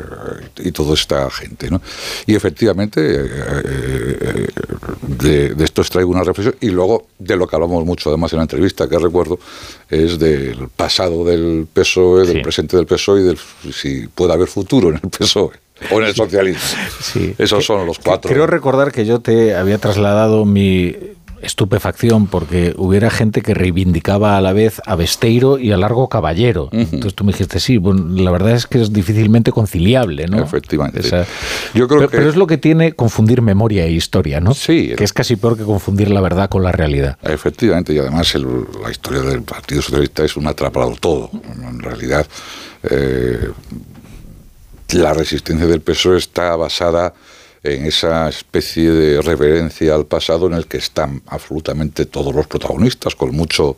[0.58, 1.70] y toda esta gente.
[1.70, 1.82] ¿no?
[2.26, 3.02] Y efectivamente
[5.02, 8.44] de, esto extraigo una reflexión y luego de lo que hablamos mucho además en la
[8.44, 9.40] entrevista que recuerdo
[9.90, 13.40] es del pasado del PSOE, del presente del PSOE y del
[13.72, 15.52] si puede haber futuro en el PSOE
[15.92, 16.80] o en el socialismo.
[17.38, 18.30] Esos son los cuatro.
[18.30, 20.96] Quiero recordar que yo te había trasladado mi
[21.42, 26.70] estupefacción porque hubiera gente que reivindicaba a la vez a Besteiro y a Largo Caballero.
[26.72, 30.44] Entonces tú me dijiste, sí, bueno, la verdad es que es difícilmente conciliable, ¿no?
[30.44, 31.02] Efectivamente.
[31.74, 32.18] Yo creo pero, que...
[32.18, 34.54] pero, es lo que tiene confundir memoria e historia, ¿no?
[34.54, 34.94] Sí.
[34.98, 37.18] Que es casi peor que confundir la verdad con la realidad.
[37.24, 41.30] Efectivamente, y además la historia del Partido Socialista es un atrapado todo.
[41.68, 42.26] En realidad,
[42.84, 43.50] eh,
[44.94, 47.14] la resistencia del PSOE está basada
[47.64, 53.16] en esa especie de reverencia al pasado en el que están absolutamente todos los protagonistas,
[53.16, 53.78] con mucho,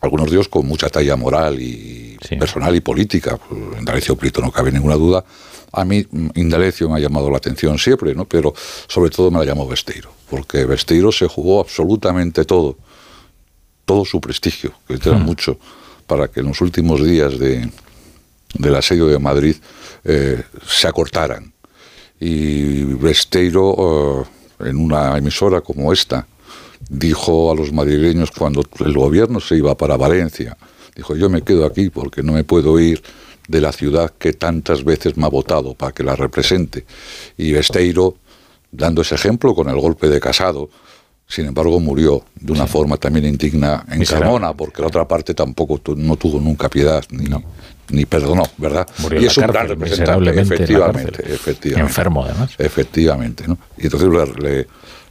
[0.00, 3.38] algunos de ellos con mucha talla moral y personal y política.
[3.78, 5.24] Indalecio Prieto no cabe ninguna duda.
[5.72, 8.24] A mí mm, Indalecio me ha llamado la atención siempre, ¿no?
[8.24, 8.54] pero
[8.86, 12.78] sobre todo me la llamó Besteiro, porque Besteiro se jugó absolutamente todo,
[13.84, 15.24] todo su prestigio, que era hmm.
[15.24, 15.58] mucho,
[16.06, 17.68] para que en los últimos días de,
[18.54, 19.56] del asedio de Madrid
[20.04, 21.52] eh, se acortaran
[22.20, 24.26] y Besteiro,
[24.60, 26.26] eh, en una emisora como esta,
[26.88, 30.56] dijo a los madrileños cuando el gobierno se iba para Valencia,
[30.96, 33.02] dijo, yo me quedo aquí porque no me puedo ir
[33.46, 36.84] de la ciudad que tantas veces me ha votado para que la represente.
[37.36, 38.16] Y Besteiro,
[38.70, 40.68] dando ese ejemplo con el golpe de Casado,
[41.26, 45.80] sin embargo murió de una forma también indigna en Carmona, porque la otra parte tampoco
[45.96, 47.42] no tuvo nunca piedad, ni, no
[47.90, 48.86] ni perdonó, ¿verdad?
[49.18, 51.80] y es un gran representante, efectivamente, efectivamente.
[51.80, 52.54] Enfermo, además.
[52.58, 53.58] Efectivamente, ¿no?
[53.76, 54.08] Y entonces
[54.38, 54.66] le,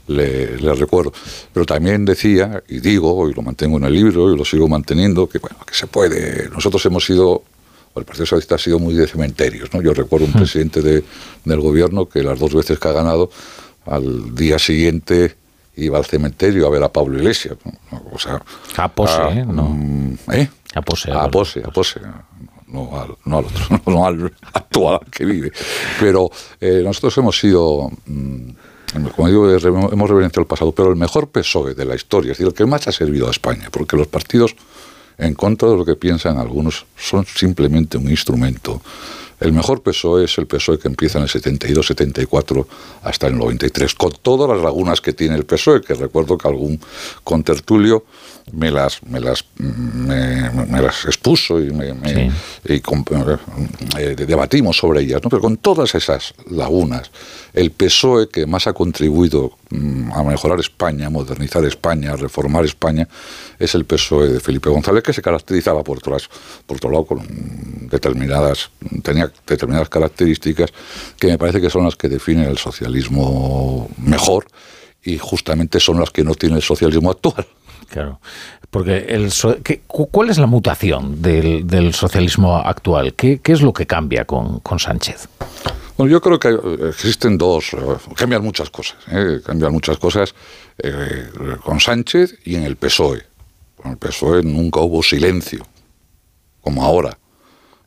[0.08, 1.12] le, le, recuerdo.
[1.54, 5.28] Pero también decía, y digo, y lo mantengo en el libro, y lo sigo manteniendo,
[5.28, 6.50] que bueno, que se puede.
[6.50, 7.44] Nosotros hemos sido
[8.00, 9.74] el Partido Socialista ha sido muy de cementerios.
[9.74, 9.82] ¿no?
[9.82, 11.04] Yo recuerdo un presidente de,
[11.44, 13.30] del gobierno que las dos veces que ha ganado,
[13.86, 15.36] al día siguiente
[15.76, 17.56] iba al cementerio a ver a Pablo Iglesias.
[18.12, 18.42] O sea,
[18.78, 19.46] a Pose, a, ¿eh?
[19.46, 19.78] No.
[20.32, 20.50] ¿eh?
[20.76, 21.12] A Pose.
[21.12, 22.00] A Pose, a Pose.
[22.68, 25.52] No al, no al otro, no al actual que vive.
[26.00, 26.30] Pero
[26.60, 28.50] eh, nosotros hemos sido, mm,
[29.16, 32.48] como digo, hemos reverenciado el pasado, pero el mejor PSOE de la historia, es decir,
[32.48, 34.56] el que más ha servido a España, porque los partidos,
[35.18, 38.82] en contra de lo que piensan algunos, son simplemente un instrumento.
[39.40, 42.68] El mejor PSOE es el PSOE que empieza en el 72, 74
[43.04, 46.80] hasta el 93, con todas las lagunas que tiene el PSOE, que recuerdo que algún
[47.24, 48.06] contertulio
[48.52, 52.32] me las, me las, me, me las expuso y, me,
[52.66, 53.06] y con,
[53.98, 55.30] eh, debatimos sobre ellas, ¿no?
[55.30, 57.12] pero con todas esas lagunas,
[57.54, 59.52] el PSOE que más ha contribuido
[60.14, 63.08] a mejorar España, modernizar España, reformar España,
[63.60, 66.30] es el PSOE de Felipe González, que se caracterizaba por, otras,
[66.66, 67.20] por otro lado con
[67.90, 68.70] determinadas,
[69.04, 70.72] tenía determinadas características
[71.20, 74.48] que me parece que son las que definen el socialismo mejor
[75.04, 77.46] y justamente son las que no tiene el socialismo actual.
[77.90, 78.20] Claro,
[78.70, 83.14] porque el so ¿qué, ¿cuál es la mutación del, del socialismo actual?
[83.14, 85.30] ¿Qué, ¿Qué, es lo que cambia con, con Sánchez?
[85.98, 87.72] Bueno, yo creo que existen dos,
[88.16, 89.42] cambian muchas cosas, ¿eh?
[89.43, 90.35] cambian muchas cosas
[90.77, 91.30] eh,
[91.64, 93.24] con Sánchez y en el PSOE.
[93.76, 95.66] Con el PSOE nunca hubo silencio,
[96.61, 97.17] como ahora.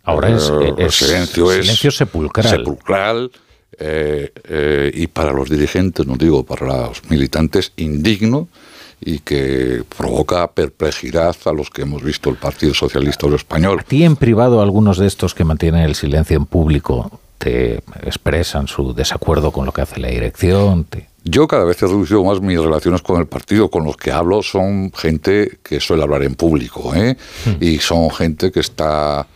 [0.03, 2.49] Ahora es, Eh, silencio, es silencio sepulcral.
[2.49, 3.31] sepulcral
[3.79, 8.49] eh, eh, y para los dirigentes, no digo para los militantes, indigno
[9.01, 13.79] y que provoca perplejidad a los que hemos visto el Partido Socialista Obrero Español.
[13.81, 18.69] ¿A ti en privado algunos de estos que mantienen el silencio en público te expresan
[18.69, 20.85] su desacuerdo con lo que hace la dirección?
[20.85, 21.09] Te...
[21.25, 24.43] Yo cada vez he reducido más mis relaciones con el partido, con los que hablo
[24.43, 27.17] son gente que suele hablar en público, ¿eh?
[27.59, 29.27] y son gente que está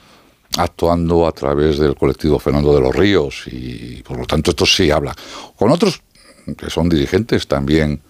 [0.57, 4.91] actuando a través del colectivo Fernando de los Ríos, y por lo tanto esto sí
[4.91, 5.15] habla.
[5.57, 6.01] Con otros
[6.59, 8.01] que son dirigentes también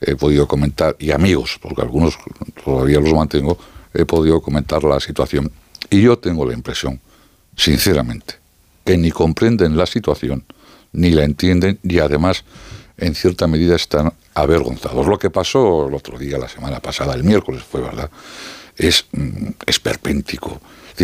[0.00, 2.16] he podido comentar, y amigos, porque algunos
[2.64, 3.58] todavía los mantengo,
[3.92, 5.50] he podido comentar la situación.
[5.90, 7.00] Y yo tengo la impresión,
[7.56, 8.39] sinceramente,
[8.90, 10.42] que ni comprenden la situación,
[10.92, 12.42] ni la entienden, y además,
[12.96, 15.06] en cierta medida, están avergonzados.
[15.06, 18.10] Lo que pasó el otro día, la semana pasada, el miércoles fue, ¿verdad?
[18.76, 20.60] Es mm, esperpéntico.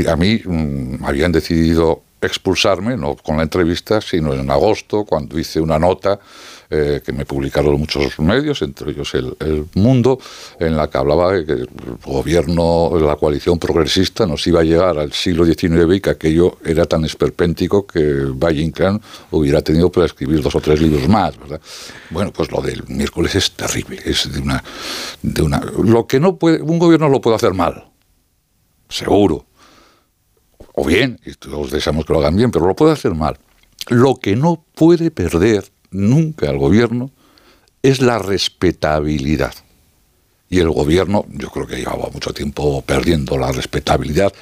[0.09, 5.61] A mí mm, habían decidido expulsarme, no con la entrevista, sino en agosto, cuando hice
[5.61, 6.19] una nota
[6.69, 10.19] eh, que me publicaron muchos medios, entre ellos el, Mundo,
[10.59, 11.69] en la que hablaba de que el
[12.05, 16.85] gobierno, la coalición progresista nos iba a llegar al siglo XIX y que aquello era
[16.85, 21.35] tan esperpéntico que Valle Inclán hubiera tenido para escribir dos o tres libros más.
[22.11, 24.63] Bueno, pues lo del miércoles es terrible, es de una,
[25.23, 25.61] de una...
[25.83, 27.91] Lo que no puede, un gobierno lo puede hacer mal,
[28.89, 29.47] seguro,
[30.75, 33.39] o bien, y todos deseamos que lo hagan bien, pero lo puede hacer mal.
[33.89, 35.65] Lo que no puede perder
[35.97, 37.11] nunca el gobierno
[37.83, 39.55] es la respetabilidad.
[40.49, 44.33] Y el gobierno, yo creo que llevaba mucho tiempo perdiendo la respetabilidad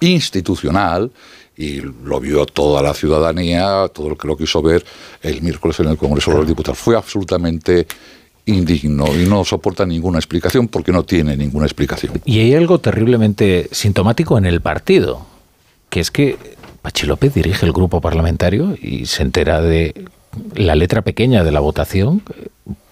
[0.00, 1.10] institucional
[1.56, 4.84] y lo vio toda la ciudadanía, todo el que lo quiso ver
[5.22, 6.78] el miércoles en el Congreso de los Diputados.
[6.78, 7.86] Fue absolutamente
[8.46, 12.20] indigno y no soporta ninguna explicación porque no tiene ninguna explicación.
[12.26, 15.26] Y hay algo terriblemente sintomático en el partido,
[15.88, 16.36] que es que
[16.82, 19.94] Pachi López dirige el grupo parlamentario y se entera de
[20.54, 22.22] la letra pequeña de la votación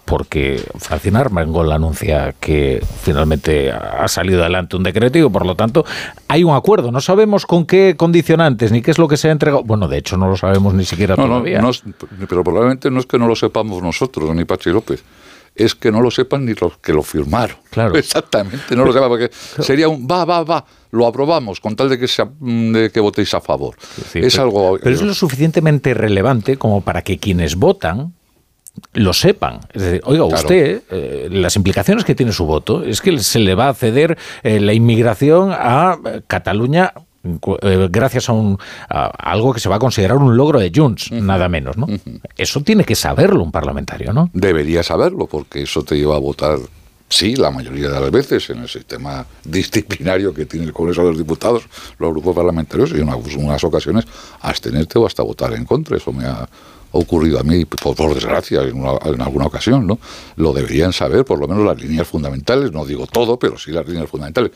[0.04, 5.86] porque Francina Armengol anuncia que finalmente ha salido adelante un decreto y por lo tanto
[6.28, 6.92] hay un acuerdo.
[6.92, 9.62] No sabemos con qué condicionantes ni qué es lo que se ha entregado.
[9.62, 11.62] Bueno, de hecho no lo sabemos ni siquiera no, todavía.
[11.62, 15.02] No, no, pero probablemente no es que no lo sepamos nosotros, ni Pachi López
[15.54, 17.56] es que no lo sepan ni los que lo firmaron.
[17.70, 17.94] Claro.
[17.98, 21.98] Exactamente, no lo sepan, porque sería un va, va, va, lo aprobamos con tal de
[21.98, 23.74] que, sea, de que votéis a favor.
[24.10, 24.78] Sí, es pero, algo.
[24.80, 28.14] Pero es lo suficientemente relevante como para que quienes votan
[28.92, 29.60] lo sepan.
[29.72, 30.42] Es decir, oiga, claro.
[30.42, 34.16] usted, eh, las implicaciones que tiene su voto es que se le va a ceder
[34.42, 36.92] eh, la inmigración a Cataluña
[37.62, 41.10] eh, gracias a, un, a, algo que se va a considerar un logro de Junts,
[41.10, 41.22] uh -huh.
[41.22, 41.86] nada menos, ¿no?
[41.86, 42.20] Uh -huh.
[42.36, 44.28] Eso tiene que saberlo un parlamentario, ¿no?
[44.32, 46.58] Debería saberlo, porque eso te lleva a votar,
[47.12, 51.08] sí, la mayoría de las veces, en el sistema disciplinario que tiene el Congreso de
[51.08, 51.64] los Diputados,
[51.98, 54.06] los grupos parlamentarios, y en unas, unas ocasiones
[54.40, 55.96] abstenerte o hasta votar en contra.
[55.96, 56.48] Eso me ha
[56.92, 59.98] ocurrido a mí, por, por desgracia, en, una, en, alguna ocasión, ¿no?
[60.36, 63.86] Lo deberían saber, por lo menos las líneas fundamentales, no digo todo, pero sí las
[63.86, 64.52] líneas fundamentales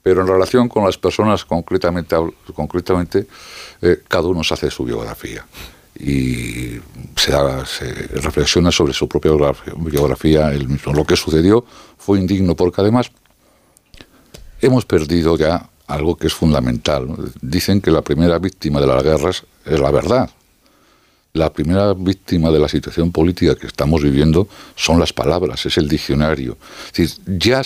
[0.00, 2.16] pero en relación con las personas concretamente,
[2.54, 3.26] concretamente
[3.82, 5.44] eh, cada uno se hace su biografía
[5.98, 6.78] y
[7.16, 9.32] se, da, se, reflexiona sobre su propia
[9.76, 10.92] biografía mismo.
[10.92, 11.64] Lo que sucedió
[11.96, 13.10] fue indigno porque además
[14.60, 17.08] hemos perdido ya algo que es fundamental.
[17.40, 20.30] Dicen que la primera víctima de las guerras es la verdad.
[21.32, 25.88] La primera víctima de la situación política que estamos viviendo son las palabras, es el
[25.88, 26.56] diccionario.
[26.86, 27.62] Es decir, ya,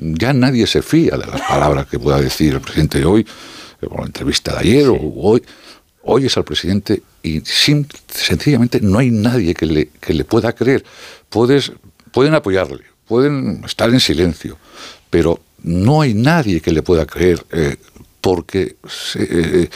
[0.00, 3.26] ya nadie se fía de las palabras que pueda decir el presidente hoy,
[3.88, 5.42] o la entrevista de ayer, o hoy.
[6.08, 10.84] Hoy es al presidente y sencillamente no hay nadie que le, que le pueda creer.
[11.28, 11.72] Puedes,
[12.12, 14.56] pueden apoyarle, pueden estar en silencio,
[15.10, 17.76] pero no hay nadie que le pueda creer eh,
[18.20, 18.76] porque
[19.16, 19.68] eh,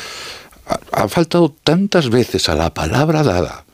[0.93, 3.65] ha, faltado tantas veces a la palabra dada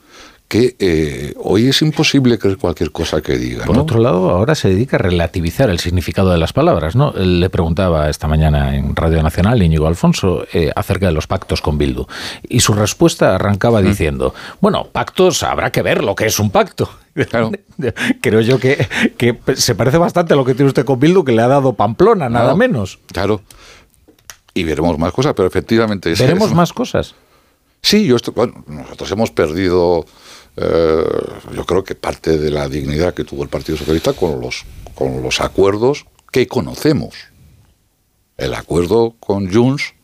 [0.48, 3.64] que eh, hoy es imposible creer cualquier cosa que diga.
[3.64, 6.94] Por otro lado, ahora se dedica a relativizar el significado de las palabras.
[6.94, 7.12] ¿no?
[7.12, 10.44] Le preguntaba esta mañana en Radio Nacional Íñigo Alfonso
[10.76, 12.06] acerca de los pactos con Bildu.
[12.48, 16.88] Y su respuesta arrancaba diciendo, bueno, pactos habrá que ver lo que es un pacto.
[17.24, 17.50] Claro.
[18.20, 21.32] Creo yo que, que, se parece bastante a lo que tiene usted con Bildu, que
[21.32, 22.98] le ha dado Pamplona, nada menos.
[23.12, 23.40] Claro.
[24.54, 26.14] Y veremos más cosas, pero efectivamente...
[26.14, 27.14] ¿Veremos más cosas?
[27.82, 30.06] Sí, yo bueno, nosotros hemos perdido,
[30.56, 31.04] eh,
[31.54, 35.22] yo creo que parte de la dignidad que tuvo el Partido Socialista con los, con
[35.22, 37.14] los acuerdos que conocemos.
[38.36, 39.94] El acuerdo con Junts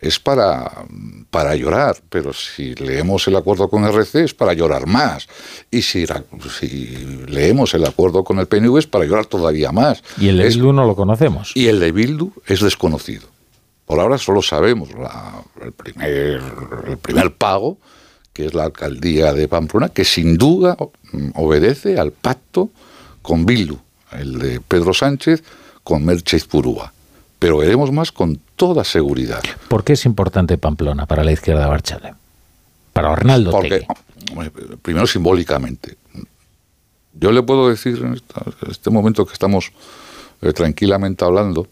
[0.00, 0.86] es para,
[1.30, 5.26] para llorar, pero si leemos el acuerdo con RC es para llorar más.
[5.70, 6.04] Y si,
[6.58, 6.76] si
[7.26, 10.02] leemos el acuerdo con el PNV es para llorar todavía más.
[10.18, 11.52] Y el de Bildu no lo conocemos.
[11.54, 13.28] Y el de Bildu es desconocido.
[13.86, 14.88] Por ahora solo sabemos
[15.62, 16.40] el, primer,
[16.86, 17.78] el primer pago,
[18.34, 20.76] que es la alcaldía de Pamplona, que sin duda
[21.34, 22.68] obedece al pacto
[23.22, 23.78] con Bildu,
[24.12, 25.42] el de Pedro Sánchez
[25.82, 26.92] con Merche Purúa
[27.44, 29.42] pero veremos más con toda seguridad.
[29.68, 32.14] ¿Por qué es importante Pamplona para la izquierda Barchale?
[32.94, 33.86] Para Arnaldo Porque,
[34.80, 35.98] primero simbólicamente.
[37.12, 38.18] Yo le puedo decir en
[38.70, 39.72] este momento que estamos
[40.40, 41.68] eh, tranquilamente hablando,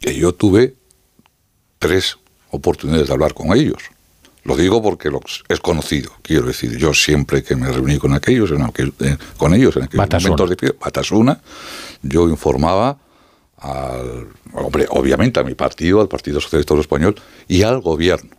[0.00, 0.74] que yo tuve
[1.78, 2.18] tres
[2.50, 3.84] oportunidades de hablar con ellos.
[4.44, 5.10] Lo digo porque
[5.48, 9.76] es conocido, quiero decir, yo siempre que me reuní con aquellos, en eh, con ellos
[9.76, 11.40] en aquellos momentos de Batasuna,
[12.02, 12.98] yo informaba
[13.58, 17.14] al, hombre, obviamente a mi partido, al Partido Socialista Español
[17.46, 18.30] y al gobierno.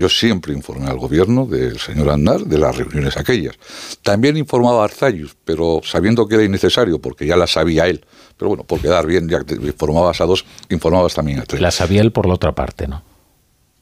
[0.00, 3.56] Yo siempre informé al gobierno del señor Andar de las reuniones aquellas.
[4.02, 8.04] También informaba a Arzayus, pero sabiendo que era innecesario, porque ya la sabía él.
[8.36, 11.60] Pero bueno, por quedar bien, ya que informabas a dos, informabas también a tres.
[11.60, 13.02] La sabía él por la otra parte, ¿no?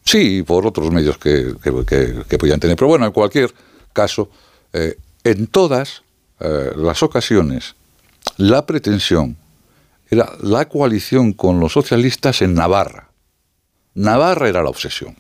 [0.07, 2.77] Sí, por otros medios que, que, podían tener.
[2.77, 3.53] Pero bueno, en cualquier
[3.93, 4.31] caso,
[4.73, 6.03] eh, en todas
[6.39, 7.75] eh, las ocasiones,
[8.37, 9.37] la pretensión
[10.09, 13.11] era la coalición con los socialistas en Navarra.
[13.95, 15.17] Navarra era la obsesión.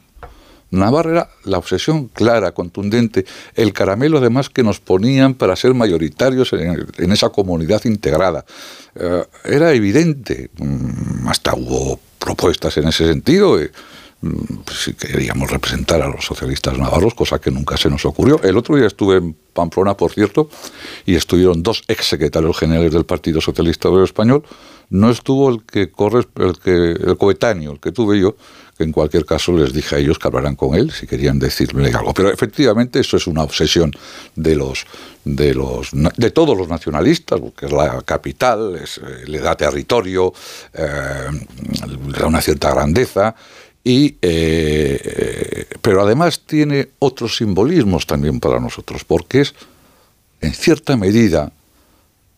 [0.70, 3.24] Navarra era la obsesión clara, contundente,
[3.54, 8.44] el caramelo además que nos ponían para ser mayoritarios en, esa comunidad integrada.
[8.94, 13.58] Eh, era evidente, mm, hasta hubo propuestas en ese sentido.
[14.72, 18.40] Si queríamos representar a los socialistas navarros, cosa que nunca se nos ocurrió.
[18.42, 20.48] El otro día estuve en Pamplona, por cierto,
[21.04, 24.44] y estuvieron dos exsecretarios generales del Partido Socialista Obrero Español,
[24.90, 28.36] no estuvo el que corre, el que el coetáneo, el que tuve yo,
[28.76, 31.88] que en cualquier caso les dije a ellos que hablaran con él si querían decirme
[31.88, 32.12] algo.
[32.12, 33.90] Pero efectivamente eso es una obsesión
[34.34, 34.86] de los
[35.24, 40.32] de los de todos los nacionalistas, porque es la capital, eh, le da territorio,
[40.74, 41.30] eh,
[42.06, 43.34] le da una cierta grandeza.
[43.88, 49.54] Y, eh, pero además tiene otros simbolismos también para nosotros, porque es,
[50.40, 51.52] en cierta medida,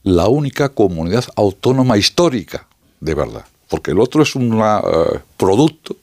[0.02, 2.66] la única comunidad autónoma histórica,
[3.00, 5.96] de verdad, porque el otro es un eh, producto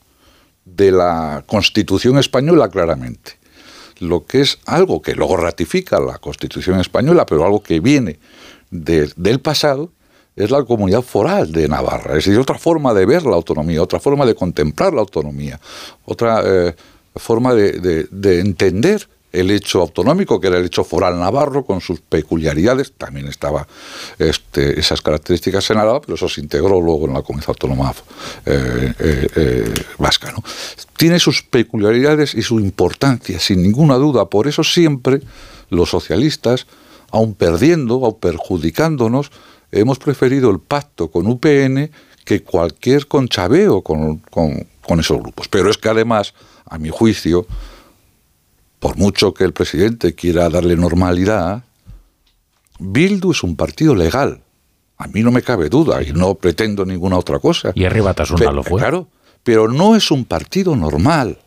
[0.64, 3.38] de la Constitución española claramente.
[4.00, 8.18] Lo que es algo que luego ratifica la Constitución española, pero algo que viene
[8.72, 9.92] del pasado,
[10.36, 12.16] es la comunidad foral de Navarra.
[12.16, 15.58] Es decir, otra forma de ver la autonomía, otra forma de contemplar la autonomía,
[16.04, 16.74] otra eh,
[17.16, 22.00] forma de, de entender el hecho autonómico, que era el hecho foral navarro, con sus
[22.00, 23.66] peculiaridades, también estaba
[24.18, 27.92] este, esas características señaladas, pero eso se integró luego en la comunidad autónoma
[28.46, 30.32] eh, eh, vasca.
[30.32, 30.42] ¿no?
[30.96, 35.20] Tiene sus peculiaridades y su importancia, sin ninguna duda, por eso siempre
[35.68, 36.66] los socialistas,
[37.10, 39.30] aun perdiendo, aun perjudicándonos,
[39.80, 41.90] hemos preferido el pacto con UPN
[42.24, 45.48] que cualquier conchabeo con, con esos grupos.
[45.48, 47.46] Pero es que además, a mi juicio,
[48.78, 51.64] por mucho que el presidente quiera darle normalidad,
[52.78, 54.40] Bildu es un partido legal.
[54.98, 57.72] A mí no me cabe duda y no pretendo ninguna otra cosa.
[57.74, 58.80] Y arriba Tasuna lo fue.
[58.80, 59.08] Claro,
[59.42, 61.38] pero no es un partido normal.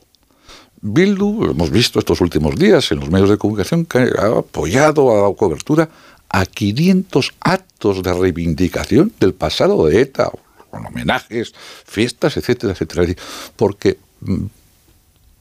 [0.82, 5.12] Bildu, lo hemos visto estos últimos días en los medios de comunicación, que ha apoyado,
[5.12, 5.90] ha dado cobertura
[6.30, 10.32] a 500 actos de reivindicación del pasado de ETA,
[10.70, 11.54] con homenajes,
[11.86, 13.08] fiestas, etcétera, etcétera.
[13.56, 14.46] Porque, mm,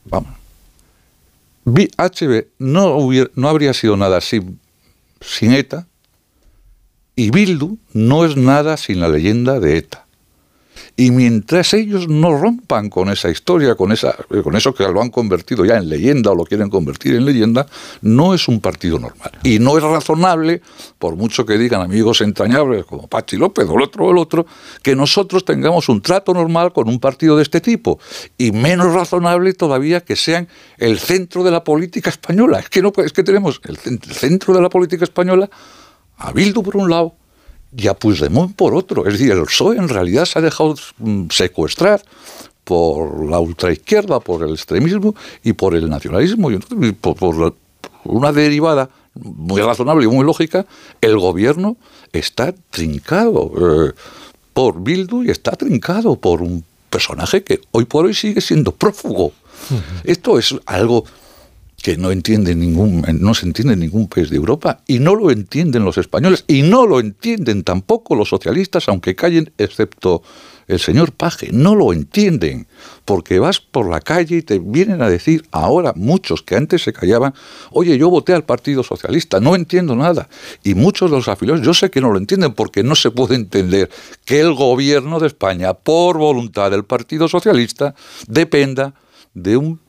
[0.07, 0.34] vamos,
[1.65, 2.99] HB no,
[3.34, 4.58] no habría sido nada sin,
[5.20, 5.86] sin ETA
[7.15, 10.08] y Bildu no es nada sin la leyenda de ETA.
[10.97, 15.11] Y mientras ellos no rompan con esa historia, con, esa, con eso que lo han
[15.11, 17.67] convertido ya en leyenda o lo quieren convertir en leyenda,
[18.03, 19.31] no es un partido normal.
[19.45, 20.61] Y no es razonable,
[20.99, 24.47] por mucho que digan amigos entrañables como Pachi López o el otro o el otro,
[24.83, 27.99] que nosotros tengamos un trato normal con un partido de este tipo.
[28.37, 30.49] Y menos razonable todavía que sean
[30.79, 32.59] el centro de la política española.
[32.59, 35.49] Es que, no, es que tenemos el centro de la política española
[36.17, 37.15] a Bildu por un lado
[37.77, 39.07] y a Puigdemont por otro.
[39.07, 42.03] Es decir, el PSOE en realidad se ha dejado mm, secuestrar
[42.65, 46.51] por la ultraizquierda, por el extremismo y por el nacionalismo.
[46.51, 46.59] Y
[46.93, 47.55] por,
[48.05, 50.67] una derivada muy razonable y muy lógica,
[51.01, 51.77] el gobierno
[52.13, 53.93] está trincado eh,
[54.53, 59.33] por Bildu y está trincado por un personaje que hoy por hoy sigue siendo prófugo.
[60.05, 61.05] Esto es algo
[61.83, 65.31] que no entiende ningún, no se entiende en ningún país de Europa y no lo
[65.31, 70.23] entienden los españoles y no lo entienden tampoco los socialistas, aunque callen, excepto
[70.67, 72.67] el señor Paje, no lo entienden,
[73.05, 76.93] porque vas por la calle y te vienen a decir ahora muchos que antes se
[76.93, 77.33] callaban,
[77.71, 80.29] oye, yo voté al Partido Socialista, no entiendo nada.
[80.63, 83.37] Y muchos de los afiliados, yo sé que no lo entienden porque no se puede
[83.37, 83.89] entender
[84.27, 87.95] que el gobierno de España, por voluntad del Partido Socialista,
[88.27, 88.93] dependa
[89.33, 89.81] de un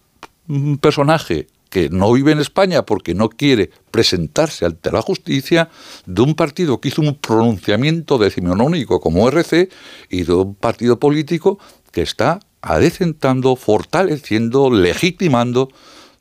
[0.80, 5.70] personaje que no vive en España porque no quiere presentarse ante la justicia,
[6.06, 9.70] de un partido que hizo un pronunciamiento decimonónico como RC
[10.10, 11.60] y de un partido político
[11.92, 15.70] que está adecentando, fortaleciendo, legitimando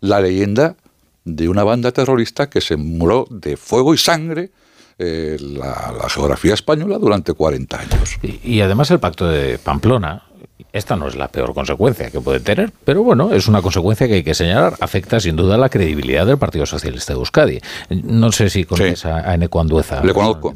[0.00, 0.76] la leyenda
[1.24, 4.50] de una banda terrorista que se murió de fuego y sangre
[4.98, 8.16] eh, la, geografía española durante 40 años.
[8.22, 10.27] y, además el pacto de Pamplona,
[10.72, 14.14] esta no es la peor consecuencia que puede tener, pero bueno, es una consecuencia que
[14.14, 14.74] hay que señalar.
[14.80, 17.60] Afecta sin duda la credibilidad del Partido Socialista de Euskadi.
[17.90, 20.02] No sé si conoces a, Eneco Andueza.
[20.04, 20.54] Le conozco.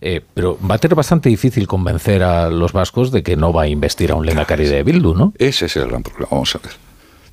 [0.00, 3.62] Eh, pero va a ser bastante difícil convencer a los vascos de que no va
[3.62, 5.32] a investir a un Lehendakari de Bildu, ¿no?
[5.38, 6.28] Ese es el gran problema.
[6.30, 6.72] Vamos a ver.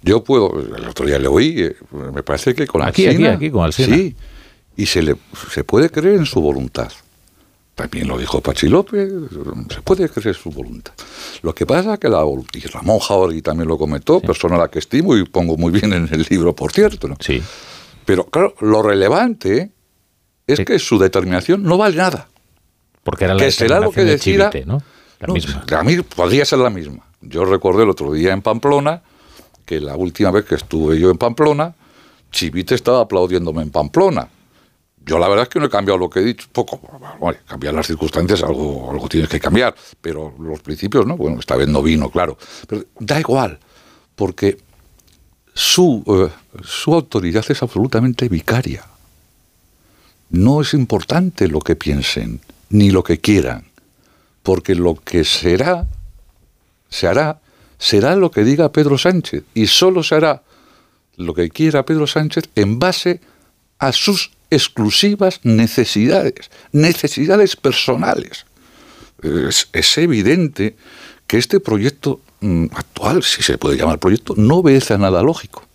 [0.03, 1.75] Yo puedo, el otro día le oí, eh,
[2.13, 3.71] me parece que con aquí, aquí, aquí, con.
[3.71, 4.15] Sí,
[4.75, 5.15] y se, le,
[5.51, 6.91] se puede creer en su voluntad.
[7.75, 9.11] También lo dijo Pachi López,
[9.69, 10.93] se puede creer su voluntad.
[11.41, 14.67] Lo que pasa es que la y Ramón Jaori también lo comentó, persona a la
[14.67, 17.07] que estimo y pongo muy bien en el libro, por cierto.
[17.07, 17.15] ¿no?
[17.19, 17.41] Sí.
[18.05, 19.71] Pero claro, lo relevante
[20.47, 22.27] es que su determinación no vale nada.
[23.03, 24.83] Porque era la que será lo que decida, ¿no?
[25.19, 25.65] La misma.
[25.77, 27.05] A mí podría ser la misma.
[27.21, 29.01] Yo recuerdo el otro día en Pamplona
[29.65, 31.73] que la última vez que estuve yo en Pamplona,
[32.31, 34.27] Chivite estaba aplaudiéndome en Pamplona
[35.05, 36.79] yo la verdad es que no he cambiado lo que he dicho, poco.
[37.47, 41.17] cambiar las circunstancias, algo, algo tienes que cambiar, pero los principios, ¿no?
[41.17, 42.37] Bueno, esta vez no vino, claro.
[42.67, 43.59] Pero da igual,
[44.15, 44.59] porque
[45.53, 48.85] su, eh, su autoridad es absolutamente vicaria.
[50.29, 52.39] No es importante lo que piensen,
[52.69, 53.65] ni lo que quieran,
[54.43, 55.87] porque lo que será,
[56.89, 57.41] se hará,
[57.79, 60.43] será lo que diga Pedro Sánchez, y solo se hará
[61.17, 63.19] lo que quiera Pedro Sánchez en base
[63.79, 68.45] a sus exclusivas necesidades, necesidades personales.
[69.73, 70.75] Es, evidente
[71.25, 75.65] que este proyecto mm, actual, si se puede llamar proyecto, no obedece a nada lógico.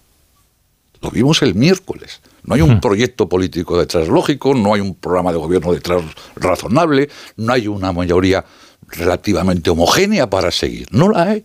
[1.01, 2.21] Lo vimos el miércoles.
[2.45, 6.03] No hay un proyecto político detrás lógico, no hay un programa de gobierno detrás
[6.37, 8.45] razonable, no hay una mayoría
[8.89, 10.87] relativamente homogénea para seguir.
[10.93, 11.45] No la hay,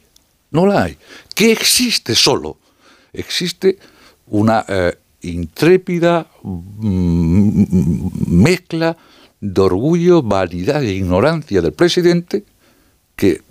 [0.51, 0.97] no la hay.
[1.33, 2.57] ¿Qué existe solo?
[3.13, 3.79] Existe
[4.27, 8.97] una eh, intrépida mm, mezcla
[9.39, 12.43] de orgullo, vanidad e ignorancia del presidente
[13.15, 13.41] que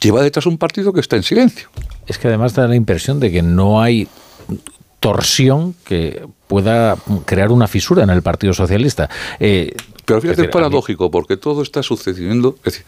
[0.00, 1.68] lleva detrás un partido que está en silencio.
[2.06, 4.08] Es que además da la impresión de que no hay
[5.00, 9.08] torsión que pueda crear una fisura en el Partido Socialista.
[9.38, 9.74] Eh,
[10.04, 12.56] Pero fíjate, es paradójico, porque todo está sucediendo.
[12.58, 12.86] Es decir,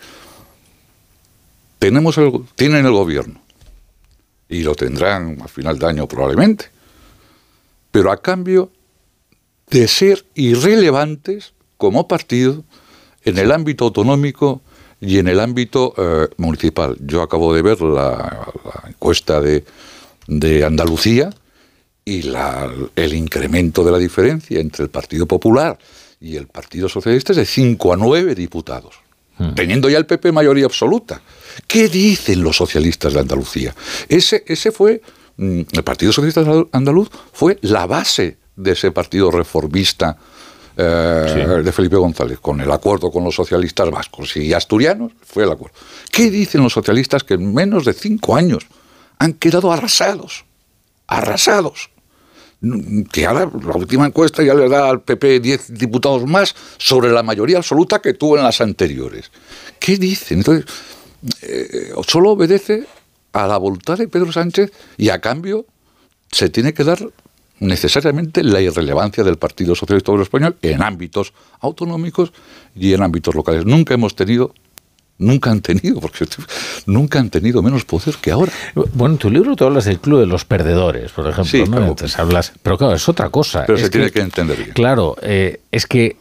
[1.79, 3.41] tenemos el, tienen el gobierno
[4.49, 6.67] y lo tendrán a final de año probablemente
[7.91, 8.71] pero a cambio
[9.71, 12.65] de ser irrelevantes como partido
[13.25, 14.61] en el ámbito autonómico
[15.01, 16.97] y en el ámbito eh, municipal.
[17.01, 18.47] Yo acabo de ver la,
[18.87, 19.65] encuesta de,
[20.65, 21.31] Andalucía
[22.05, 22.23] y
[22.97, 25.77] el incremento de la diferencia entre el Partido Popular
[26.21, 28.95] y el Partido Socialista es de 5 a 9 diputados,
[29.39, 29.55] hmm.
[29.55, 31.21] teniendo ya el PP mayoría absoluta.
[31.67, 33.75] ¿Qué dicen los socialistas de Andalucía?
[34.09, 35.03] Ese, ese fue
[35.41, 40.19] el Partido Socialista Andaluz fue la base de ese partido reformista
[40.77, 45.51] eh, de Felipe González, con el acuerdo con los socialistas vascos y asturianos, fue el
[45.51, 45.75] acuerdo.
[46.11, 48.67] ¿Qué dicen los socialistas que en menos de cinco años
[49.19, 50.45] han quedado arrasados?
[51.07, 51.91] Arrasados.
[53.11, 57.23] Que ahora la última encuesta ya le da al PP 10 diputados más sobre la
[57.23, 59.31] mayoría absoluta que tuvo en las anteriores.
[59.79, 60.39] ¿Qué dicen?
[60.39, 60.67] Entonces,
[61.43, 62.87] eh, solo obedece
[63.33, 65.67] a la voluntad de Pedro Sánchez y a cambio
[66.31, 66.99] se tiene que dar
[67.59, 72.33] necesariamente la irrelevancia del Partido Socialista Obrero Español en ámbitos autonómicos
[72.75, 73.67] y en ámbitos locales.
[73.67, 74.55] Nunca hemos tenido
[75.21, 76.27] nunca han tenido, porque
[76.87, 78.51] nunca han tenido menos poder que ahora.
[78.75, 81.45] Bueno, en tu libro tú hablas del club de los perdedores, por ejemplo.
[81.45, 81.77] Sí, ¿no?
[81.77, 83.65] pero, Entonces hablas, pero claro, es otra cosa.
[83.67, 84.73] Pero Es se tiene que entender bien.
[84.73, 86.17] Claro, eh, es que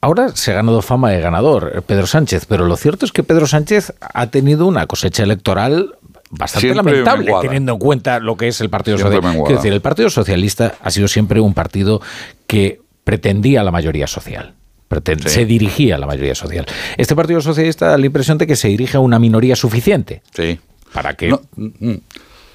[0.00, 3.22] ahora se ha ganado fama de ganador eh, Pedro Sánchez, pero lo cierto es que
[3.22, 5.96] Pedro Sánchez ha tenido una cosecha electoral
[6.38, 9.44] bastante Siempre lamentable, teniendo en cuenta lo que es el Partido Siempre Socialista.
[9.46, 12.00] Quiero decir, el Partido Socialista ha sido siempre un partido
[12.46, 14.54] que pretendía la mayoría social.
[14.94, 15.28] Sí.
[15.28, 16.66] Se dirigía a la mayoría social.
[16.96, 20.22] Este Partido Socialista da la impresión de que se dirige a una minoría suficiente.
[20.32, 20.60] Sí.
[20.92, 21.94] Para que No, mm,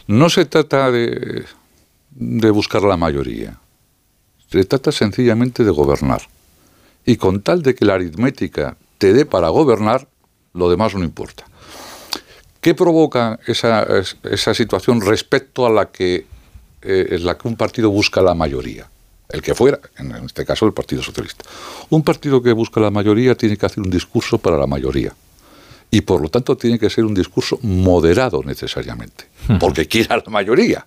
[0.07, 1.43] no se trata de,
[2.11, 3.57] de buscar la mayoría.
[4.49, 6.21] Se trata sencillamente de gobernar.
[7.05, 10.07] Y con tal de que la aritmética te dé para gobernar,
[10.53, 11.45] lo demás no importa.
[12.61, 16.25] ¿Qué provoca esa, es- esa situación respecto a la que,
[16.81, 18.89] eh, en la que un partido busca la mayoría?
[19.29, 21.45] El que fuera, en este caso el Partido Socialista.
[21.89, 25.13] Un partido que busca la mayoría tiene que hacer un discurso para la mayoría.
[25.91, 29.25] Y por lo tanto tiene que ser un discurso moderado necesariamente,
[29.59, 30.85] porque quiere a la mayoría.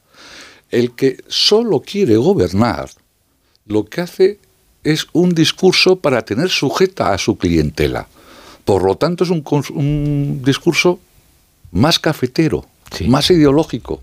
[0.71, 2.91] El que solo quiere gobernar,
[3.67, 4.39] lo que hace
[4.85, 8.09] es un discurso para tener sujeta a su clientela.
[8.65, 9.45] Por lo tanto es un,
[9.75, 10.99] un discurso
[11.73, 12.65] más cafetero,
[13.09, 14.01] más ideológico,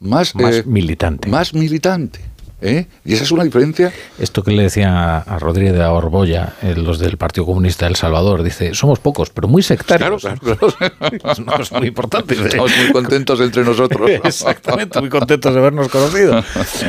[0.00, 1.28] más, Más eh, militante.
[1.28, 2.20] Más militante.
[2.64, 2.86] ¿Eh?
[3.04, 6.74] Y esa es una diferencia Esto que le decía a Rodríguez de la Borbolla, eh,
[6.76, 10.22] los del Partido Comunista de El Salvador, dice, somos pocos, pero muy sectarios.
[10.22, 10.74] Claro, claro,
[11.32, 12.34] Es una cosa muy importante.
[12.34, 14.10] Estamos muy contentos entre nosotros.
[14.24, 16.42] Exactamente, muy contentos de habernos conocido.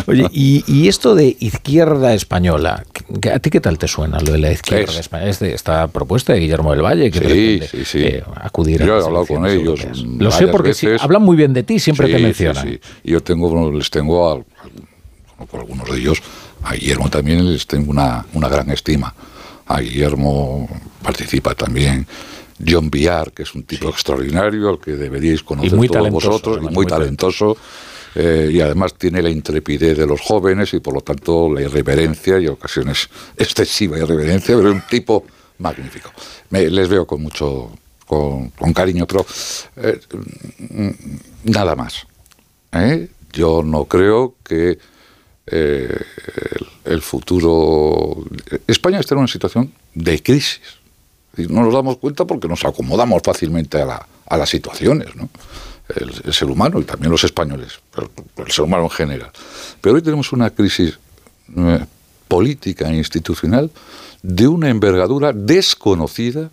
[0.08, 2.84] Oye, y, y esto de izquierda española,
[3.22, 4.98] ¿qué- ¿a ti qué tal te suena lo de la izquierda Es.
[5.00, 5.30] española?
[5.30, 8.04] Es de esta propuesta de Guillermo del Valle que Sí, pretende, sí, sí.
[8.04, 9.80] eh, acudir a Yo he hablado con ellos.
[9.82, 10.00] europeas.
[10.20, 12.80] Lo sé porque sí, hablan muy bien de ti, siempre te mencionan.
[13.04, 14.44] Yo tengo, les tengo, a,
[15.50, 16.22] por algunos de ellos,
[16.64, 19.14] a Guillermo también les tengo una, una gran estima.
[19.68, 20.68] A Guillermo
[21.04, 22.08] participa también.
[22.66, 26.62] John Villar, que es un tipo extraordinario, al que deberíais conocer muy todos vosotros, y
[26.62, 27.58] muy muy talentoso.
[28.16, 32.40] eh, y además tiene la intrepidez de los jóvenes y por lo tanto la irreverencia
[32.40, 35.26] y ocasiones excesiva irreverencia, pero es un tipo
[35.58, 36.12] magnífico.
[36.50, 37.72] Me- les veo con mucho
[38.08, 39.26] con, con cariño, pero
[39.76, 40.00] eh,
[40.70, 40.90] mm,
[41.52, 42.08] nada más.
[42.72, 43.10] ¿eh?
[43.34, 44.78] Yo no creo que
[45.48, 45.98] eh,
[46.86, 48.24] el, futuro...
[48.68, 50.60] España está en una situación de crisis.
[51.38, 55.30] No nos damos cuenta porque nos acomodamos fácilmente a, la- a las situaciones, ¿no?
[55.96, 57.80] El, ser humano y también los españoles,
[58.38, 59.32] el ser humano en general.
[59.82, 60.98] Pero hoy tenemos una crisis
[61.56, 61.86] eh,
[62.28, 63.70] política e institucional
[64.24, 66.50] de una envergadura desconocida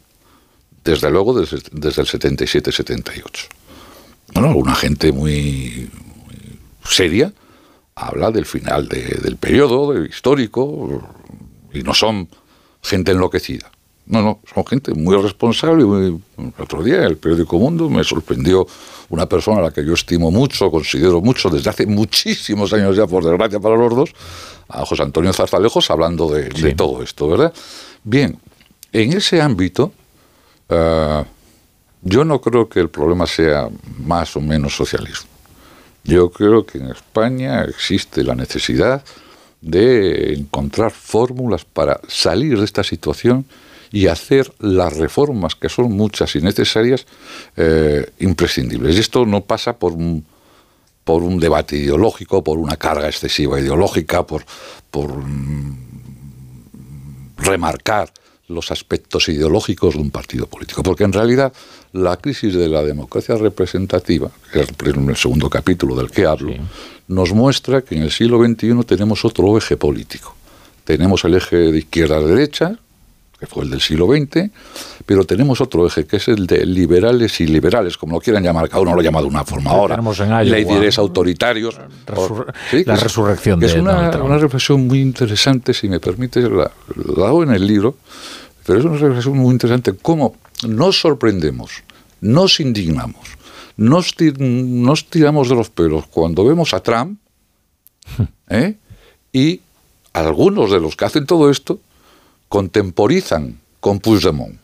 [0.84, 3.22] desde luego desde, desde el 77-78.
[4.34, 5.88] Bueno, una gente muy
[6.84, 7.32] seria
[7.94, 11.02] habla del final de- del periodo de- histórico
[11.72, 12.28] y no son
[12.82, 13.70] gente enloquecida.
[14.06, 15.84] No, no, son gente muy responsable.
[15.84, 18.66] muy- el otro día en el periódico Mundo me sorprendió
[19.10, 23.06] una persona a la que yo estimo mucho, considero mucho, desde hace muchísimos años ya,
[23.06, 24.10] por desgracia para los dos,
[24.68, 27.52] a José Antonio Zarzalejos hablando de, de todo esto, ¿verdad?
[28.02, 28.38] Bien,
[28.90, 29.92] en ese ámbito,
[30.68, 31.24] eh,
[32.02, 33.68] yo no creo que el problema sea
[34.04, 35.30] más o menos socialismo.
[36.04, 39.04] Yo creo que en España existe la necesidad
[39.60, 43.46] de encontrar fórmulas para salir de esta situación
[43.92, 47.06] y hacer las reformas, que son muchas y necesarias,
[47.56, 48.96] eh, imprescindibles.
[48.96, 50.24] Y esto no pasa por un,
[51.04, 54.44] por un debate ideológico, por una carga excesiva ideológica, por,
[54.90, 55.76] por mm,
[57.36, 58.12] remarcar
[58.48, 60.82] los aspectos ideológicos de un partido político.
[60.82, 61.52] Porque en realidad
[61.92, 66.52] la crisis de la democracia representativa, que es el segundo capítulo del que hablo,
[67.08, 70.34] nos muestra que en el siglo XXI tenemos otro eje político.
[70.84, 72.78] Tenemos el eje de izquierda a derecha,
[73.42, 74.52] que fue el del siglo XX,
[75.04, 78.68] pero tenemos otro eje, que es el de liberales y liberales, como lo quieran llamar,
[78.68, 79.96] cada uno lo llama de una forma ahora.
[80.52, 81.76] Leyes autoritarios.
[82.06, 85.98] Resur- Sí, que la es- resurrección que de es una, reflexión muy interesante, si me
[85.98, 86.70] permite, la,
[87.16, 87.96] la hago en el libro,
[88.64, 90.36] pero es una reflexión muy interesante, cómo
[90.68, 91.82] nos sorprendemos,
[92.20, 93.26] nos indignamos,
[93.76, 97.18] nos, ti- nos tiramos de los pelos cuando vemos a Trump,
[98.48, 98.76] ¿eh?
[99.32, 99.60] y
[100.12, 101.80] algunos de los que hacen todo esto,
[102.52, 104.60] contemporizan con Puigdemont.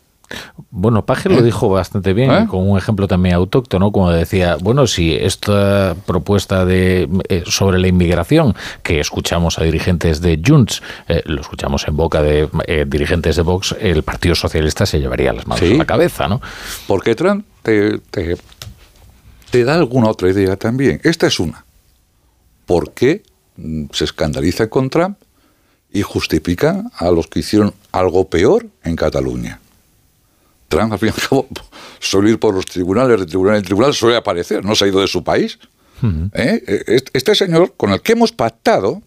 [0.71, 1.43] Bueno, Paje lo ¿Eh?
[1.43, 2.47] dijo bastante bien, ¿Eh?
[2.51, 7.89] con un ejemplo también autóctono, como decía, bueno, si esta propuesta de eh, sobre la
[7.89, 12.47] inmigración, que escuchamos a dirigentes de Junts, eh, lo escuchamos en boca de
[12.87, 15.73] dirigentes de Vox, el Partido Socialista se llevaría las manos Sí.
[15.73, 16.43] a la cabeza, ¿no?
[16.87, 18.37] Porque Trump te, te-
[19.51, 21.01] te da alguna otra idea también.
[21.05, 21.65] Esta es una.
[22.67, 23.23] ¿Por qué
[23.57, 25.17] mm, se escandaliza con Trump
[25.93, 29.61] y justifica a los que hicieron algo peor en Cataluña?
[30.69, 31.49] Trump, al fin y al cabo,
[32.01, 35.01] suele ir por los tribunales, de tribunal en tribunal, suele aparecer, no se ha ido
[35.01, 35.59] de su país.
[36.35, 36.63] ¿Eh?
[36.67, 39.03] Eh, Este señor con el que hemos pactado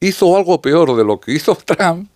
[0.00, 2.10] hizo algo peor de lo que hizo Trump,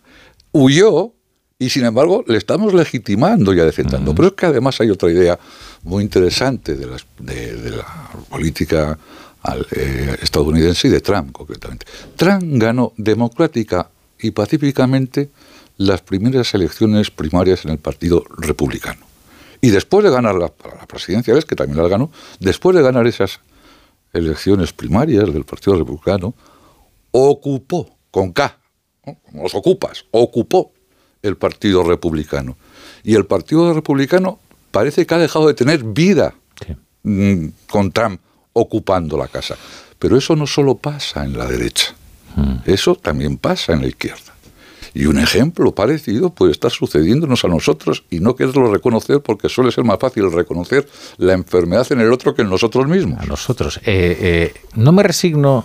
[0.52, 1.12] huyó
[1.58, 4.14] y sin embargo le estamos legitimando y adecentando.
[4.14, 5.38] Pero es que además hay otra idea
[5.84, 6.86] muy interesante de,
[7.20, 7.86] de- de la
[8.28, 8.98] política
[9.42, 11.86] al- eh, estadounidense y de Trump concretamente.
[12.16, 13.90] Trump ganó democrática
[14.20, 15.30] y pacíficamente
[15.76, 19.04] las primeras elecciones primarias en el Partido Republicano.
[19.60, 23.40] Y después de ganar las las presidenciales, que también las ganó, después de ganar esas
[24.12, 26.34] elecciones primarias del Partido Republicano,
[27.10, 28.58] ocupó, con K,
[29.06, 29.16] ¿no?
[29.24, 30.72] como los ocupas, ocupó
[31.22, 32.56] el Partido Republicano.
[33.04, 34.38] Y el Partido Republicano
[34.70, 36.34] parece que ha dejado de tener vida
[37.02, 38.20] mm, con Trump
[38.52, 39.56] ocupando la casa.
[39.98, 41.94] Pero eso no solo pasa en la derecha,
[42.64, 44.32] eso también pasa en la izquierda.
[44.94, 49.72] Y un ejemplo parecido puede estar sucediéndonos a nosotros y no quererlo reconocer porque suele
[49.72, 53.18] ser más fácil reconocer la enfermedad en el otro que en nosotros mismos.
[53.20, 53.78] A nosotros.
[53.86, 55.64] Eh, eh, no me resigno.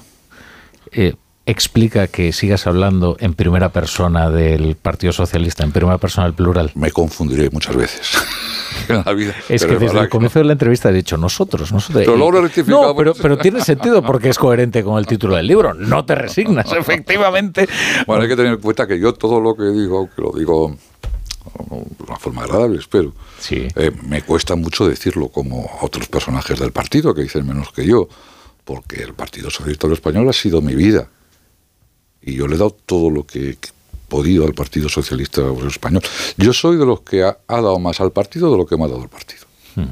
[0.92, 1.14] eh,
[1.48, 6.72] explica que sigas hablando en primera persona del Partido Socialista, en primera persona del plural.
[6.76, 8.18] Me confundiré muchas veces
[8.90, 9.34] en la vida.
[9.48, 12.04] Es que desde el comienzo de la entrevista he dicho nosotros, nosotros.
[12.04, 12.88] Pero luego rectificado.
[12.88, 15.74] No, pero, pero tiene sentido porque es coherente con el título del libro.
[15.74, 17.68] No te resignas, efectivamente.
[18.06, 20.76] Bueno, hay que tener en cuenta que yo todo lo que digo, que lo digo
[21.70, 23.14] de una forma agradable, espero,
[23.52, 28.10] eh, me cuesta mucho decirlo como otros personajes del partido que dicen menos que yo,
[28.66, 31.08] porque el Partido Socialista Español ha sido mi vida.
[32.28, 33.58] Y yo le he dado todo lo que he
[34.10, 36.04] podido al Partido Socialista Obrero Español.
[36.36, 38.84] Yo soy de los que ha, ha dado más al partido de lo que me
[38.84, 39.48] ha dado el partido.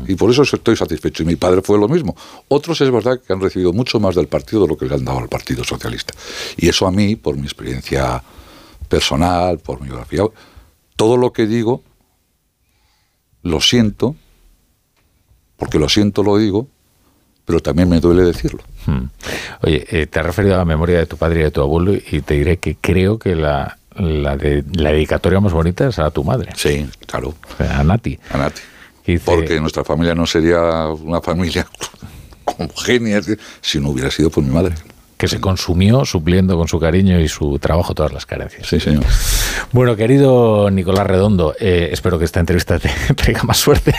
[0.07, 1.23] Y por eso estoy satisfecho.
[1.23, 2.15] Y mi padre fue lo mismo.
[2.47, 5.05] Otros es verdad que han recibido mucho más del partido de lo que le han
[5.05, 6.13] dado al Partido Socialista.
[6.57, 8.21] Y eso a mí, por mi experiencia
[8.89, 10.23] personal, por mi biografía,
[10.95, 11.83] todo lo que digo,
[13.43, 14.15] lo siento,
[15.55, 16.67] porque lo siento lo digo,
[17.45, 18.63] pero también me duele decirlo.
[18.85, 19.05] Hmm.
[19.61, 21.93] Oye, eh, te has referido a la memoria de tu padre y de tu abuelo
[21.93, 26.09] y te diré que creo que la, la, de, la dedicatoria más bonita es a
[26.11, 26.51] tu madre.
[26.55, 27.35] Sí, claro.
[27.59, 28.19] A Nati.
[28.31, 28.61] A Nati.
[29.23, 31.67] Porque nuestra familia no sería una familia
[32.45, 33.21] homogénea
[33.61, 34.73] si no hubiera sido por mi madre.
[35.17, 38.67] Que se consumió supliendo con su cariño y su trabajo todas las carencias.
[38.67, 39.03] Sí, señor.
[39.71, 43.93] Bueno, querido Nicolás Redondo, eh, espero que esta entrevista te traiga más suerte,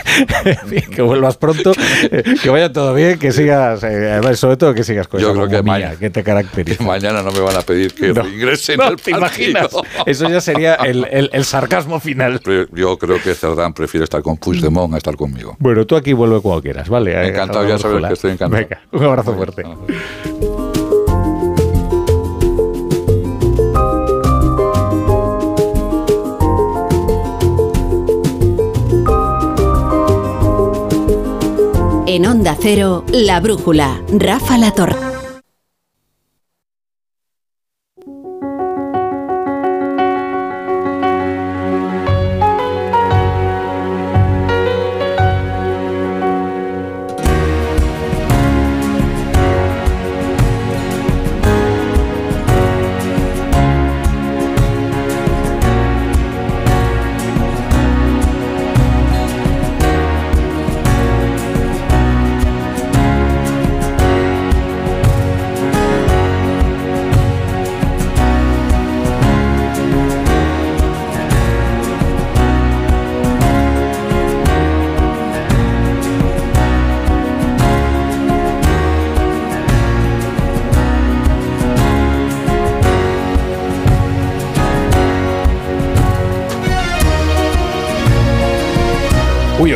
[0.95, 1.71] que vuelvas pronto,
[2.11, 5.29] eh, que vaya todo bien, que sigas, eh, además, sobre todo que sigas con Yo
[5.31, 6.77] esa creo que mañana- que te caracteriza.
[6.77, 8.27] Que mañana no me van a pedir que No.
[8.27, 9.49] ingresen No, al ¿te partido.
[9.49, 9.69] imaginas?
[10.05, 12.39] Eso ya sería el, el- el sarcasmo final.
[12.73, 15.55] Yo creo que Cerdán prefiere estar con Puigdemont a estar conmigo.
[15.59, 17.27] Bueno, tú aquí vuelve cuando quieras, ¿vale?
[17.27, 18.61] Encantado, A la ya sabes que estoy encantado.
[18.63, 19.63] Venga, un abrazo fuerte.
[32.17, 34.71] En Onda Cero, La Brújula, Rafa La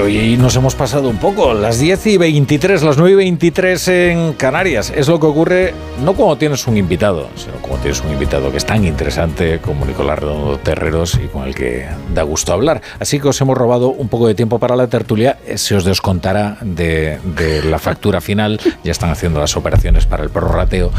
[0.01, 4.33] hoy nos hemos pasado un poco, las 10 y 23, las 9 y 23 en
[4.33, 4.91] Canarias.
[4.95, 5.73] Es lo que ocurre
[6.03, 9.85] no cuando tienes un invitado, sino cuando tienes un invitado que es tan interesante como
[9.85, 12.81] Nicolás Redondo Terreros y con el que da gusto hablar.
[12.99, 15.37] Así que os hemos robado un poco de tiempo para la tertulia.
[15.45, 18.59] Eh, Se os descontará de, de la factura final.
[18.83, 20.91] Ya están haciendo las operaciones para el prorrateo.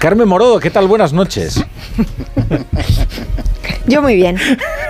[0.00, 0.86] Carmen Morodo, ¿qué tal?
[0.88, 1.62] Buenas noches.
[3.86, 4.36] Yo muy bien.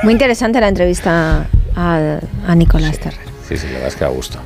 [0.02, 1.46] Muy interesante la entrevista
[1.76, 3.27] a, a Nicolás Terrer.
[3.48, 4.38] Sí, sí, la verdad es que a gusto.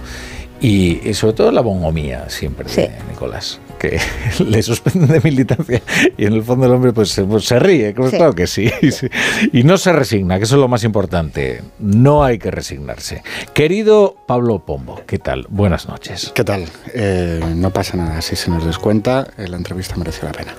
[0.61, 3.99] Y, y sobre todo la bongomía siempre de Nicolás, que
[4.47, 5.83] le suspenden de militancia
[6.17, 8.17] y en el fondo el hombre pues, se- pues, se ríe, pues, Sí.
[8.17, 9.09] claro que sí, sí.
[9.53, 11.63] Y no se resigna, que eso es lo más importante.
[11.81, 13.25] No hay que resignarse.
[13.55, 15.47] Querido Pablo Pombo, ¿qué tal?
[15.49, 16.31] Buenas noches.
[16.33, 16.65] ¿Qué tal?
[16.95, 20.55] Eh, no pasa nada, si se nos descuenta, eh, la entrevista mereció la pena.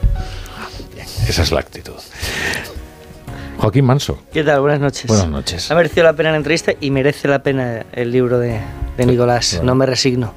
[1.30, 1.94] Esa es la actitud.
[3.64, 4.20] Joaquín Manso.
[4.34, 4.60] ¿Qué tal?
[4.60, 5.08] Buenas noches.
[5.08, 5.72] Buenas noches.
[5.72, 8.60] Ha merecido la pena la entrevista y merece la pena el libro de,
[8.98, 9.62] de Nicolás.
[9.64, 10.34] No me resigno.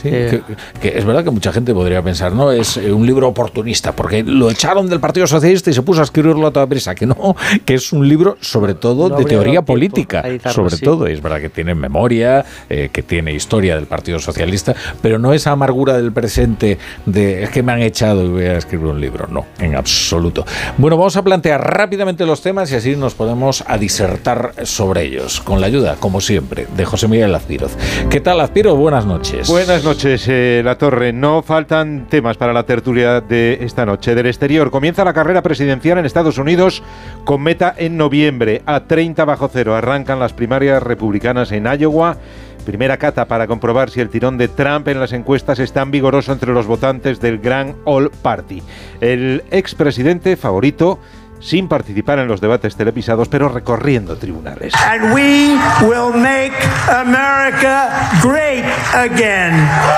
[0.00, 3.06] Sí, Eh, que, que es verdad que mucha gente podría pensar, no, es eh, un
[3.06, 6.66] libro oportunista, porque lo echaron del Partido Socialista y se puso a escribirlo a toda
[6.66, 6.94] prisa.
[6.94, 7.34] Que no,
[7.64, 10.84] que es un libro sobre todo No de teoría política, editarlo, sobre sí.
[10.84, 11.08] todo.
[11.08, 15.32] Y es verdad que tiene memoria, eh, que tiene historia del Partido Socialista, pero no
[15.32, 19.00] esa amargura del presente de es que me han echado y voy a escribir un
[19.00, 19.26] libro.
[19.28, 20.44] No, en absoluto.
[20.76, 25.40] Bueno, vamos a plantear rápidamente los temas y así nos podemos a disertar sobre ellos,
[25.40, 27.72] con la ayuda, como siempre, de José Miguel Azpiroz.
[28.10, 28.78] ¿Qué tal, Azpiroz?
[28.78, 29.48] Buenas noches.
[29.48, 31.12] Buenas noches, eh, La Torre.
[31.12, 34.14] No faltan temas para la tertulia de esta noche.
[34.14, 36.82] Del exterior, comienza la carrera presidencial en Estados Unidos
[37.24, 38.62] con meta en noviembre.
[38.66, 42.16] A 30 bajo cero arrancan las primarias republicanas en Iowa.
[42.64, 46.32] Primera cata para comprobar si el tirón de Trump en las encuestas es tan vigoroso
[46.32, 48.62] entre los votantes del Gran All Party.
[49.00, 50.98] El expresidente favorito
[51.44, 54.72] sin participar en los debates televisados, pero recorriendo tribunales.
[54.74, 56.54] And we will make
[56.88, 58.64] America great
[58.94, 59.52] again.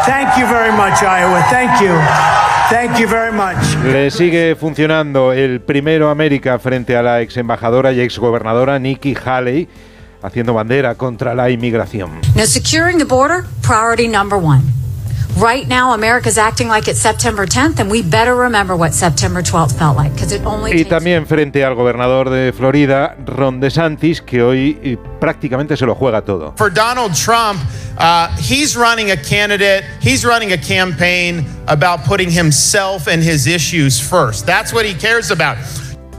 [0.04, 1.46] Thank you very much, Iowa.
[1.48, 1.94] Thank you.
[2.68, 3.56] Thank you very much.
[3.84, 9.14] Le sigue funcionando el primero América frente a la ex embajadora y ex gobernadora Nikki
[9.14, 9.68] Haley,
[10.22, 12.10] haciendo bandera contra la inmigración.
[12.34, 14.62] Now, securing the border, priority number one.
[15.36, 19.76] Right now, America's acting like it's September 10th, and we better remember what September 12th
[19.76, 24.40] felt like, because it only Y también frente al gobernador de Florida, Ron DeSantis, que
[24.40, 26.54] hoy eh, prácticamente se lo juega todo.
[26.56, 27.60] For Donald Trump,
[27.98, 34.00] uh, he's running a candidate, he's running a campaign about putting himself and his issues
[34.00, 34.46] first.
[34.46, 35.58] That's what he cares about.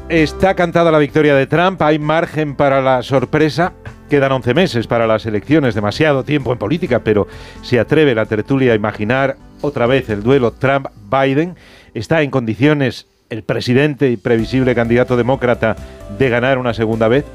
[0.09, 3.73] Está cantada la victoria de Trump, hay margen para la sorpresa.
[4.09, 7.27] Quedan 11 meses para las elecciones, demasiado tiempo en política, pero
[7.61, 11.55] se atreve la tertulia a imaginar otra vez el duelo Trump-Biden.
[11.93, 15.75] Está en condiciones el presidente y previsible candidato demócrata
[16.17, 17.25] de ganar una segunda vez.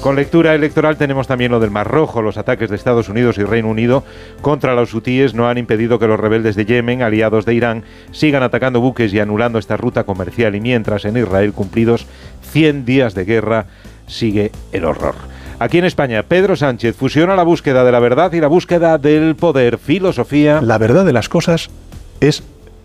[0.00, 2.22] Con lectura electoral tenemos también lo del Mar Rojo.
[2.22, 4.04] Los ataques de Estados Unidos y Reino Unido
[4.42, 8.42] contra los hutíes no han impedido que los rebeldes de Yemen, aliados de Irán, sigan
[8.42, 10.54] atacando buques y anulando esta ruta comercial.
[10.54, 12.06] Y mientras en Israel, cumplidos
[12.50, 13.66] 100 días de guerra,
[14.06, 15.14] sigue el horror.
[15.62, 19.36] Aquí en España, Pedro Sánchez fusiona la búsqueda de la verdad y la búsqueda del
[19.36, 20.60] poder, filosofía.
[20.60, 21.70] La verdad de las cosas
[22.18, 22.42] es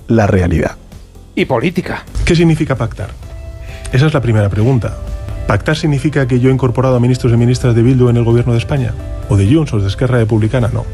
[0.08, 0.78] la realidad.
[1.34, 2.06] Y política.
[2.24, 3.10] ¿Qué significa pactar?
[3.92, 4.96] Esa es la primera pregunta.
[5.48, 8.52] ¿Pactar significa que yo he incorporado a ministros y ministras de Bildu en el gobierno
[8.54, 8.94] de España?
[9.28, 10.70] ¿O de Junts o de Esquerra Republicana?
[10.72, 10.86] No.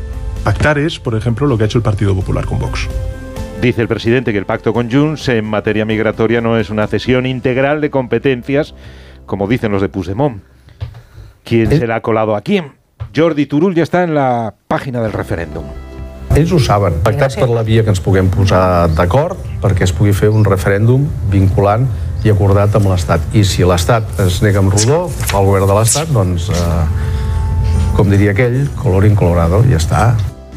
[0.45, 2.87] Pactar es, por ejemplo, lo que ha hecho el Partido Popular con Vox.
[3.61, 7.25] Dice el presidente que el pacto con Junts en materia migratoria no es una cesión
[7.25, 8.73] integral de competencias,
[9.25, 10.52] como dicen los de Puigdemont.
[11.43, 12.73] ¿Quién se la ha colado a quién?
[13.15, 15.63] Jordi Turul ya está en la página del referéndum.
[16.35, 16.95] Ells ho saben.
[17.05, 21.05] Pactat per la via que ens puguem posar d'acord perquè es pugui fer un referèndum
[21.29, 21.85] vinculant
[22.25, 23.21] i acordat amb l'Estat.
[23.37, 26.83] I si l'Estat es nega amb rodó, el govern de l'Estat, doncs, eh,
[27.93, 30.05] com diria aquell, colorín colorado, ja està.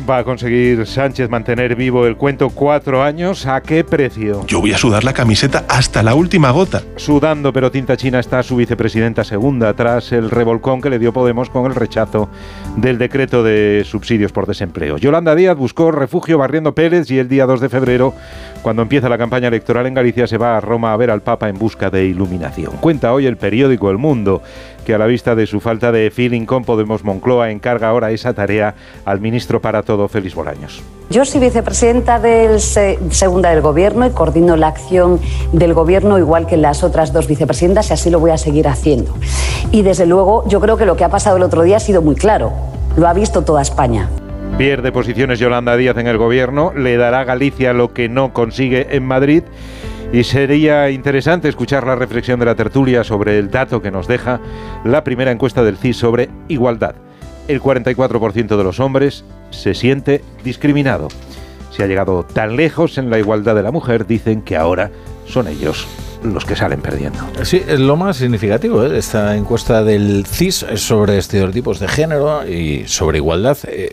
[0.08, 3.44] ¿Va a conseguir Sánchez mantener vivo el cuento cuatro años?
[3.44, 4.46] ¿A qué precio?
[4.46, 6.82] Yo voy a sudar la camiseta hasta la última gota.
[6.94, 11.50] Sudando pero tinta china está su vicepresidenta segunda tras el revolcón que le dio Podemos
[11.50, 12.28] con el rechazo
[12.76, 14.96] del decreto de subsidios por desempleo.
[14.96, 18.14] Yolanda Díaz buscó refugio barriendo Pérez y el día 2 de febrero,
[18.62, 21.48] cuando empieza la campaña electoral en Galicia, se va a Roma a ver al Papa
[21.48, 22.76] en busca de iluminación.
[22.76, 24.40] Cuenta hoy el periódico El Mundo
[24.86, 28.32] que a la vista de su falta de feeling con Podemos Moncloa encarga ahora esa
[28.34, 30.80] tarea al ministro para todo, Félix Bolaños.
[31.10, 35.18] Yo soy vicepresidenta del se- segunda del Gobierno y coordino la acción
[35.52, 39.12] del Gobierno igual que las otras dos vicepresidentas y así lo voy a seguir haciendo.
[39.72, 42.00] Y desde luego yo creo que lo que ha pasado el otro día ha sido
[42.00, 42.52] muy claro.
[42.96, 44.08] Lo ha visto toda España.
[44.56, 48.86] Pierde posiciones Yolanda Díaz en el gobierno, le dará a Galicia lo que no consigue
[48.96, 49.42] en Madrid
[50.12, 54.40] y sería interesante escuchar la reflexión de la tertulia sobre el dato que nos deja
[54.84, 56.94] la primera encuesta del CIS sobre igualdad.
[57.48, 61.08] El 44% de los hombres se siente discriminado.
[61.70, 64.90] Si ha llegado tan lejos en la igualdad de la mujer, dicen que ahora
[65.28, 65.86] son ellos
[66.22, 67.18] los que salen perdiendo.
[67.42, 68.98] Sí, es lo más significativo ¿eh?
[68.98, 73.56] esta encuesta del CIS sobre estereotipos de género y sobre igualdad.
[73.64, 73.92] eh,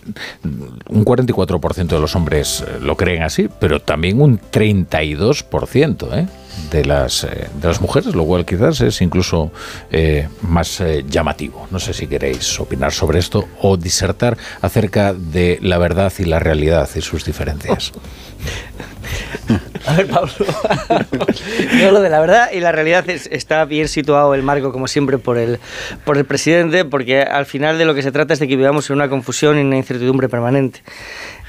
[0.90, 6.28] un 44% de los hombres eh, lo creen así, pero también un 32% ¿eh?
[6.72, 9.52] de, las, eh, de las mujeres, lo cual quizás es incluso
[9.92, 11.68] eh, más eh, llamativo.
[11.72, 16.40] No sé si queréis opinar sobre esto o disertar acerca de la verdad y la
[16.40, 17.92] realidad y sus diferencias.
[19.86, 20.32] A ver, Pablo.
[21.82, 24.88] Yo lo de la verdad y la realidad es- está bien situado el marco, como
[24.88, 25.60] siempre, por el,
[26.06, 28.90] por el presidente, porque al final de lo que se trata es de que vivamos
[28.90, 30.82] en una confusión y una incertidumbre permanente.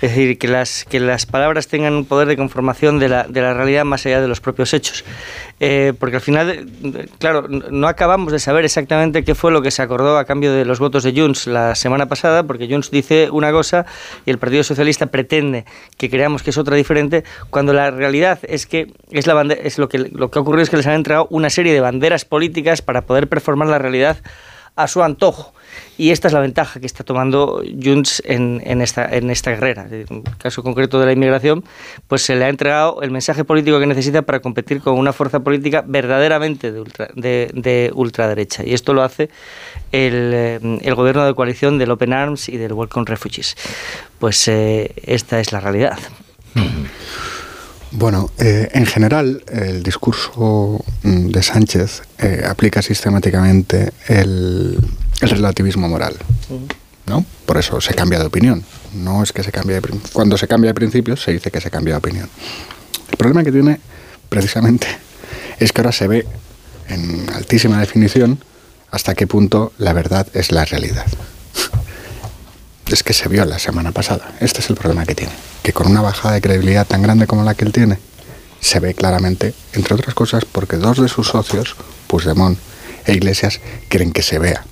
[0.03, 3.41] Es decir, que las, que las palabras tengan un poder de conformación de la, de
[3.41, 5.05] la realidad más allá de los propios hechos.
[5.61, 6.67] Eh, porque al final,
[7.19, 10.65] claro, no acabamos de saber exactamente qué fue lo que se acordó a cambio de
[10.65, 13.87] los votos de Junts la semana pasada, porque Junts dice una cosa
[14.27, 15.65] y el Partido Socialista pretende
[15.97, 19.79] que creamos que es otra diferente, cuando la realidad es que es, la bande- es
[19.79, 22.25] lo, que, lo que ha ocurrido es que les han entregado una serie de banderas
[22.25, 24.19] políticas para poder performar la realidad
[24.77, 25.55] a su antojo.
[25.97, 29.87] Y esta es la ventaja que está tomando Junts en, en esta, en esta guerrera.
[29.89, 31.65] En el caso concreto de la inmigración,
[32.09, 35.41] pues se le ha entregado el mensaje político que necesita para competir con una fuerza
[35.41, 38.65] política verdaderamente de, ultra- de, de ultraderecha.
[38.65, 39.31] Y esto lo hace
[39.93, 43.57] el, eh, el gobierno de coalición del Open Arms y del Welcome Refugees.
[44.19, 45.99] Pues eh, esta es la realidad.
[47.97, 54.77] Bueno, eh, en general el discurso mm, de Sánchez eh, aplica sistemáticamente el,
[55.21, 56.17] el relativismo moral,
[57.07, 57.25] ¿no?
[57.47, 58.65] Por eso se cambia de opinión.
[58.95, 61.71] No es que se cambie de cuando se cambia de principios se dice que se
[61.71, 62.29] cambia de opinión.
[63.13, 63.79] El problema que tiene
[64.29, 64.89] precisamente
[65.61, 66.27] es que ahora se ve
[66.89, 68.41] en altísima definición
[68.91, 71.07] hasta qué punto la verdad es la realidad.
[72.89, 74.35] Es que se vio la semana pasada.
[74.41, 75.33] Este es el problema que tiene.
[75.63, 77.99] Que con una bajada de credibilidad tan grande como la que él tiene,
[78.61, 82.59] se ve claramente, entre otras cosas, porque dos de sus socios, Puigdemont
[83.07, 84.65] e Iglesias, quieren que se vea.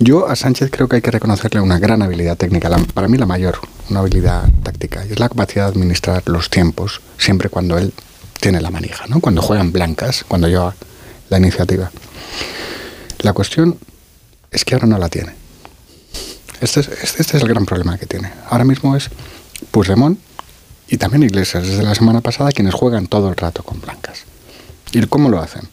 [0.00, 3.26] Yo a Sánchez creo que hay que reconocerle una gran habilidad técnica, para mí la
[3.26, 3.58] mayor,
[3.90, 7.92] una habilidad táctica, y es la capacidad de administrar los tiempos, siempre cuando él
[8.40, 9.20] tiene la manija, ¿no?
[9.20, 10.74] cuando juegan blancas, cuando lleva
[11.28, 11.90] la iniciativa.
[13.18, 13.76] La cuestión
[14.50, 15.34] es que ahora no la tiene.
[16.60, 18.32] Este es, este, este es el gran problema que tiene.
[18.48, 19.10] Ahora mismo es
[19.70, 20.18] Puigdemont
[20.88, 24.24] y también Iglesias, desde la semana pasada, quienes juegan todo el rato con blancas.
[24.92, 25.68] ¿Y cómo lo hacen?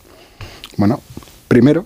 [0.77, 1.01] Bueno,
[1.47, 1.85] primero,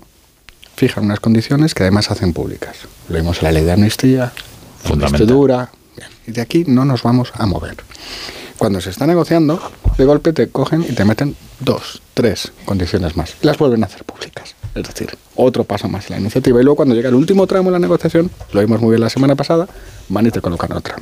[0.76, 2.76] fijan unas condiciones que además hacen públicas.
[3.08, 4.34] Lo vimos en la ley de amnistía,
[5.96, 7.78] bien, y de aquí no nos vamos a mover.
[8.58, 9.62] Cuando se está negociando,
[9.98, 13.36] de golpe te cogen y te meten dos, tres condiciones más.
[13.42, 14.56] Las vuelven a hacer públicas.
[14.76, 16.60] Es decir, otro paso más en la iniciativa.
[16.60, 19.10] Y luego cuando llega el último tramo de la negociación, lo vimos muy bien la
[19.10, 19.68] semana pasada,
[20.10, 20.96] van y te colocan otra.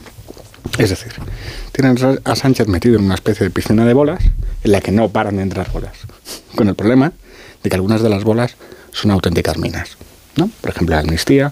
[0.77, 1.11] Es decir,
[1.71, 4.23] tienen a Sánchez metido en una especie de piscina de bolas
[4.63, 5.93] en la que no paran de entrar bolas.
[6.55, 7.13] Con el problema
[7.63, 8.55] de que algunas de las bolas
[8.91, 9.97] son auténticas minas.
[10.35, 10.49] ¿no?
[10.61, 11.51] Por ejemplo, la amnistía,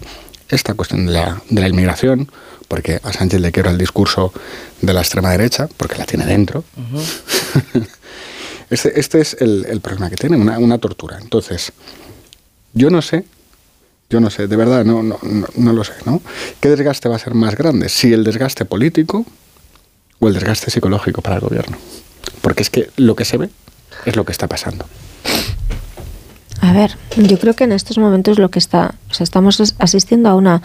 [0.50, 2.30] esta cuestión de la, de la inmigración,
[2.68, 4.34] porque a Sánchez le quiero el discurso
[4.82, 6.64] de la extrema derecha, porque la tiene dentro.
[8.68, 11.20] Este, este es el, el problema que tiene, una, una tortura.
[11.22, 11.72] Entonces,
[12.76, 13.26] yo no sé,
[14.10, 15.18] yo no sé, de verdad, no, no,
[15.56, 16.22] no, lo sé, ¿no?
[16.60, 17.90] ¿Qué desgaste va a ser más grande?
[17.90, 19.26] ¿Si el desgaste político
[20.20, 21.78] o el desgaste psicológico para el gobierno?
[22.42, 23.50] Porque es que lo que se ve
[24.06, 24.86] es lo que está pasando.
[26.62, 29.76] A ver, yo creo que en estos momentos lo que está, o sea, estamos as-
[29.80, 30.62] asistiendo a una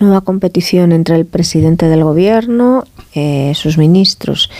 [0.00, 4.50] nueva competición entre el presidente del gobierno, eh, sus ministros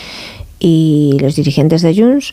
[0.61, 2.33] y los dirigentes de Junts,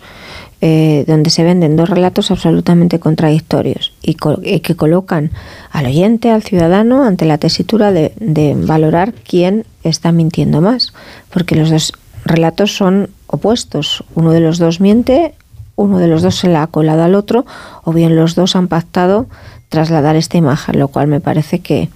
[0.61, 5.31] eh, donde se venden dos relatos absolutamente contradictorios y, co- y que colocan
[5.71, 10.93] al oyente, al ciudadano, ante la tesitura de, de valorar quién está mintiendo más,
[11.29, 11.93] porque los dos
[12.23, 14.03] relatos son opuestos.
[14.15, 15.33] Uno de los dos miente,
[15.75, 17.45] uno de los dos se la ha colado al otro,
[17.83, 19.27] o bien los dos han pactado
[19.69, 21.89] trasladar esta imagen, lo cual me parece que,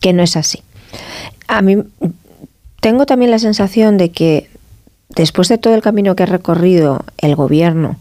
[0.00, 0.62] que no es así.
[1.46, 1.78] A mí
[2.80, 4.50] tengo también la sensación de que
[5.16, 7.96] después de todo el camino que ha recorrido el gobierno,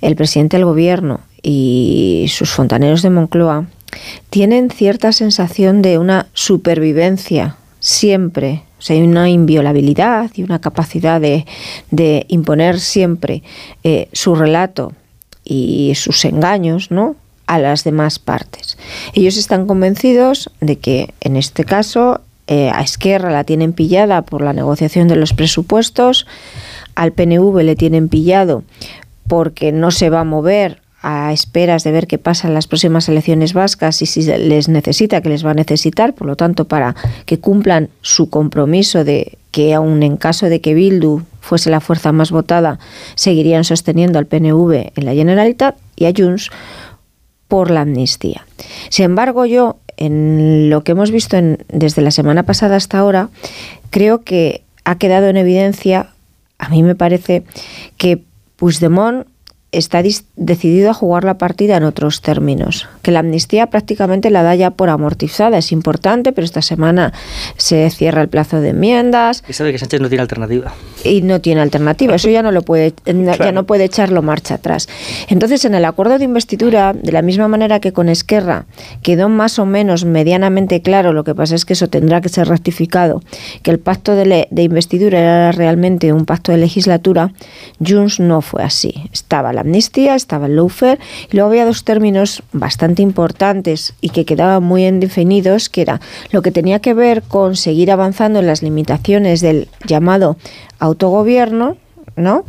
[0.00, 3.66] el presidente del gobierno y sus fontaneros de Moncloa,
[4.30, 8.62] tienen cierta sensación de una supervivencia siempre.
[8.78, 11.46] O sea, hay una inviolabilidad y una capacidad de,
[12.28, 13.42] imponer siempre
[13.84, 14.92] eh, su relato
[15.44, 17.16] y sus engaños, ¿no?
[17.46, 18.78] a las demás partes.
[19.12, 24.42] Ellos están convencidos de que en este caso eh, a Esquerra la tienen pillada por
[24.42, 26.26] la negociación de los presupuestos,
[26.94, 28.64] al PNV le tienen pillado
[29.26, 33.08] porque no se va a mover a esperas de ver qué pasa en las próximas
[33.08, 36.94] elecciones vascas y si les necesita, que les va a necesitar, por lo tanto, para
[37.26, 42.12] que cumplan su compromiso de que aun en caso de que Bildu fuese la fuerza
[42.12, 42.78] más votada,
[43.16, 46.50] seguirían sosteniendo al PNV en la Generalitat y a Junts
[47.48, 48.46] por la amnistía.
[48.88, 51.36] Sin embargo, yo, en lo que hemos visto
[51.68, 53.28] desde la semana pasada hasta ahora,
[53.90, 56.08] creo que ha quedado en evidencia,
[56.58, 57.44] a mí me parece,
[57.96, 58.22] que
[58.56, 59.26] Puigdemont
[59.72, 60.02] está
[60.36, 64.70] decidido a jugar la partida en otros términos, que la amnistía prácticamente la da ya
[64.72, 67.14] por amortizada, es importante, pero esta semana
[67.56, 69.42] se cierra el plazo de enmiendas.
[69.48, 70.74] Y sabe que Sánchez no tiene alternativa.
[71.04, 74.88] Y no tiene alternativa, eso ya no lo puede, ya no puede echarlo marcha atrás.
[75.28, 78.66] Entonces, en el acuerdo de investidura, de la misma manera que con Esquerra
[79.02, 82.46] quedó más o menos medianamente claro, lo que pasa es que eso tendrá que ser
[82.46, 83.22] rectificado,
[83.62, 87.32] que el pacto de, de investidura era realmente un pacto de legislatura,
[87.84, 89.08] Junts no fue así.
[89.12, 91.00] Estaba la amnistía, estaba el lawfare,
[91.30, 96.00] y luego había dos términos bastante importantes y que quedaban muy indefinidos, que era
[96.30, 100.36] lo que tenía que ver con seguir avanzando en las limitaciones del llamado
[100.78, 101.76] autogobierno,
[102.16, 102.44] ¿no?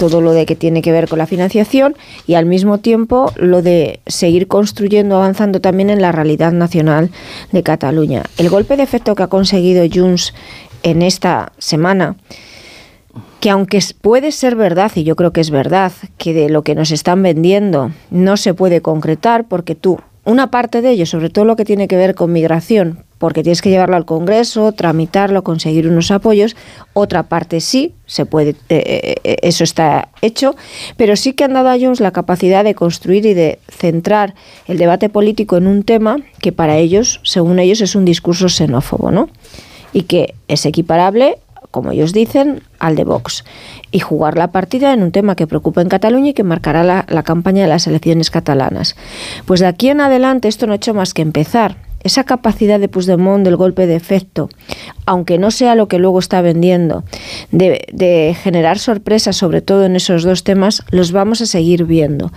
[0.00, 1.94] todo lo de que tiene que ver con la financiación
[2.26, 7.10] y al mismo tiempo lo de seguir construyendo, avanzando también en la realidad nacional
[7.52, 8.22] de Cataluña.
[8.38, 10.32] El golpe de efecto que ha conseguido Junts
[10.82, 12.16] en esta semana
[13.40, 16.74] que aunque puede ser verdad, y yo creo que es verdad, que de lo que
[16.74, 21.44] nos están vendiendo no se puede concretar, porque tú, una parte de ello, sobre todo
[21.44, 25.86] lo que tiene que ver con migración, porque tienes que llevarlo al Congreso, tramitarlo, conseguir
[25.86, 26.56] unos apoyos,
[26.94, 30.56] otra parte sí, se puede, eh, eh, eso está hecho,
[30.96, 34.34] pero sí que han dado a Jones la capacidad de construir y de centrar
[34.68, 39.10] el debate político en un tema que para ellos, según ellos, es un discurso xenófobo,
[39.10, 39.28] ¿no?
[39.92, 41.36] Y que es equiparable
[41.70, 43.44] como ellos dicen, al de Vox
[43.90, 47.22] y jugar la partida en un tema que preocupa en Cataluña y que marcará la,
[47.22, 48.96] campaña de las elecciones catalanas.
[49.46, 52.88] Pues de aquí en adelante esto no ha hecho más que empezar esa capacidad de
[52.88, 54.48] Puigdemont del golpe de efecto,
[55.06, 57.04] aunque no sea lo que luego está vendiendo,
[57.50, 62.32] de, generar sorpresas, sobre todo en esos dos temas, los vamos a seguir viendo.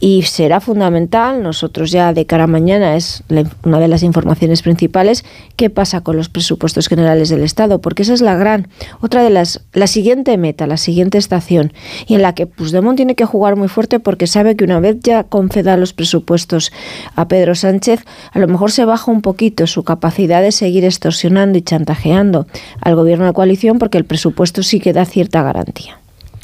[0.00, 3.22] Y será fundamental, nosotros ya de cara a mañana es
[3.64, 5.24] una de las informaciones principales,
[5.56, 8.68] qué pasa con los presupuestos generales del Estado, porque esa es la gran,
[9.00, 11.72] otra de las, la siguiente meta, la siguiente estación,
[12.06, 14.98] y en la que Puigdemont tiene que jugar muy fuerte porque sabe que una vez
[15.00, 16.72] ya conceda los presupuestos
[17.14, 21.58] a Pedro Sánchez, a lo mejor se baja un poquito su capacidad de seguir extorsionando
[21.58, 22.46] y chantajeando
[22.80, 25.98] al gobierno de coalición porque el presupuesto sí que da cierta garantía.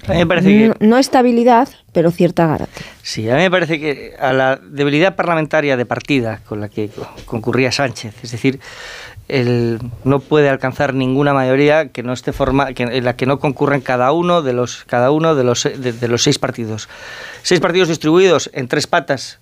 [0.09, 0.75] A mí me parece que...
[0.85, 2.87] no, estabilidad, pero cierta garantía.
[3.03, 6.91] Sí, a mí me parece que a la debilidad parlamentaria de partida con la que
[7.25, 8.59] concurría Sánchez, es decir,
[9.29, 13.39] él no puede alcanzar ninguna mayoría que no esté forma, que, en la que no
[13.39, 16.89] concurran cada uno de los cada uno de los de los seis partidos,
[17.43, 19.39] seis partidos distribuidos en tres patas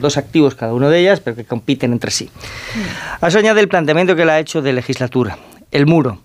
[0.00, 2.30] dos activos cada uno de ellas, pero que compiten entre sí.
[3.20, 5.38] A eso añade el planteamiento que él ha hecho de legislatura,
[5.70, 6.20] el muro.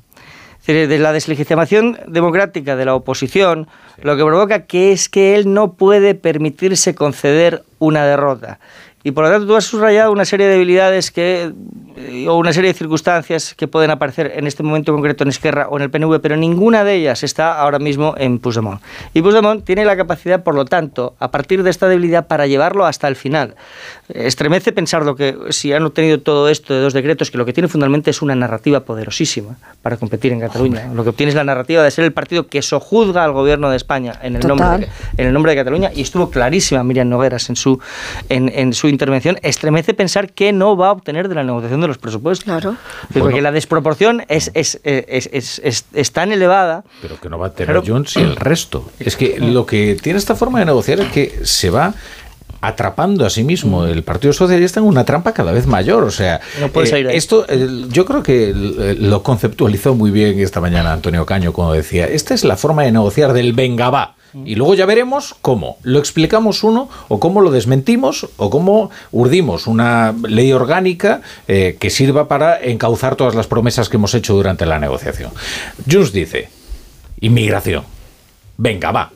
[0.65, 3.69] De la deslegitimación democrática de la oposición,
[4.01, 8.59] lo que provoca que es que él no puede permitirse conceder una derrota.
[9.03, 11.53] Y por lo tanto tú has subrayado una serie de debilidades que,
[12.27, 15.77] o una serie de circunstancias que pueden aparecer en este momento concreto en Esquerra o
[15.77, 18.81] en el PNV, pero ninguna de ellas está ahora mismo en Puigdemont.
[19.13, 22.85] Y Puigdemont tiene la capacidad, por lo tanto, a partir de esta debilidad, para llevarlo
[22.85, 23.55] hasta el final.
[24.09, 27.53] Estremece pensar lo que, si han obtenido todo esto de dos decretos, que lo que
[27.53, 30.91] tiene fundamentalmente es una narrativa poderosísima para competir en Cataluña.
[30.93, 33.77] Lo que obtiene es la narrativa de ser el partido que sojuzga al gobierno de
[33.77, 37.49] España en el, nombre de, en el nombre de Cataluña, y estuvo clarísima Miriam Nogueras
[37.49, 37.79] en su,
[38.29, 41.86] en, en su intervención, estremece pensar que no va a obtener de la negociación de
[41.87, 42.45] los presupuestos.
[42.45, 42.75] Claro.
[43.17, 45.61] Porque la desproporción es, es, es,
[45.93, 46.83] es, tan elevada.
[47.01, 48.89] Pero que no va a tener Jones y el resto.
[48.99, 51.93] Es que lo que tiene esta forma de negociar es que se va
[52.61, 56.03] atrapando a sí mismo el Partido Socialista en una trampa cada vez mayor.
[56.03, 57.45] O sea, eh, esto
[57.89, 58.53] yo creo que
[58.99, 62.91] lo conceptualizó muy bien esta mañana Antonio Caño cuando decía, esta es la forma de
[62.91, 64.16] negociar del venga va.
[64.45, 69.67] Y luego ya veremos cómo lo explicamos uno o cómo lo desmentimos o cómo urdimos
[69.67, 74.65] una ley orgánica eh, que sirva para encauzar todas las promesas que hemos hecho durante
[74.65, 75.31] la negociación.
[75.89, 76.49] Junts dice,
[77.21, 77.83] inmigración.
[78.57, 79.11] Venga, va.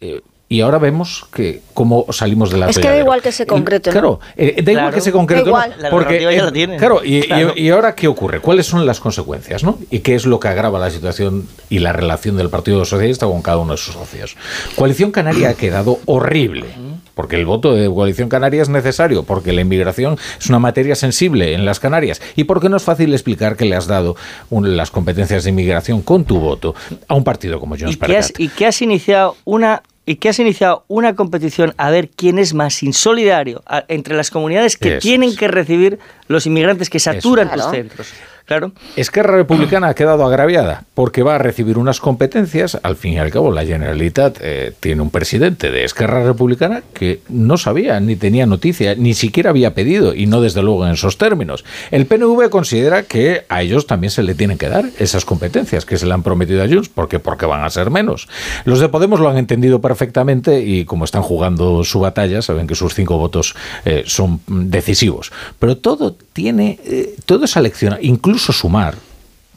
[0.00, 0.20] Eh,
[0.50, 3.90] y ahora vemos que cómo salimos de la Es que da igual que se concrete.
[3.90, 5.50] Claro, eh, da igual que se concrete.
[5.90, 6.78] Porque, ya la tiene.
[6.78, 7.22] Claro, y,
[7.56, 8.40] y, ahora qué ocurre?
[8.40, 9.62] ¿Cuáles son las consecuencias?
[9.62, 9.78] ¿no?
[9.90, 13.42] ¿Y qué es lo que agrava la situación y la relación del Partido Socialista con
[13.42, 14.36] cada uno de sus socios?
[14.74, 16.66] Coalición Canaria ha quedado horrible.
[17.14, 21.52] Porque el voto de Coalición Canaria es necesario, porque la inmigración es una materia sensible
[21.52, 24.14] en las Canarias y porque no es fácil explicar que le has dado
[24.50, 26.76] las competencias de inmigración con tu voto
[27.08, 27.98] a un partido como Jones
[28.38, 32.38] ¿Y, ¿Y que has iniciado una y que has iniciado una competición a ver quién
[32.38, 37.70] es más insolidario entre las comunidades que tienen que recibir los inmigrantes que saturan los
[37.70, 38.14] centros.
[38.48, 38.72] Claro.
[38.96, 42.80] Esquerra Republicana ha quedado agraviada porque va a recibir unas competencias.
[42.82, 47.20] Al fin y al cabo, la Generalitat eh, tiene un presidente de Esquerra Republicana que
[47.28, 51.18] no sabía ni tenía noticia, ni siquiera había pedido, y no desde luego en esos
[51.18, 51.66] términos.
[51.90, 55.98] El PNV considera que a ellos también se le tienen que dar esas competencias que
[55.98, 58.28] se le han prometido a Junts, porque porque van a ser menos.
[58.64, 62.74] Los de Podemos lo han entendido perfectamente y como están jugando su batalla, saben que
[62.74, 63.54] sus cinco votos
[63.84, 65.32] eh, son decisivos.
[65.58, 68.94] Pero todo tiene, eh, todo esa lección, incluso Sumar,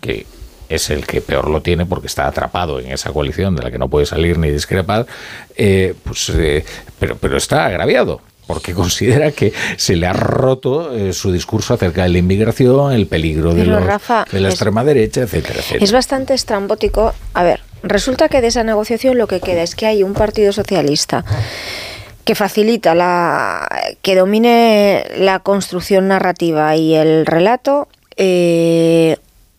[0.02, 0.26] que
[0.68, 3.78] es el que peor lo tiene porque está atrapado en esa coalición de la que
[3.78, 5.06] no puede salir ni discrepar,
[5.56, 6.66] eh, pues, eh,
[7.00, 12.02] pero, pero está agraviado porque considera que se le ha roto eh, su discurso acerca
[12.04, 15.86] de la inmigración, el peligro de, los- Rafa, de la es- extrema derecha, etcétera, etcétera.
[15.86, 17.14] Es bastante estrambótico.
[17.36, 20.52] A ver, resulta que de esa negociación lo que queda es que hay un partido
[20.52, 21.24] socialista
[22.24, 23.68] que facilita la
[24.02, 29.18] que domine la construcción narrativa y el relato eh,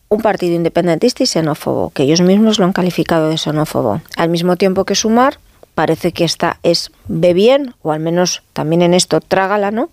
[0.09, 4.03] un partido independentista y xenófobo que ellos mismos lo han calificado de xenófobo.
[4.17, 5.39] Al mismo tiempo que sumar
[5.75, 9.91] parece que esta es ve bien, o al menos también en esto trágala, ¿no?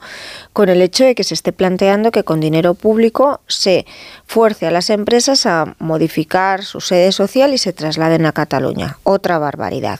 [0.53, 3.85] Con el hecho de que se esté planteando que con dinero público se
[4.25, 8.97] fuerce a las empresas a modificar su sede social y se trasladen a Cataluña.
[9.03, 9.99] Otra barbaridad.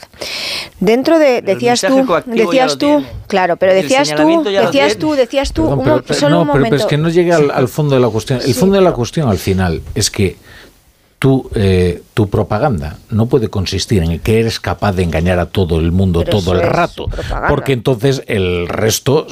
[0.79, 3.07] Dentro de, Pero decías tú, decías tú, tiene.
[3.27, 6.41] claro, pero decías tú, decías tú, decías tú, Perdón, un pero- mo- pero- solo no,
[6.41, 6.69] un pero- momento.
[6.75, 8.39] pero es que no llegue al, al fondo de la cuestión.
[8.39, 10.37] El Sí, fondo de la cuestión al final es que
[11.19, 12.97] tú, eh, tu propaganda.
[13.09, 16.53] No puede consistir en que eres capaz de engañar a todo el mundo Pero todo
[16.53, 17.07] el rato,
[17.47, 19.27] porque entonces el resto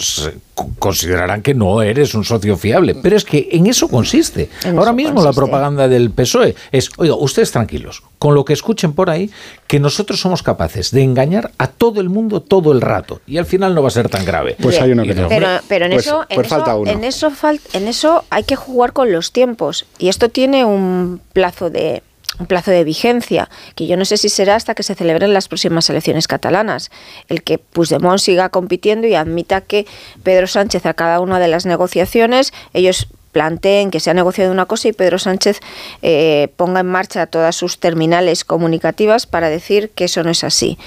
[0.80, 2.95] considerarán que no eres un socio fiable.
[2.95, 4.50] Pero es que en eso consiste.
[4.64, 8.53] En Ahora eso mismo la propaganda del PSOE es, oiga, ustedes tranquilos, con lo que
[8.53, 9.30] escuchen por ahí,
[9.68, 13.22] que nosotros somos capaces de engañar a todo el mundo todo el rato.
[13.27, 14.56] Y al final no va a ser tan grave.
[14.61, 15.27] Pues hay uno Y que no.
[15.30, 16.92] Pero, pero en, Pues- eso, en, pues eso, falta uno.
[16.92, 17.32] en, eso
[17.74, 19.86] en eso hay que jugar con los tiempos.
[20.00, 22.03] Y esto tiene un plazo de
[22.40, 25.48] un plazo de vigencia, que yo no sé si será hasta que se celebren las
[25.48, 26.91] próximas elecciones catalanas.
[27.30, 29.85] El que Puigdemont siga compitiendo y admita que
[30.24, 34.66] Pedro Sánchez a cada una de las negociaciones, ellos planteen que se ha negociado una
[34.66, 35.59] cosa y Pedro Sánchez
[36.01, 40.80] eh, ponga en marcha todas sus terminales comunicativas para decir que eso no es así.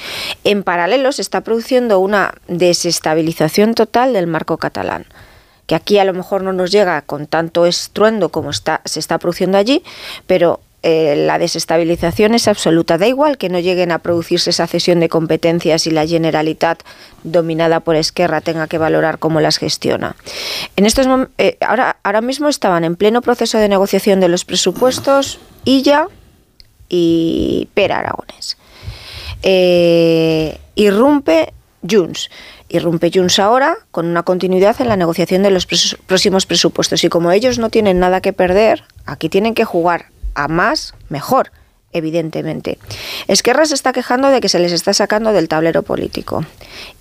[0.43, 5.07] En paralelo se está produciendo una desestabilización total del marco catalán
[5.67, 9.19] que aquí a lo mejor no nos llega con tanto estruendo como está, se está
[9.19, 9.85] produciendo allí,
[10.27, 12.97] pero eh, la desestabilización es absoluta.
[12.97, 16.83] Da igual que no lleguen a producirse esa cesión de competencias y la Generalitat
[17.23, 20.17] dominada por Esquerra tenga que valorar cómo las gestiona.
[20.77, 25.39] En estos eh, ahora, ahora mismo estaban en pleno proceso de negociación de los presupuestos
[25.65, 26.07] Illa
[26.89, 28.57] y Pera Aragones.
[29.43, 31.53] Eh, irrumpe
[31.89, 32.31] Junts.
[32.71, 35.67] Irrumpe Junts ahora con una continuidad en la negociación de los
[36.07, 37.05] próximos presupuestos.
[37.05, 41.53] Y como ellos no tienen nada que perder, aquí tienen que jugar a más, mejor,
[41.93, 42.79] evidentemente.
[43.27, 46.45] Esquerra se está quejando de que se les está sacando del tablero político.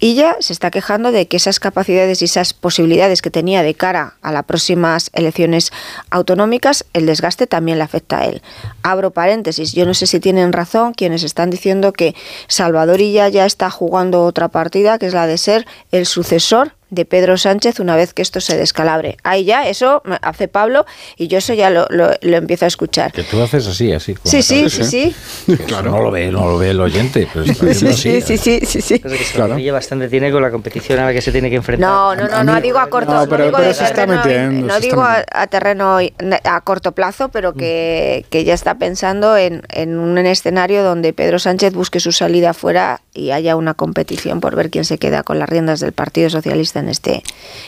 [0.01, 4.15] Ya se está quejando de que esas capacidades y esas posibilidades que tenía de cara
[4.21, 5.71] a las próximas elecciones
[6.09, 8.41] autonómicas, el desgaste también le afecta a él.
[8.81, 12.15] Abro paréntesis, yo no sé si tienen razón quienes están diciendo que
[12.47, 17.05] Salvador Illa ya está jugando otra partida, que es la de ser el sucesor de
[17.05, 19.17] Pedro Sánchez una vez que esto se descalabre.
[19.23, 20.85] Ahí ya, eso me hace Pablo
[21.17, 23.11] y yo eso ya lo, lo- lo empiezo a escuchar.
[23.11, 24.15] Que tú haces así, así.
[24.23, 24.83] Sí, la sí, cabeza.
[24.83, 25.15] sí,
[25.47, 25.57] sí.
[25.67, 25.91] Claro.
[25.91, 27.27] No lo ve, no lo ve el oyente.
[27.31, 28.21] Pero está Sí, así.
[28.21, 29.01] sí, sí, sí, sí.
[29.33, 31.89] Salvador bastante tiene con la competición a la que se tiene que enfrentar.
[31.89, 33.95] No, no, no, no digo a corto, No, no, pero- digo pero de se está
[34.05, 35.25] terreno, metiendo, no se está digo a, metiendo.
[35.33, 35.97] a terreno
[36.43, 41.39] a corto plazo, pero que, que ya está pensando en, en un escenario donde Pedro
[41.39, 45.39] Sánchez busque su salida fuera y haya una competición por ver quién se queda con
[45.39, 47.23] las riendas del Partido Socialista en este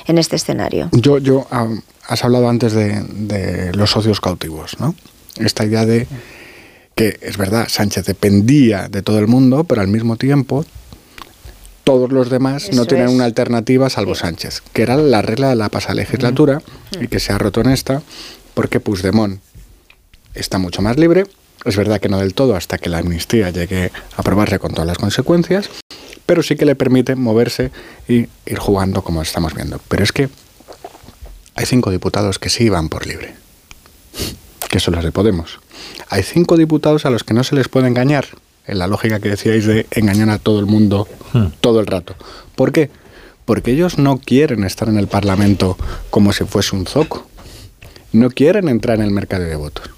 [0.08, 0.90] en este escenario.
[0.92, 1.68] Yo, yo ah,
[2.08, 4.96] has hablado antes de, de los socios cautivos, ¿no?
[5.38, 6.08] Esta idea de
[6.96, 10.66] que es verdad, Sánchez dependía de todo el mundo, pero al mismo tiempo
[11.84, 13.14] todos los demás no Eso tienen es.
[13.14, 16.62] una alternativa salvo Sánchez, que era la regla de la pasada legislatura
[17.00, 18.02] y que se ha roto en esta
[18.54, 19.40] porque Puigdemont
[20.36, 21.26] está mucho más libre.
[21.66, 24.88] Es verdad que no del todo hasta que la amnistía llegue a aprobarse con todas
[24.88, 25.70] las consecuencias,
[26.32, 27.72] pero sí que le permite moverse
[28.08, 29.82] y ir jugando como estamos viendo.
[29.90, 30.30] Pero es que
[31.56, 33.34] hay cinco diputados que sí van por libre,
[34.70, 35.60] que son los de Podemos.
[36.08, 38.28] Hay cinco diputados a los que no se les puede engañar,
[38.66, 41.06] en la lógica que decíais de engañar a todo el mundo
[41.60, 42.16] todo el rato.
[42.56, 42.90] ¿Por qué?
[43.44, 45.78] Porque ellos no quieren estar en el Parlamento
[46.12, 47.28] como si fuese un zoco.
[48.14, 49.90] No quieren entrar en el mercado de votos.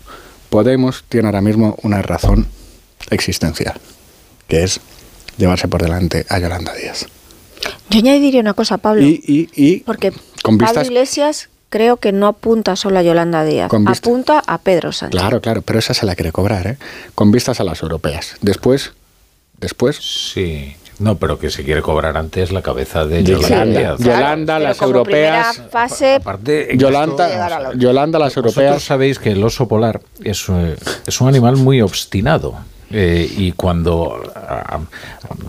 [0.49, 2.47] Podemos tiene ahora mismo una razón
[3.11, 3.79] existencial,
[4.47, 4.81] que es
[5.37, 7.05] llevarse por delante a Yolanda Díaz.
[7.89, 9.03] Yo añadiría una cosa, Pablo.
[9.03, 13.43] Y, y, y porque con Pablo vistas Iglesias creo que no apunta solo a Yolanda
[13.43, 15.19] Díaz, Con vista- apunta a Pedro Sánchez.
[15.19, 16.77] Claro, claro, pero esa se la quiere cobrar, ¿eh?
[17.15, 18.35] Con vistas a las europeas.
[18.41, 18.93] Después,
[19.59, 19.97] después...
[19.97, 20.75] Sí.
[20.99, 23.79] No, pero que se quiere cobrar antes la cabeza de Yolanda Yolanda.
[23.79, 23.99] Díaz.
[23.99, 25.61] Yolanda, las como europeas...
[25.71, 28.83] fase, Aparte, Yolanda, Yolanda, las Vosotros europeas...
[28.83, 30.75] sabéis que el oso polar es, eh,
[31.07, 32.55] es un animal muy obstinado.
[32.95, 34.79] Eh, y cuando ah,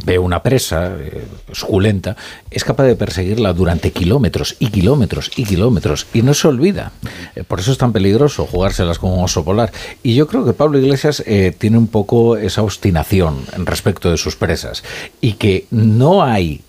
[0.06, 2.16] ve una presa eh, suculenta,
[2.50, 6.92] es capaz de perseguirla durante kilómetros y kilómetros y kilómetros y no se olvida.
[7.36, 9.70] Eh, por eso es tan peligroso jugárselas con un oso polar.
[10.02, 11.22] Y yo creo que Pablo Iglesias
[11.58, 14.82] tiene un poco esa obstinación respecto de sus presas
[15.20, 16.62] y que no hay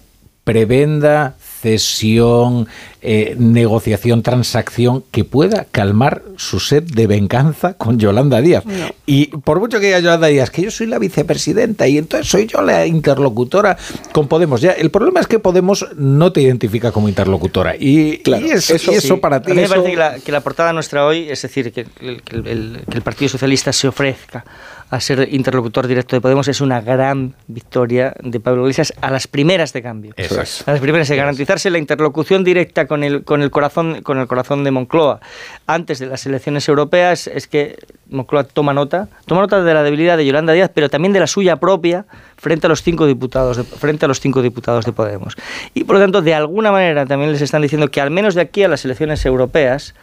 [0.44, 2.68] prebenda, cesión,
[3.02, 8.64] eh, negociación, transacción que pueda calmar su sed de venganza con Yolanda Díaz.
[9.06, 12.46] Y por mucho que diga Yolanda Díaz, que yo soy la vicepresidenta y entonces soy
[12.48, 13.78] yo la interlocutora
[14.12, 14.62] con Podemos.
[14.62, 17.76] Ya, el problema es que Podemos no te identifica como interlocutora.
[17.76, 19.20] Y, y eso, y eso Sí.
[19.20, 19.52] para ti.
[19.52, 21.86] A mí me eso- parece que la, que la portada nuestra hoy, es decir, que,
[22.02, 24.46] el- que el, el- que el Partido Socialista se ofrezca
[24.90, 29.28] a ser interlocutor directo de Podemos, es una gran victoria de Pablo Iglesias a las
[29.28, 30.14] primeras de cambio.
[30.16, 30.68] Eso es.
[30.68, 34.28] A las primeras de garantizarse la interlocución directa con el, con el corazón con el
[34.28, 35.20] corazón de Moncloa
[35.68, 37.78] antes de las elecciones europeas es que
[38.10, 41.28] Moncloa toma nota, toma nota de la debilidad de Yolanda Díaz, pero también de la
[41.28, 42.06] suya propia
[42.38, 45.36] frente a los cinco diputados de, frente a los cinco diputados de Podemos.
[45.74, 48.42] Y por lo tanto, de alguna manera también les están diciendo que al menos de
[48.42, 49.96] aquí a las elecciones europeas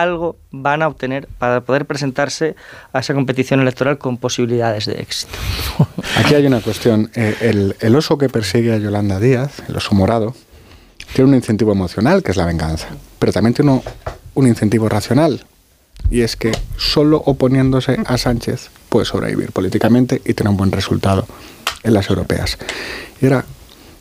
[0.00, 2.54] algo van a obtener para poder presentarse
[2.92, 5.32] a esa competición electoral con posibilidades de éxito.
[6.16, 7.10] Aquí hay una cuestión.
[7.14, 10.34] Eh, el, el oso que persigue a Yolanda Díaz, el oso morado,
[11.14, 13.82] tiene un incentivo emocional, que es la venganza, pero también tiene uno-
[14.34, 15.44] un incentivo racional,
[16.10, 21.26] y es que solo oponiéndose a Sánchez puede sobrevivir políticamente y tener un buen resultado
[21.82, 22.58] en las europeas.
[23.20, 23.44] Y ahora,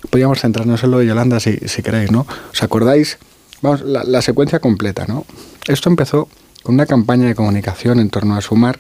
[0.10, 2.28] podríamos centrarnos en lo de Yolanda si, si queréis, ¿no?
[2.52, 3.18] ¿Os acordáis?
[3.66, 5.26] Vamos, la, la secuencia completa, ¿no?
[5.68, 6.30] Esto empezó
[6.62, 8.80] con una campaña de comunicación en torno a Sumar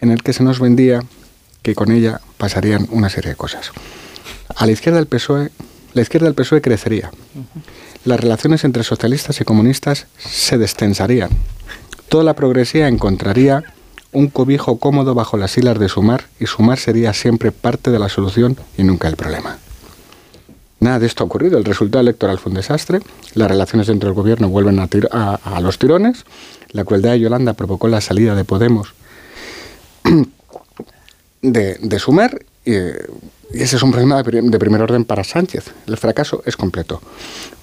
[0.00, 1.02] en el que se nos vendía
[1.60, 3.70] que con ella pasarían una serie de cosas.
[4.56, 5.50] A la izquierda del PSOE,
[5.92, 7.10] la izquierda del PSOE crecería.
[8.06, 11.28] Las relaciones entre socialistas y comunistas se destensarían.
[12.08, 13.62] Toda la progresía encontraría
[14.12, 18.08] un cobijo cómodo bajo las hilas de Sumar y Sumar sería siempre parte de la
[18.08, 19.58] solución y nunca el problema.
[20.80, 21.58] Nada de esto ha ocurrido.
[21.58, 23.00] El resultado electoral fue un desastre.
[23.34, 26.24] Las relaciones dentro del gobierno vuelven a, los tirones.
[26.70, 28.94] La crueldad de Yolanda provocó la salida de Podemos
[31.42, 32.38] de, de Sumar.
[32.64, 32.72] Y,
[33.52, 35.72] ese es un problema de, de primer orden para Sánchez.
[35.86, 37.00] El fracaso es completo.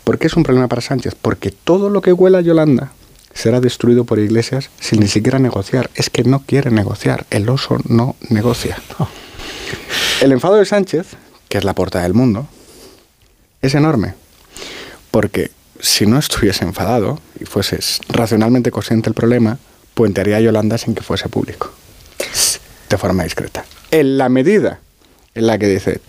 [0.04, 1.16] ¿Por qué es un problema para Sánchez?
[1.22, 2.92] Porque todo lo que huela a Yolanda
[3.34, 5.92] será destruido por Iglesias sin ni siquiera negociar.
[5.94, 7.28] Es que no quiere negociar.
[7.30, 8.78] El oso no negocia.
[10.22, 11.08] El enfado de Sánchez,
[11.50, 12.48] que es la portada del mundo,
[13.62, 14.14] es enorme.
[15.12, 19.58] Porque si no estuviese enfadado y fuese racionalmente consciente del problema,
[19.94, 21.72] puentearía a Yolanda sin que fuese público.
[22.90, 23.66] De forma discreta.
[23.92, 24.80] En la medida
[25.34, 26.02] en la que dice,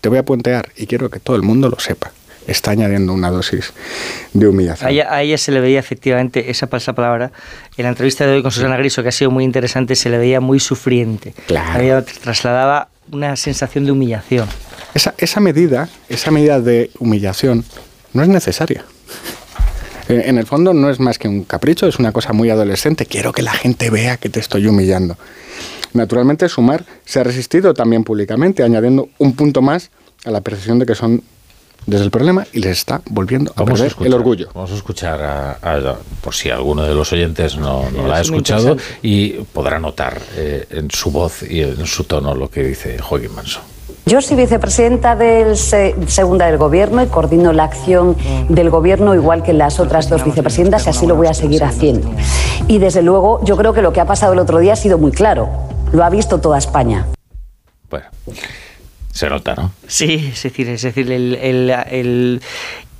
[0.00, 2.12] te voy a puentear y quiero que todo el mundo lo sepa,
[2.46, 3.72] está añadiendo una dosis
[4.32, 4.88] de humillación.
[4.88, 7.32] A ella, a ella se le veía efectivamente esa falsa palabra.
[7.76, 10.18] En la entrevista de hoy con Susana Griso, que ha sido muy interesante, se le
[10.18, 11.34] veía muy sufriente.
[11.46, 11.82] Claro.
[11.82, 14.48] Ella trasladaba una sensación de humillación.
[14.94, 17.64] Esa, esa medida, esa medida de humillación,
[18.12, 18.84] no es necesaria.
[20.08, 23.06] En, en el fondo no es más que un capricho, es una cosa muy adolescente.
[23.06, 25.16] Quiero que la gente vea que te estoy humillando.
[25.94, 29.90] Naturalmente, Sumar se ha resistido también públicamente, añadiendo un punto más
[30.24, 31.22] a la percepción de que son
[31.86, 34.48] desde el problema y les está volviendo a Vamos a escuchar, el orgullo.
[34.54, 38.16] Vamos a escuchar, a, a- por si alguno de los oyentes no, no Sí, la
[38.16, 42.62] ha escuchado, y podrá notar eh, en su voz y en su tono lo que
[42.64, 43.60] dice Joaquín Manso.
[44.06, 48.16] Yo soy vicepresidenta del se- segunda del gobierno y coordino la acción
[48.50, 52.10] del gobierno igual que las otras dos vicepresidentas y así lo voy a seguir haciendo.
[52.68, 54.98] Y desde luego yo creo que lo que ha pasado el otro día ha sido
[54.98, 55.48] muy claro.
[55.92, 57.06] Lo ha visto toda España.
[57.88, 58.06] Bueno,
[59.10, 59.70] se nota, ¿no?
[59.86, 62.42] Sí, es decir, es decir el, el- el-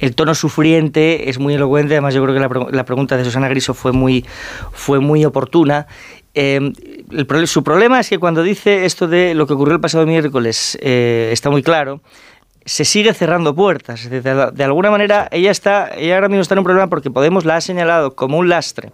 [0.00, 1.94] el tono sufriente es muy elocuente.
[1.94, 4.24] Además, yo creo que la, la pregunta de Susana Griso fue muy,
[4.72, 5.86] fue muy oportuna.
[6.34, 10.76] Prole- su problema es que cuando dice esto de lo que ocurrió el pasado miércoles,
[10.80, 12.00] eh, está muy claro,
[12.64, 14.08] se sigue cerrando puertas.
[14.10, 17.56] De alguna manera, ella, está, ella ahora mismo está en un problema porque Podemos la
[17.56, 18.90] ha señalado como un lastre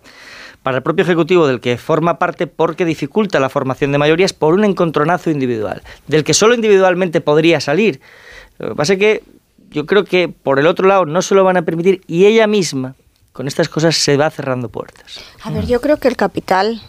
[0.63, 4.53] para el propio Ejecutivo del que forma parte porque dificulta la formación de mayorías por
[4.53, 8.01] un encontronazo individual, del que solo individualmente podría salir.
[8.59, 9.23] Lo que pasa es que
[9.71, 12.47] yo creo que por el otro lado no se lo van a permitir y ella
[12.47, 12.95] misma
[13.33, 15.21] con estas cosas se va cerrando puertas.
[15.43, 16.83] A ver, yo creo que el capital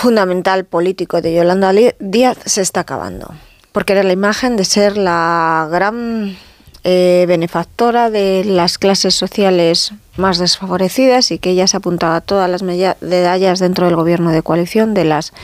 [0.00, 3.34] fundamental político de Yolanda Díaz se está acabando.
[3.72, 6.36] Porque era la imagen de ser la gran
[6.84, 12.48] eh, benefactora de las clases sociales más desfavorecidas y que ella se apuntaba a todas
[12.48, 15.34] las medallas dentro del gobierno de coalición de las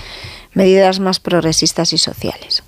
[0.55, 2.63] medidas más progresistas y sociales.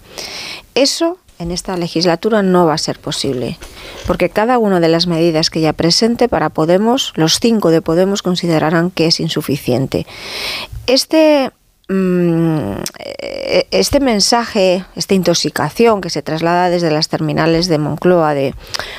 [0.74, 3.58] Eso en esta legislatura no va a ser posible,
[4.06, 8.22] porque cada una de las medidas que ella presente para Podemos, los cinco de Podemos
[8.22, 10.06] considerarán que es insuficiente.
[10.86, 11.52] Este
[13.70, 18.54] este mensaje, esta intoxicación que se traslada desde las terminales de Moncloa de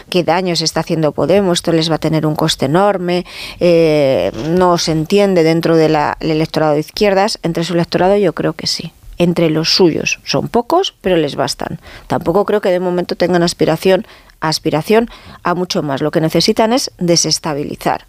[0.10, 3.26] qué daño se está haciendo Podemos, esto les va a tener un coste enorme,
[3.60, 8.68] eh, no se entiende dentro del electorado de izquierdas, entre su electorado yo creo que
[8.68, 10.20] sí entre los suyos.
[10.24, 11.82] Son pocos, pero les bastan.
[12.08, 14.08] Tampoco creo que de momento tengan aspiración
[14.40, 15.10] aspiración
[15.44, 16.02] a mucho más.
[16.02, 18.06] Lo que necesitan es desestabilizar.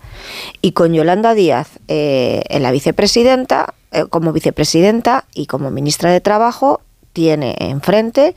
[0.63, 6.21] Y con Yolanda Díaz eh, en la vicepresidenta, eh, como vicepresidenta y como ministra de
[6.21, 6.81] Trabajo,
[7.13, 8.35] tiene enfrente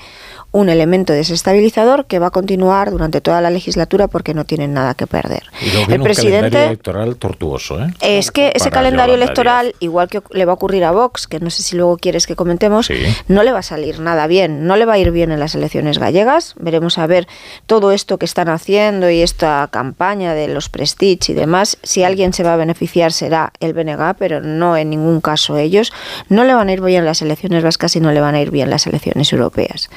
[0.54, 4.94] un elemento desestabilizador que va a continuar durante toda la legislatura porque no tienen nada
[4.94, 5.42] que perder.
[5.90, 7.88] el presidente calendario electoral tortuoso, ¿eh?
[8.02, 11.50] Es que ese calendario electoral, igual que le va a ocurrir a Vox, que no
[11.50, 12.88] sé si luego quieres que comentemos,
[13.28, 15.56] no le va a salir nada bien, no le va a ir bien en las
[15.56, 16.54] elecciones gallegas.
[16.60, 17.28] Veremos a ver
[17.66, 21.80] todo esto que están haciendo y esta campaña de los prestige y demás.
[21.82, 25.92] Si alguien se va a beneficiar será el BNG, pero no en ningún caso ellos.
[26.30, 28.52] No le van a ir bien las elecciones vascas y no le van a ir
[28.52, 29.90] bien las elecciones europeas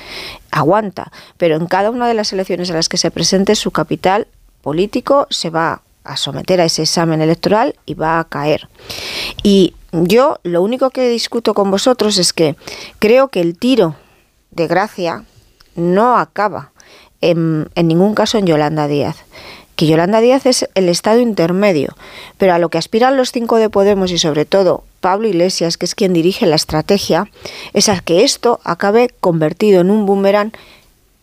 [0.51, 4.27] aguanta, pero en cada una de las elecciones a las que se presente su capital
[4.63, 8.69] político se va a someter a ese examen electoral y va a caer.
[9.43, 12.57] Y yo lo único que discuto con vosotros es que
[12.99, 13.97] creo que el tiro
[14.51, 15.25] de gracia
[15.75, 16.73] no acaba
[17.21, 19.17] en, en ningún caso en Yolanda Díaz
[19.77, 21.95] que Yolanda Díaz es el estado intermedio,
[22.39, 25.85] pero a lo que aspiran los cinco de Podemos y sobre todo Pablo Iglesias, que
[25.85, 27.29] es quien dirige la estrategia,
[27.75, 30.53] es a que esto acabe convertido en un boomerang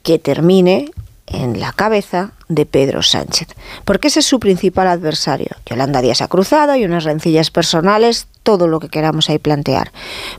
[0.04, 0.92] que termine
[1.28, 3.48] en la cabeza de Pedro Sánchez,
[3.86, 5.48] porque ese es su principal adversario.
[5.66, 9.92] Yolanda Díaz ha cruzado y unas rencillas personales, todo lo que queramos ahí plantear.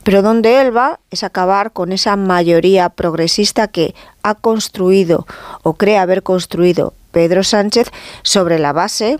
[0.05, 5.27] Pero donde él va es acabar con esa mayoría progresista que ha construido
[5.63, 7.91] o cree haber construido Pedro Sánchez
[8.23, 9.19] sobre la base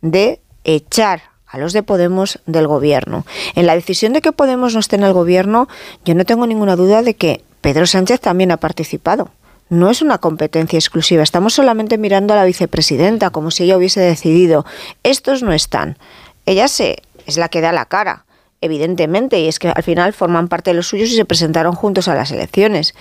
[0.00, 3.26] de echar a los de Podemos del gobierno.
[3.54, 5.68] En la decisión de que Podemos no esté en el gobierno,
[6.04, 9.30] yo no tengo ninguna duda de que Pedro Sánchez también ha participado.
[9.68, 14.00] No es una competencia exclusiva, estamos solamente mirando a la vicepresidenta como si ella hubiese
[14.00, 14.64] decidido.
[15.02, 15.98] Estos no están.
[16.46, 18.24] Ella se, es la que da la cara,
[18.60, 22.06] evidentemente, y es que al final forman parte de los suyos y se presentaron juntos
[22.06, 22.94] a las elecciones.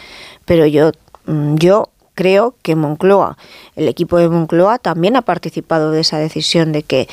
[0.46, 0.92] Pero yo,
[1.26, 3.38] mm, yo creo que Moncloa,
[3.76, 7.08] el equipo de Moncloa también ha participado de esa decisión de que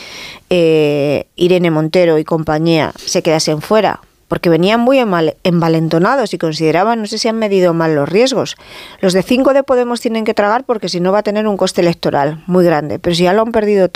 [0.51, 7.07] eh, Irene Montero y compañía se quedasen fuera, porque venían muy envalentonados y consideraban, no
[7.07, 8.57] sé si han medido mal los riesgos.
[9.01, 11.57] Los de cinco de Podemos tienen que tragar porque si no va a tener un
[11.57, 13.89] coste electoral muy grande, pero si ya lo han perdido,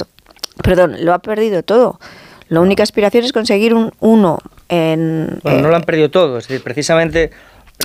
[0.62, 2.00] perdón, lo ha perdido todo.
[2.48, 5.40] La única aspiración es conseguir un uno en...
[5.42, 7.30] Bueno, no lo han perdido todo, es decir, precisamente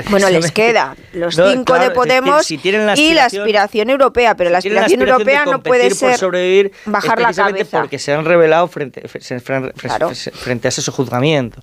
[0.09, 5.45] bueno, les queda los cinco de Podemos y la aspiración europea, pero la aspiración, europea
[5.45, 7.79] no puede ser sobrevivir bajar la cabeza.
[7.79, 11.61] porque se han revelado frente, frente, a ese sojuzgamiento.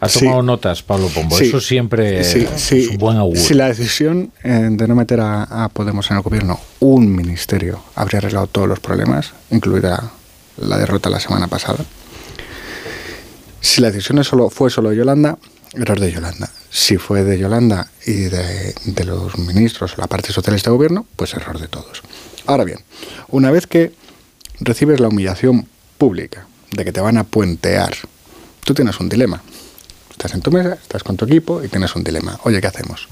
[0.00, 1.38] Ha tomado notas, Pablo Pombo.
[1.38, 3.42] Eso siempre es un buen augurio.
[3.42, 8.18] Si la decisión eh, de no meter a, Podemos en el gobierno un ministerio habría
[8.18, 10.10] arreglado todos los problemas, incluida
[10.56, 11.84] la derrota la semana pasada.
[13.60, 15.36] Si la decisión solo, fue solo Yolanda,
[15.74, 16.50] error de Yolanda.
[16.70, 21.34] Si fue de Yolanda y de, los ministros o la parte socialista de gobierno, pues
[21.34, 22.02] error de todos.
[22.46, 22.78] Ahora bien,
[23.28, 23.92] una vez que
[24.60, 25.66] recibes la humillación
[25.98, 27.94] pública de que te van a puentear,
[28.64, 29.42] tú tienes un dilema.
[30.10, 32.38] Estás en tu mesa, estás con tu equipo y tienes un dilema.
[32.44, 33.08] Oye, ¿qué hacemos?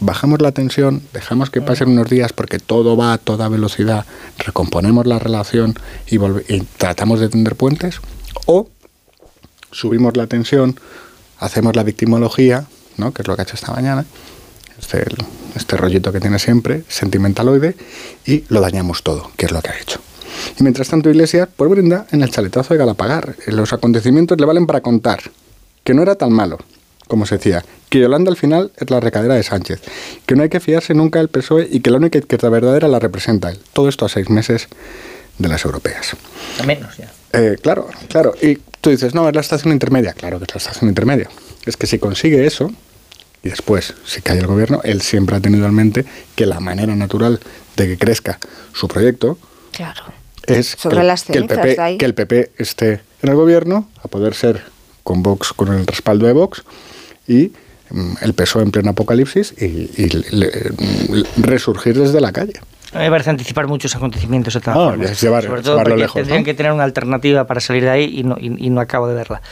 [0.00, 4.04] bajamos la tensión, dejamos que pasen unos días porque todo va a toda velocidad,
[4.38, 5.74] recomponemos la relación
[6.06, 8.00] y, y, tratamos de tender puentes,
[8.46, 8.68] o
[9.70, 10.78] subimos la tensión,
[11.38, 12.66] hacemos la victimología,
[12.96, 13.12] ¿no?
[13.12, 14.04] que es lo que ha hecho esta mañana,
[14.78, 15.04] este,
[15.54, 17.76] este rollito que tiene siempre, sentimentaloide,
[18.26, 20.00] y lo dañamos todo, que es lo que ha hecho.
[20.58, 23.36] Y mientras tanto Iglesias, pues brinda en el chaletazo de Galapagar.
[23.46, 25.20] Los acontecimientos le valen para contar
[25.84, 26.58] que no era tan malo,
[27.06, 29.80] como se decía, que Yolanda al final es la recadera de Sánchez,
[30.26, 32.98] que no hay que fiarse nunca del PSOE y que la única izquierda verdadera la
[32.98, 33.60] representa él.
[33.72, 34.68] Todo esto a seis meses
[35.38, 36.16] de las europeas.
[36.60, 37.12] A menos ya.
[37.32, 38.34] Eh, claro, claro.
[38.40, 40.12] Y tú dices, no, es la estación intermedia.
[40.12, 41.28] Claro que es la estación intermedia.
[41.66, 42.70] Es que si consigue eso,
[43.42, 46.94] y después si cae el gobierno, él siempre ha tenido en mente que la manera
[46.96, 47.40] natural
[47.76, 48.38] de que crezca
[48.72, 49.38] su proyecto
[50.46, 54.62] es que, el PP, que el PP esté en el gobierno, a poder ser
[55.02, 56.62] con Vox, con el respaldo de Vox,
[57.26, 57.52] y
[57.90, 62.54] mm, el PSOE en pleno apocalipsis y, mm, resurgir desde la calle.
[62.98, 65.20] Mí me parece anticipar muchos acontecimientos de todas No, formas.
[65.22, 66.44] llevar- Sobre todo porque lejos, tendrían ¿no?
[66.44, 69.14] que tener una alternativa para salir de ahí y no, y, y no acabo de
[69.14, 69.42] verla.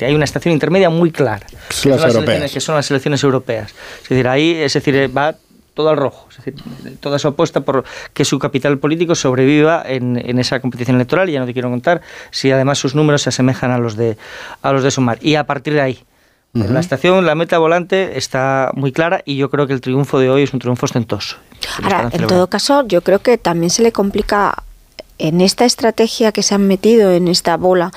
[0.00, 1.46] Hay una estación intermedia muy clara.
[1.46, 2.36] que Son las europeas.
[2.38, 3.74] elecciones- que son las elecciones europeas.
[4.02, 5.34] Es decir, ahí es decir, va
[5.74, 6.26] todo al rojo.
[6.30, 6.54] Es decir,
[7.00, 11.28] toda su apuesta por que su capital político sobreviva en, en esa competición electoral.
[11.28, 14.16] Y ya no te quiero contar si además sus números se asemejan a los de,
[14.62, 15.18] a los de Sumar.
[15.20, 15.98] Y a partir de ahí,
[16.64, 20.30] La estación, la meta volante está muy clara y yo creo que el triunfo de
[20.30, 21.36] hoy es un triunfo ostentoso.
[21.82, 24.62] Ahora, en todo caso, yo creo que también se le complica
[25.18, 27.90] en esta estrategia que se han metido en esta bola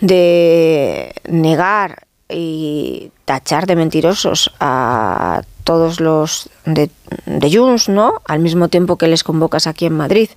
[0.00, 6.90] de negar y tachar de mentirosos a todos los de,
[7.26, 8.22] de Junts, ¿no?
[8.26, 10.30] Al mismo tiempo que les convocas aquí en Madrid,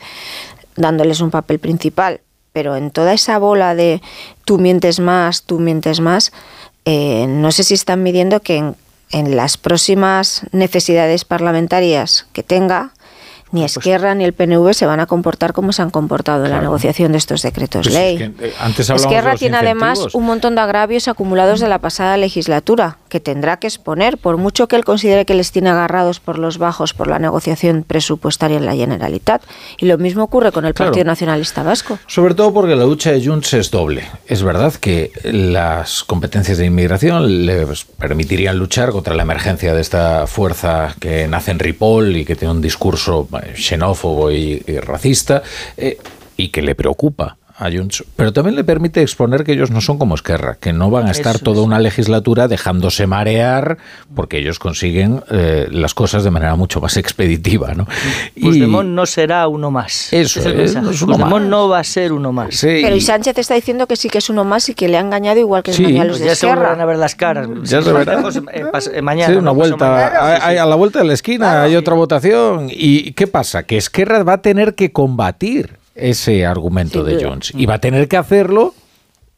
[0.75, 2.21] dándoles un papel principal.
[2.53, 4.01] Pero en toda esa bola de
[4.43, 6.33] tú mientes más, tú mientes más,
[6.85, 8.75] eh, no sé si están midiendo que en,
[9.11, 12.93] en las próximas necesidades parlamentarias que tenga,
[13.51, 16.61] ni Esquerra ni el PNV se van a comportar como se han comportado en la
[16.61, 18.17] negociación de estos decretos Pues es ley.
[18.17, 22.17] que, eh, antes de Esquerra tiene además un montón de agravios acumulados de la pasada
[22.17, 26.39] legislatura que tendrá que exponer, por mucho que él considere que les tiene agarrados por
[26.39, 29.41] los bajos por la negociación presupuestaria en la Generalitat.
[29.77, 30.91] Y lo mismo ocurre con el Claro.
[30.91, 31.99] Partido Nacionalista Vasco.
[32.07, 34.05] Sobre todo porque la lucha de Junts es doble.
[34.27, 40.25] Es verdad que las competencias de inmigración les permitirían luchar contra la emergencia de esta
[40.27, 45.43] fuerza que nace en Ripoll y que tiene un discurso xenófobo y, y racista
[45.77, 45.97] eh,
[46.37, 49.97] y que le preocupa a Junts, pero también le permite exponer que ellos no son
[49.99, 53.77] como Esquerra, que no van a estar Eso toda una legislatura dejándose marear
[54.15, 57.73] porque ellos consiguen eh, las cosas de manera mucho más expeditiva.
[57.75, 57.85] ¿no?
[58.41, 60.11] Puigdemont no será uno más.
[60.11, 60.85] Eso el es, mensaje.
[60.85, 61.49] no es uno Puigdemont más.
[61.51, 62.59] no va a ser uno más.
[62.61, 65.01] Pero y Sánchez está diciendo que sí que es uno más y que le ha
[65.01, 65.83] engañado igual que Sí.
[65.83, 66.55] engañó a los Pues de ya se Esquerra.
[66.61, 67.47] volverán a ver las caras.
[67.63, 68.21] Ya se verá.
[68.21, 69.33] pasemos, eh, eh, mañana.
[69.33, 69.75] Sí, una mañana.
[69.77, 70.45] vuelta.
[70.47, 72.69] Hay a la vuelta de la esquina hay otra votación.
[72.71, 73.63] ¿Y qué pasa?
[73.63, 77.23] Que Esquerra va a tener que combatir ese argumento de.
[77.23, 77.51] Jones.
[77.55, 78.73] Y va a tener que hacerlo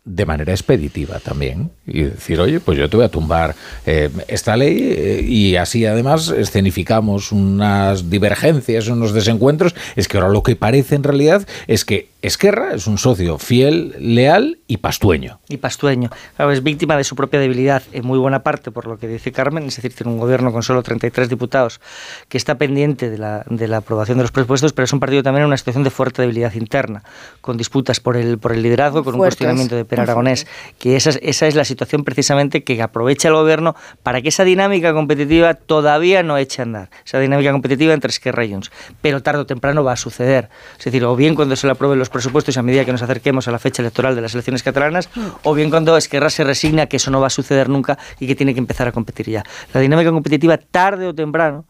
[0.05, 4.57] de manera expeditiva también y decir, oye, pues yo te voy a tumbar eh, esta
[4.57, 9.75] ley eh, y así además escenificamos unas divergencias, unos desencuentros.
[9.95, 13.93] Es que ahora lo que parece en realidad es que Esquerra es un socio fiel,
[13.99, 15.41] leal y pastueño.
[15.49, 16.09] y pastueño.
[16.37, 19.33] Claro, es víctima de su propia debilidad en muy buena parte, por lo que dice
[19.33, 21.81] Carmen, es decir, tiene un gobierno con solo 33 diputados
[22.29, 25.21] que está pendiente de la, de la aprobación de los presupuestos, pero es un partido
[25.21, 27.03] también en una situación de fuerte debilidad interna,
[27.41, 29.39] con disputas por el, por el liderazgo, con un Fuertes.
[29.39, 30.47] cuestionamiento de Per Aragonés,
[30.79, 34.45] que esa, es- esa es la situación precisamente que aprovecha el gobierno para que esa
[34.45, 38.71] dinámica competitiva todavía no eche a andar, esa dinámica competitiva entre Esquerra y Junts,
[39.01, 40.47] pero tarde o temprano va a suceder,
[40.79, 43.01] es decir, o bien cuando se le aprueben los presupuestos y a medida que nos
[43.01, 45.09] acerquemos a la fecha electoral de las elecciones catalanas,
[45.43, 48.35] o bien cuando Esquerra se resigna que eso no va a suceder nunca y que
[48.35, 49.43] tiene que empezar a competir ya.
[49.73, 51.65] La dinámica competitiva tarde o temprano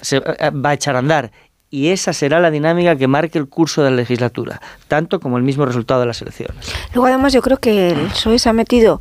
[0.00, 1.30] se eh, va a echar a andar
[1.70, 5.42] y esa será la dinámica que marque el curso de la legislatura, tanto como el
[5.42, 6.72] mismo resultado de las elecciones.
[6.94, 9.00] Luego además yo creo que el PSOE se ha metido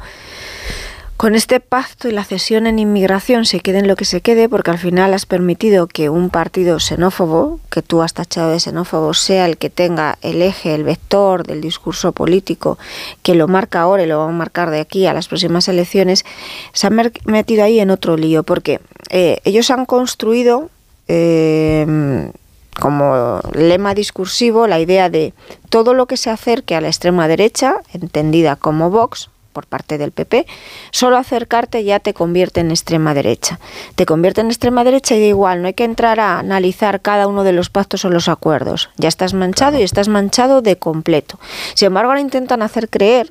[1.17, 4.47] con este pacto y la cesión en inmigración se quede en lo que se quede
[4.47, 9.15] porque al final has permitido que un partido xenófobo, que tú has tachado de xenófobo,
[9.15, 12.77] sea el que tenga el eje, el vector del discurso político
[13.23, 16.23] que lo marca ahora y lo va a marcar de aquí a las próximas elecciones,
[16.71, 18.79] se han metido ahí en otro lío porque
[19.09, 20.69] eh, ellos han construido...
[21.07, 22.31] eh,
[22.79, 25.33] como lema discursivo la idea de
[25.69, 30.11] todo lo que se acerque a la extrema derecha, entendida como Vox, por parte del
[30.11, 30.45] PP,
[30.91, 33.59] solo acercarte ya te convierte en extrema derecha.
[33.95, 37.25] Te convierte en extrema derecha y da igual, no hay que entrar a analizar cada
[37.25, 38.91] uno de los pactos o los acuerdos.
[38.97, 41.39] Ya estás manchado y estás manchado de completo.
[41.73, 43.29] Sin embargo, ahora intentan hacer creer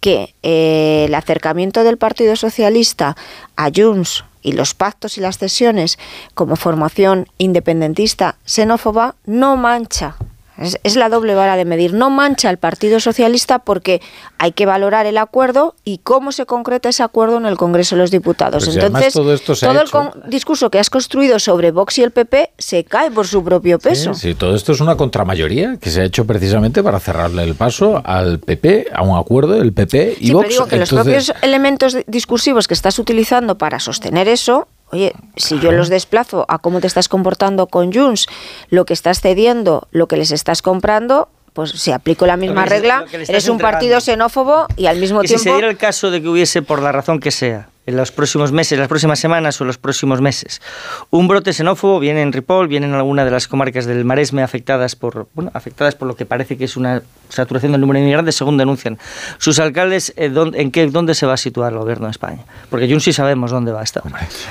[0.00, 3.14] que eh, el acercamiento del Partido Socialista
[3.56, 5.98] a Junts y los pactos y las cesiones
[6.32, 10.16] como formación independentista xenófoba no mancha.
[10.58, 11.92] Es, es la doble vara de medir.
[11.94, 14.00] No mancha al Partido Socialista porque
[14.38, 18.02] hay que valorar el acuerdo y cómo se concreta ese acuerdo en el Congreso de
[18.02, 18.64] los Diputados.
[18.64, 22.02] Pues Entonces, todo esto se ha el hecho- discurso que has construido sobre Vox y
[22.02, 24.14] el PP se cae por su propio peso.
[24.14, 28.02] Sí, todo esto es una contramayoría que se ha hecho precisamente para cerrarle el paso
[28.04, 30.44] al PP, a un acuerdo del PP y Sí, Vox.
[30.46, 35.12] pero digo que los propios elementos di- discursivos que estás utilizando para sostener eso, oye,
[35.36, 38.26] si yo los desplazo a cómo te estás comportando con Junts,
[38.70, 43.04] lo que estás cediendo, lo que les estás comprando, pues si aplico la misma regla,
[43.12, 43.58] eres un entregando.
[43.58, 45.56] partido xenófobo y al mismo Y si se tiempo...
[45.58, 48.78] diera el caso de que hubiese, por la razón que sea, en los próximos meses,
[48.78, 50.60] las próximas semanas o los próximos meses.
[51.08, 54.94] Un brote xenófobo viene en Ripoll, viene en alguna de las comarcas del Maresme afectadas
[54.94, 57.00] por, bueno, afectadas por lo que parece que es una
[57.30, 58.98] saturación del número de inmigrantes, según denuncian
[59.38, 62.44] sus alcaldes, eh, ¿dónde, en qué, dónde se va a situar el gobierno de España.
[62.68, 64.02] Porque Junts sí sabemos dónde va a estar.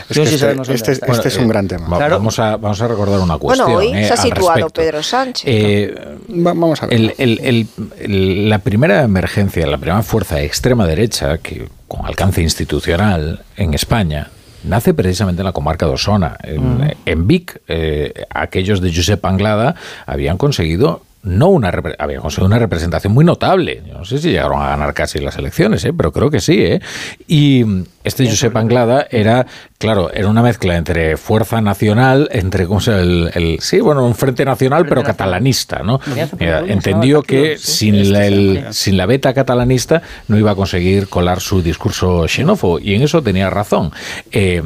[0.10, 1.88] Es este, este, este es un gran tema.
[1.90, 3.72] Va- Vamos, a, vamos a recordar una cuestión.
[3.72, 4.70] Bueno, hoy eh, se ha situado.
[4.72, 5.44] Pedro Sánchez.
[5.46, 5.94] Eh,
[6.30, 6.96] vamos a ver.
[6.96, 7.68] el- el- el-
[8.00, 13.74] el- la primera emergencia, la primera fuerza de extrema derecha que con alcance institucional en
[13.74, 14.30] España
[14.64, 16.38] nace precisamente en la comarca de Osona.
[16.44, 16.92] En, Mm.
[17.06, 19.76] en Vic, eh, aquellos de Josep Anglada
[20.06, 23.84] habían conseguido no una habían conseguido una representación muy notable.
[23.86, 25.92] Yo no sé si llegaron a ganar casi las elecciones, ¿eh?
[25.92, 26.58] pero creo que sí.
[26.64, 26.80] ¿eh?
[27.28, 27.66] Y
[28.04, 29.46] este Josep Anglada era,
[29.78, 34.16] claro, era una mezcla entre fuerza nacional, entre ¿cómo se el, el- sí, bueno, un
[34.16, 36.00] frente nacional, pero catalanista, ¿no?
[36.72, 41.42] Entendió que sin Este la, el sin la beta catalanista no iba a conseguir colar
[41.42, 43.92] su discurso xenófobo y en eso tenía razón.
[44.32, 44.62] Eh,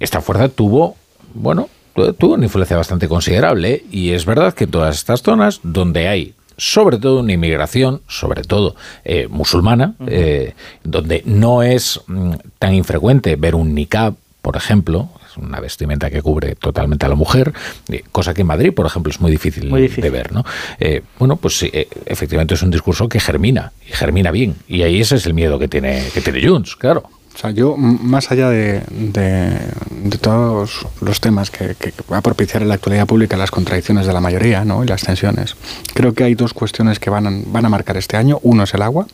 [0.00, 0.96] esta fuerza tuvo,
[1.34, 1.68] bueno,
[2.18, 6.34] tuvo una influencia bastante considerable y es verdad que en todas estas zonas donde hay
[6.58, 13.36] sobre todo una inmigración, sobre todo eh, musulmana, eh, donde no es mm, tan infrecuente
[13.36, 17.52] ver un niqab, por ejemplo, es una vestimenta que cubre totalmente a la mujer,
[17.88, 20.04] eh, cosa que en Madrid, por ejemplo, es muy difícil, Muy difícil.
[20.04, 20.44] de ver, ¿no?
[20.78, 21.70] Eh, bueno, pues sí,
[22.06, 25.58] efectivamente es un discurso que germina, y germina bien, y ahí ese es el miedo
[25.58, 27.02] que tiene, que tiene Junts, claro.
[27.36, 29.58] O sea, yo, más allá de, de-
[29.90, 34.06] de todos los temas que, que va a propiciar en la actualidad pública las contradicciones
[34.06, 34.82] de la mayoría ¿no?
[34.82, 35.54] y las tensiones,
[35.92, 38.38] creo que hay dos cuestiones que van a, van a marcar este año.
[38.42, 39.06] Uno es el agua.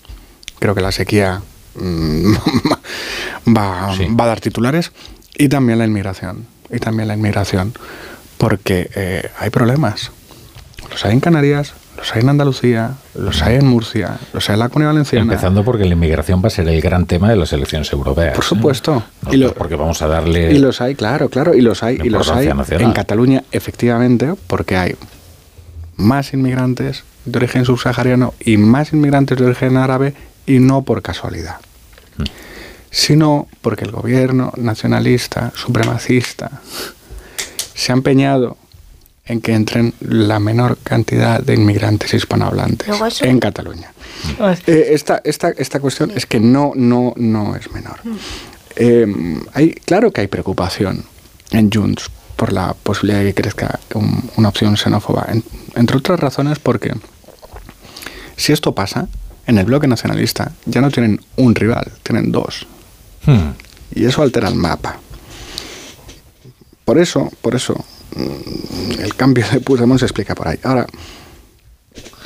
[0.61, 1.43] Creo que la sequía
[1.75, 2.33] mm,
[3.57, 4.93] va, va a dar titulares.
[5.37, 6.47] Y también la inmigración.
[6.71, 7.75] Y también la inmigración.
[8.39, 10.13] Porque eh, hay problemas.
[10.91, 14.59] Los hay en Canarias, los hay en Andalucía, los hay en Murcia, los hay en
[14.59, 15.23] la Comunidad Valenciana.
[15.23, 18.35] Empezando porque la inmigración va a ser el gran tema de las elecciones europeas.
[18.35, 19.05] Por supuesto.
[19.31, 20.53] Y porque vamos a darle...
[20.53, 22.87] Y los hay, claro, claro, y los hay, y los hay nacional.
[22.89, 24.97] en Cataluña, efectivamente, porque hay
[25.97, 30.15] más inmigrantes de origen subsahariano y más inmigrantes de origen árabe,
[30.45, 31.59] y no por casualidad,
[32.17, 32.25] Mm.
[32.91, 36.51] sino porque el gobierno nacionalista, supremacista,
[37.75, 38.57] se ha empeñado
[39.27, 43.93] en que entren la menor cantidad de inmigrantes hispanohablantes eso- en Cataluña.
[44.67, 48.01] Eh, esta, esta, esta cuestión es que no, no, no es menor.
[48.77, 49.07] Eh,
[49.55, 51.05] hay, claro que hay preocupación
[51.51, 55.45] en Junts por la posibilidad de que crezca un- una opción xenófoba, en-
[55.77, 56.93] entre otras razones porque
[58.37, 59.07] si esto pasa,
[59.47, 62.67] en el bloque nacionalista ya no tienen un rival, tienen dos.
[63.27, 63.51] Hmm.
[63.95, 64.99] Y eso altera el mapa.
[66.85, 67.83] Por eso, por eso, mm,
[69.01, 70.59] el cambio de Puigdemont se explica por ahí.
[70.63, 70.87] Ahora,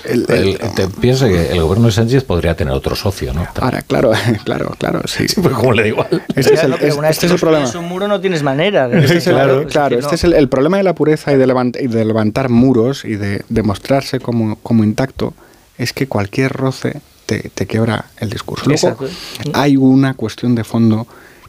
[0.05, 3.45] el- el- El- te piensa que el gobierno de Sánchez podría tener otro socio, ¿no?
[3.61, 4.13] ahora, claro,
[4.45, 5.25] claro, claro, sí.
[5.43, 6.23] pues como le da igual.
[6.37, 7.71] Este es el, es- este que es el problema.
[7.79, 8.89] un muro no tienes manera.
[8.89, 10.15] de- Este claro, pues claro, este no.
[10.15, 13.17] es el, el problema de la pureza y de, levant- y de levantar muros y
[13.17, 15.35] de, de mostrarse como, como intacto
[15.77, 18.67] es que cualquier roce te, te quiebra el discurso.
[18.67, 19.09] Luego, Exacto.
[19.55, 21.09] hay una cuestión de fondo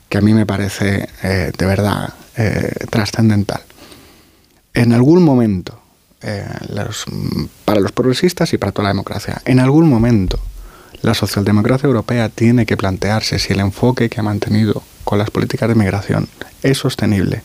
[0.09, 3.61] que a mí me parece eh, de verdad eh, trascendental.
[4.77, 5.79] En algún momento,
[6.21, 7.05] eh, los-
[7.65, 10.39] para los progresistas y para toda la democracia, en algún momento
[11.01, 15.69] la socialdemocracia europea tiene que plantearse si el enfoque que ha mantenido con las políticas
[15.69, 16.27] de migración
[16.63, 17.43] es sostenible,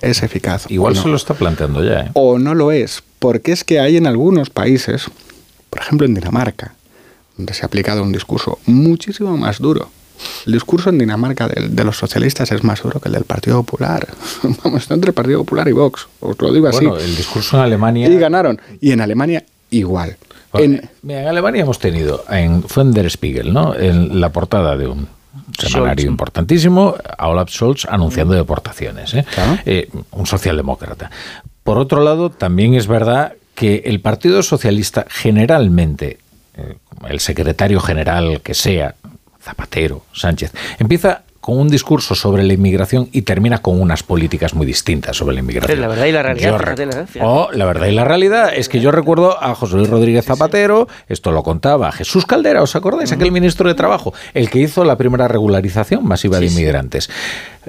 [0.00, 0.66] es eficaz.
[0.70, 1.02] Igual no.
[1.02, 2.10] se lo está planteando ya, ¿eh?
[2.14, 5.04] O no lo es, porque es que hay en algunos países,
[5.70, 6.74] por ejemplo en Dinamarca,
[7.36, 9.90] donde se ha aplicado un discurso muchísimo más duro.
[10.46, 13.62] El discurso en Dinamarca del- de, los socialistas es más duro que el del Partido
[13.62, 14.06] Popular.
[14.64, 16.84] Vamos, está entre el Partido Popular y Vox, os lo digo así.
[16.86, 18.08] Bueno, el discurso en Alemania...
[18.08, 18.60] Y ganaron.
[18.80, 20.16] Y en Alemania igual.
[20.52, 23.74] Bueno, mira, en Alemania hemos tenido en fue en Der Spiegel, ¿no?
[23.76, 25.06] En la portada de un
[25.56, 26.10] semanario Scholz.
[26.10, 29.24] importantísimo, a Olaf Scholz anunciando deportaciones, ¿eh?
[29.64, 31.08] Eh, un socialdemócrata.
[31.62, 36.18] Por otro lado, también es verdad que el Partido Socialista generalmente,
[36.56, 36.76] eh,
[37.08, 38.96] el secretario general que sea,
[39.40, 44.66] Zapatero, Sánchez, empieza con un discurso sobre la inmigración y termina con unas políticas muy
[44.66, 45.80] distintas sobre la inmigración.
[45.80, 46.60] La verdad y la realidad,
[47.16, 47.26] la-.
[47.26, 50.86] Oh, la verdad y la realidad es que yo recuerdo a José Luis Rodríguez Zapatero,
[51.08, 53.10] esto lo contaba Jesús Caldera, ¿os acordáis?
[53.12, 57.08] Aquel ministro de Trabajo, el que hizo la primera regularización masiva de inmigrantes.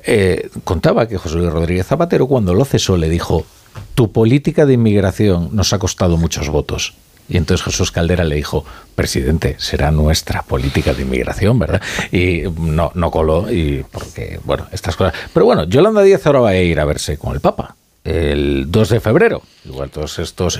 [0.03, 3.45] Eh, contaba que José Luis Rodríguez Zapatero, cuando lo cesó, le dijo:
[3.95, 6.93] Tu política de inmigración nos ha costado muchos votos.
[7.31, 11.81] Y entonces Jesús Caldera le dijo, presidente, será nuestra política de inmigración, ¿verdad?
[12.11, 15.13] Y no, no coló, y porque, bueno, estas cosas.
[15.33, 17.75] Pero bueno, Yolanda Díaz ahora va a ir a verse con el Papa.
[18.03, 19.43] El 2 de febrero.
[19.63, 20.59] Igual todos estos,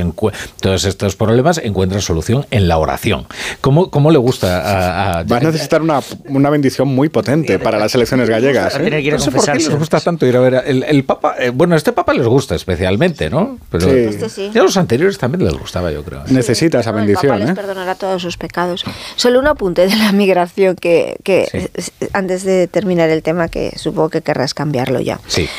[0.59, 3.25] todos estos problemas encuentran solución en la oración.
[3.59, 7.95] ¿Cómo, cómo le gusta a, Va a necesitar una, una, bendición muy potente para las
[7.95, 8.77] elecciones gallegas.
[8.79, 9.11] ¿eh?
[9.11, 11.35] No sé por qué les gusta tanto ir a ver el, el Papa.
[11.39, 13.57] Eh, bueno, este Papa les gusta especialmente, ¿no?
[13.71, 13.97] Pero sí.
[13.97, 14.51] Este sí.
[14.53, 16.23] ya los anteriores también les gustaba, yo creo.
[16.27, 17.33] Necesita esa bendición.
[17.33, 17.47] El Papa ¿eh?
[17.47, 18.83] les perdonará todos sus pecados.
[19.15, 21.91] Solo un apunte de la migración que, que sí.
[22.13, 25.19] antes de terminar el tema, que supongo que querrás cambiarlo ya.
[25.25, 25.49] Sí.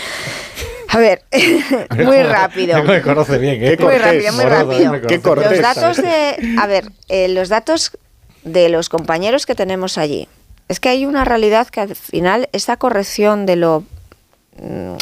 [0.93, 1.23] A ver,
[2.05, 2.83] muy rápido.
[2.85, 3.79] Me conoce bien, ¿eh?
[3.81, 5.01] Muy rápido, muy rápido.
[5.09, 7.97] Qué los datos de, a ver, eh, los datos
[8.45, 10.29] de los compañeros que tenemos allí.
[10.69, 13.85] Es que hay una realidad que al final esta corrección de lo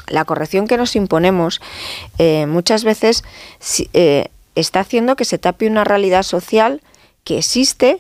[0.09, 1.61] la corrección que nos imponemos
[2.19, 3.25] eh, muchas veces
[3.93, 6.83] eh, está haciendo que se tape una realidad social
[7.25, 7.99] que existe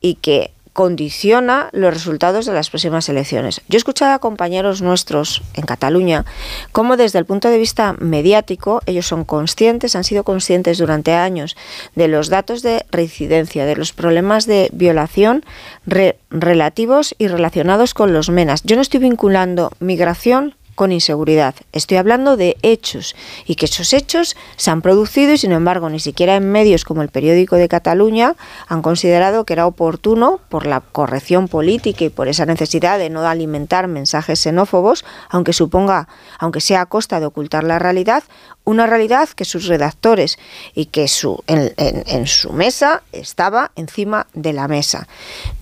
[0.00, 3.62] y que condiciona los resultados de las próximas elecciones.
[3.66, 6.26] Yo he escuchado a compañeros nuestros en Cataluña
[6.70, 11.56] cómo desde el punto de vista mediático ellos son conscientes, han sido conscientes durante años
[11.94, 15.46] de los datos de reincidencia, de los problemas de violación
[15.86, 18.62] re relativos y relacionados con los menas.
[18.64, 21.56] Yo no estoy vinculando migración con inseguridad.
[21.72, 25.98] Estoy hablando de hechos y que esos hechos se han producido y sin embargo ni
[25.98, 28.36] siquiera en medios como el periódico de Cataluña
[28.68, 33.26] han considerado que era oportuno por la corrección política y por esa necesidad de no
[33.26, 38.22] alimentar mensajes xenófobos, aunque suponga, aunque sea a costa de ocultar la realidad,
[38.64, 40.38] una realidad que sus redactores
[40.74, 45.08] y que su, en, su mesa estaba encima de la mesa.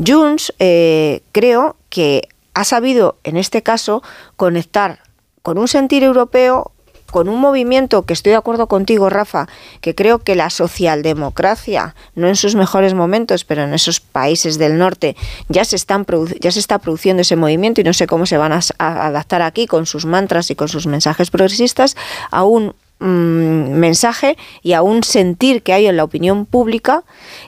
[0.05, 4.03] Junts eh, creo que ha sabido, en este caso,
[4.37, 5.01] conectar
[5.45, 6.73] con un sentir europeo,
[7.11, 9.47] con un movimiento que estoy de acuerdo contigo, Rafa,
[9.83, 14.79] que creo que la socialdemocracia, no en sus mejores momentos, pero en esos países del
[14.79, 15.17] norte,
[15.51, 16.07] ya se, están
[16.41, 19.67] ya se está produciendo ese movimiento y no sé cómo se van a, adaptar aquí
[19.67, 21.95] con sus mantras y con sus mensajes progresistas
[22.31, 27.05] a un mensaje y a un sentir que hay en la opinión pública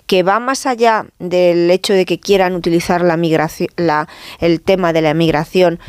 [0.06, 3.70] que va más allá del hecho de que quieran utilizar la migración,
[4.40, 5.80] el tema de la migración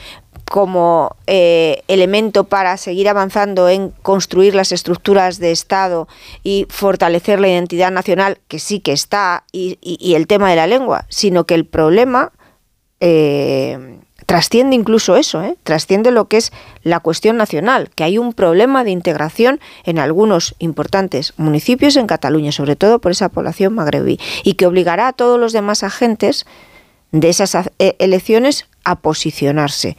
[0.50, 6.08] como eh, elemento para seguir avanzando en construir las estructuras de Estado
[6.44, 10.56] y fortalecer la identidad nacional, que sí que está, y, y, y el tema de
[10.56, 12.32] la lengua, sino que el problema
[13.00, 15.58] eh, trasciende incluso eso, ¿eh?
[15.64, 16.52] trasciende lo que es
[16.84, 22.52] la cuestión nacional, que hay un problema de integración en algunos importantes municipios en Cataluña,
[22.52, 26.46] sobre todo por esa población magrebí, y que obligará a todos los demás agentes
[27.12, 29.96] de esas elecciones a posicionarse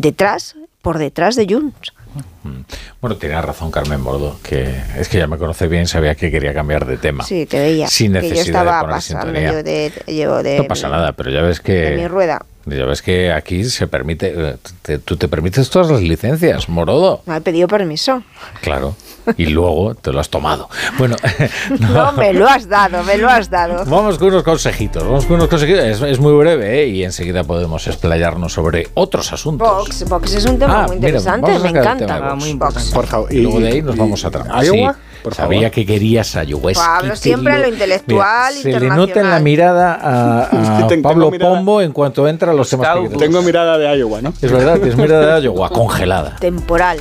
[0.00, 1.92] detrás, por detrás de Junts.
[3.00, 6.52] Bueno, tiene razón Carmen Bordo, que es que ya me conoce bien, sabía que quería
[6.52, 7.24] cambiar de tema.
[7.24, 7.88] Sí, te veía.
[7.88, 9.52] Sin necesidad que yo estaba de poner pasando sintonía.
[9.52, 11.72] yo de, yo de no pasa nada, pero ya ves que...
[11.72, 12.44] de mi rueda.
[12.66, 14.32] Ya ves que aquí se permite...
[14.36, 17.22] eh, te- tú te permites todas las licencias, Morodo.
[17.26, 18.22] No he pedido permiso.
[18.60, 18.94] Claro.
[19.36, 20.68] Y luego te lo has tomado.
[20.98, 21.16] Bueno,
[21.80, 23.84] No, me lo has dado, me lo has dado.
[23.86, 25.02] Vamos con unos consejitos.
[25.02, 25.84] Vamos con unos consejitos.
[25.84, 26.86] Es, es muy breve ¿eh?
[26.88, 29.66] y enseguida podemos explayarnos sobre otros asuntos.
[29.68, 32.06] Vox, Vox es un tema Ah, muy interesante, me encanta.
[32.06, 32.74] tema de Vox.
[32.74, 32.90] Vox.
[32.92, 33.32] Por favor.
[33.32, 34.30] Y luego de ahí nos vamos a.
[34.64, 34.92] ¿Iowa?
[34.94, 35.70] Sí, Por sabía favor.
[35.72, 36.34] que querías.
[36.34, 41.08] Es Pablo, siempre lo intelectual, Mira, Se le nota en la mirada a, a tengo
[41.08, 41.54] Pablo mirada.
[41.56, 42.88] Pombo en cuanto entra a los temas.
[43.18, 44.32] Tengo mirada de Iowa, ¿no?
[44.40, 46.36] Es verdad, tienes mirada de Iowa congelada.
[46.40, 46.98] Temporal.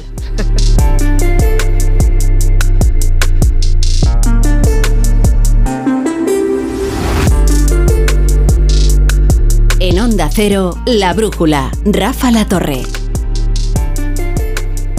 [9.80, 12.84] En Onda Cero, La Brújula, Rafa La Torre.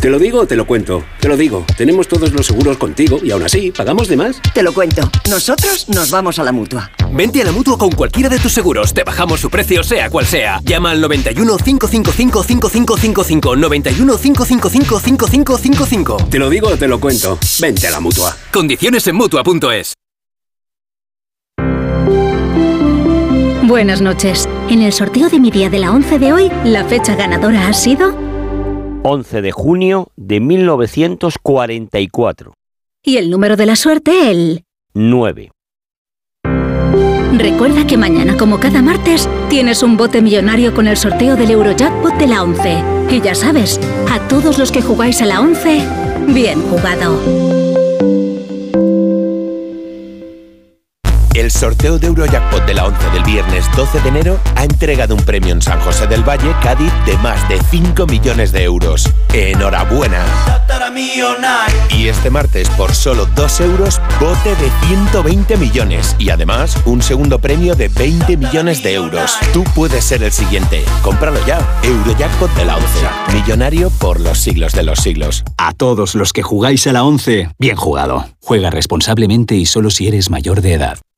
[0.01, 1.05] Te lo digo o te lo cuento.
[1.21, 1.67] Te lo digo.
[1.77, 4.41] Tenemos todos los seguros contigo y aún así, ¿pagamos de más?
[4.55, 5.03] Te lo cuento.
[5.29, 6.91] Nosotros nos vamos a la mutua.
[7.13, 8.95] Vente a la mutua con cualquiera de tus seguros.
[8.95, 10.59] Te bajamos su precio, sea cual sea.
[10.65, 13.57] Llama al 91 555 5555.
[13.57, 16.17] 91 555 5555.
[16.31, 17.39] Te lo digo o te lo cuento.
[17.61, 18.35] Vente a la mutua.
[18.51, 19.93] Condiciones en mutua.es.
[23.65, 24.49] Buenas noches.
[24.71, 27.75] En el sorteo de mi día de la 11 de hoy, la fecha ganadora ha
[27.75, 28.30] sido
[29.03, 32.53] 11 de junio de 1944.
[33.03, 35.51] y el número de la suerte el 9.
[37.39, 42.13] Recuerda que mañana, como cada martes, tienes un bote millonario con el sorteo del Eurojackpot
[42.19, 42.85] de la 11.
[43.11, 43.81] Y ya sabes,
[44.11, 45.81] a todos los que jugáis a la 11,
[46.35, 47.19] bien jugado.
[51.41, 55.23] El sorteo de Eurojackpot de la 11 del viernes 12 de enero ha entregado un
[55.23, 59.09] premio en San José del Valle, Cádiz, de más de 5 millones de euros.
[59.33, 60.23] ¡Enhorabuena!
[61.97, 66.15] Y este martes, por solo 2 euros, bote de 120 millones.
[66.19, 69.39] Y además, un segundo premio de 20 millones de euros.
[69.55, 70.85] Tú puedes ser el siguiente.
[71.01, 71.59] Cómpralo ya.
[71.83, 72.89] Eurojackpot de la 11.
[73.33, 75.43] Millonario por los siglos de los siglos.
[75.57, 78.27] A todos los que jugáis a la 11, bien jugado.
[78.43, 80.99] Juega responsablemente y solo si eres mayor de edad.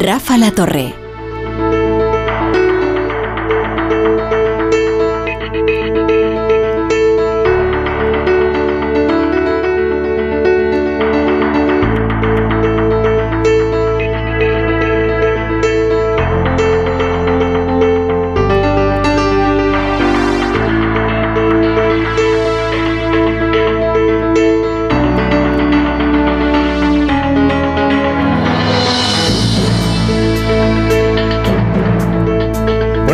[0.00, 1.03] Rafa La Torre.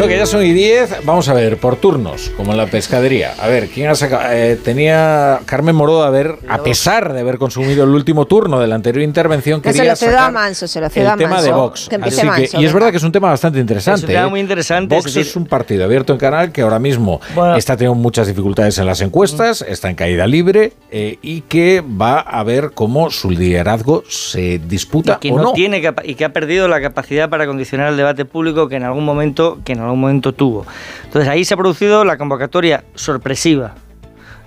[0.01, 3.35] Bueno, que ya son y 10, vamos a ver, por turnos, como en la pescadería.
[3.39, 4.23] A ver, ¿quién ha sacado?
[4.33, 8.67] Eh, tenía Carmen Morodo, a ver, a pesar de haber consumido el último turno de
[8.67, 11.17] la anterior intervención, Que se quería lo cedo a sacar Manso, se lo el tema
[11.29, 11.43] Manso.
[11.45, 11.89] de Vox.
[11.91, 13.99] Que Así que- Manso, y es verdad que es un tema bastante interesante.
[13.99, 14.31] Es un tema ¿eh?
[14.31, 17.57] muy interesante, Vox es es, decir- un partido abierto en canal que ahora mismo Bueno.
[17.57, 22.21] está teniendo muchas dificultades en las encuestas, está en caída libre eh, y que va
[22.21, 25.53] a ver cómo su liderazgo se disputa que o no, no.
[25.53, 29.05] tiene y que ha perdido la capacidad para condicionar el debate público que en algún
[29.05, 30.67] momento que en algún momento tuvo.
[31.05, 33.75] Entonces ahí se ha producido la convocatoria sorpresiva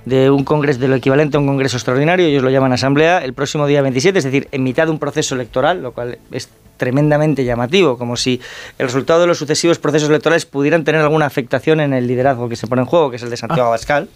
[0.05, 3.33] de un congreso de lo equivalente a un congreso extraordinario, ellos lo llaman asamblea, el
[3.33, 7.45] próximo día 27, es decir, en mitad de un proceso electoral, lo cual es tremendamente
[7.45, 8.41] llamativo, como si
[8.77, 12.55] el resultado de los sucesivos procesos electorales pudieran tener alguna afectación en el liderazgo que
[12.55, 14.09] se pone en juego, que es el de Santiago Abascal.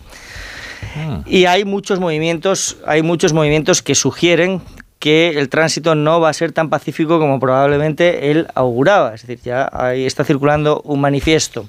[1.26, 4.62] Y hay muchos movimientos, hay muchos movimientos que sugieren
[5.00, 9.14] que el tránsito no va a ser tan pacífico como probablemente él auguraba.
[9.14, 11.67] Es decir, ya ahí está circulando un manifiesto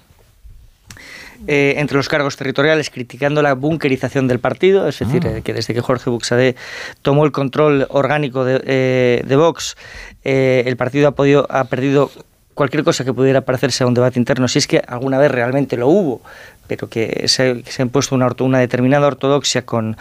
[1.47, 5.75] eh, entre los cargos territoriales criticando la bunkerización del partido, es decir, eh, que desde
[5.75, 6.57] que Jorge Buxadé
[7.03, 9.77] tomó el control orgánico de, eh, de Vox,
[10.25, 12.11] el partido ha, podido, ha perdido
[12.55, 15.77] cualquier cosa que pudiera parecerse a un debate interno, si es que alguna vez realmente
[15.77, 16.23] lo hubo,
[16.67, 19.97] pero que se, que se ha impuesto una, orto- una determinada ortodoxia con,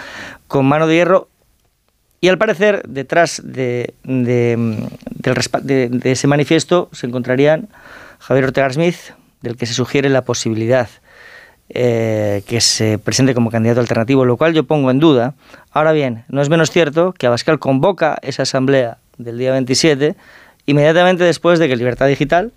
[0.47, 1.27] con mano de hierro.
[2.19, 7.69] Y al parecer, detrás de, de, del respa- de- de ese manifiesto se encontrarían
[8.19, 8.95] Javier Ortega Smith,
[9.41, 10.89] del que se sugiere la posibilidad
[11.69, 15.35] eh, que se presente como candidato alternativo, lo cual yo pongo en duda.
[15.71, 20.15] Ahora bien, no es menos cierto que Abascal convoca esa asamblea del día 27
[20.65, 22.51] inmediatamente después de que Libertad Digital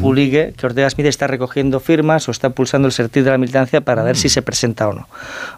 [0.00, 3.82] publique que Ortega Smith está recogiendo firmas o está pulsando el sentir de la militancia
[3.82, 5.08] para ver si se presenta o no.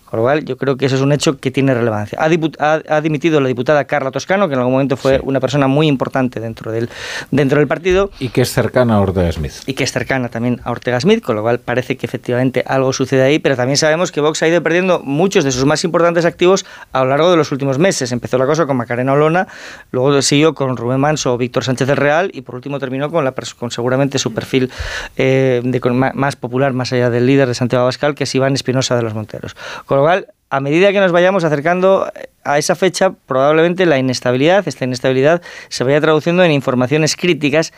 [0.07, 2.17] Con lo cual, yo creo que eso es un hecho que tiene relevancia.
[2.21, 5.41] Ha, dipu- ha- ha dimitido la diputada Carla Toscano, que en algún momento fue una
[5.41, 6.89] persona muy importante dentro del,
[7.31, 9.53] dentro del partido Y que es cercana a Ortega Smith.
[9.67, 12.93] y que es cercana también a Ortega Smith, con lo cual parece que efectivamente algo
[12.93, 16.25] sucede ahí, pero también sabemos que Vox ha ido perdiendo muchos de sus más importantes
[16.25, 18.13] activos a lo largo de los últimos meses.
[18.13, 19.49] Empezó la cosa con Macarena Olona,
[19.91, 23.25] luego siguió con Rubén Manso o Víctor Sánchez del Real y por último terminó con,
[23.25, 24.71] la, con seguramente su perfil
[25.17, 28.55] eh, de, con más popular, más allá del líder de Santiago Abascal, que es Iván
[28.55, 29.57] Espinosa de los Monteros.
[29.85, 32.11] Con lo cual, a medida que nos vayamos acercando
[32.45, 37.73] a esa fecha, probablemente la inestabilidad, esta inestabilidad, se vaya traduciendo en informaciones críticas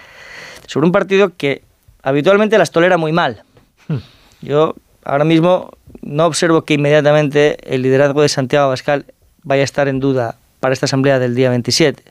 [0.67, 1.63] sobre un partido que
[2.03, 3.43] habitualmente las tolera muy mal.
[4.43, 4.75] Yo
[5.05, 5.71] ahora mismo
[6.03, 9.07] no observo que inmediatamente el liderazgo de Santiago Abascal
[9.43, 12.03] vaya a estar en duda para esta asamblea del día 27.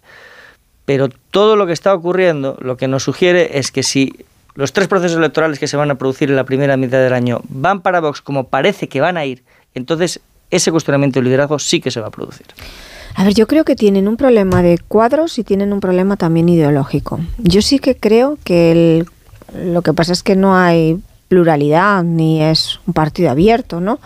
[0.85, 4.87] Pero todo lo que está ocurriendo lo que nos sugiere es que si los tres
[4.87, 7.99] procesos electorales que se van a producir en la primera mitad del año van para
[7.99, 9.43] Vox como parece que van a ir,
[9.77, 10.19] entonces
[10.51, 12.45] ese cuestionamiento del liderazgo sí que se va a producir.
[13.15, 16.49] A ver, yo creo que tienen un problema de cuadros y tienen un problema también
[16.49, 17.19] ideológico.
[17.39, 19.07] Yo sí que creo que el-
[19.73, 23.99] lo que pasa es que no hay pluralidad ni es un partido abierto, ¿no?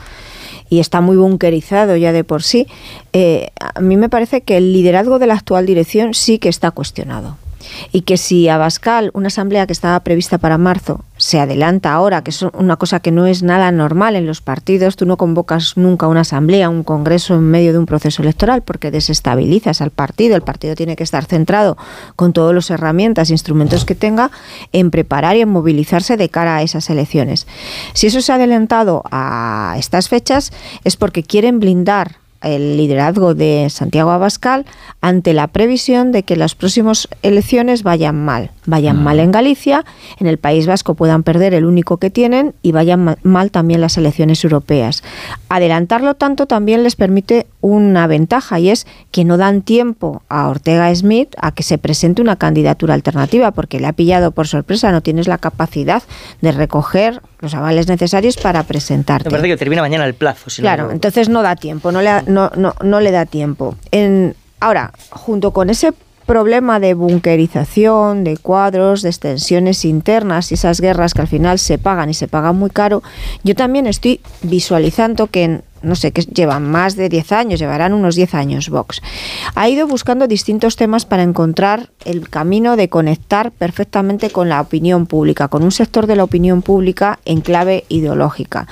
[0.69, 2.66] Y está muy bunkerizado ya de por sí.
[3.14, 6.72] Eh, a mí me parece que el liderazgo de la actual dirección sí que está
[6.72, 7.38] cuestionado.
[7.91, 12.31] Y que si Abascal, una asamblea que estaba prevista para marzo, se adelanta ahora, que
[12.31, 16.07] es una cosa que no es nada normal en los partidos, tú no convocas nunca
[16.07, 20.41] una asamblea, un congreso en medio de un proceso electoral porque desestabilizas al partido, el
[20.41, 21.77] partido tiene que estar centrado
[22.15, 24.31] con todas las herramientas, instrumentos que tenga
[24.72, 27.48] en preparar y en movilizarse de cara a esas elecciones.
[27.93, 30.51] Si eso se ha adelantado a estas fechas
[30.83, 34.66] es porque quieren blindar el liderazgo de Santiago Abascal
[35.00, 38.52] ante la previsión de que las próximas elecciones vayan mal.
[38.66, 39.86] Vayan mal en Galicia,
[40.20, 43.98] en el País Vasco puedan perder el único que tienen y vayan mal también las
[43.98, 45.03] elecciones europeas.
[45.50, 50.94] Adelantarlo tanto también les permite una ventaja y es que no dan tiempo a Ortega
[50.95, 55.02] Smith a que se presente una candidatura alternativa porque le ha pillado por sorpresa, no
[55.02, 56.03] tienes la capacidad
[56.42, 59.30] de recoger los avales necesarios para presentarte.
[59.30, 60.45] Me parece que termina mañana el plazo.
[60.58, 63.76] claro, entonces no da tiempo, no le, no, no, no le da tiempo.
[63.92, 65.93] En, ahora, junto con ese
[66.26, 71.77] problema de bunkerización, de cuadros, de extensiones internas y esas guerras que al final se
[71.77, 73.03] pagan y se pagan muy caro,
[73.43, 78.16] yo también estoy visualizando que no sé, que llevan más de 10 años, llevarán unos
[78.16, 79.01] 10 años Vox,
[79.56, 85.08] ha ido buscando distintos temas para encontrar el camino de conectar perfectamente con la opinión
[85.08, 88.68] pública, con un sector de la opinión pública en clave ideológica,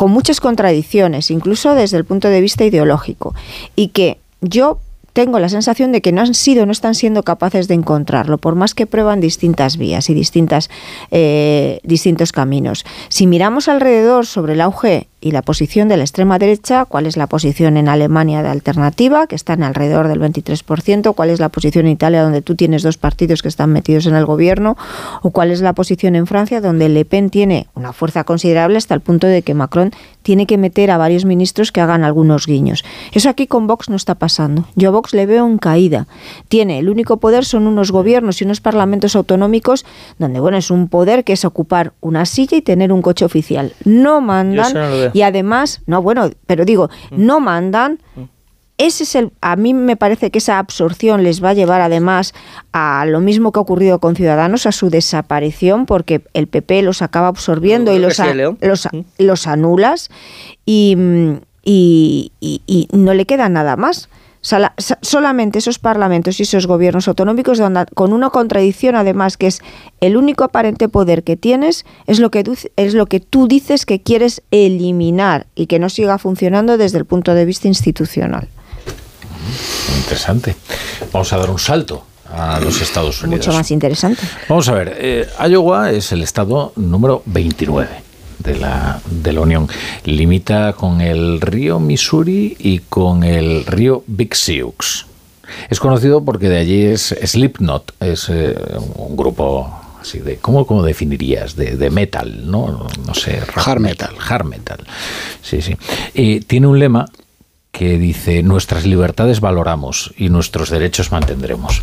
[0.00, 3.34] con muchas contradicciones, incluso desde el punto de vista ideológico,
[3.76, 4.78] y que yo
[5.12, 8.54] tengo la sensación de que no han sido, no están siendo capaces de encontrarlo, por
[8.54, 10.70] más que prueban distintas vías y distintas,
[11.10, 12.86] eh, distintos caminos.
[13.10, 17.16] Si miramos alrededor sobre el auge y la posición de la extrema derecha, cuál es
[17.16, 21.86] la posición en Alemania de alternativa, que están alrededor del 23%, cuál es la posición
[21.86, 24.76] en Italia, donde tú tienes dos partidos que están metidos en el gobierno,
[25.22, 28.94] o cuál es la posición en Francia, donde Le Pen tiene una fuerza considerable hasta
[28.94, 29.92] el punto de que Macron
[30.22, 32.84] tiene que meter a varios ministros que hagan algunos guiños.
[33.12, 34.66] Eso aquí con Vox no está pasando.
[34.76, 36.06] Yo a Vox le veo en caída.
[36.48, 39.84] Tiene el único poder son unos gobiernos y unos parlamentos autonómicos
[40.18, 43.72] donde bueno, es un poder que es ocupar una silla y tener un coche oficial.
[43.84, 47.26] No mandan y además, no bueno, pero digo, mm.
[47.26, 48.22] no mandan mm.
[48.78, 52.34] ese es el a mí me parece que esa absorción les va a llevar además
[52.72, 57.02] a lo mismo que ha ocurrido con Ciudadanos a su desaparición porque el PP los
[57.02, 58.20] acaba absorbiendo y los,
[58.60, 59.00] los, mm.
[59.18, 60.10] los anulas
[60.66, 60.96] y,
[61.64, 64.08] y, y, no le queda nada más
[64.42, 69.60] solamente esos parlamentos y esos gobiernos autonómicos donde, con una contradicción además que es
[70.00, 73.84] el único aparente poder que tienes es lo que tú, es lo que tú dices
[73.84, 78.48] que quieres eliminar y que no siga funcionando desde el punto de vista institucional.
[79.98, 80.56] Interesante.
[81.12, 83.46] Vamos a dar un salto a los Estados Unidos.
[83.46, 84.22] Mucho más interesante.
[84.48, 88.09] Vamos a ver, eh, Iowa es el estado número 29
[88.42, 89.68] de la, de la Unión.
[90.04, 95.06] Limita con el río Missouri y con el río Big Sioux.
[95.68, 98.54] Es conocido porque de allí es Slipknot, es eh,
[98.96, 99.68] un grupo
[100.00, 101.56] así de ¿cómo, cómo definirías?
[101.56, 102.88] De, de, metal, ¿no?
[103.06, 104.14] No sé, hard metal.
[104.18, 104.78] Hard metal.
[105.42, 105.76] Sí, sí.
[106.14, 107.06] Y tiene un lema
[107.70, 111.82] que dice nuestras libertades valoramos y nuestros derechos mantendremos.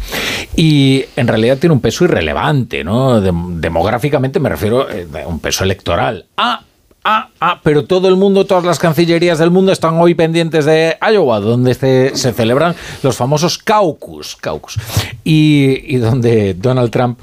[0.56, 3.22] Y en realidad tiene un peso irrelevante, ¿no?
[3.22, 6.26] demográficamente me refiero a eh, un peso electoral.
[6.38, 6.62] Ah,
[7.04, 10.98] ah, ah, pero todo el mundo, todas las cancillerías del mundo están hoy pendientes de
[11.02, 14.78] Iowa, donde se, celebran los famosos caucus, caucus
[15.24, 17.20] y, y donde Donald Trump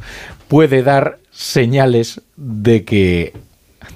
[0.48, 3.34] puede dar señales de que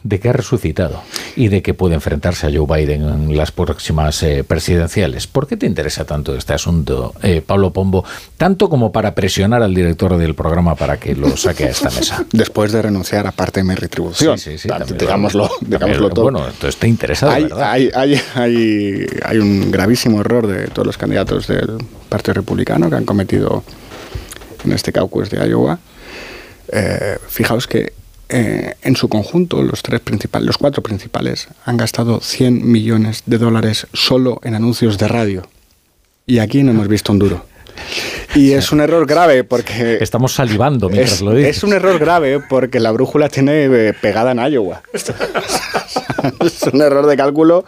[0.03, 1.03] de que ha resucitado
[1.37, 5.27] y de que puede enfrentarse a Joe Biden en las próximas eh, presidenciales.
[5.27, 8.05] ¿Por qué te interesa tanto este asunto, eh, Pablo Pombo,
[8.37, 12.25] tanto como para presionar al director del programa para que lo saque a esta mesa?
[12.33, 14.39] Después de renunciar a parte de mi retribución.
[14.39, 14.95] Sí, sí, sí.
[14.99, 15.49] digámoslo,
[16.11, 16.23] todo.
[16.25, 17.71] Bueno, entonces te interesa, hay, ¿verdad?
[17.71, 21.79] Hay, hay, hay, hay un gravísimo error de todos los candidatos del
[22.09, 23.63] Partido Republicano que han cometido
[24.65, 25.79] en este caucus de Iowa.
[26.71, 27.93] Eh, fijaos que
[28.29, 33.39] eh, en su conjunto, los, tres principales, los cuatro principales han gastado 100 millones de
[33.39, 35.49] dólares solo en anuncios de radio.
[36.27, 37.47] Y aquí no hemos visto un duro.
[38.35, 39.99] Y es un error grave porque...
[40.01, 41.57] Estamos salivando mientras lo dices.
[41.57, 44.83] Es un error grave porque la brújula tiene eh, pegada en Iowa.
[44.93, 47.65] es un error de cálculo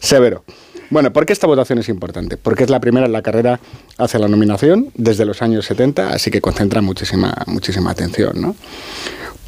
[0.00, 0.44] severo.
[0.88, 2.36] Bueno, ¿por qué esta votación es importante?
[2.36, 3.60] Porque es la primera en la carrera
[3.96, 8.54] hacia la nominación desde los años 70, así que concentra muchísima, muchísima atención, ¿no?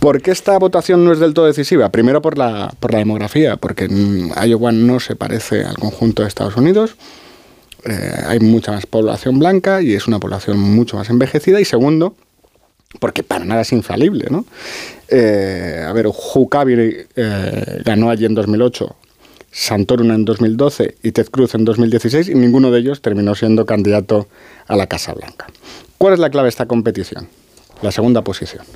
[0.04, 1.88] ¿Por qué esta votación no es del todo decisiva?
[1.88, 6.58] Primero por la, por la demografía, porque Iowa no se parece al conjunto de Estados
[6.58, 6.96] Unidos.
[7.86, 11.58] Eh, hay mucha más población blanca y es una población mucho más envejecida.
[11.58, 12.14] Y segundo,
[13.00, 14.26] porque para nada es infalible.
[14.28, 14.44] ¿no?
[15.08, 18.94] Eh, a ver, Huckabee eh, ganó allí en 2008,
[19.52, 24.28] Santorum en 2012 y Ted Cruz en 2016 y ninguno de ellos terminó siendo candidato
[24.66, 25.46] a la Casa Blanca.
[25.96, 27.26] ¿Cuál es la clave de esta competición?
[27.80, 28.66] La segunda posición.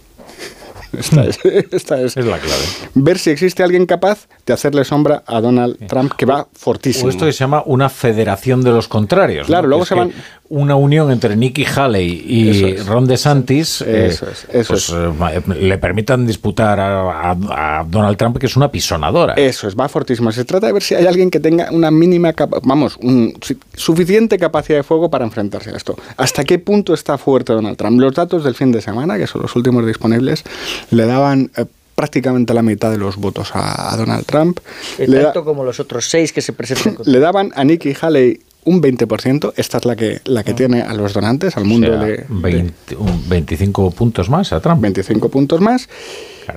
[0.92, 1.38] Esta es,
[1.72, 2.62] esta es, la clave.
[2.94, 7.06] Ver si existe alguien capaz de hacerle sombra a Donald Trump, que va fortísimo.
[7.06, 9.46] O esto que se llama una federación de los contrarios.
[9.46, 9.68] Claro, ¿no?
[9.70, 10.12] luego se es van-
[10.50, 12.86] Una unión entre Nikki Haley y es.
[12.86, 18.16] Ron DeSantis eh, Eso es, eso pues, eh, le permitan disputar a, a- a Donald
[18.16, 19.34] Trump, que es una pisonadora.
[19.34, 20.32] Eso es, va fortísimo.
[20.32, 23.38] Se trata de ver si hay alguien que tenga una mínima, vamos, un-
[23.74, 25.96] suficiente capacidad de fuego para enfrentarse a esto.
[26.16, 28.00] ¿Hasta qué punto está fuerte Donald Trump?
[28.00, 30.44] Los datos del fin de semana, que son los últimos disponibles,
[30.90, 34.60] le daban eh, prácticamente la mitad de los votos a, a Donald Trump.
[34.98, 36.96] Eh, Le, da- como los otros seis que se presentan.
[37.04, 39.52] le daban a Nikki Haley un 20%.
[39.56, 42.24] Esta es la que, la que tiene a los donantes, al mundo O sea, de,
[42.28, 44.80] 20 un 25 puntos más a Trump.
[44.82, 45.88] 25 puntos más,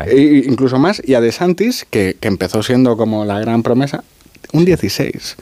[0.07, 4.03] e incluso más, y a DeSantis, que, que empezó siendo como la gran promesa,
[4.53, 5.37] un 16.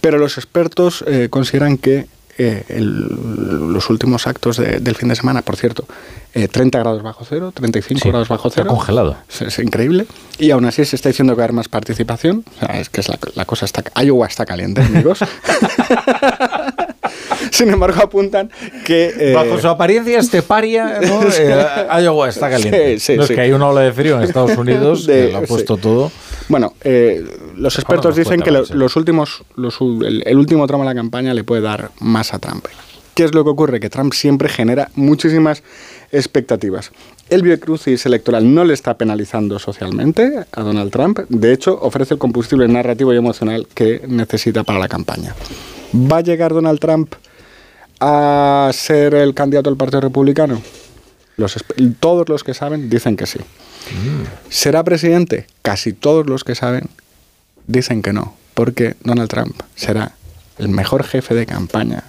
[0.00, 2.06] Pero los expertos eh, consideran que
[2.38, 5.84] eh, el- los últimos actos de- del fin de semana, por cierto,
[6.34, 8.74] eh, 30 grados bajo cero, 35 Sí, grados bajo está cero.
[8.74, 9.16] congelado.
[9.28, 10.06] Es, es increíble.
[10.38, 12.44] Y aún así se está diciendo que va a haber más participación.
[12.56, 13.82] O sea, es que es la, la cosa está...
[14.02, 15.18] Iowa está caliente, amigos.
[17.50, 18.50] Sin embargo, apuntan
[18.84, 19.12] que...
[19.18, 21.20] eh, Bajo su apariencia esteparia, ¿no?
[21.40, 22.98] Eh, Iowa está caliente.
[22.98, 23.34] Sí, sí, no es sí.
[23.34, 25.82] que hay una ola de frío en Estados Unidos De- que lo ha puesto sí.
[25.82, 26.12] todo.
[26.50, 27.24] Bueno, eh,
[27.56, 31.44] los expertos dicen que los últimos, los el, el último tramo de la campaña le
[31.44, 32.66] puede dar más a Trump.
[33.14, 33.78] ¿Qué es lo que ocurre?
[33.78, 35.62] Que Trump siempre genera muchísimas
[36.10, 36.90] expectativas.
[37.28, 41.20] El biocrucis electoral no le está penalizando socialmente a Donald Trump.
[41.28, 45.36] De hecho, ofrece el combustible narrativo y emocional que necesita para la campaña.
[45.94, 47.14] ¿Va a llegar Donald Trump
[48.00, 50.60] a ser el candidato del Partido Republicano?
[51.36, 51.56] Los
[52.00, 53.38] todos los que saben dicen que sí.
[54.48, 55.46] ¿Será presidente?
[55.62, 56.88] Casi todos los que saben
[57.66, 60.12] dicen que no, porque Donald Trump será
[60.58, 62.04] el mejor jefe de campaña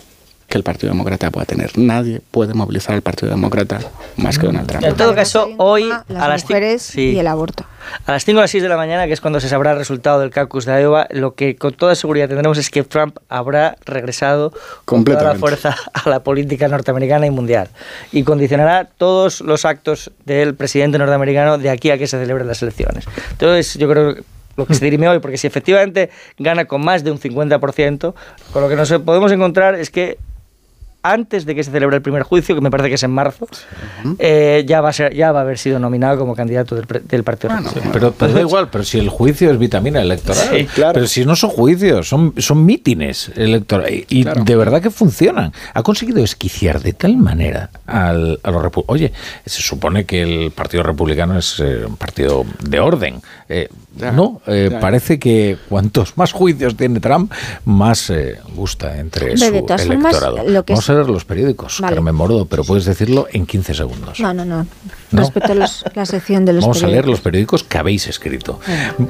[0.52, 1.72] que el Partido Demócrata pueda tener.
[1.78, 3.80] Nadie puede movilizar al Partido Demócrata
[4.18, 4.84] más que Donald Trump.
[4.84, 7.12] En todo caso, hoy Las a las, mujeres sí.
[7.14, 7.66] y el aborto.
[8.06, 9.78] a las 5 o las 6 de la mañana, que es cuando se sabrá el
[9.78, 13.78] resultado del caucus de Iowa, lo que con toda seguridad tendremos es que Trump habrá
[13.86, 17.70] regresado con toda la fuerza a la política norteamericana y mundial
[18.12, 22.62] y condicionará todos los actos del presidente norteamericano de aquí a que se celebren las
[22.62, 23.06] elecciones.
[23.32, 24.24] Entonces, yo creo que
[24.58, 28.14] lo que se dirime hoy, porque si efectivamente gana con más de un 50%,
[28.52, 30.18] con lo que nos podemos encontrar es que
[31.04, 33.48] antes de que se celebre el primer juicio, que me parece que es en marzo,
[34.20, 37.00] eh, ya, va a ser, ya va a haber sido nominado como candidato del, pre-
[37.02, 37.92] del Partido Republicano.
[37.94, 40.48] Pero te da igual, pero si el juicio es vitamina electoral.
[40.52, 40.94] Sí, claro.
[40.94, 44.06] Pero si no son juicios, son, son mítines electorales.
[44.10, 44.44] Y Claro.
[44.44, 45.52] de verdad que funcionan.
[45.74, 49.12] Ha conseguido esquiciar de tal manera al, a los repu- Oye,
[49.46, 53.22] se supone que el Partido Republicano es eh, un partido de orden.
[53.50, 54.80] Eh, Ya, no, eh, ya.
[54.80, 57.32] parece que cuantos más juicios tiene Trump,
[57.66, 60.50] más eh, gusta entre Hombre, su de todas formas, electorado.
[60.50, 61.96] lo que Vamos a leer los periódicos, Vale.
[61.96, 64.20] Carmen Morodo, pero puedes decirlo en 15 segundos.
[64.20, 64.66] No, no, no.
[65.12, 65.20] ¿No?
[65.20, 68.60] Respeto los- la sección de los Vamos a leer los periódicos que habéis escrito.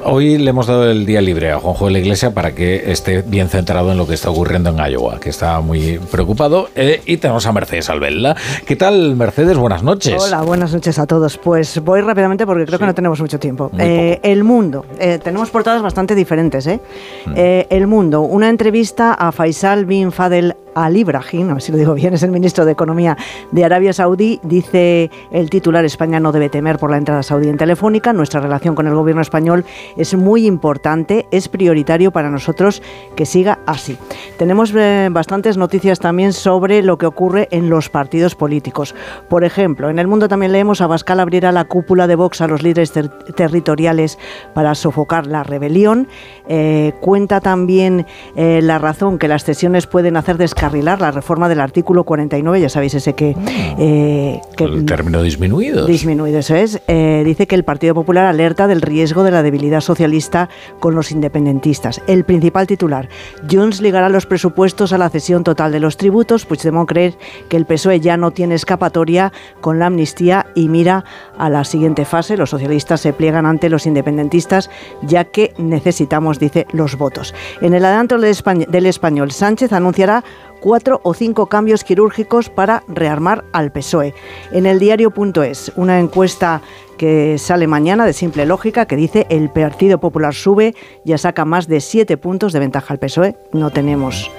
[0.04, 3.22] Hoy le hemos dado el día libre a Juanjo de la Iglesia para que esté
[3.22, 6.68] bien centrado en lo que está ocurriendo en Iowa, que está muy preocupado.
[6.74, 8.34] Eh, y tenemos a Mercedes Albella.
[8.66, 9.56] ¿Qué tal, Mercedes?
[9.56, 10.20] Buenas noches.
[10.22, 11.38] Hola, buenas noches a todos.
[11.38, 13.70] Pues voy rápidamente porque creo que no tenemos mucho tiempo.
[13.78, 14.84] Eh, el Mundo.
[14.98, 16.66] Eh, tenemos portadas bastante diferentes.
[16.66, 16.80] ¿eh?
[17.26, 17.32] Mm.
[17.36, 18.22] Eh, el Mundo.
[18.22, 22.22] Una entrevista a Faisal bin Fadel Al Ibrahim, a ver si lo digo bien, es
[22.22, 23.16] el ministro de Economía
[23.50, 24.38] de Arabia Saudí.
[24.42, 28.12] Dice el titular: España no debe temer por la entrada saudí en Telefónica.
[28.12, 29.64] Nuestra relación con el gobierno español
[29.96, 32.82] es muy importante, es prioritario para nosotros
[33.16, 33.96] que siga así.
[34.38, 38.94] Tenemos eh, bastantes noticias también sobre lo que ocurre en los partidos políticos.
[39.30, 42.48] Por ejemplo, en el mundo también leemos a Bascal abrirá la cúpula de Vox a
[42.48, 44.18] los líderes ter- territoriales
[44.52, 46.06] para sofocar la rebelión.
[46.48, 48.04] Eh, cuenta también
[48.36, 52.68] eh, la razón que las cesiones pueden hacer descarrilar la reforma del artículo 49, ya
[52.68, 53.34] sabéis ese que...
[53.78, 55.86] eh, que el término disminuido.
[55.86, 56.80] Disminuido, eso es.
[56.88, 60.48] Eh, dice que el Partido Popular alerta del riesgo de la debilidad socialista
[60.80, 62.02] con los independentistas.
[62.06, 63.08] El principal titular,
[63.50, 66.44] Junts ligará los presupuestos a la cesión total de los tributos.
[66.44, 67.14] Puigdemont cree
[67.48, 71.04] que el PSOE ya no tiene escapatoria con la amnistía y mira
[71.38, 72.36] a la siguiente fase.
[72.36, 74.70] Los socialistas se pliegan ante los independentistas
[75.02, 77.34] ya que necesitamos, dice, los votos.
[77.60, 80.24] En el adelanto del español, Sánchez anunciará
[80.62, 84.14] cuatro o cinco cambios quirúrgicos para rearmar al PSOE.
[84.52, 86.62] En el diario.es, una encuesta
[86.96, 90.74] que sale mañana de simple lógica que dice el Partido Popular sube,
[91.04, 93.36] ya saca más de siete puntos de ventaja al PSOE.
[93.52, 94.30] No tenemos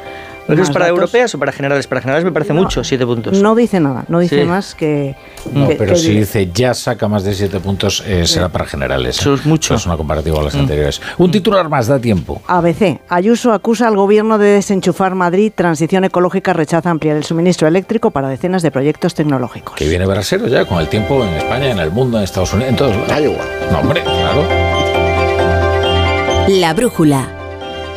[0.47, 0.99] ¿No más es para datos.
[0.99, 1.87] europeas o para generales?
[1.87, 3.41] Para generales me parece mucho, siete puntos.
[3.41, 4.47] No dice nada, no dice Sí.
[4.47, 5.15] más que...
[5.53, 8.49] No, que- pero que si di- dice ya saca más de 7 puntos, eh, será
[8.49, 9.19] para generales.
[9.19, 9.75] Eso es mucho.
[9.75, 10.59] Es una comparativa a las Mm.
[10.59, 11.01] anteriores.
[11.17, 12.41] Un titular más, da tiempo.
[12.47, 12.99] ABC.
[13.09, 15.51] Ayuso acusa al gobierno de desenchufar Madrid.
[15.55, 19.75] Transición ecológica rechaza ampliar el suministro eléctrico para decenas de proyectos tecnológicos.
[19.75, 22.69] Que viene Brasero ya con el tiempo en España, en el mundo, en Estados Unidos,
[22.71, 23.37] en todos lados.
[23.71, 24.43] No, hombre, claro.
[26.47, 27.27] La brújula.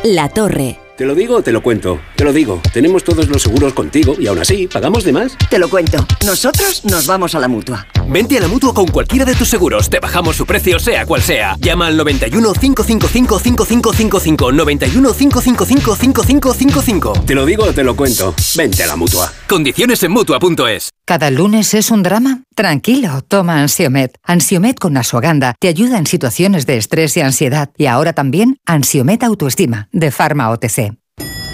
[0.03, 0.79] La torre.
[0.95, 1.99] Te lo digo o te lo cuento.
[2.17, 2.59] Te lo digo.
[2.73, 5.37] Tenemos todos los seguros contigo y aún así, ¿pagamos de más?
[5.51, 6.03] Te lo cuento.
[6.25, 7.85] Nosotros nos vamos a la mutua.
[8.09, 9.87] Vente a la mutua con cualquiera de tus seguros.
[9.87, 11.55] Te bajamos su precio, sea cual sea.
[11.59, 14.51] Llama al 91 555 5555.
[14.51, 17.13] 91 555 5555.
[17.27, 18.33] Te lo digo o te lo cuento.
[18.55, 19.31] Vente a la mutua.
[19.47, 20.89] Condiciones en mutua.es.
[21.05, 22.41] ¿Cada lunes es un drama?
[22.55, 24.17] Tranquilo, toma Ansiomet.
[24.23, 27.69] Ansiomet con Asuaganda te ayuda en situaciones de estrés y ansiedad.
[27.77, 30.97] Y ahora también Ansiomet Autoestima, de Pharma OTC.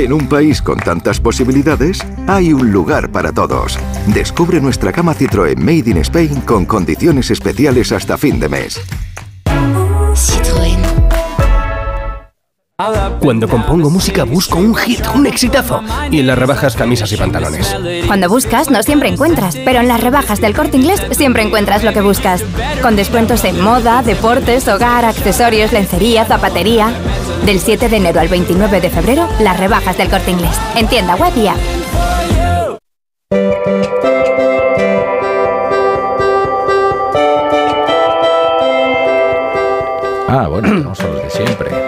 [0.00, 3.78] En un país con tantas posibilidades, hay un lugar para todos.
[4.06, 8.80] Descubre nuestra cama Citroën Made in Spain con condiciones especiales hasta fin de mes.
[13.20, 15.82] Cuando compongo música busco un hit, un exitazo.
[16.10, 17.76] Y en las rebajas camisas y pantalones.
[18.06, 21.92] Cuando buscas, no siempre encuentras, pero en las rebajas del corte inglés siempre encuentras lo
[21.92, 22.42] que buscas.
[22.80, 26.94] Con descuentos en moda, deportes, hogar, accesorios, lencería, zapatería.
[27.44, 30.56] Del 7 de enero al 29 de febrero, las rebajas del corte inglés.
[30.76, 31.58] En tienda web y app.
[40.28, 41.79] Ah, bueno, a los de siempre.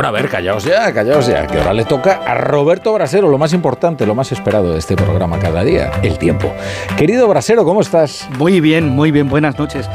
[0.00, 3.36] Bueno, a ver, callaos ya, callaos ya, que ahora le toca a Roberto Brasero, lo
[3.36, 6.50] más importante, lo más esperado de este programa cada día, el tiempo.
[6.96, 8.26] Querido Brasero, ¿cómo estás?
[8.38, 9.90] Muy bien, muy bien, buenas noches.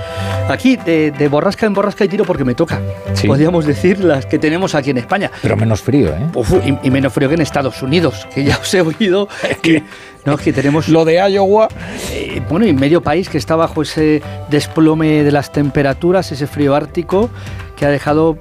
[0.48, 2.80] Aquí de, de borrasca en borrasca y tiro porque me toca.
[3.26, 5.32] Podríamos decir las que tenemos aquí en España.
[5.42, 6.28] Pero menos frío, ¿eh?
[6.36, 9.28] Uf, y, y menos frío que en Estados Unidos, que ya os he oído
[9.64, 9.82] que,
[10.24, 10.88] no, que tenemos...
[10.88, 11.68] Lo de Iowa.
[12.12, 16.76] Eh, bueno, y medio país que está bajo ese desplome de las temperaturas, ese frío
[16.76, 17.32] ártico
[17.76, 18.38] que ha dejado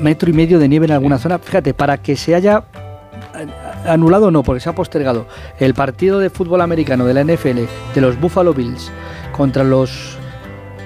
[0.00, 1.38] metro y medio de nieve en alguna zona.
[1.38, 2.64] Fíjate, para que se haya
[3.86, 5.26] anulado no, porque se ha postergado
[5.58, 7.60] el partido de fútbol americano de la NFL
[7.94, 8.90] de los Buffalo Bills
[9.32, 10.19] contra los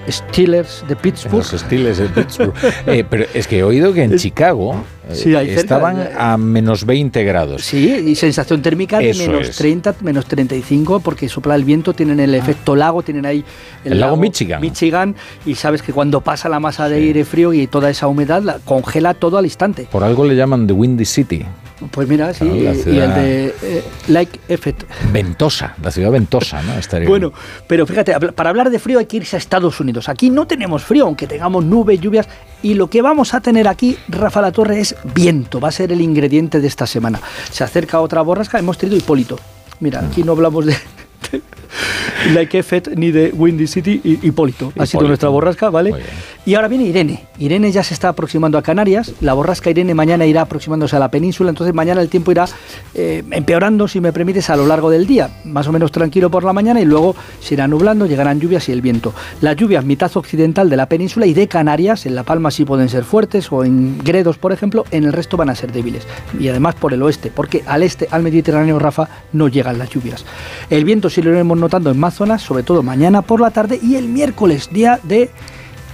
[0.08, 1.34] Steelers de Pittsburgh.
[1.34, 2.54] Los Steelers de Pittsburgh.
[2.86, 5.42] Eh, pero es que he oído que en Chicago eh, cerca.
[5.42, 7.62] estaban a menos 20 grados.
[7.62, 9.56] Sí, y sensación térmica de Eso menos es.
[9.56, 13.44] 30, menos 35, porque sopla el viento, tienen el efecto lago, tienen ahí
[13.84, 14.60] El lago Michigan.
[14.60, 15.14] Michigan,
[15.46, 18.58] y sabes que cuando pasa la masa de aire frío y toda esa humedad, la
[18.58, 19.88] congela todo al instante.
[19.90, 21.44] Por algo le llaman The Windy City.
[21.90, 24.84] Pues mira, sí, Claro, y el de eh, Like Effect.
[25.12, 26.74] Ventosa, la ciudad ventosa, ¿no?
[26.74, 27.32] Estaría Bueno,
[27.66, 30.08] pero fíjate, para hablar de frío hay que irse a Estados Unidos.
[30.08, 32.28] Aquí no tenemos frío, aunque tengamos nubes, lluvias.
[32.62, 35.60] Y lo que vamos a tener aquí, Rafa La Torre, es viento.
[35.60, 37.20] Va a ser el ingrediente de esta semana.
[37.50, 39.38] Se acerca otra borrasca, hemos tenido Hipólito.
[39.80, 40.76] Mira, aquí no hablamos de,
[42.26, 44.72] de Like Effect ni de Windy City, y Hipólito.
[44.78, 45.94] Ha sido nuestra borrasca, ¿vale?
[46.46, 47.24] Y ahora viene Irene.
[47.38, 49.12] Irene ya se está aproximando a Canarias.
[49.20, 51.50] La borrasca Irene mañana irá aproximándose a la península.
[51.50, 52.46] Entonces mañana el tiempo irá
[52.94, 55.30] eh, empeorando, si me permites, a lo largo del día.
[55.44, 58.72] Más o menos tranquilo por la mañana y luego se irá nublando, llegarán lluvias y
[58.72, 59.14] el viento.
[59.40, 62.88] Las lluvias mitad occidental de la península y de Canarias, en La Palma sí pueden
[62.88, 66.06] ser fuertes o en Gredos, por ejemplo, en el resto van a ser débiles.
[66.38, 70.24] Y además por el oeste, porque al este, al Mediterráneo, Rafa, no llegan las lluvias.
[70.68, 73.80] El viento sí lo iremos notando en más zonas, sobre todo mañana por la tarde
[73.82, 75.30] y el miércoles, día de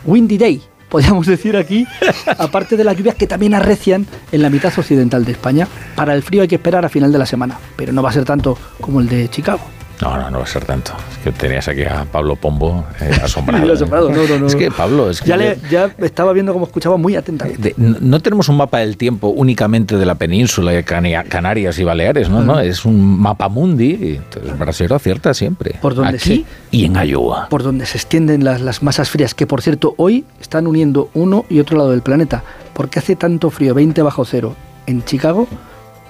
[0.04, 1.86] Windy Day, podríamos decir aquí,
[2.38, 5.68] aparte de las lluvias que también arrecian en la mitad occidental de España.
[5.94, 8.12] Para el frío hay que esperar a final de la semana, pero no va a
[8.12, 9.60] ser tanto como el de Chicago.
[10.02, 10.92] No, no, no va a ser tanto.
[11.12, 13.66] Es que tenías aquí a Pablo Pombo eh, asombrado.
[13.66, 14.46] Lo asombrado, no, no, no.
[14.46, 17.74] Es que, Pablo, es que Ya, le- ya estaba viendo cómo escuchaba muy atentamente.
[17.76, 22.28] de- no tenemos un mapa del tiempo únicamente de la península de Canarias y Baleares,
[22.30, 22.42] ¿no?
[22.42, 24.16] No es un mapa mundi.
[24.16, 25.76] Entonces, Brasil acierta siempre.
[25.82, 27.48] Por donde aquí y en Iowa.
[27.50, 31.44] Por donde se extienden las, las masas frías, que por cierto hoy están uniendo uno
[31.50, 32.42] y otro lado del planeta.
[32.72, 34.56] porque hace tanto frío, 20 bajo cero,
[34.86, 35.46] en Chicago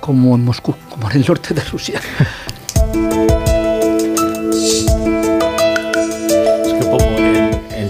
[0.01, 2.01] como en Moscú, como en el norte de Rusia?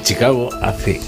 [0.01, 1.01] en, Chicago hace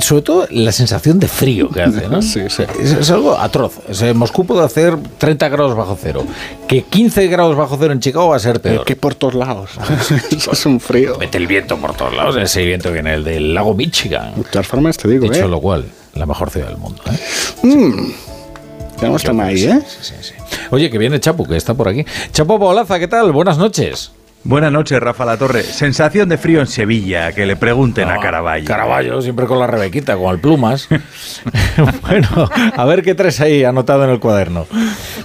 [0.00, 2.20] sobre todo la sensación de frío que hace, ¿no?
[2.30, 2.64] Sí, sí.
[2.80, 3.78] Es, es algo atroz.
[3.88, 6.24] O sea, Moscú puede hacer 30 grados bajo cero.
[6.66, 8.84] Que 15 grados bajo cero en Chicago va a ser peor.
[8.84, 9.70] Que por todos lados.
[10.30, 11.16] Eso es un frío.
[11.18, 12.36] Mete el viento por todos lados.
[12.36, 14.34] Ese viento viene el del lago Michigan.
[14.36, 15.48] De todas formas, te digo, Dicho ¿eh?
[15.48, 17.02] lo cual, la mejor ciudad del mundo.
[17.06, 17.66] ¿eh?
[17.66, 18.12] Mm.
[18.98, 19.80] Tenemos tema ahí, ¿eh?
[20.70, 22.04] Oye, que viene Chapu, que está por aquí.
[22.32, 23.32] Chapu Paolaza, ¿qué tal?
[23.32, 24.12] Buenas noches.
[24.42, 25.62] Buenas noches, Rafa La Torre.
[25.62, 28.64] Sensación de frío en Sevilla, que le pregunten a Caraballo.
[28.64, 30.88] Caraballo, siempre con la Rebequita, con el plumas.
[32.02, 34.66] bueno, a ver qué traes ahí anotado en el cuaderno.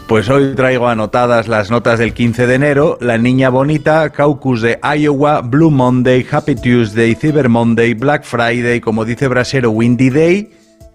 [0.08, 4.80] Pues hoy traigo anotadas las notas del 15 de enero, La Niña Bonita, Caucus de
[4.84, 10.52] Iowa, Blue Monday, Happy Tuesday, Cyber Monday, Black Friday, como dice Brasero, Windy Day,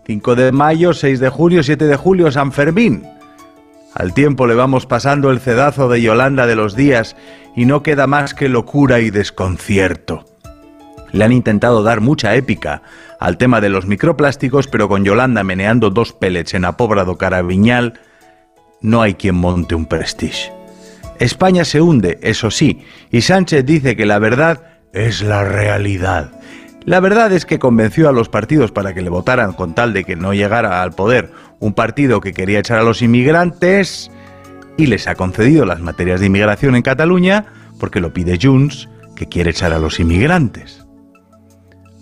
[0.07, 3.03] 5 de mayo, 6 de junio, 7 de julio, San Fermín.
[3.95, 7.17] Al tiempo le vamos pasando el cedazo de Yolanda de los días
[7.57, 10.25] y no queda más que locura y desconcierto.
[11.13, 12.83] Le han intentado dar mucha épica
[13.19, 18.01] al tema de los microplásticos, pero con Yolanda meneando dos pellets en Apóbrado Caraviñal,
[18.81, 20.53] no hay quien monte un prestige.
[21.19, 24.63] España se hunde, eso sí, y Sánchez dice que la verdad
[24.93, 26.40] es la realidad.
[26.85, 30.05] La verdad es que convenció a los partidos para que le votaran con tal de
[30.05, 34.11] que no llegara al poder un partido que quería echar a los inmigrantes
[34.79, 37.47] y les ha concedido las materias de inmigración en Cataluña
[37.79, 40.87] porque lo pide Junts, que quiere echar a los inmigrantes.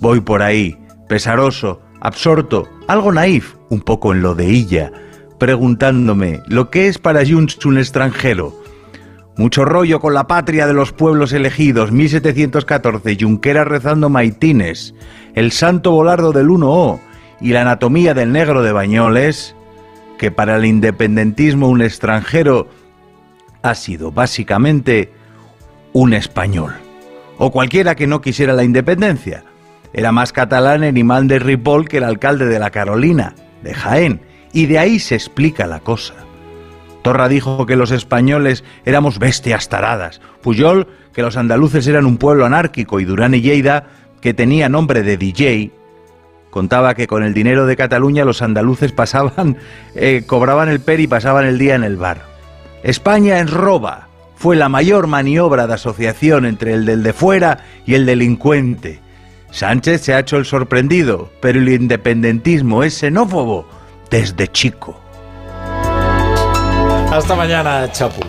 [0.01, 4.93] Voy por ahí, pesaroso, absorto, algo naif, un poco en lo de ella,
[5.39, 8.58] preguntándome lo que es para Junts un extranjero.
[9.39, 14.97] Mucho rollo con la patria de los pueblos elegidos, 1714, Junquera rezando maitines,
[15.37, 16.99] el santo volardo del 1O
[17.41, 19.55] y la anatomía del negro de Bañoles,
[20.19, 22.67] que para el independentismo un extranjero
[23.63, 25.13] ha sido básicamente
[25.93, 26.75] un español,
[27.39, 29.45] o cualquiera que no quisiera la independencia.
[29.93, 34.21] Era más catalán el imán de Ripoll que el alcalde de la Carolina, de Jaén,
[34.53, 36.28] y de ahí se explica la cosa.
[37.09, 42.45] Torra dijo que los españoles éramos bestias taradas, Puyol que los andaluces eran un pueblo
[42.45, 43.87] anárquico y Durán y Lleida
[44.21, 45.71] que tenía nombre de DJ.
[46.51, 49.57] Contaba que con el dinero de Cataluña los andaluces pasaban,
[49.95, 52.27] eh, cobraban el per y pasaban el día en el bar.
[52.83, 57.95] España en roba fue la mayor maniobra de asociación entre el del de fuera y
[57.95, 59.01] el delincuente.
[59.51, 63.67] Sánchez se ha hecho el sorprendido, pero el independentismo es xenófobo
[64.11, 65.08] desde chico.
[67.11, 68.21] Hasta mañana, Chapu.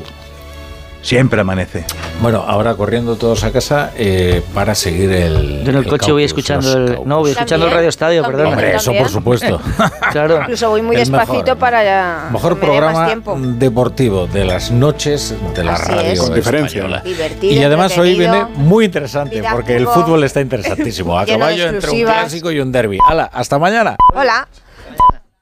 [1.02, 1.86] Siempre amanece.
[2.22, 5.64] Bueno, ahora corriendo todos a casa eh, para seguir el.
[5.64, 8.54] Yo en el, coche voy escuchando el, no, voy escuchando el Radio Estadio, también, perdón.
[8.54, 9.62] Hombre, eso por supuesto.
[10.12, 10.42] claro.
[10.42, 11.26] Incluso voy muy El mejor.
[11.28, 13.16] despacito para ya Mejor me programa
[13.58, 16.20] deportivo de las noches de la Así radio es.
[16.20, 17.02] Con diferencia.
[17.04, 21.18] Divertido, Y además hoy viene muy interesante porque el fútbol está interesantísimo.
[21.18, 22.98] A caballo entre un clásico y un derby.
[23.08, 23.96] Hala, hasta mañana.
[24.14, 24.48] Hola.